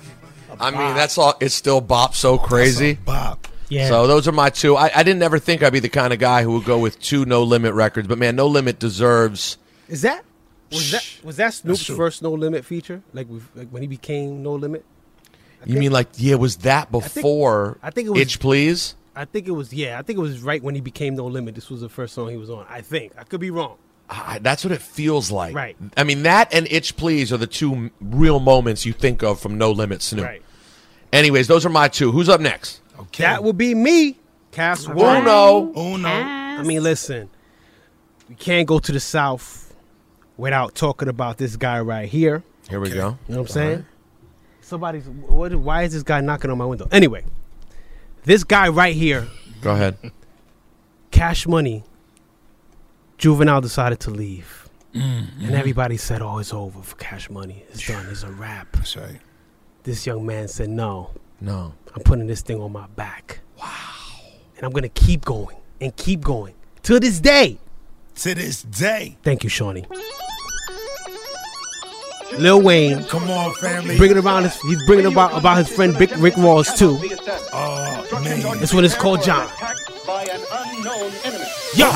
[0.59, 1.35] I mean, that's all.
[1.41, 2.97] It's still bop so crazy.
[3.65, 3.71] Bop.
[3.73, 3.89] Yeah.
[3.89, 4.77] So those are my two.
[4.77, 6.99] I, I didn't ever think I'd be the kind of guy who would go with
[7.01, 9.59] two No Limit records, but man, No Limit deserves.
[9.89, 10.25] Is that
[10.71, 13.03] was that was that Snoop's first No Limit feature?
[13.13, 14.85] Like, like when he became No Limit?
[15.67, 16.35] You mean like yeah?
[16.37, 17.79] Was that before?
[17.83, 18.95] I think it was- Itch Please.
[19.17, 19.99] I think it was yeah.
[19.99, 21.55] I think it was right when he became No Limit.
[21.55, 22.67] This was the first song he was on.
[22.69, 23.77] I think I could be wrong.
[24.11, 25.55] I- That's what it feels like.
[25.55, 25.77] Right.
[25.97, 29.57] I mean, that and Itch Please are the two real moments you think of from
[29.57, 30.25] No Limit Snoop.
[30.25, 30.43] Right.
[31.13, 32.11] Anyways, those are my two.
[32.13, 32.81] Who's up next?
[33.07, 33.25] Okay.
[33.25, 34.19] That would be me,
[34.51, 34.89] Kast.
[34.89, 35.73] Uno.
[35.77, 36.09] Uno.
[36.09, 37.29] I mean, listen,
[38.29, 39.75] we can't go to the South
[40.37, 42.43] without talking about this guy right here.
[42.69, 42.95] Here we go.
[42.97, 43.87] You know what I'm saying?
[44.61, 45.07] Somebody's.
[45.09, 46.89] What, why is this guy knocking on my window?
[46.91, 47.25] Anyway,
[48.25, 49.27] this guy right here,
[49.61, 49.97] Go ahead.
[51.11, 51.85] Cash Money,
[53.19, 54.69] Juvenile decided to leave.
[54.95, 57.65] Mm, And everybody said, oh, it's over for Cash Money.
[57.71, 58.07] It's done.
[58.11, 58.73] It's a wrap.
[58.73, 59.21] That's right.
[59.83, 61.11] This young man said, no,
[61.41, 61.75] No.
[61.95, 63.41] I'm putting this thing on my back.
[63.59, 63.69] Wow.
[64.57, 66.55] And I'm going to keep going and keep going
[66.85, 67.59] to this day.
[68.17, 69.17] To this day.
[69.23, 69.87] Thank you, Shani.
[72.39, 73.05] Lil Wayne.
[73.05, 73.97] Come on, family.
[73.97, 76.99] Bringing around his, he's bringing about about his friend Rick, Rick Ross too.
[77.53, 79.49] Oh man, This one is called John.
[81.77, 81.91] Yo.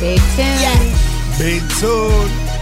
[0.00, 0.92] Big tune.
[1.38, 2.57] Big tune.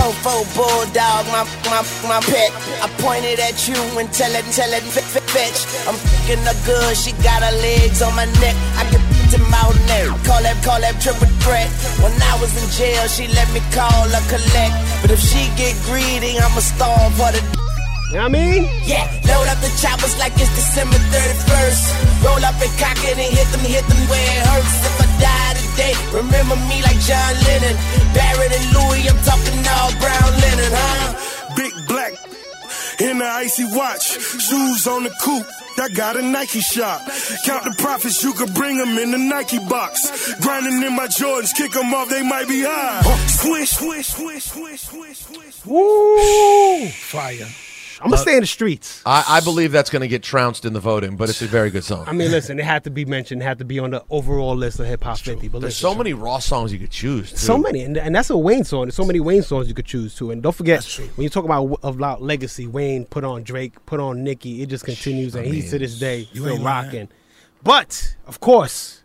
[0.00, 2.50] Oh, faux bulldog, my, my, my pet.
[2.80, 5.60] I pointed at you and tell it, tell it, fetch.
[5.86, 8.56] I'm fucking her good, she got her legs on my neck.
[8.80, 10.08] I can put them out there.
[10.24, 11.68] Call that, call that triple threat.
[12.00, 14.74] When I was in jail, she let me call her collect.
[15.02, 17.69] But if she get greedy, I'ma starve her to
[18.10, 18.62] You know what I mean?
[18.90, 22.26] yeah, load up the choppers like it's December 31st.
[22.26, 24.74] Roll up and cock it and hit them, hit them where it hurts.
[24.82, 27.76] If I die today, remember me like John Lennon.
[28.10, 31.54] Barrett and Louis, I'm talking all brown linen, huh?
[31.54, 32.18] Big black
[32.98, 35.46] in the icy watch, shoes on the coupe.
[35.78, 37.00] I got a Nike shop.
[37.46, 40.34] Count the profits, you could bring them in the Nike box.
[40.42, 43.02] Grinding in my Jordans, kick them off, they might be high.
[43.28, 45.64] Swish, swish, swish, swish, swish, swish.
[45.64, 46.88] Woo!
[46.88, 47.46] Fire.
[48.00, 49.02] I'm gonna stay in the streets.
[49.04, 51.70] I, I believe that's going to get trounced in the voting, but it's a very
[51.70, 52.04] good song.
[52.06, 53.42] I mean, listen, it had to be mentioned.
[53.42, 55.48] It had to be on the overall list of hip hop 50.
[55.48, 57.38] But There's listen, so many raw songs you could choose.
[57.38, 58.86] So many, and, and that's a Wayne song.
[58.86, 60.30] There's so many Wayne songs you could choose to.
[60.30, 60.84] And don't forget,
[61.16, 64.62] when you talk about about legacy, Wayne put on Drake, put on Nicki.
[64.62, 66.86] It just continues, and he's to this day you still ain't lying.
[66.86, 67.08] rocking.
[67.62, 69.02] But of course,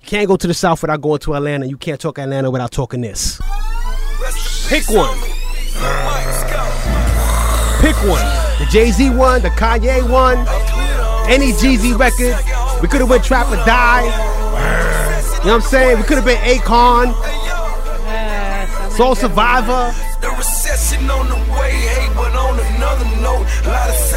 [0.00, 1.66] you can't go to the South without going to Atlanta.
[1.66, 3.40] You can't talk Atlanta without talking this.
[4.68, 5.18] Pick one.
[7.82, 8.22] Pick one.
[8.62, 10.38] The Jay Z one, the Kanye one,
[11.28, 12.38] any Jeezy record.
[12.80, 14.04] We could have went Trap or Die.
[14.04, 15.98] You know what I'm saying?
[15.98, 17.10] We could have been Akon.
[18.92, 19.92] Soul Survivor.
[20.20, 24.12] The recession on the way, hey, but on another note, a lot of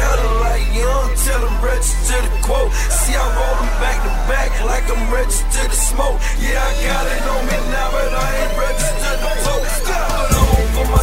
[0.76, 2.70] young, tell them register the quote.
[2.72, 6.20] See, I roll them back to back like I'm registered to smoke.
[6.38, 9.64] Yeah, I got it on me now, but I ain't registered to vote.
[10.38, 11.02] On for my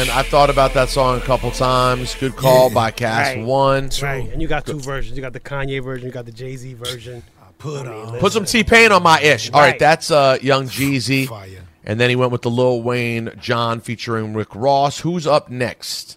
[0.00, 2.14] Man, I thought about that song a couple times.
[2.14, 3.44] Good call by Kast Right.
[3.44, 3.90] One.
[4.00, 4.32] Right.
[4.32, 5.14] And you got two versions.
[5.14, 7.22] You got the Kanye version, you got the Jay Z version.
[7.58, 8.18] Put on.
[8.18, 9.50] Put some T Pain on my ish.
[9.50, 9.78] All right, Right.
[9.78, 11.28] that's uh, Young Jeezy.
[11.28, 11.66] Fire.
[11.84, 15.00] And then he went with the Lil Wayne John featuring Rick Ross.
[15.00, 16.16] Who's up next?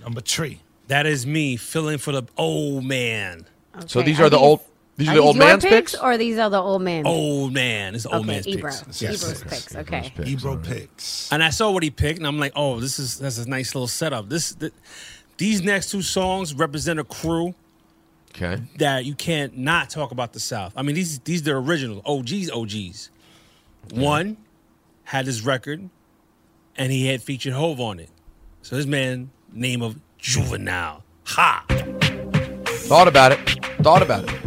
[0.00, 0.60] Number three.
[0.86, 3.46] That is me filling for the old man.
[3.86, 4.60] So these are the old.
[4.96, 6.02] These are, the old your man's picks, picks.
[6.02, 7.04] or these are the old man?
[7.04, 7.94] Old man.
[7.96, 8.70] It's old okay, man's Ebro.
[8.70, 9.02] picks.
[9.02, 9.22] Yes.
[9.24, 9.74] Ebro's picks.
[9.76, 10.12] Okay.
[10.24, 11.32] Ebro picks.
[11.32, 13.74] And I saw what he picked, and I'm like, oh, this is that's a nice
[13.74, 14.28] little setup.
[14.28, 14.72] This, th-
[15.36, 17.54] these next two songs represent a crew
[18.36, 18.62] Okay.
[18.78, 20.72] that you can't not talk about the South.
[20.76, 23.10] I mean, these these are originals, OGs, OGs.
[23.92, 24.36] One
[25.04, 25.88] had his record,
[26.76, 28.10] and he had featured Hove on it.
[28.62, 31.02] So this man, name of Juvenile.
[31.26, 31.64] Ha!
[31.68, 33.38] Thought about it.
[33.82, 34.43] Thought about it.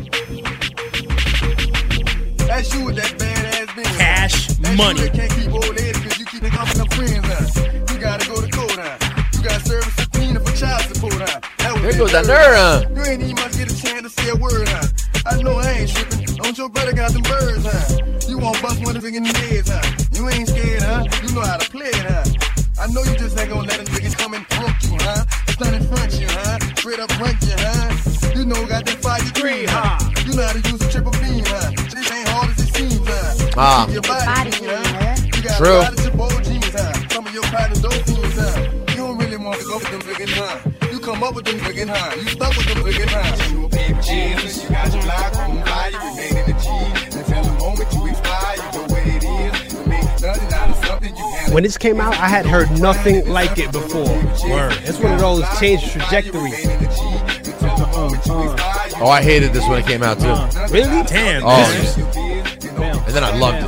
[2.58, 3.98] That's you with that badass bitch.
[4.02, 5.02] Cash That's money.
[5.06, 7.94] You can't keep old ladies because you keep them coming up friends, huh?
[7.94, 8.98] You gotta go to court, huh?
[9.38, 11.40] You got to serve a subpoena for child support, huh?
[11.62, 12.82] That was There goes that word, nerve, huh?
[12.98, 14.90] You ain't even much get a chance to say a word, huh?
[15.30, 16.26] I know I ain't tripping.
[16.34, 18.26] Don't your brother got them birds, huh?
[18.26, 19.86] You won't bust one of them in the heads, huh?
[20.18, 21.06] You ain't scared, huh?
[21.22, 22.26] You know how to play it, huh?
[22.82, 25.30] I know you just ain't gonna let them niggas come and punk you, huh?
[25.54, 26.58] Stand in front of you, huh?
[26.74, 27.37] Straight up rank
[33.98, 35.16] your body, clean, huh?
[35.26, 35.68] You got True.
[35.68, 37.10] a lot of your bold jeans, huh?
[37.10, 38.70] Some of your partners don't seem, huh?
[38.90, 40.70] You don't really want to go with them friggin' huh?
[40.92, 42.16] You come up with them friggin' huh?
[42.16, 43.52] You stuck with them friggin' huh?
[43.52, 46.68] You a big Jesus, you got your block on fire, you remain in the G.
[47.18, 49.74] And tell the moment you expire, you go where it is.
[49.74, 51.54] You make nothing out of something you can't.
[51.54, 54.06] When this came out, I had heard nothing like it before.
[54.48, 54.78] Word.
[54.86, 56.52] It's one of those change trajectory.
[56.54, 58.14] Uh-huh.
[59.00, 60.74] Oh, I hated this when it came out too.
[60.74, 61.04] Really?
[61.04, 61.42] Damn.
[61.44, 61.48] Oh,
[62.78, 62.98] man.
[63.06, 63.67] and then I loved it.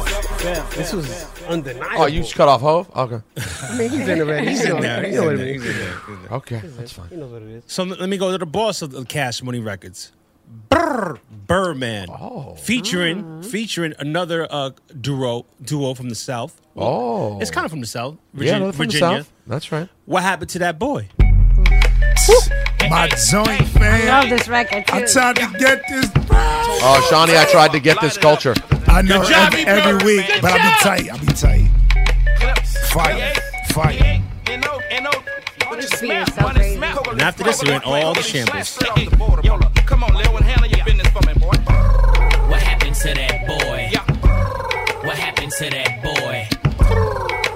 [0.92, 2.02] This was undeniable.
[2.02, 2.90] Oh, you just cut off Hove?
[2.96, 3.22] Okay.
[3.64, 4.48] I mean, he's in the red.
[4.48, 5.02] He's He's in in there.
[5.02, 5.10] there.
[5.12, 5.46] He's in what there.
[5.48, 5.64] it is.
[5.64, 5.94] He's in there.
[6.08, 6.32] He's in there.
[6.34, 7.10] Okay, that's fine.
[7.10, 7.64] He knows what it is.
[7.68, 10.12] So let me go to the boss of the Cash Money Records.
[10.70, 12.08] Burr, Birdman.
[12.10, 12.56] Oh.
[12.56, 16.60] Featuring featuring another uh, duo duo from the South.
[16.76, 17.40] Oh.
[17.40, 18.16] It's kind of from the South.
[18.34, 18.60] Yeah, Virginia.
[18.60, 19.18] no, from the Virginia.
[19.20, 19.34] South.
[19.46, 19.90] That's right.
[20.06, 21.08] What happened to that boy?
[22.90, 24.08] My joint I fan.
[24.08, 24.94] love this record too.
[24.94, 26.10] I'm trying to get this.
[26.32, 28.56] Oh, Shani, I tried to get this culture.
[28.90, 31.10] I know Good job, every, every week, Good but I'll be tight.
[31.12, 31.70] I'll be tight.
[32.90, 33.34] Fire,
[33.70, 34.22] fire.
[35.80, 36.12] Just being.
[36.12, 38.78] And after this, he went all the shambles.
[39.86, 41.56] Come on, Lil, handle your business for me, boy.
[42.50, 43.92] What happened to that boy?
[45.08, 46.48] What happened to that boy?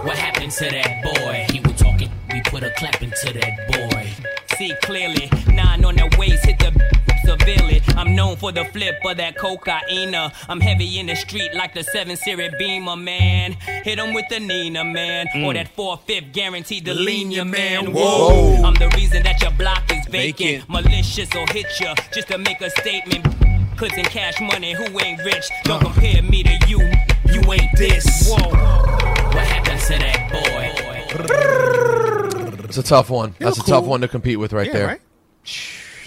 [0.03, 1.45] What happened to that boy?
[1.51, 4.07] He was talking, we put a clap into that boy.
[4.55, 6.71] See clearly, nine on the waist, hit the
[7.39, 7.81] severely.
[7.95, 10.15] I'm known for the flip of that cocaine.
[10.15, 13.53] I'm heavy in the street like the 7 Series Beamer, man.
[13.53, 15.27] Hit Hit 'em with the Nina, man.
[15.35, 15.53] Or mm.
[15.53, 17.93] that 4 5th guaranteed to lean your man.
[17.93, 18.63] Whoa.
[18.63, 20.67] I'm the reason that your block is vacant.
[20.69, 23.25] Malicious or hit you just to make a statement.
[23.77, 25.45] Cause in cash money, who ain't rich?
[25.63, 26.79] Don't compare me to you.
[27.31, 28.29] You ain't this.
[28.29, 28.49] Whoa.
[28.49, 30.71] What happened to that boy?
[32.65, 33.35] It's a tough one.
[33.39, 33.73] That's a cool.
[33.81, 34.87] tough one to compete with right Yeah, there.
[34.87, 35.01] right?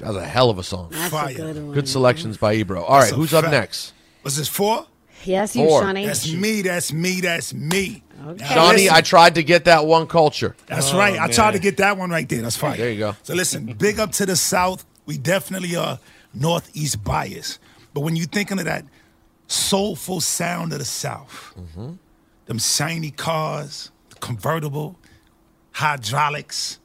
[0.01, 0.89] That was a hell of a song.
[0.93, 1.31] That's Fire.
[1.31, 1.73] a good one.
[1.73, 2.83] Good selections by Ebro.
[2.83, 3.53] All right, That's a who's up fact.
[3.53, 3.93] next?
[4.23, 4.87] Was this four?
[5.25, 5.83] Yes, you, Four.
[5.83, 6.07] Shani.
[6.07, 6.63] That's me.
[6.63, 7.21] That's me.
[7.21, 8.03] That's me.
[8.37, 10.55] Shani, I tried to get that one culture.
[10.67, 11.19] That's Oh, right.
[11.19, 12.43] I tried to get that one right there.
[12.43, 12.77] That's fine.
[12.79, 13.17] There you go.
[13.25, 14.85] So listen, big up to the South.
[15.05, 15.99] We definitely are
[16.33, 17.59] Northeast bias.
[17.93, 18.85] But when you're thinking of that
[19.49, 21.93] soulful sound of the South, Mm-hmm.
[22.47, 24.97] them shiny cars, the convertible,
[25.73, 26.79] hydraulics,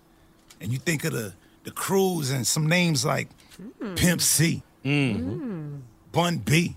[0.60, 1.34] and you think of the
[1.64, 3.30] the crews and some names like
[3.96, 6.76] Pimp C, Bun B,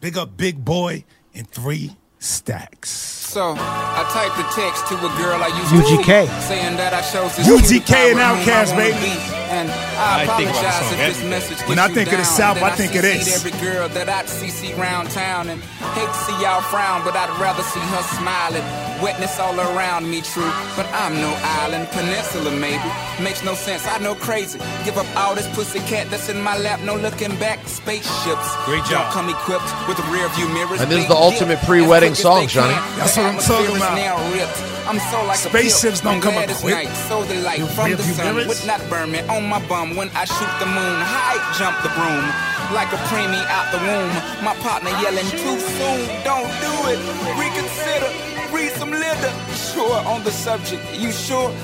[0.00, 1.04] Big Up Big Boi,
[1.34, 2.90] and Three Stacks.
[2.90, 6.06] So I typed a text to a girl I used to UGK.
[6.26, 9.39] date, saying that I chose this UGK cute and of whom Outkast, baby.
[9.50, 9.56] Be.
[9.58, 11.30] And I, I think about apologize song if this every day.
[11.30, 12.24] message When gets I you think of the.
[12.24, 13.44] South, Then I think of CC'd this.
[13.44, 15.60] every girl that I'd CC round town and
[15.98, 18.64] hate to see y'all frown, but I'd rather see her smiling.
[19.02, 21.32] Wetness all around me, true, but I'm no
[21.64, 22.84] island, peninsula maybe.
[23.22, 24.58] Makes no sense, I know crazy.
[24.84, 27.66] Give up all this pussy cat that's in my lap, no looking back.
[27.66, 28.48] Spaceships.
[28.66, 29.08] Great job.
[29.08, 30.80] Don't come equipped with the rear view mirrors.
[30.80, 32.74] And this is the ultimate pre-wedding song, as Johnny.
[32.96, 34.79] That's what I'm talking about.
[34.90, 36.58] I'm so like Spaceships don't come equipped.
[36.58, 36.90] equipped.
[36.90, 38.48] Night, so the light You from the sun mirrors?
[38.50, 40.96] would not burn me on my bum when I shoot the moon.
[41.14, 42.26] High jump the broom
[42.74, 44.10] like a preemie out the womb.
[44.42, 46.00] My partner yelling too soon.
[46.26, 46.98] Don't do it.
[47.38, 48.10] Reconsider.
[48.50, 49.32] Read some litter.
[49.54, 50.82] Sure on the subject.
[50.98, 51.54] You sure?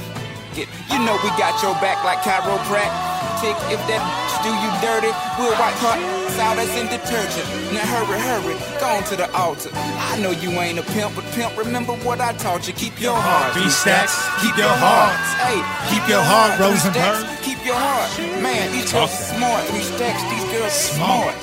[0.56, 3.52] You know we got your back like chiropractic.
[3.68, 4.00] If that
[4.40, 5.96] do you dirty, we'll wipe her
[6.40, 7.44] out as in detergent.
[7.72, 9.68] Now hurry, hurry, go on to the altar.
[9.74, 12.72] I know you ain't a pimp, but pimp, remember what I taught you.
[12.72, 13.52] Keep your heart.
[13.52, 15.12] Three stacks, keep your heart.
[15.44, 15.60] Hey,
[15.92, 17.26] Keep your heart, Rosenberg.
[17.42, 18.08] Keep your heart.
[18.42, 19.64] Man, these girls smart.
[19.66, 21.34] Three stacks, these girls are smart.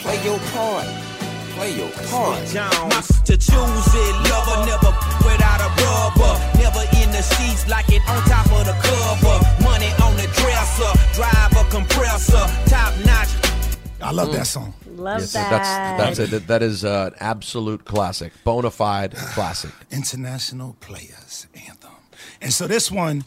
[0.00, 1.03] Play your part.
[1.54, 2.44] Play your part.
[2.48, 4.90] Jones to choose it, lover never
[5.24, 9.36] without a rubber, never in the seats like it on top of the cover.
[9.62, 13.28] Money on the dresser, drive a compressor, top notch.
[14.02, 14.74] I love that song.
[14.96, 15.50] Love Yes, that.
[15.50, 16.46] that's that's it.
[16.48, 19.70] That is uh, an absolute classic, bona fide classic.
[19.90, 21.90] International Players Anthem.
[22.40, 23.24] And so this one,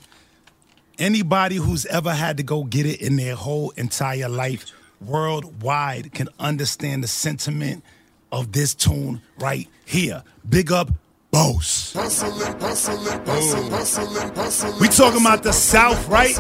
[1.00, 4.66] anybody who's ever had to go get it in their whole entire life
[5.00, 7.84] worldwide can understand the sentiment
[8.32, 10.24] of this tune right here.
[10.50, 10.90] Big up
[11.30, 11.94] Boss.
[14.80, 16.38] We talking about the South, right?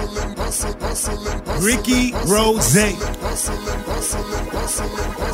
[1.61, 2.73] Ricky Rose.
[2.76, 3.03] It's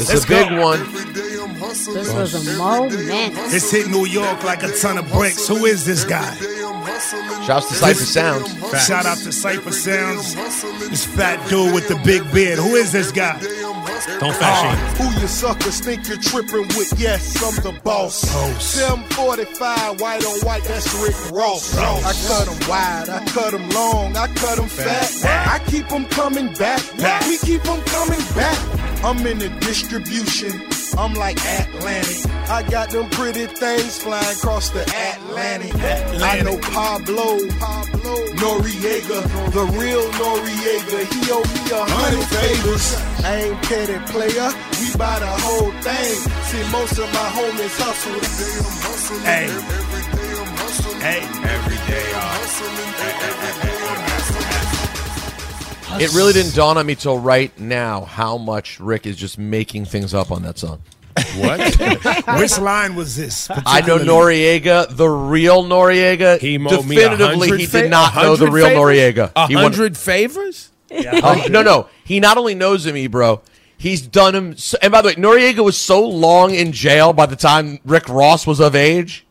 [0.10, 0.62] Let's a big go.
[0.62, 0.80] one.
[1.74, 2.92] This was a moment.
[2.92, 5.48] This hit New York like a ton of bricks.
[5.48, 6.36] Who is this guy?
[7.46, 8.50] Shouts to Cipha Sounds.
[8.86, 10.36] Shout out to Cipha Sounds.
[10.90, 12.58] This fat dude with the big beard.
[12.58, 13.40] Who is this guy?
[14.20, 16.94] Don't uh, Who you suckers think you're tripping with?
[16.98, 18.22] Yes, I'm the boss.
[18.62, 21.78] 745, white on white, that's Rick Ross.
[21.78, 25.12] I cut them wide, I cut them long, I cut them fat.
[25.48, 26.82] I keep them coming back.
[27.28, 28.58] We keep them coming back.
[29.04, 30.73] I'm in the distribution.
[30.98, 32.32] I'm like Atlantic.
[32.50, 35.74] I got them pretty things flying across the Atlantic.
[36.22, 39.20] I know Pablo, Pablo Noriega,
[39.52, 41.00] the real Noriega.
[41.14, 42.86] He owe me a hundred favors.
[43.24, 44.50] I ain't petty player.
[44.80, 46.16] We buy the whole thing.
[46.50, 48.20] See, most of my homies hustle.
[49.24, 49.48] Hey.
[51.02, 51.22] Hey.
[51.44, 52.14] Every day,
[56.02, 59.86] It really didn't dawn on me till right now how much Rick is just making
[59.86, 60.82] things up on that song.
[61.38, 62.40] What?
[62.40, 63.48] Which line was this?
[63.52, 64.00] I know?
[64.00, 66.40] Noriega, the real Noriega.
[66.40, 68.80] He owed me definitively, 100 he did not know the real favors?
[68.82, 69.32] Noriega.
[69.36, 70.70] A He won- hundred favors?
[70.92, 71.88] Oh, no, no.
[72.04, 73.42] He not only knows him, bro.
[73.78, 74.56] He's done him.
[74.58, 78.08] So, and by the way, Noriega was so long in jail by the time Rick
[78.10, 79.23] Ross was of age.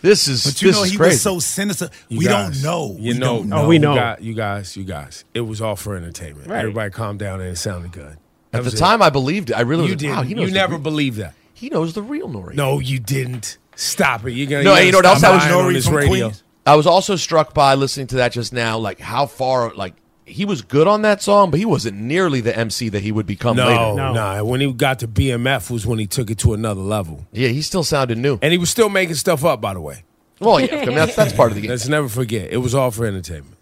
[0.00, 1.14] This is But you this know is he crazy.
[1.14, 1.90] was so sinister.
[2.08, 2.96] You we guys, don't know.
[3.00, 3.70] You we know, don't no, know.
[3.70, 5.24] You guys, you guys, you guys.
[5.34, 6.48] It was all for entertainment.
[6.48, 6.58] Right.
[6.60, 8.18] Everybody calm down and it sounded good.
[8.50, 9.06] That At the time, it.
[9.06, 9.54] I believed it.
[9.54, 10.02] I really you was.
[10.02, 10.10] did.
[10.10, 11.34] Wow, he knows you never real- believed that.
[11.54, 12.54] He knows the real Noriega.
[12.54, 13.56] No, you didn't.
[13.74, 14.32] Stop it.
[14.32, 14.62] You're gonna.
[14.64, 16.32] No, you you know what else gotta I was stop lying on this radio.
[16.66, 19.94] I was also struck by listening to that just now, like how far, like
[20.26, 23.26] he was good on that song, but he wasn't nearly the MC that he would
[23.26, 23.94] become No, later.
[23.94, 24.42] no, nah.
[24.42, 27.26] When he got to BMF was when he took it to another level.
[27.32, 29.60] Yeah, he still sounded new, and he was still making stuff up.
[29.60, 30.02] By the way.
[30.40, 31.70] Well, yeah, I mean, that's that's part of the game.
[31.70, 32.50] Let's never forget.
[32.52, 33.56] It was all for entertainment.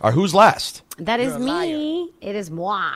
[0.00, 0.82] All right, who's last?
[0.98, 2.10] That is me.
[2.20, 2.90] It is moi.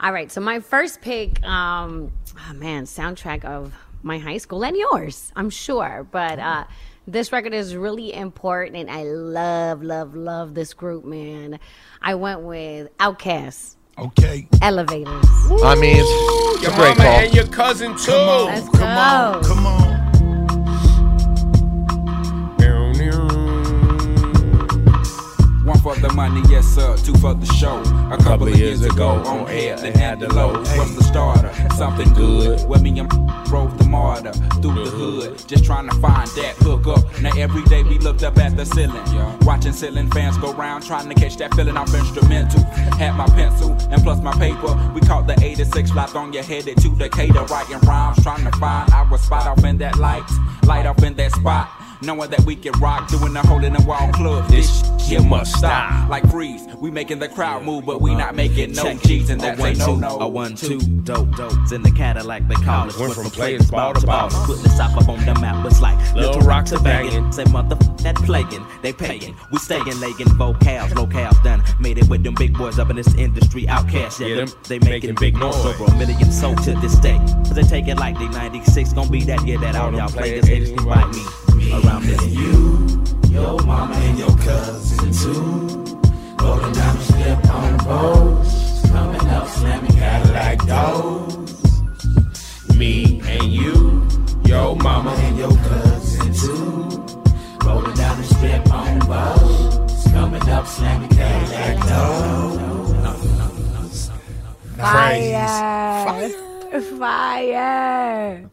[0.00, 0.30] All right.
[0.32, 2.10] So my first pick, um,
[2.48, 6.06] oh man, soundtrack of my high school and yours, I'm sure.
[6.10, 6.64] But uh,
[7.10, 11.58] this record is really important, and I love, love, love this group, man.
[12.00, 13.76] I went with Outkast.
[13.98, 14.48] Okay.
[14.62, 15.24] Elevators.
[15.62, 17.06] I mean, it's Your a great call.
[17.06, 18.12] and your cousin too.
[18.12, 18.78] Let's go.
[18.78, 19.90] Come on.
[19.90, 19.99] One
[25.82, 26.96] for the money, yes sir.
[26.98, 27.80] Two for the show.
[28.12, 30.52] A couple, of years ago, on air, they had the low.
[30.52, 31.52] What's the starter?
[31.74, 32.60] Something good.
[32.68, 33.10] When me and
[33.46, 35.48] drove the martyr through the hood.
[35.48, 37.20] just trying to find that hook up.
[37.20, 39.02] Now every day we looked up at the ceiling,
[39.40, 42.62] watching ceiling fans go round, trying to catch that feeling off instrumental.
[43.00, 44.92] Had my pencil and plus my paper.
[44.94, 48.56] We caught the 86 lot on your head headed to Decatur, writing rhymes, trying to
[48.58, 50.28] find our spot off in that light,
[50.64, 51.79] light off in that spot.
[52.02, 54.48] Knowing that we can rock, doing the hole in the wall club.
[54.48, 56.08] This shit must stop.
[56.08, 59.58] Like freeze, we making the crowd move, but we not making no G's, and that's
[59.58, 60.18] a one, a no no.
[60.20, 61.52] a one, two, dope, dope.
[61.72, 62.98] In the Cadillac, they call us.
[62.98, 64.30] Went Went from from players ball ball to to ball.
[64.30, 64.46] ball.
[64.46, 65.64] Put the stop up on the map.
[65.66, 67.32] It's like Little rocks rock rock to to banging.
[67.32, 68.66] Say mother that plaguing.
[68.82, 69.36] They paying.
[69.52, 71.62] We staying legging vocals, locales done.
[71.80, 73.64] Made it with them big boys up in this industry.
[73.64, 75.54] OutKast, yeah, Yeah, them, them they making big noise.
[75.66, 77.18] Over a million sold to this day.
[77.44, 78.92] Cause they take it like they 96.
[78.94, 81.22] Gonna be that year that all them y'all playing players haters can bite me.
[81.90, 82.24] Around this.
[82.26, 82.88] You,
[83.30, 85.96] your mama and your cousin too.
[86.40, 88.88] Rolling down the step on posts.
[88.90, 91.72] Coming up, slamming Cadillac doors.
[92.76, 94.06] Me and you,
[94.44, 96.88] your mama and your cousin too.
[97.64, 100.10] Rolling down the strip on the boats.
[100.12, 102.58] Coming up, slamming Cadillac doors.
[104.76, 106.30] Fire.
[106.98, 108.48] Fire.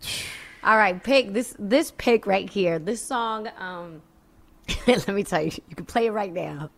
[0.67, 2.77] All right, pick this this pick right here.
[2.77, 4.01] This song, um
[4.87, 6.69] let me tell you, you can play it right now.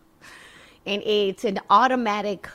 [0.86, 2.48] And it's an automatic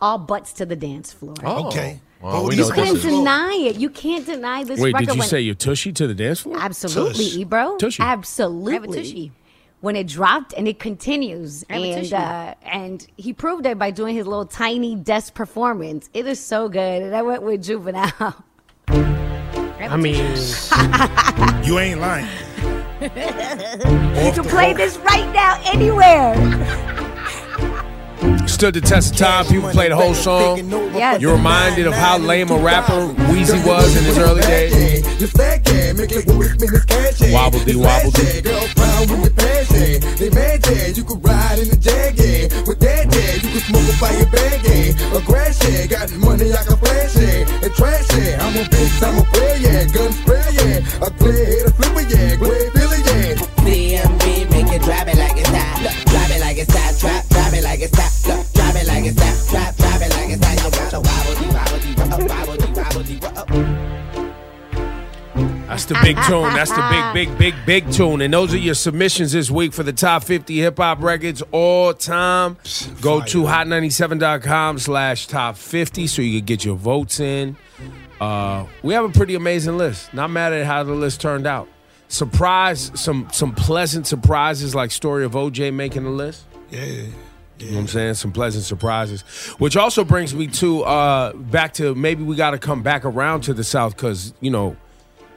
[0.00, 1.34] all butts to the dance floor.
[1.44, 1.68] Oh.
[1.68, 2.00] Okay.
[2.22, 3.76] Well, Oh, you know You what this can't deny it.
[3.76, 5.06] You can't deny this Wait, record.
[5.08, 6.56] did you when- say your tushy to the dance floor?
[6.58, 7.36] Absolutely, Tush.
[7.36, 7.76] Ebro.
[7.76, 8.02] Tushy.
[8.02, 8.96] Absolutely.
[8.98, 9.32] tushy.
[9.82, 12.14] When it dropped and it continues, I have a and tushy.
[12.16, 16.08] uh, and he proved it by doing his little tiny desk performance.
[16.14, 18.42] It is so good, and I went with Juvenile.
[19.78, 20.16] I mean,
[21.64, 22.26] you ain't lying.
[23.00, 26.34] you can play this right now anywhere.
[28.48, 29.44] Stood the test of time.
[29.46, 30.58] People play the whole song.
[30.94, 31.20] Yes.
[31.20, 35.04] You're reminded of how lame a rapper Weezy was in his early days.
[37.32, 38.42] Wobble dee wobble dee.
[43.16, 45.16] Yeah, you could smoke a fire bag yeah.
[45.16, 47.64] A grass yeah, got money I can flash yeah.
[47.64, 49.84] And trash yeah, I'm a bitch, I'm a player yeah.
[49.88, 52.36] Gun spray yeah, a clear hit a flipper yeah.
[52.36, 53.34] Great Billy yeah.
[53.64, 55.80] DMV, make it drop it like it's hot.
[56.12, 57.00] Drop it like it's hot.
[57.00, 58.15] Drop, drop it like it's hot.
[65.76, 66.54] That's the big tune.
[66.54, 68.22] That's the big, big, big, big tune.
[68.22, 71.92] And those are your submissions this week for the top 50 hip hop records all
[71.92, 72.56] time.
[73.02, 77.58] Go to hot97.com slash top 50 so you can get your votes in.
[78.18, 80.14] Uh, we have a pretty amazing list.
[80.14, 81.68] Not mad at how the list turned out.
[82.08, 86.44] Surprise, some some pleasant surprises like story of OJ making the list.
[86.70, 86.84] Yeah.
[87.58, 88.14] You know what I'm saying?
[88.14, 89.20] Some pleasant surprises.
[89.58, 93.52] Which also brings me to uh back to maybe we gotta come back around to
[93.52, 94.74] the South because, you know,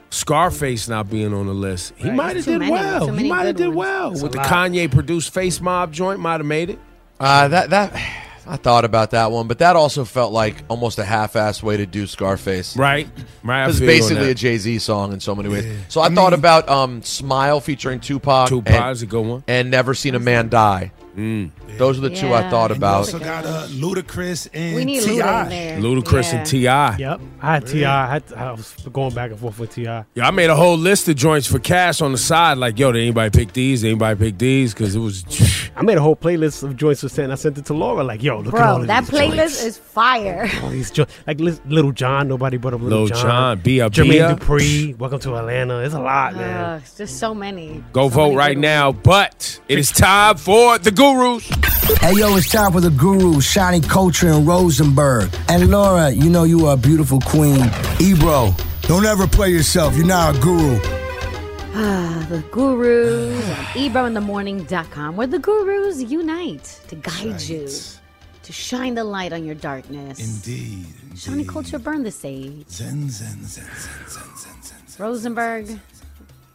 [0.10, 1.94] Scarface not being on the list.
[1.98, 2.16] He Right.
[2.16, 3.08] might have did many- well.
[3.14, 3.78] He might have did ones.
[3.78, 4.10] well.
[4.12, 4.48] That's With the lot.
[4.48, 6.80] Kanye produced Face Mob joint, might have made it.
[7.20, 7.94] Uh, that that
[8.48, 11.86] I thought about that one, but that also felt like almost a half-assed way to
[11.86, 12.76] do Scarface.
[12.76, 13.08] Right,
[13.44, 13.66] right.
[13.66, 15.66] I It's feel you on basically a Jay Z song in so many ways.
[15.90, 18.48] So I, thought about um, "Smile" featuring Tupac.
[18.50, 19.44] Tupac and, is a good one.
[19.48, 20.92] And "Never Seen a Man Die."
[21.78, 22.50] Those are the two I Yeah.
[22.50, 22.96] thought And you about.
[22.98, 25.24] also got uh, Ludacris and need T.I.
[25.26, 25.80] Luda in there.
[25.80, 26.98] Ludacris and T.I.
[26.98, 27.22] Yep.
[27.42, 28.06] I had T.I.
[28.06, 30.06] I, had, I was going back and forth with T.I.
[30.16, 32.58] Yeah, I made a whole list of joints for Cash on the side.
[32.58, 33.82] Like, yo, did anybody pick these?
[33.82, 34.74] Did anybody pick these?
[34.74, 35.24] Because it was.
[35.76, 37.32] I made a whole playlist of joints for sent.
[37.32, 38.04] I sent it to Laura.
[38.04, 39.64] Like, yo, look at all Bro, of that these playlist joints.
[39.64, 40.50] is fire.
[40.64, 42.28] All these jo- like Lis- Little John.
[42.28, 44.36] Nobody but a Little, Lil Jon, Bia Jermaine Bia.
[44.36, 44.98] Dupri.
[44.98, 45.80] Welcome to Atlanta.
[45.80, 46.64] It's a lot, man.
[46.66, 47.84] Uh, it's just so many.
[47.94, 48.92] Go So vote many right good now.
[48.92, 51.50] But it is time for the Gurus.
[52.00, 55.30] Hey yo, it's time for the guru, Shani Kulture in Rosenberg.
[55.48, 57.70] And Laura, you know you are a beautiful queen.
[58.00, 59.96] Ebro, don't ever play yourself.
[59.96, 60.80] You're not a guru.
[61.74, 67.68] Ah, the gurus on ebrointhemorning.com where the gurus unite to guide you
[68.44, 70.20] to shine the light on your darkness.
[70.20, 70.86] Indeed.
[71.14, 72.68] Shani Kulture burn the sage.
[72.68, 75.06] Zen, zen, zen, zen, zen, zen, zen.
[75.06, 75.80] Rosenberg,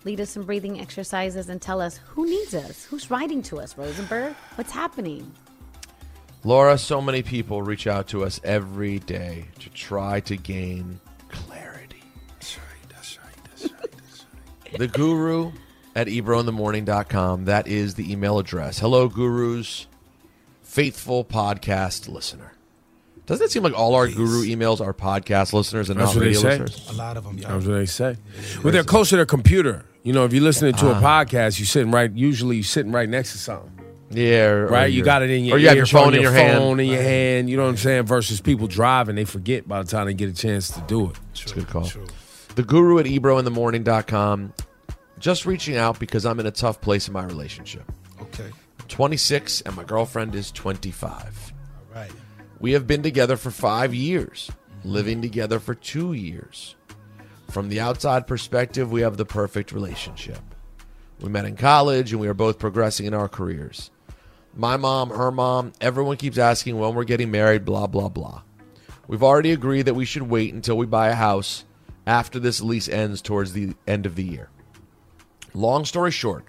[0.05, 2.85] lead us some breathing exercises and tell us who needs us?
[2.85, 4.35] Who's writing to us, Rosenberg?
[4.57, 5.33] What's happening?
[6.45, 11.01] Laura, so many people reach out to us every day to try to gain
[11.31, 12.03] clarity.
[12.35, 14.27] That's right, that's right, that's right, that's
[14.71, 14.79] right.
[14.79, 15.53] The Guru
[15.97, 17.47] at ebrointhemorning.com.
[17.47, 18.79] That is the email address.
[18.79, 19.87] Hello, Gurus,
[20.63, 22.53] faithful podcast listener.
[23.27, 26.21] Doesn't it seem like all our Guru emails are podcast listeners and That's not what
[26.21, 26.59] they radio say.
[26.59, 26.91] listeners?
[26.91, 27.49] A lot of them, yeah.
[27.49, 28.17] That's what they say.
[28.63, 29.87] Well, they're close to their computer.
[30.05, 31.01] You know, if you're listening to a ah.
[31.01, 32.13] podcast, you're sitting right.
[32.13, 33.73] Usually, you're sitting right next to something.
[34.11, 34.93] Yeah, or- or right.
[34.93, 36.59] You got it in your or you have your ears, on phone in your hand.
[36.59, 37.49] phone in your hand.
[37.49, 38.03] You know what I'm saying?
[38.05, 41.17] Versus people driving, they forget by the time they get a chance to do it.
[41.33, 41.91] It's a good call.
[42.55, 44.53] The Guru at ebrointhemorning.com.
[45.19, 47.91] Just reaching out because I'm in a tough place in my relationship.
[48.21, 48.51] Okay.
[48.81, 51.53] I'm 26 and my girlfriend is 25.
[51.95, 52.13] All right.
[52.61, 54.51] We have been together for five years,
[54.85, 56.77] living together for two years.
[57.55, 60.41] From the outside perspective, we have the perfect relationship.
[61.21, 63.93] We met in college and we are both progressing in our careers.
[64.57, 68.43] My mom, her mom, everyone keeps asking when we're getting married, blah, blah, blah.
[69.07, 71.65] We've already agreed that we should wait until we buy a house
[72.09, 74.49] after this lease ends towards the end of the year.
[75.55, 76.45] Long story short,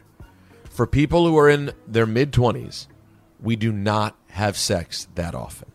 [0.71, 2.87] for people who are in their mid 20s,
[3.39, 5.71] we do not have sex that often.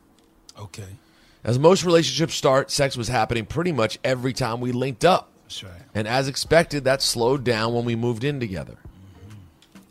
[0.59, 0.97] Okay.
[1.43, 5.31] As most relationships start, sex was happening pretty much every time we linked up.
[5.45, 5.73] That's right.
[5.95, 8.77] And as expected, that slowed down when we moved in together.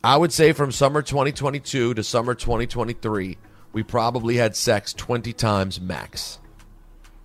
[0.03, 3.37] I would say from summer 2022 to summer 2023,
[3.73, 6.39] we probably had sex 20 times max.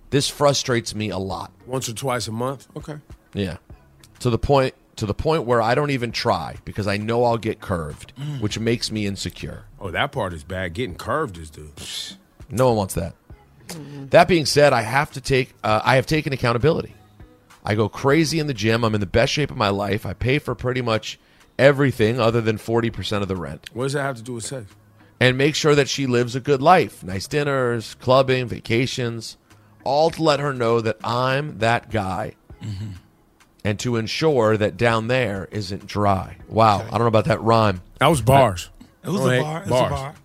[0.09, 1.51] This frustrates me a lot.
[1.65, 2.67] Once or twice a month.
[2.75, 2.97] Okay.
[3.33, 3.57] Yeah.
[4.19, 7.37] To the point to the point where I don't even try because I know I'll
[7.37, 8.39] get curved, Mm.
[8.39, 9.65] which makes me insecure.
[9.77, 10.73] Oh, that part is bad.
[10.73, 11.67] Getting curved is the.
[12.49, 13.13] No one wants that.
[14.11, 15.53] That being said, I have to take.
[15.63, 16.93] Uh, I have taken accountability.
[17.63, 18.83] I go crazy in the gym.
[18.83, 20.05] I'm in the best shape of my life.
[20.05, 21.19] I pay for pretty much
[21.57, 24.45] everything other than forty percent of the rent, What does that have to do with
[24.45, 24.65] sex?
[25.19, 27.01] and make sure that she lives a good life.
[27.03, 29.37] Nice dinners, clubbing, vacations,
[29.83, 32.33] all to let her know that I'm that guy,
[33.63, 36.37] and to ensure that down there isn't dry.
[36.49, 37.81] Wow, I don't know about that rhyme.
[37.99, 38.69] That was bars.
[39.03, 39.61] It was Go a bar.
[39.63, 40.15] It was a bar.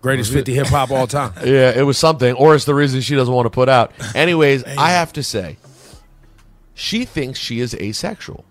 [0.00, 1.32] Greatest 50 hip hop all time.
[1.44, 3.92] Yeah, it was something, or it's the reason she doesn't want to put out.
[4.14, 5.56] Anyways, I have to say,
[6.74, 8.44] she thinks she is asexual.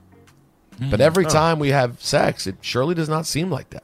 [0.78, 0.90] Hmm.
[0.90, 1.30] But every Oh.
[1.30, 3.84] time we have sex, it surely does not seem like that.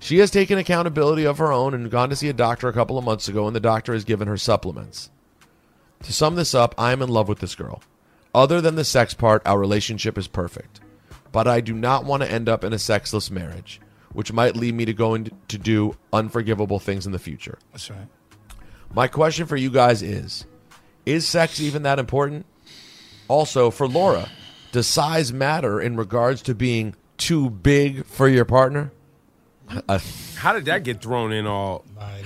[0.00, 2.96] She has taken accountability of her own and gone to see a doctor a couple
[2.98, 5.10] of months ago, and the doctor has given her supplements.
[6.04, 7.82] To sum this up, I am in love with this girl.
[8.34, 10.80] Other than the sex part, our relationship is perfect.
[11.32, 13.80] But I do not want to end up in a sexless marriage,
[14.16, 17.58] which might lead me to going to do unforgivable things in the future.
[17.72, 18.08] That's right.
[18.94, 20.46] My question for you guys is
[21.04, 22.46] Is sex even that important?
[23.28, 24.30] Also, for Laura,
[24.72, 28.90] does size matter in regards to being too big for your partner?
[29.86, 29.98] Uh,
[30.36, 31.84] How did that get thrown in all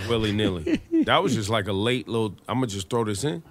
[0.08, 0.80] willy nilly?
[1.06, 2.36] that was just like a late little.
[2.48, 3.42] I'm gonna just throw this in.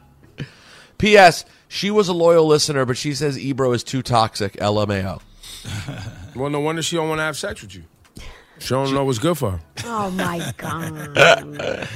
[0.98, 1.44] P.S.
[1.68, 4.54] She was a loyal listener, but she says Ebro is too toxic.
[4.54, 5.22] LMAO.
[6.36, 7.84] Well, no wonder she don't want to have sex with you.
[8.60, 9.60] She don't know what's good for her.
[9.86, 11.88] Oh my god.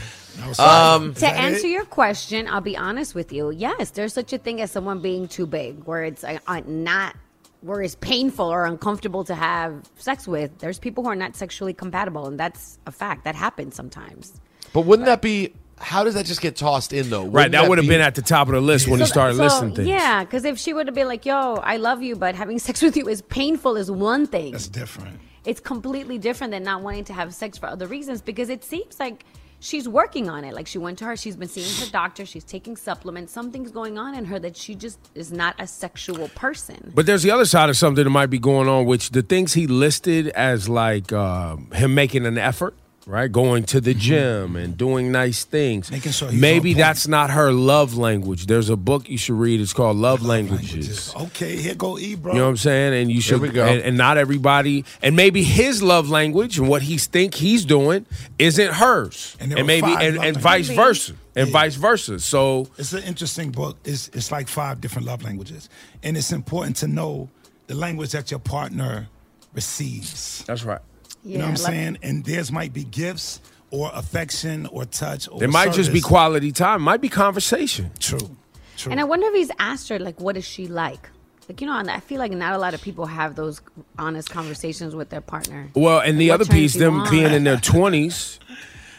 [0.60, 3.52] Um, to answer your question, I'll be honest with you.
[3.52, 7.16] Yes, there's such a thing as someone being too big, where it's uh, uh, not,
[7.62, 10.58] where it's painful or uncomfortable to have sex with.
[10.60, 13.24] There's people who are not sexually compatible, and that's a fact.
[13.26, 14.40] That happens sometimes.
[14.74, 15.54] But wouldn't that be?
[15.78, 17.24] How does that just get tossed in though?
[17.24, 19.06] Right, Wouldn't that would have be- been at the top of the list when he
[19.06, 19.88] So- started so, listing things.
[19.88, 22.82] Yeah, because if she would have been like, "Yo, I love you, but having sex
[22.82, 24.52] with you is painful," is one thing.
[24.54, 25.20] That's different.
[25.46, 29.00] It's completely different than not wanting to have sex for other reasons because it seems
[29.00, 29.26] like
[29.60, 30.54] she's working on it.
[30.54, 33.34] Like she went to her, she's been seeing her doctor, she's taking supplements.
[33.34, 36.92] Something's going on in her that she just is not a sexual person.
[36.94, 39.54] But there's the other side of something that might be going on, which the things
[39.54, 42.76] he listed as like um, him making an effort,
[43.06, 43.32] right?
[43.32, 44.00] Going to the mm-hmm.
[44.00, 45.92] gym and doing nice things.
[45.92, 48.46] Making sure Maybe that's not her love language.
[48.46, 49.60] There's a book you should read.
[49.60, 51.14] It's called Love, Languages.
[51.16, 52.34] Okay, here go E, bro.
[52.34, 53.02] You know what I'm saying?
[53.02, 53.66] And you should, we go.
[53.66, 58.06] And, and not everybody, and maybe his love language and what he think he's doing
[58.40, 62.20] isn't hers, And and, maybe and, and vice versa, and vice versa.
[62.20, 63.78] So It's an interesting book.
[63.84, 65.70] It's it's like five different love languages,
[66.04, 67.30] and it's important to know
[67.68, 69.08] the language that your partner
[69.54, 70.44] receives.
[70.46, 70.82] that's right.
[71.24, 71.98] You know what I'm saying?
[72.04, 73.40] And theirs might be gifts
[73.72, 75.28] or affection or touch.
[75.30, 76.82] Or It might just be quality time.
[76.82, 77.92] It might be conversation.
[78.00, 78.36] True.
[78.78, 78.92] True.
[78.92, 81.10] And I wonder if he's asked her, like, what is she like?
[81.48, 83.62] Like, you know, I feel like not a lot of people have those
[84.00, 85.70] honest conversations with their partner.
[85.76, 87.10] Well, and the What other piece, them on?
[87.12, 88.40] being in their twenties,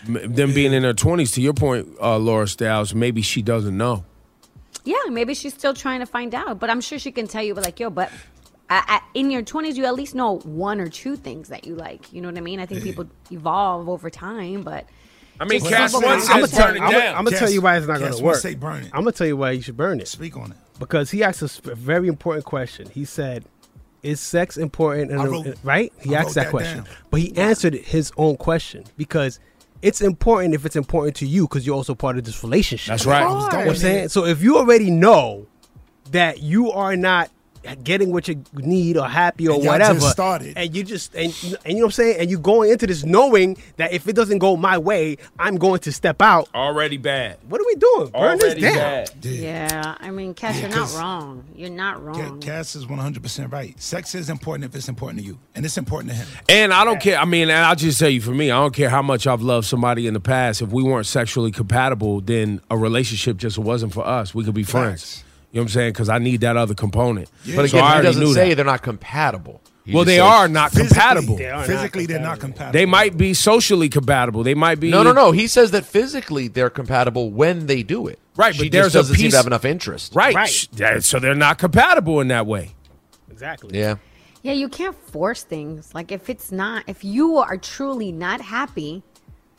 [0.06, 1.32] them being in their twenties.
[1.32, 4.04] To your point, uh, Laura Styles, maybe she doesn't know.
[4.84, 7.54] Yeah, maybe she's still trying to find out, but I'm sure she can tell you,
[7.54, 8.12] but like, yo, but
[8.70, 11.74] I, I, in your 20s, you at least know one or two things that you
[11.74, 12.12] like.
[12.12, 12.60] You know what I mean?
[12.60, 14.86] I think people evolve over time, but.
[15.40, 17.16] I mean, Kast people- one I'm gonna turn it tell.
[17.16, 18.36] I'm gonna tell you why it's not Kast gonna work.
[18.36, 18.90] say burn it.
[18.94, 20.06] I'm gonna tell you why you should burn it.
[20.08, 20.56] Speak on it.
[20.78, 22.88] Because he asked a very important question.
[22.90, 23.44] He said,
[24.02, 25.92] "Is sex important?" in I a- wrote- right?
[26.00, 26.86] He I asked that, that question, down.
[27.10, 29.40] but he answered his own question because
[29.82, 32.92] it's important if it's important to you because you're also part of this relationship.
[32.92, 33.22] That's right.
[33.22, 34.08] You know what I'm saying?
[34.10, 35.46] So if you already know
[36.12, 37.28] that you are not
[37.82, 40.10] getting what you need or happy or And y'all just whatever.
[40.10, 40.56] started.
[40.56, 42.20] And you just and, and you know what I'm saying.
[42.20, 45.80] And you going into this knowing that if it doesn't go my way, I'm going
[45.80, 46.48] to step out.
[46.54, 47.38] Already bad.
[47.48, 48.06] What are we doing?
[48.10, 48.74] Burn Already this down.
[48.76, 49.10] bad.
[49.24, 51.44] Yeah, I mean, Kast, Yeah, you're not wrong.
[51.54, 52.40] You're not wrong.
[52.40, 53.80] Kast is 100% right.
[53.80, 56.28] Sex is important if it's important to you, and it's important to him.
[56.48, 57.18] And I don't care.
[57.18, 59.42] I mean, and I'll just tell you for me, I don't care how much I've
[59.42, 60.62] loved somebody in the past.
[60.62, 64.34] If we weren't sexually compatible, then a relationship just wasn't for us.
[64.34, 65.23] We could be friends.
[65.54, 65.92] You know what I'm saying?
[65.92, 67.30] Because I need that other component.
[67.46, 68.54] But So again, I he already doesn't knew say that.
[68.56, 69.60] they're not compatible.
[69.84, 71.36] He well, they says- are not compatible.
[71.36, 72.72] Physically, they're not compatible.
[72.72, 74.42] They might be socially compatible.
[74.42, 74.90] They might be.
[74.90, 75.30] No, no, no.
[75.30, 78.18] He says that physically they're compatible when they do it.
[78.34, 80.12] Right, She but there's just doesn't a seem piece to have enough interest.
[80.16, 80.48] Right.
[80.48, 82.72] Sh- yeah, So they're not compatible in that way.
[83.30, 83.78] Exactly.
[83.78, 83.96] Yeah.
[84.42, 85.94] Yeah, you can't force things.
[85.94, 89.02] Like if it's not, if you are truly not happy,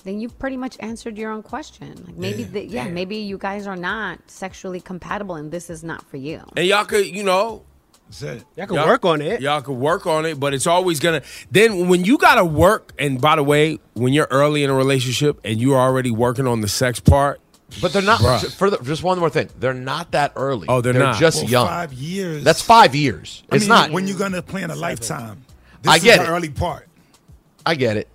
[0.06, 1.94] then you've pretty much answered your own question.
[2.08, 2.48] Like maybe, Yeah.
[2.52, 6.42] the, yeah, maybe you guys are not sexually compatible, and this is not for you.
[6.56, 7.64] And y'all could, you know,
[8.56, 9.42] Y'all can work on it.
[9.42, 11.24] Y'all could work on it, but it's always gonna.
[11.50, 15.40] Then when you gotta work, and by the way, when you're early in a relationship
[15.44, 17.42] and you're already working on the sex part,
[17.82, 18.20] But they're not.
[18.22, 18.56] Bruh.
[18.56, 20.68] For the, just one more thing, they're not that early.
[20.70, 21.18] Oh, they're not.
[21.20, 21.68] just Well, young.
[21.68, 22.44] Five years.
[22.44, 23.42] That's five years.
[23.52, 23.92] I it's mean, not.
[23.92, 25.44] when you're gonna plan a lifetime.
[25.82, 26.36] This I get is the it.
[26.36, 26.88] early part.
[27.66, 28.08] I get it.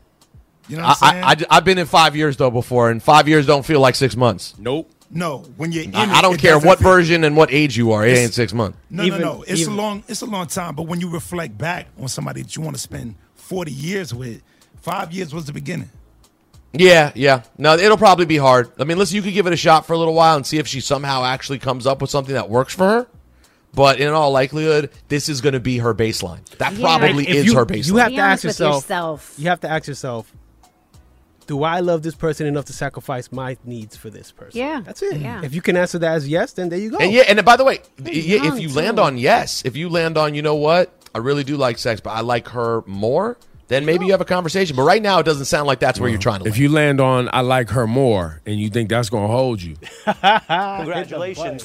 [0.70, 1.24] You know what I'm saying?
[1.24, 3.94] I, I, have been in five years though before, and five years don't feel like
[3.94, 4.54] six months.
[4.58, 4.90] Nope.
[5.12, 7.52] No, when you're in I, it, I don't it care what feel- version and what
[7.52, 8.04] age you are.
[8.06, 8.78] It It's- ain't six months.
[8.88, 9.44] No, no, no.
[9.48, 10.76] It's a long, it's a long time.
[10.76, 14.40] But when you reflect back on somebody that you want to spend 40 years with,
[14.80, 15.90] five years was the beginning.
[16.72, 17.42] Yeah, yeah.
[17.58, 18.70] No, it'll probably be hard.
[18.78, 20.58] I mean, listen, you could give it a shot for a little while and see
[20.58, 23.06] if she somehow actually comes up with something that works for her.
[23.74, 26.44] But in all likelihood, this is going to be her baseline.
[26.58, 26.80] That Yeah.
[26.98, 27.86] probably If is you, her baseline.
[27.88, 29.34] You have Be to ask yourself, yourself.
[29.38, 30.32] You have to ask yourself,
[31.46, 34.58] do I love this person enough to sacrifice my needs for this person?
[34.58, 35.16] Yeah, That's it.
[35.20, 35.42] Yeah.
[35.44, 36.98] If you can answer that as yes, then there you go.
[36.98, 40.16] And yeah, and by the way, yeah, if you land on yes, if you land
[40.16, 43.36] on you know what, I really do like sex, but I like her more,
[43.70, 44.76] then maybe you have a conversation.
[44.76, 46.48] But right now, it doesn't sound like that's where you're trying to.
[46.48, 49.76] if you land on I like her more, and you think that's gonna hold you,
[50.04, 51.64] Congratulations.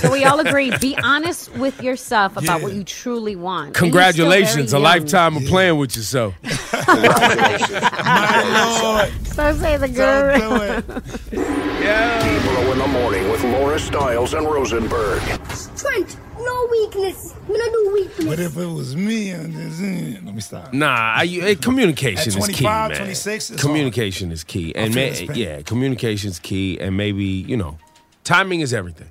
[0.00, 0.76] So we all agree.
[0.78, 2.64] Be honest with yourself about Yeah.
[2.64, 3.68] what you truly want.
[3.68, 6.34] And you're still congratulations, a lifetime of playing with yourself.
[6.86, 9.26] My Lord.
[9.26, 10.58] So say the Don't girl.
[10.58, 10.84] do it.
[11.84, 15.20] Ebro in the morning with Laura Styles and Rosenberg.
[15.52, 17.34] Strength, no weakness.
[17.48, 18.26] We don't do weakness.
[18.26, 19.80] But if it was me, I'm just,
[20.24, 20.72] let me stop.
[20.72, 22.98] Nah, I, eh, communication At is key, 25, man.
[22.98, 27.56] 26, it's communication is key, and feel ma- yeah, communication is key, and maybe you
[27.56, 27.78] know,
[28.24, 29.10] timing is everything.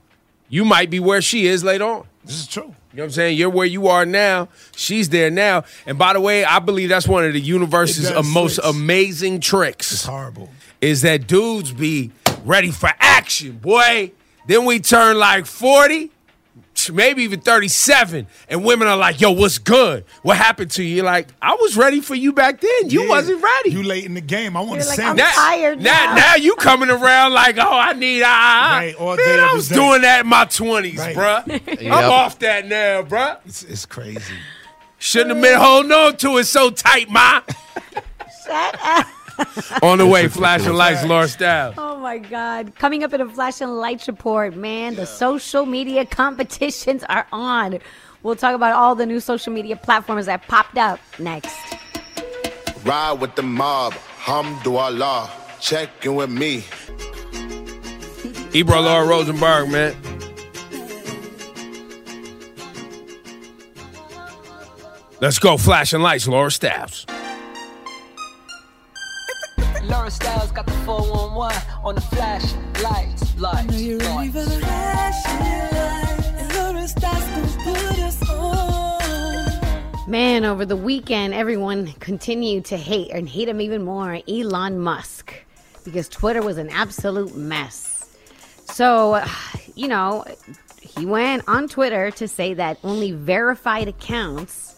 [0.49, 2.07] You might be where she is later on.
[2.25, 2.63] This is true.
[2.93, 3.37] You know what I'm saying?
[3.37, 4.49] You're where you are now.
[4.75, 5.63] She's there now.
[5.87, 8.65] And by the way, I believe that's one of the universe's It does most switch.
[8.67, 10.49] amazing It's tricks horrible.
[10.79, 12.11] is that dudes be
[12.45, 14.11] ready for action, boy.
[14.45, 16.11] Then we turn like 40,
[16.91, 20.03] maybe even 37, and women are like, yo, what's good?
[20.21, 20.97] What happened to you?
[20.97, 22.89] You're like, I was ready for you back then.
[22.89, 23.09] You Yeah.
[23.09, 23.71] wasn't ready.
[23.71, 24.57] You late in the game.
[24.57, 26.15] I want to like, sound I'm tired now, now.
[26.15, 28.77] now you coming around like, oh, I need ah, ah.
[28.79, 29.75] Right, all Man, day, I was day.
[29.75, 31.15] doing that in my 20s, Right.
[31.15, 31.79] bruh.
[31.81, 31.93] Yep.
[31.93, 33.37] I'm off that now, bruh.
[33.45, 34.21] It's, it's crazy.
[34.99, 37.41] Shouldn't have been holding on to it so tight, ma.
[38.45, 39.07] Shut up.
[39.83, 41.75] On the way, flashing lights, Laura Styles.
[42.03, 42.75] Oh my God.
[42.75, 47.79] Coming up in a flash and lights report, man, the social media competitions are on.
[48.23, 51.55] We'll talk about all the new social media platforms that popped up next.
[52.83, 55.29] Ride with the mob, Hamdulillah.
[55.61, 56.65] Check in with me.
[58.53, 59.95] Ebro Laura Rosenberg, man.
[65.21, 67.05] Let's go, flashing lights, Laura Styles.
[69.93, 74.43] Laura Styles got the 411 on the flash lights, lights, lights.
[80.07, 85.31] Man, over the weekend, everyone continued to hate and hate him even more, Elon Musk,
[85.83, 88.09] because Twitter was an absolute mess.
[88.65, 89.23] So,
[89.75, 90.25] you know,
[90.81, 94.73] he went on Twitter to say that only verified accounts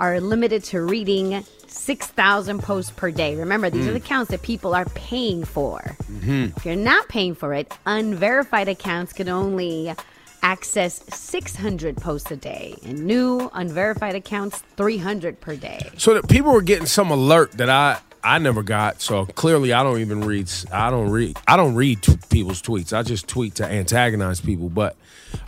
[0.00, 1.44] are limited to reading
[1.76, 3.36] 6,000 posts per day.
[3.36, 5.96] Remember, these are the accounts that people are paying for.
[6.22, 9.94] If you're not paying for it, unverified accounts can only
[10.42, 15.80] access 600 posts a day, and new unverified accounts 300 per day.
[15.96, 19.00] So that people were getting some alert that I I never got.
[19.00, 20.50] So clearly, I don't even read.
[20.72, 21.36] I don't read.
[21.46, 22.92] I don't read t- people's tweets.
[22.92, 24.68] I just tweet to antagonize people.
[24.68, 24.96] But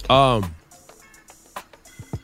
[0.08, 0.54] um,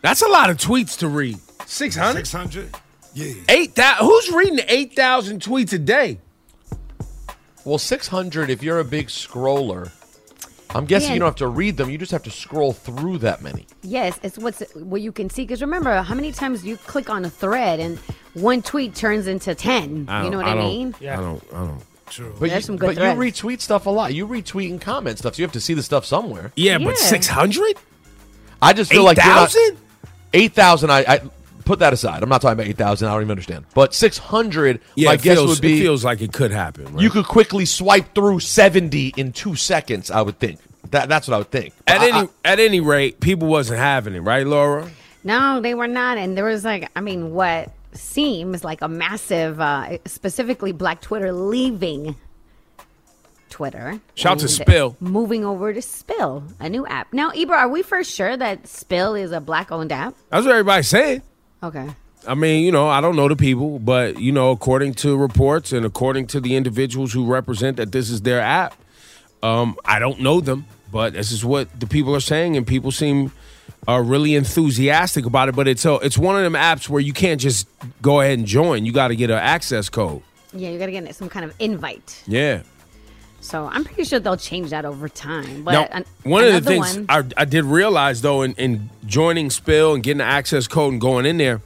[0.01, 1.39] that's a lot of tweets to read.
[1.67, 2.27] Six hundred.
[2.27, 2.71] 600?
[3.15, 3.33] Yeah.
[3.49, 4.07] Eight thousand.
[4.07, 6.19] Who's reading eight thousand tweets a day?
[7.65, 9.91] Well, 600, if you're a big scroller,
[10.75, 11.15] I'm guessing Yeah.
[11.15, 11.89] you don't have to read them.
[11.89, 13.67] You just have to scroll through that many.
[13.83, 15.45] Yes, it's what's what you can see.
[15.45, 17.99] Because remember, how many times you click on a thread and
[18.35, 19.91] one tweet turns into ten?
[20.01, 20.95] You know what I, I don't- mean?
[21.01, 21.43] I don't.
[21.55, 21.83] I don't.
[22.07, 22.35] True.
[22.39, 24.13] But, There's you, some good but you retweet stuff a lot.
[24.13, 26.53] You retweet and comment stuff, so you have to see the stuff somewhere.
[26.55, 27.77] Yeah, but 600?
[28.61, 29.79] I just feel like 8,000?
[30.35, 31.21] 8,000, I, I
[31.65, 32.23] put that aside.
[32.23, 33.09] I'm not talking about 8,000.
[33.09, 33.65] I don't even understand.
[33.75, 36.85] But 600, Yeah, my guess feels, would be it feels like it could happen.
[36.87, 37.03] Right?
[37.03, 40.61] you could quickly swipe through 70 in two seconds, I would think.
[40.91, 41.75] That, that's what I would think.
[41.87, 44.89] at I- any at any rate, people wasn't having it, right, Laura?
[45.25, 46.19] No, they were not.
[46.19, 51.33] And there was like, I mean, what seems like a massive, uh, specifically Black Twitter
[51.33, 52.17] leaving
[53.49, 54.01] Twitter.
[54.15, 54.97] Shout to Spill.
[55.01, 57.13] Moving over to Spill, a new app.
[57.13, 60.15] Now, Ebro, are we for sure that Spill is a black owned app?
[60.31, 61.23] That's what everybody's saying.
[61.65, 61.89] Okay.
[62.27, 65.73] I mean, you know, I don't know the people, but you know, according to reports
[65.73, 68.75] and according to the individuals who represent that this is their app,
[69.43, 72.91] um, I don't know them, but this is what the people are saying, and people
[72.91, 73.33] seem
[73.89, 75.57] uh, really enthusiastic about it.
[75.57, 77.69] But it's a, it's one of them apps where you can't just
[78.01, 78.87] go ahead and join.
[78.87, 80.23] You got to get an access code.
[80.55, 82.23] Yeah, you got to get some kind of invite.
[82.27, 82.63] Yeah.
[83.45, 85.65] So I'm pretty sure they'll change that over time.
[85.65, 88.89] But Now, an- one of the things one- I, I did realize though, in, in
[89.05, 91.61] joining Spill and getting the access code and going in there,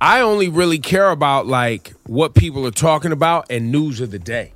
[0.00, 4.18] I only really care about like what people are talking about and news of the
[4.20, 4.52] day.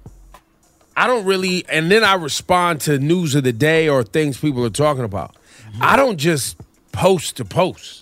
[0.97, 4.65] I don't really, and then I respond to news of the day or things people
[4.65, 5.35] are talking about.
[5.81, 6.57] I don't just
[6.93, 8.00] post to post.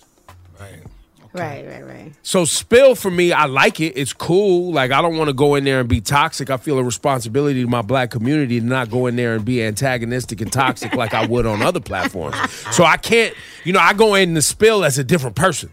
[1.39, 2.12] Right, right, right.
[2.23, 3.94] So spill for me, I like it.
[3.97, 4.73] It's cool.
[4.73, 6.50] Like I don't want to go in there and be toxic.
[6.50, 9.62] I feel a responsibility to my black community to not go in there and be
[9.62, 12.36] antagonistic and toxic like I would on other platforms.
[12.73, 13.34] So I can't,
[13.65, 15.70] you know, I go in the spill as a different person.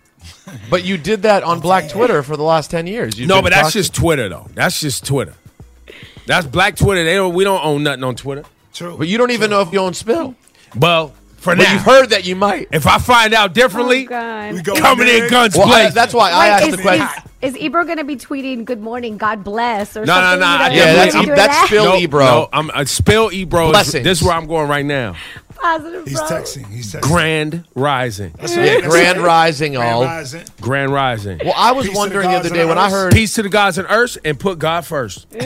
[0.70, 3.20] But you did that on Black Twitter for the last 10 years.
[3.20, 3.80] You've no, but that's toxic.
[3.80, 4.48] just Twitter though.
[4.54, 5.34] That's just Twitter.
[6.26, 7.04] That's black Twitter.
[7.04, 8.44] They don't we don't own nothing on Twitter.
[8.74, 8.98] True.
[8.98, 10.36] But you don't even know if you own Spill.
[10.76, 11.14] Well,
[11.46, 11.74] for But now.
[11.74, 12.68] you've heard that you might.
[12.72, 14.66] If I find out differently, God.
[14.66, 15.94] coming in guns Well, blazing.
[15.94, 17.08] that's why I Wait, asked is, the question.
[17.42, 20.40] Is, is Ebro going to be tweeting "Good morning, God bless" or No, no, something?
[20.42, 20.46] no.
[20.46, 21.68] You know, I is Yeah, he that's- doing that's that?
[21.70, 22.26] Phil no, Ebro.
[22.26, 23.72] No, I'm uh, spill Ebro.
[23.72, 25.16] Is, this is where I'm going right now.
[25.56, 26.28] Positive, He's bro.
[26.28, 26.68] texting.
[26.70, 27.02] He's texting.
[27.02, 28.34] Grand Rising.
[28.38, 29.26] That's Yeah, right, that's Grand right.
[29.26, 30.04] Rising, Grand all.
[30.04, 30.44] Rising.
[30.62, 31.40] Grand Rising.
[31.44, 33.42] Well, I was Peace to the wondering the other day when I heard Peace to
[33.44, 35.26] the gods and earth and put God first.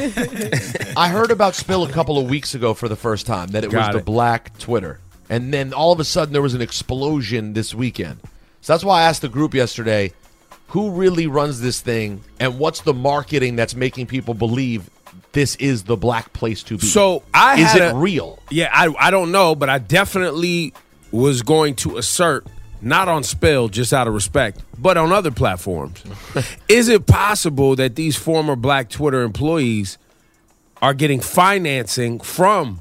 [0.97, 3.71] I heard about Spill a couple of weeks ago for the first time that it
[3.71, 4.99] Got was the black Twitter.
[5.29, 8.19] And then all of a sudden there was an explosion this weekend.
[8.61, 10.13] So that's why I asked the group yesterday
[10.69, 14.89] who really runs this thing and what's the marketing that's making people believe
[15.31, 16.85] this is the black place to be?
[16.85, 18.39] So I is it a- real?
[18.49, 20.73] Yeah, I I don't know, but I definitely
[21.11, 22.45] was going to assert,
[22.81, 26.03] not on Spill, just out of respect, but on other platforms.
[26.69, 29.97] Is it possible that these former black Twitter employees
[30.81, 32.79] are getting financing from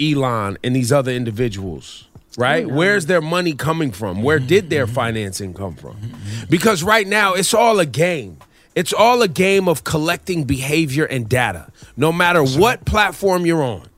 [0.00, 2.06] Elon and these other individuals?
[2.38, 2.68] Right?
[2.68, 4.22] Where's their money coming from?
[4.22, 4.94] Where did their mm-hmm.
[4.94, 5.96] financing come from?
[6.50, 8.38] Because right now it's all a game.
[8.74, 13.88] It's all a game of collecting behavior and data, no matter what platform you're on.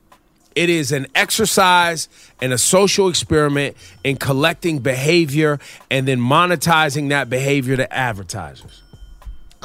[0.54, 2.08] It is an exercise
[2.40, 5.58] and a social experiment in collecting behavior
[5.90, 8.82] and then monetizing that behavior to advertisers.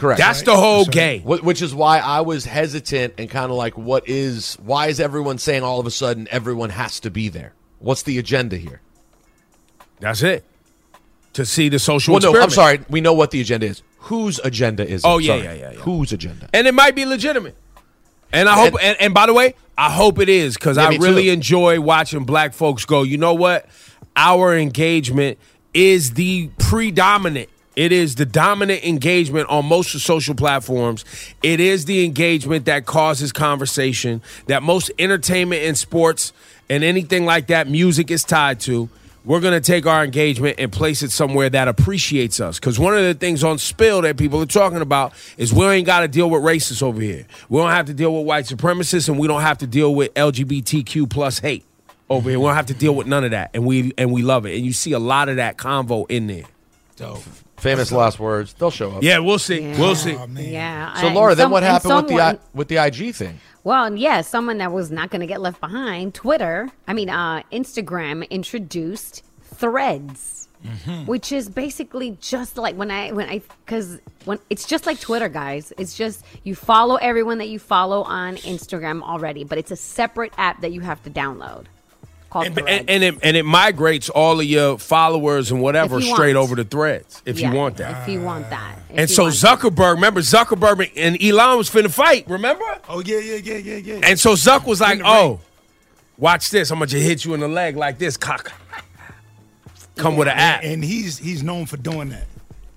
[0.03, 0.19] Correct.
[0.19, 1.21] That's the whole game.
[1.21, 5.37] Which is why I was hesitant and kind of like, what is, why is everyone
[5.37, 7.53] saying all of a sudden everyone has to be there?
[7.79, 8.81] What's the agenda here?
[10.01, 10.43] That's it.
[11.33, 12.81] To see the social Well, no, I'm sorry.
[12.89, 13.81] We know what the agenda is.
[13.99, 15.07] Whose agenda is it?
[15.07, 15.79] Oh, yeah, yeah, yeah, yeah.
[15.79, 16.49] Whose agenda?
[16.53, 17.55] And it might be legitimate.
[18.33, 20.95] And I hope, and, and by the way, I hope it is because Yeah, I
[20.97, 21.31] really too.
[21.31, 23.67] enjoy watching black folks go, you know what?
[24.17, 25.37] Our engagement
[25.73, 27.47] is the predominant.
[27.75, 31.05] It is the dominant engagement on most social platforms.
[31.41, 36.33] It is the engagement that causes conversation that most entertainment and sports
[36.69, 38.89] and anything like that, music is tied to.
[39.25, 42.59] We're going to take our engagement and place it somewhere that appreciates us.
[42.59, 45.85] Because one of the things on Spill that people are talking about is we ain't
[45.85, 47.25] got to deal with racists over here.
[47.47, 50.13] We don't have to deal with white supremacists, and we don't have to deal with
[50.15, 51.63] LGBTQ plus hate
[52.09, 52.39] over here.
[52.39, 54.57] We don't have to deal with none of that, and we and we love it.
[54.57, 56.43] And you see a lot of that convo in there.
[57.63, 58.53] Famous last words.
[58.53, 59.03] They'll show up.
[59.03, 59.61] Yeah, we'll see.
[59.77, 60.17] We'll see.
[60.35, 60.93] Yeah.
[60.95, 63.39] So and Laura, then some- what and happened with the I, with the IG thing?
[63.63, 66.13] Well, yeah, someone that was not going to get left behind.
[66.13, 69.23] Twitter, I mean, uh, Instagram introduced
[69.55, 70.49] Threads,
[71.05, 75.29] which is basically just like when I when I because when it's just like Twitter,
[75.29, 75.71] guys.
[75.77, 80.33] It's just you follow everyone that you follow on Instagram already, but it's a separate
[80.37, 81.65] app that you have to download.
[82.33, 82.69] Called And, Threads.
[82.79, 86.43] and, and it, and it migrates all of your followers and whatever straight want.
[86.45, 88.01] over to threads if Yeah, you want that.
[88.01, 88.79] If you want that.
[88.89, 89.59] If And so want that.
[89.59, 92.65] Zuckerberg, remember Zuckerberg and Elon was finna fight, remember?
[92.89, 93.99] Oh yeah, yeah, yeah, yeah, yeah.
[94.03, 95.39] And so Zuck was like, "Oh,
[96.17, 96.71] Watch this.
[96.71, 98.17] I'm gonna just hit you in the leg like this.
[98.17, 98.51] Cock.
[99.95, 100.63] Come with an app.
[100.63, 102.25] And he's he's known for doing that.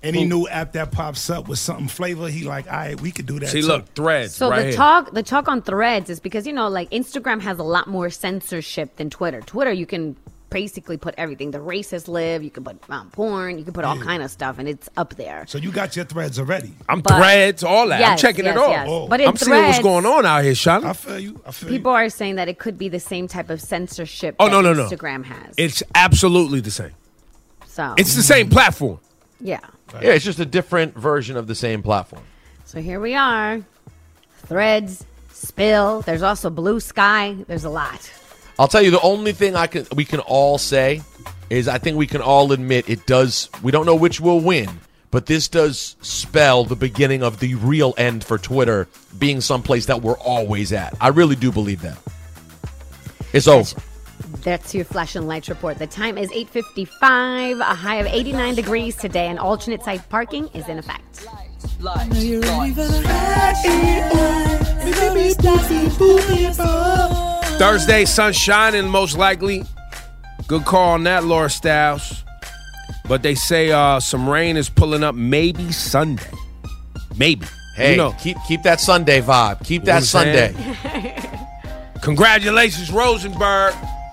[0.03, 3.25] Any new app that pops up with something flavor, he like, all right, we could
[3.25, 3.49] do that.
[3.49, 3.67] See, too.
[3.67, 4.35] look, threads.
[4.35, 4.73] So right the here.
[4.73, 8.09] talk, the talk on Threads is because you know, like Instagram has a lot more
[8.09, 9.41] censorship than Twitter.
[9.41, 10.15] Twitter, you can
[10.49, 11.51] basically put everything.
[11.51, 12.41] The racist live.
[12.43, 13.57] You can put um, porn.
[13.57, 15.45] You can put all kind of stuff, and it's up there.
[15.47, 16.73] So you got your threads already.
[16.87, 18.01] I'm But- threads, all that.
[18.01, 18.69] I'm checking yes, it all.
[18.69, 19.09] yes.
[19.09, 20.85] But in I'm seeing what's going on out here, Sean.
[20.85, 21.41] I feel you.
[21.45, 24.35] I feel People are saying that it could be the same type of censorship.
[24.39, 24.87] Oh that no, no, no.
[24.87, 25.55] Instagram has.
[25.57, 26.91] It's absolutely the same.
[27.65, 28.99] So It's the same platform.
[29.41, 29.59] yeah.
[29.93, 32.23] Yeah, it's just a different version of the same platform.
[32.65, 33.61] So here we are.
[34.45, 36.01] Threads, Spill.
[36.01, 37.45] There's also Bluesky.
[37.47, 38.11] There's a lot.
[38.59, 41.01] I'll tell you the only thing I can we can all say
[41.49, 44.67] is I think we can all admit it does we don't know which will win,
[45.11, 50.01] but this does spell the beginning of the real end for Twitter being someplace that
[50.01, 50.95] we're always at.
[50.99, 51.97] I really do believe that.
[53.31, 53.79] It's over.
[54.43, 55.77] That's your flash and lights report.
[55.79, 57.59] The time is 8:55.
[57.59, 61.27] A high of 89 degrees today, and alternate site parking is in effect.
[67.59, 69.63] Thursday, sunshine, and most likely,
[70.47, 72.23] good call on that, Laura Styles.
[73.07, 76.29] But they say uh, some rain is pulling up maybe Sunday.
[77.17, 77.45] Maybe.
[77.75, 79.63] Hey, You know, keep keep that Sunday vibe.
[79.63, 80.53] Keep You that what I'm saying?
[80.53, 81.39] Sunday.
[82.01, 83.75] congratulations, Rosenberg.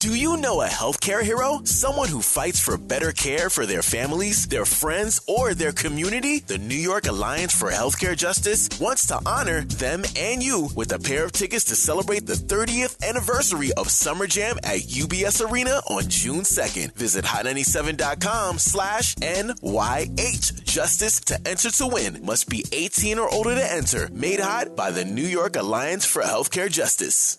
[0.00, 1.60] Do you know a healthcare hero?
[1.64, 6.38] Someone who fights for better care for their families, their friends, or their community?
[6.38, 10.98] The New York Alliance for Healthcare Justice wants to honor them and you with a
[10.98, 16.08] pair of tickets to celebrate the 30th anniversary of Summer Jam at UBS Arena on
[16.08, 16.94] June 2nd.
[16.94, 22.24] Visit hot97.com slash NYH Justice to enter to win.
[22.24, 24.08] Must be 18 or older to enter.
[24.14, 27.36] Made hot by the New York Alliance for Healthcare Justice.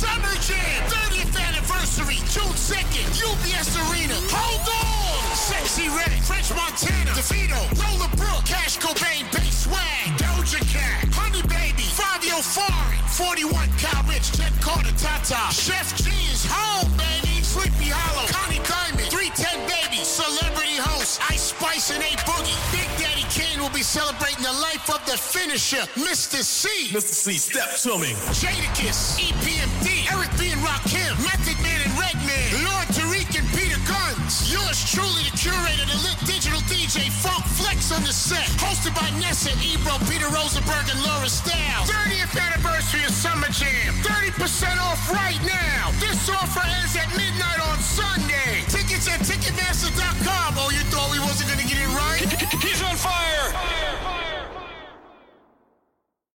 [0.00, 4.16] Hot 97 Summer Jam, 30th anniversary, June 2nd, UBS Arena.
[4.32, 5.20] Hold on!
[5.36, 11.84] Sexyy Red, French Montana, DeVito, Lola Brooke, Cash Cobain, Bass Swag, Doja Cat, Honey Baby,
[11.92, 18.26] Fabio Foreign, 41 Kyle Richh, Jet Carter, Tata, Sheff G is home, baby, Sleepy Hallow,
[18.32, 22.56] Connie Diamond, 310 Baby, Celebrity Host, Ice Spice and A Boogie.
[22.72, 23.24] Big Daddy
[23.60, 26.40] Kane will be celebrating the life of the finisher, Mr.
[26.40, 26.88] C.
[26.96, 27.12] Mr.
[27.12, 28.16] C, step to me.
[28.32, 30.52] Jadakiss, EPMD, Eric B.
[30.52, 34.48] and Rakim, Method Man and Redman, Lord Tariq and Peter Gunz.
[34.48, 38.48] Yours truly, the curator, the lit digital DJ, Funk Flex on the set.
[38.64, 41.84] Hosted by Nessa, Ebro, Peter Rosenberg, and Laura Styles.
[41.90, 43.92] 30th anniversary of Summer Jam.
[44.00, 44.40] 30%
[44.80, 45.92] off right now.
[46.00, 48.64] This offer ends at midnight on Sunday
[49.00, 50.54] tickets at Ticketmaster.com.
[50.58, 52.28] Oh, you thought we wasn't going to get it right?
[52.62, 53.52] He's on fire.
[53.52, 54.19] fire, fire.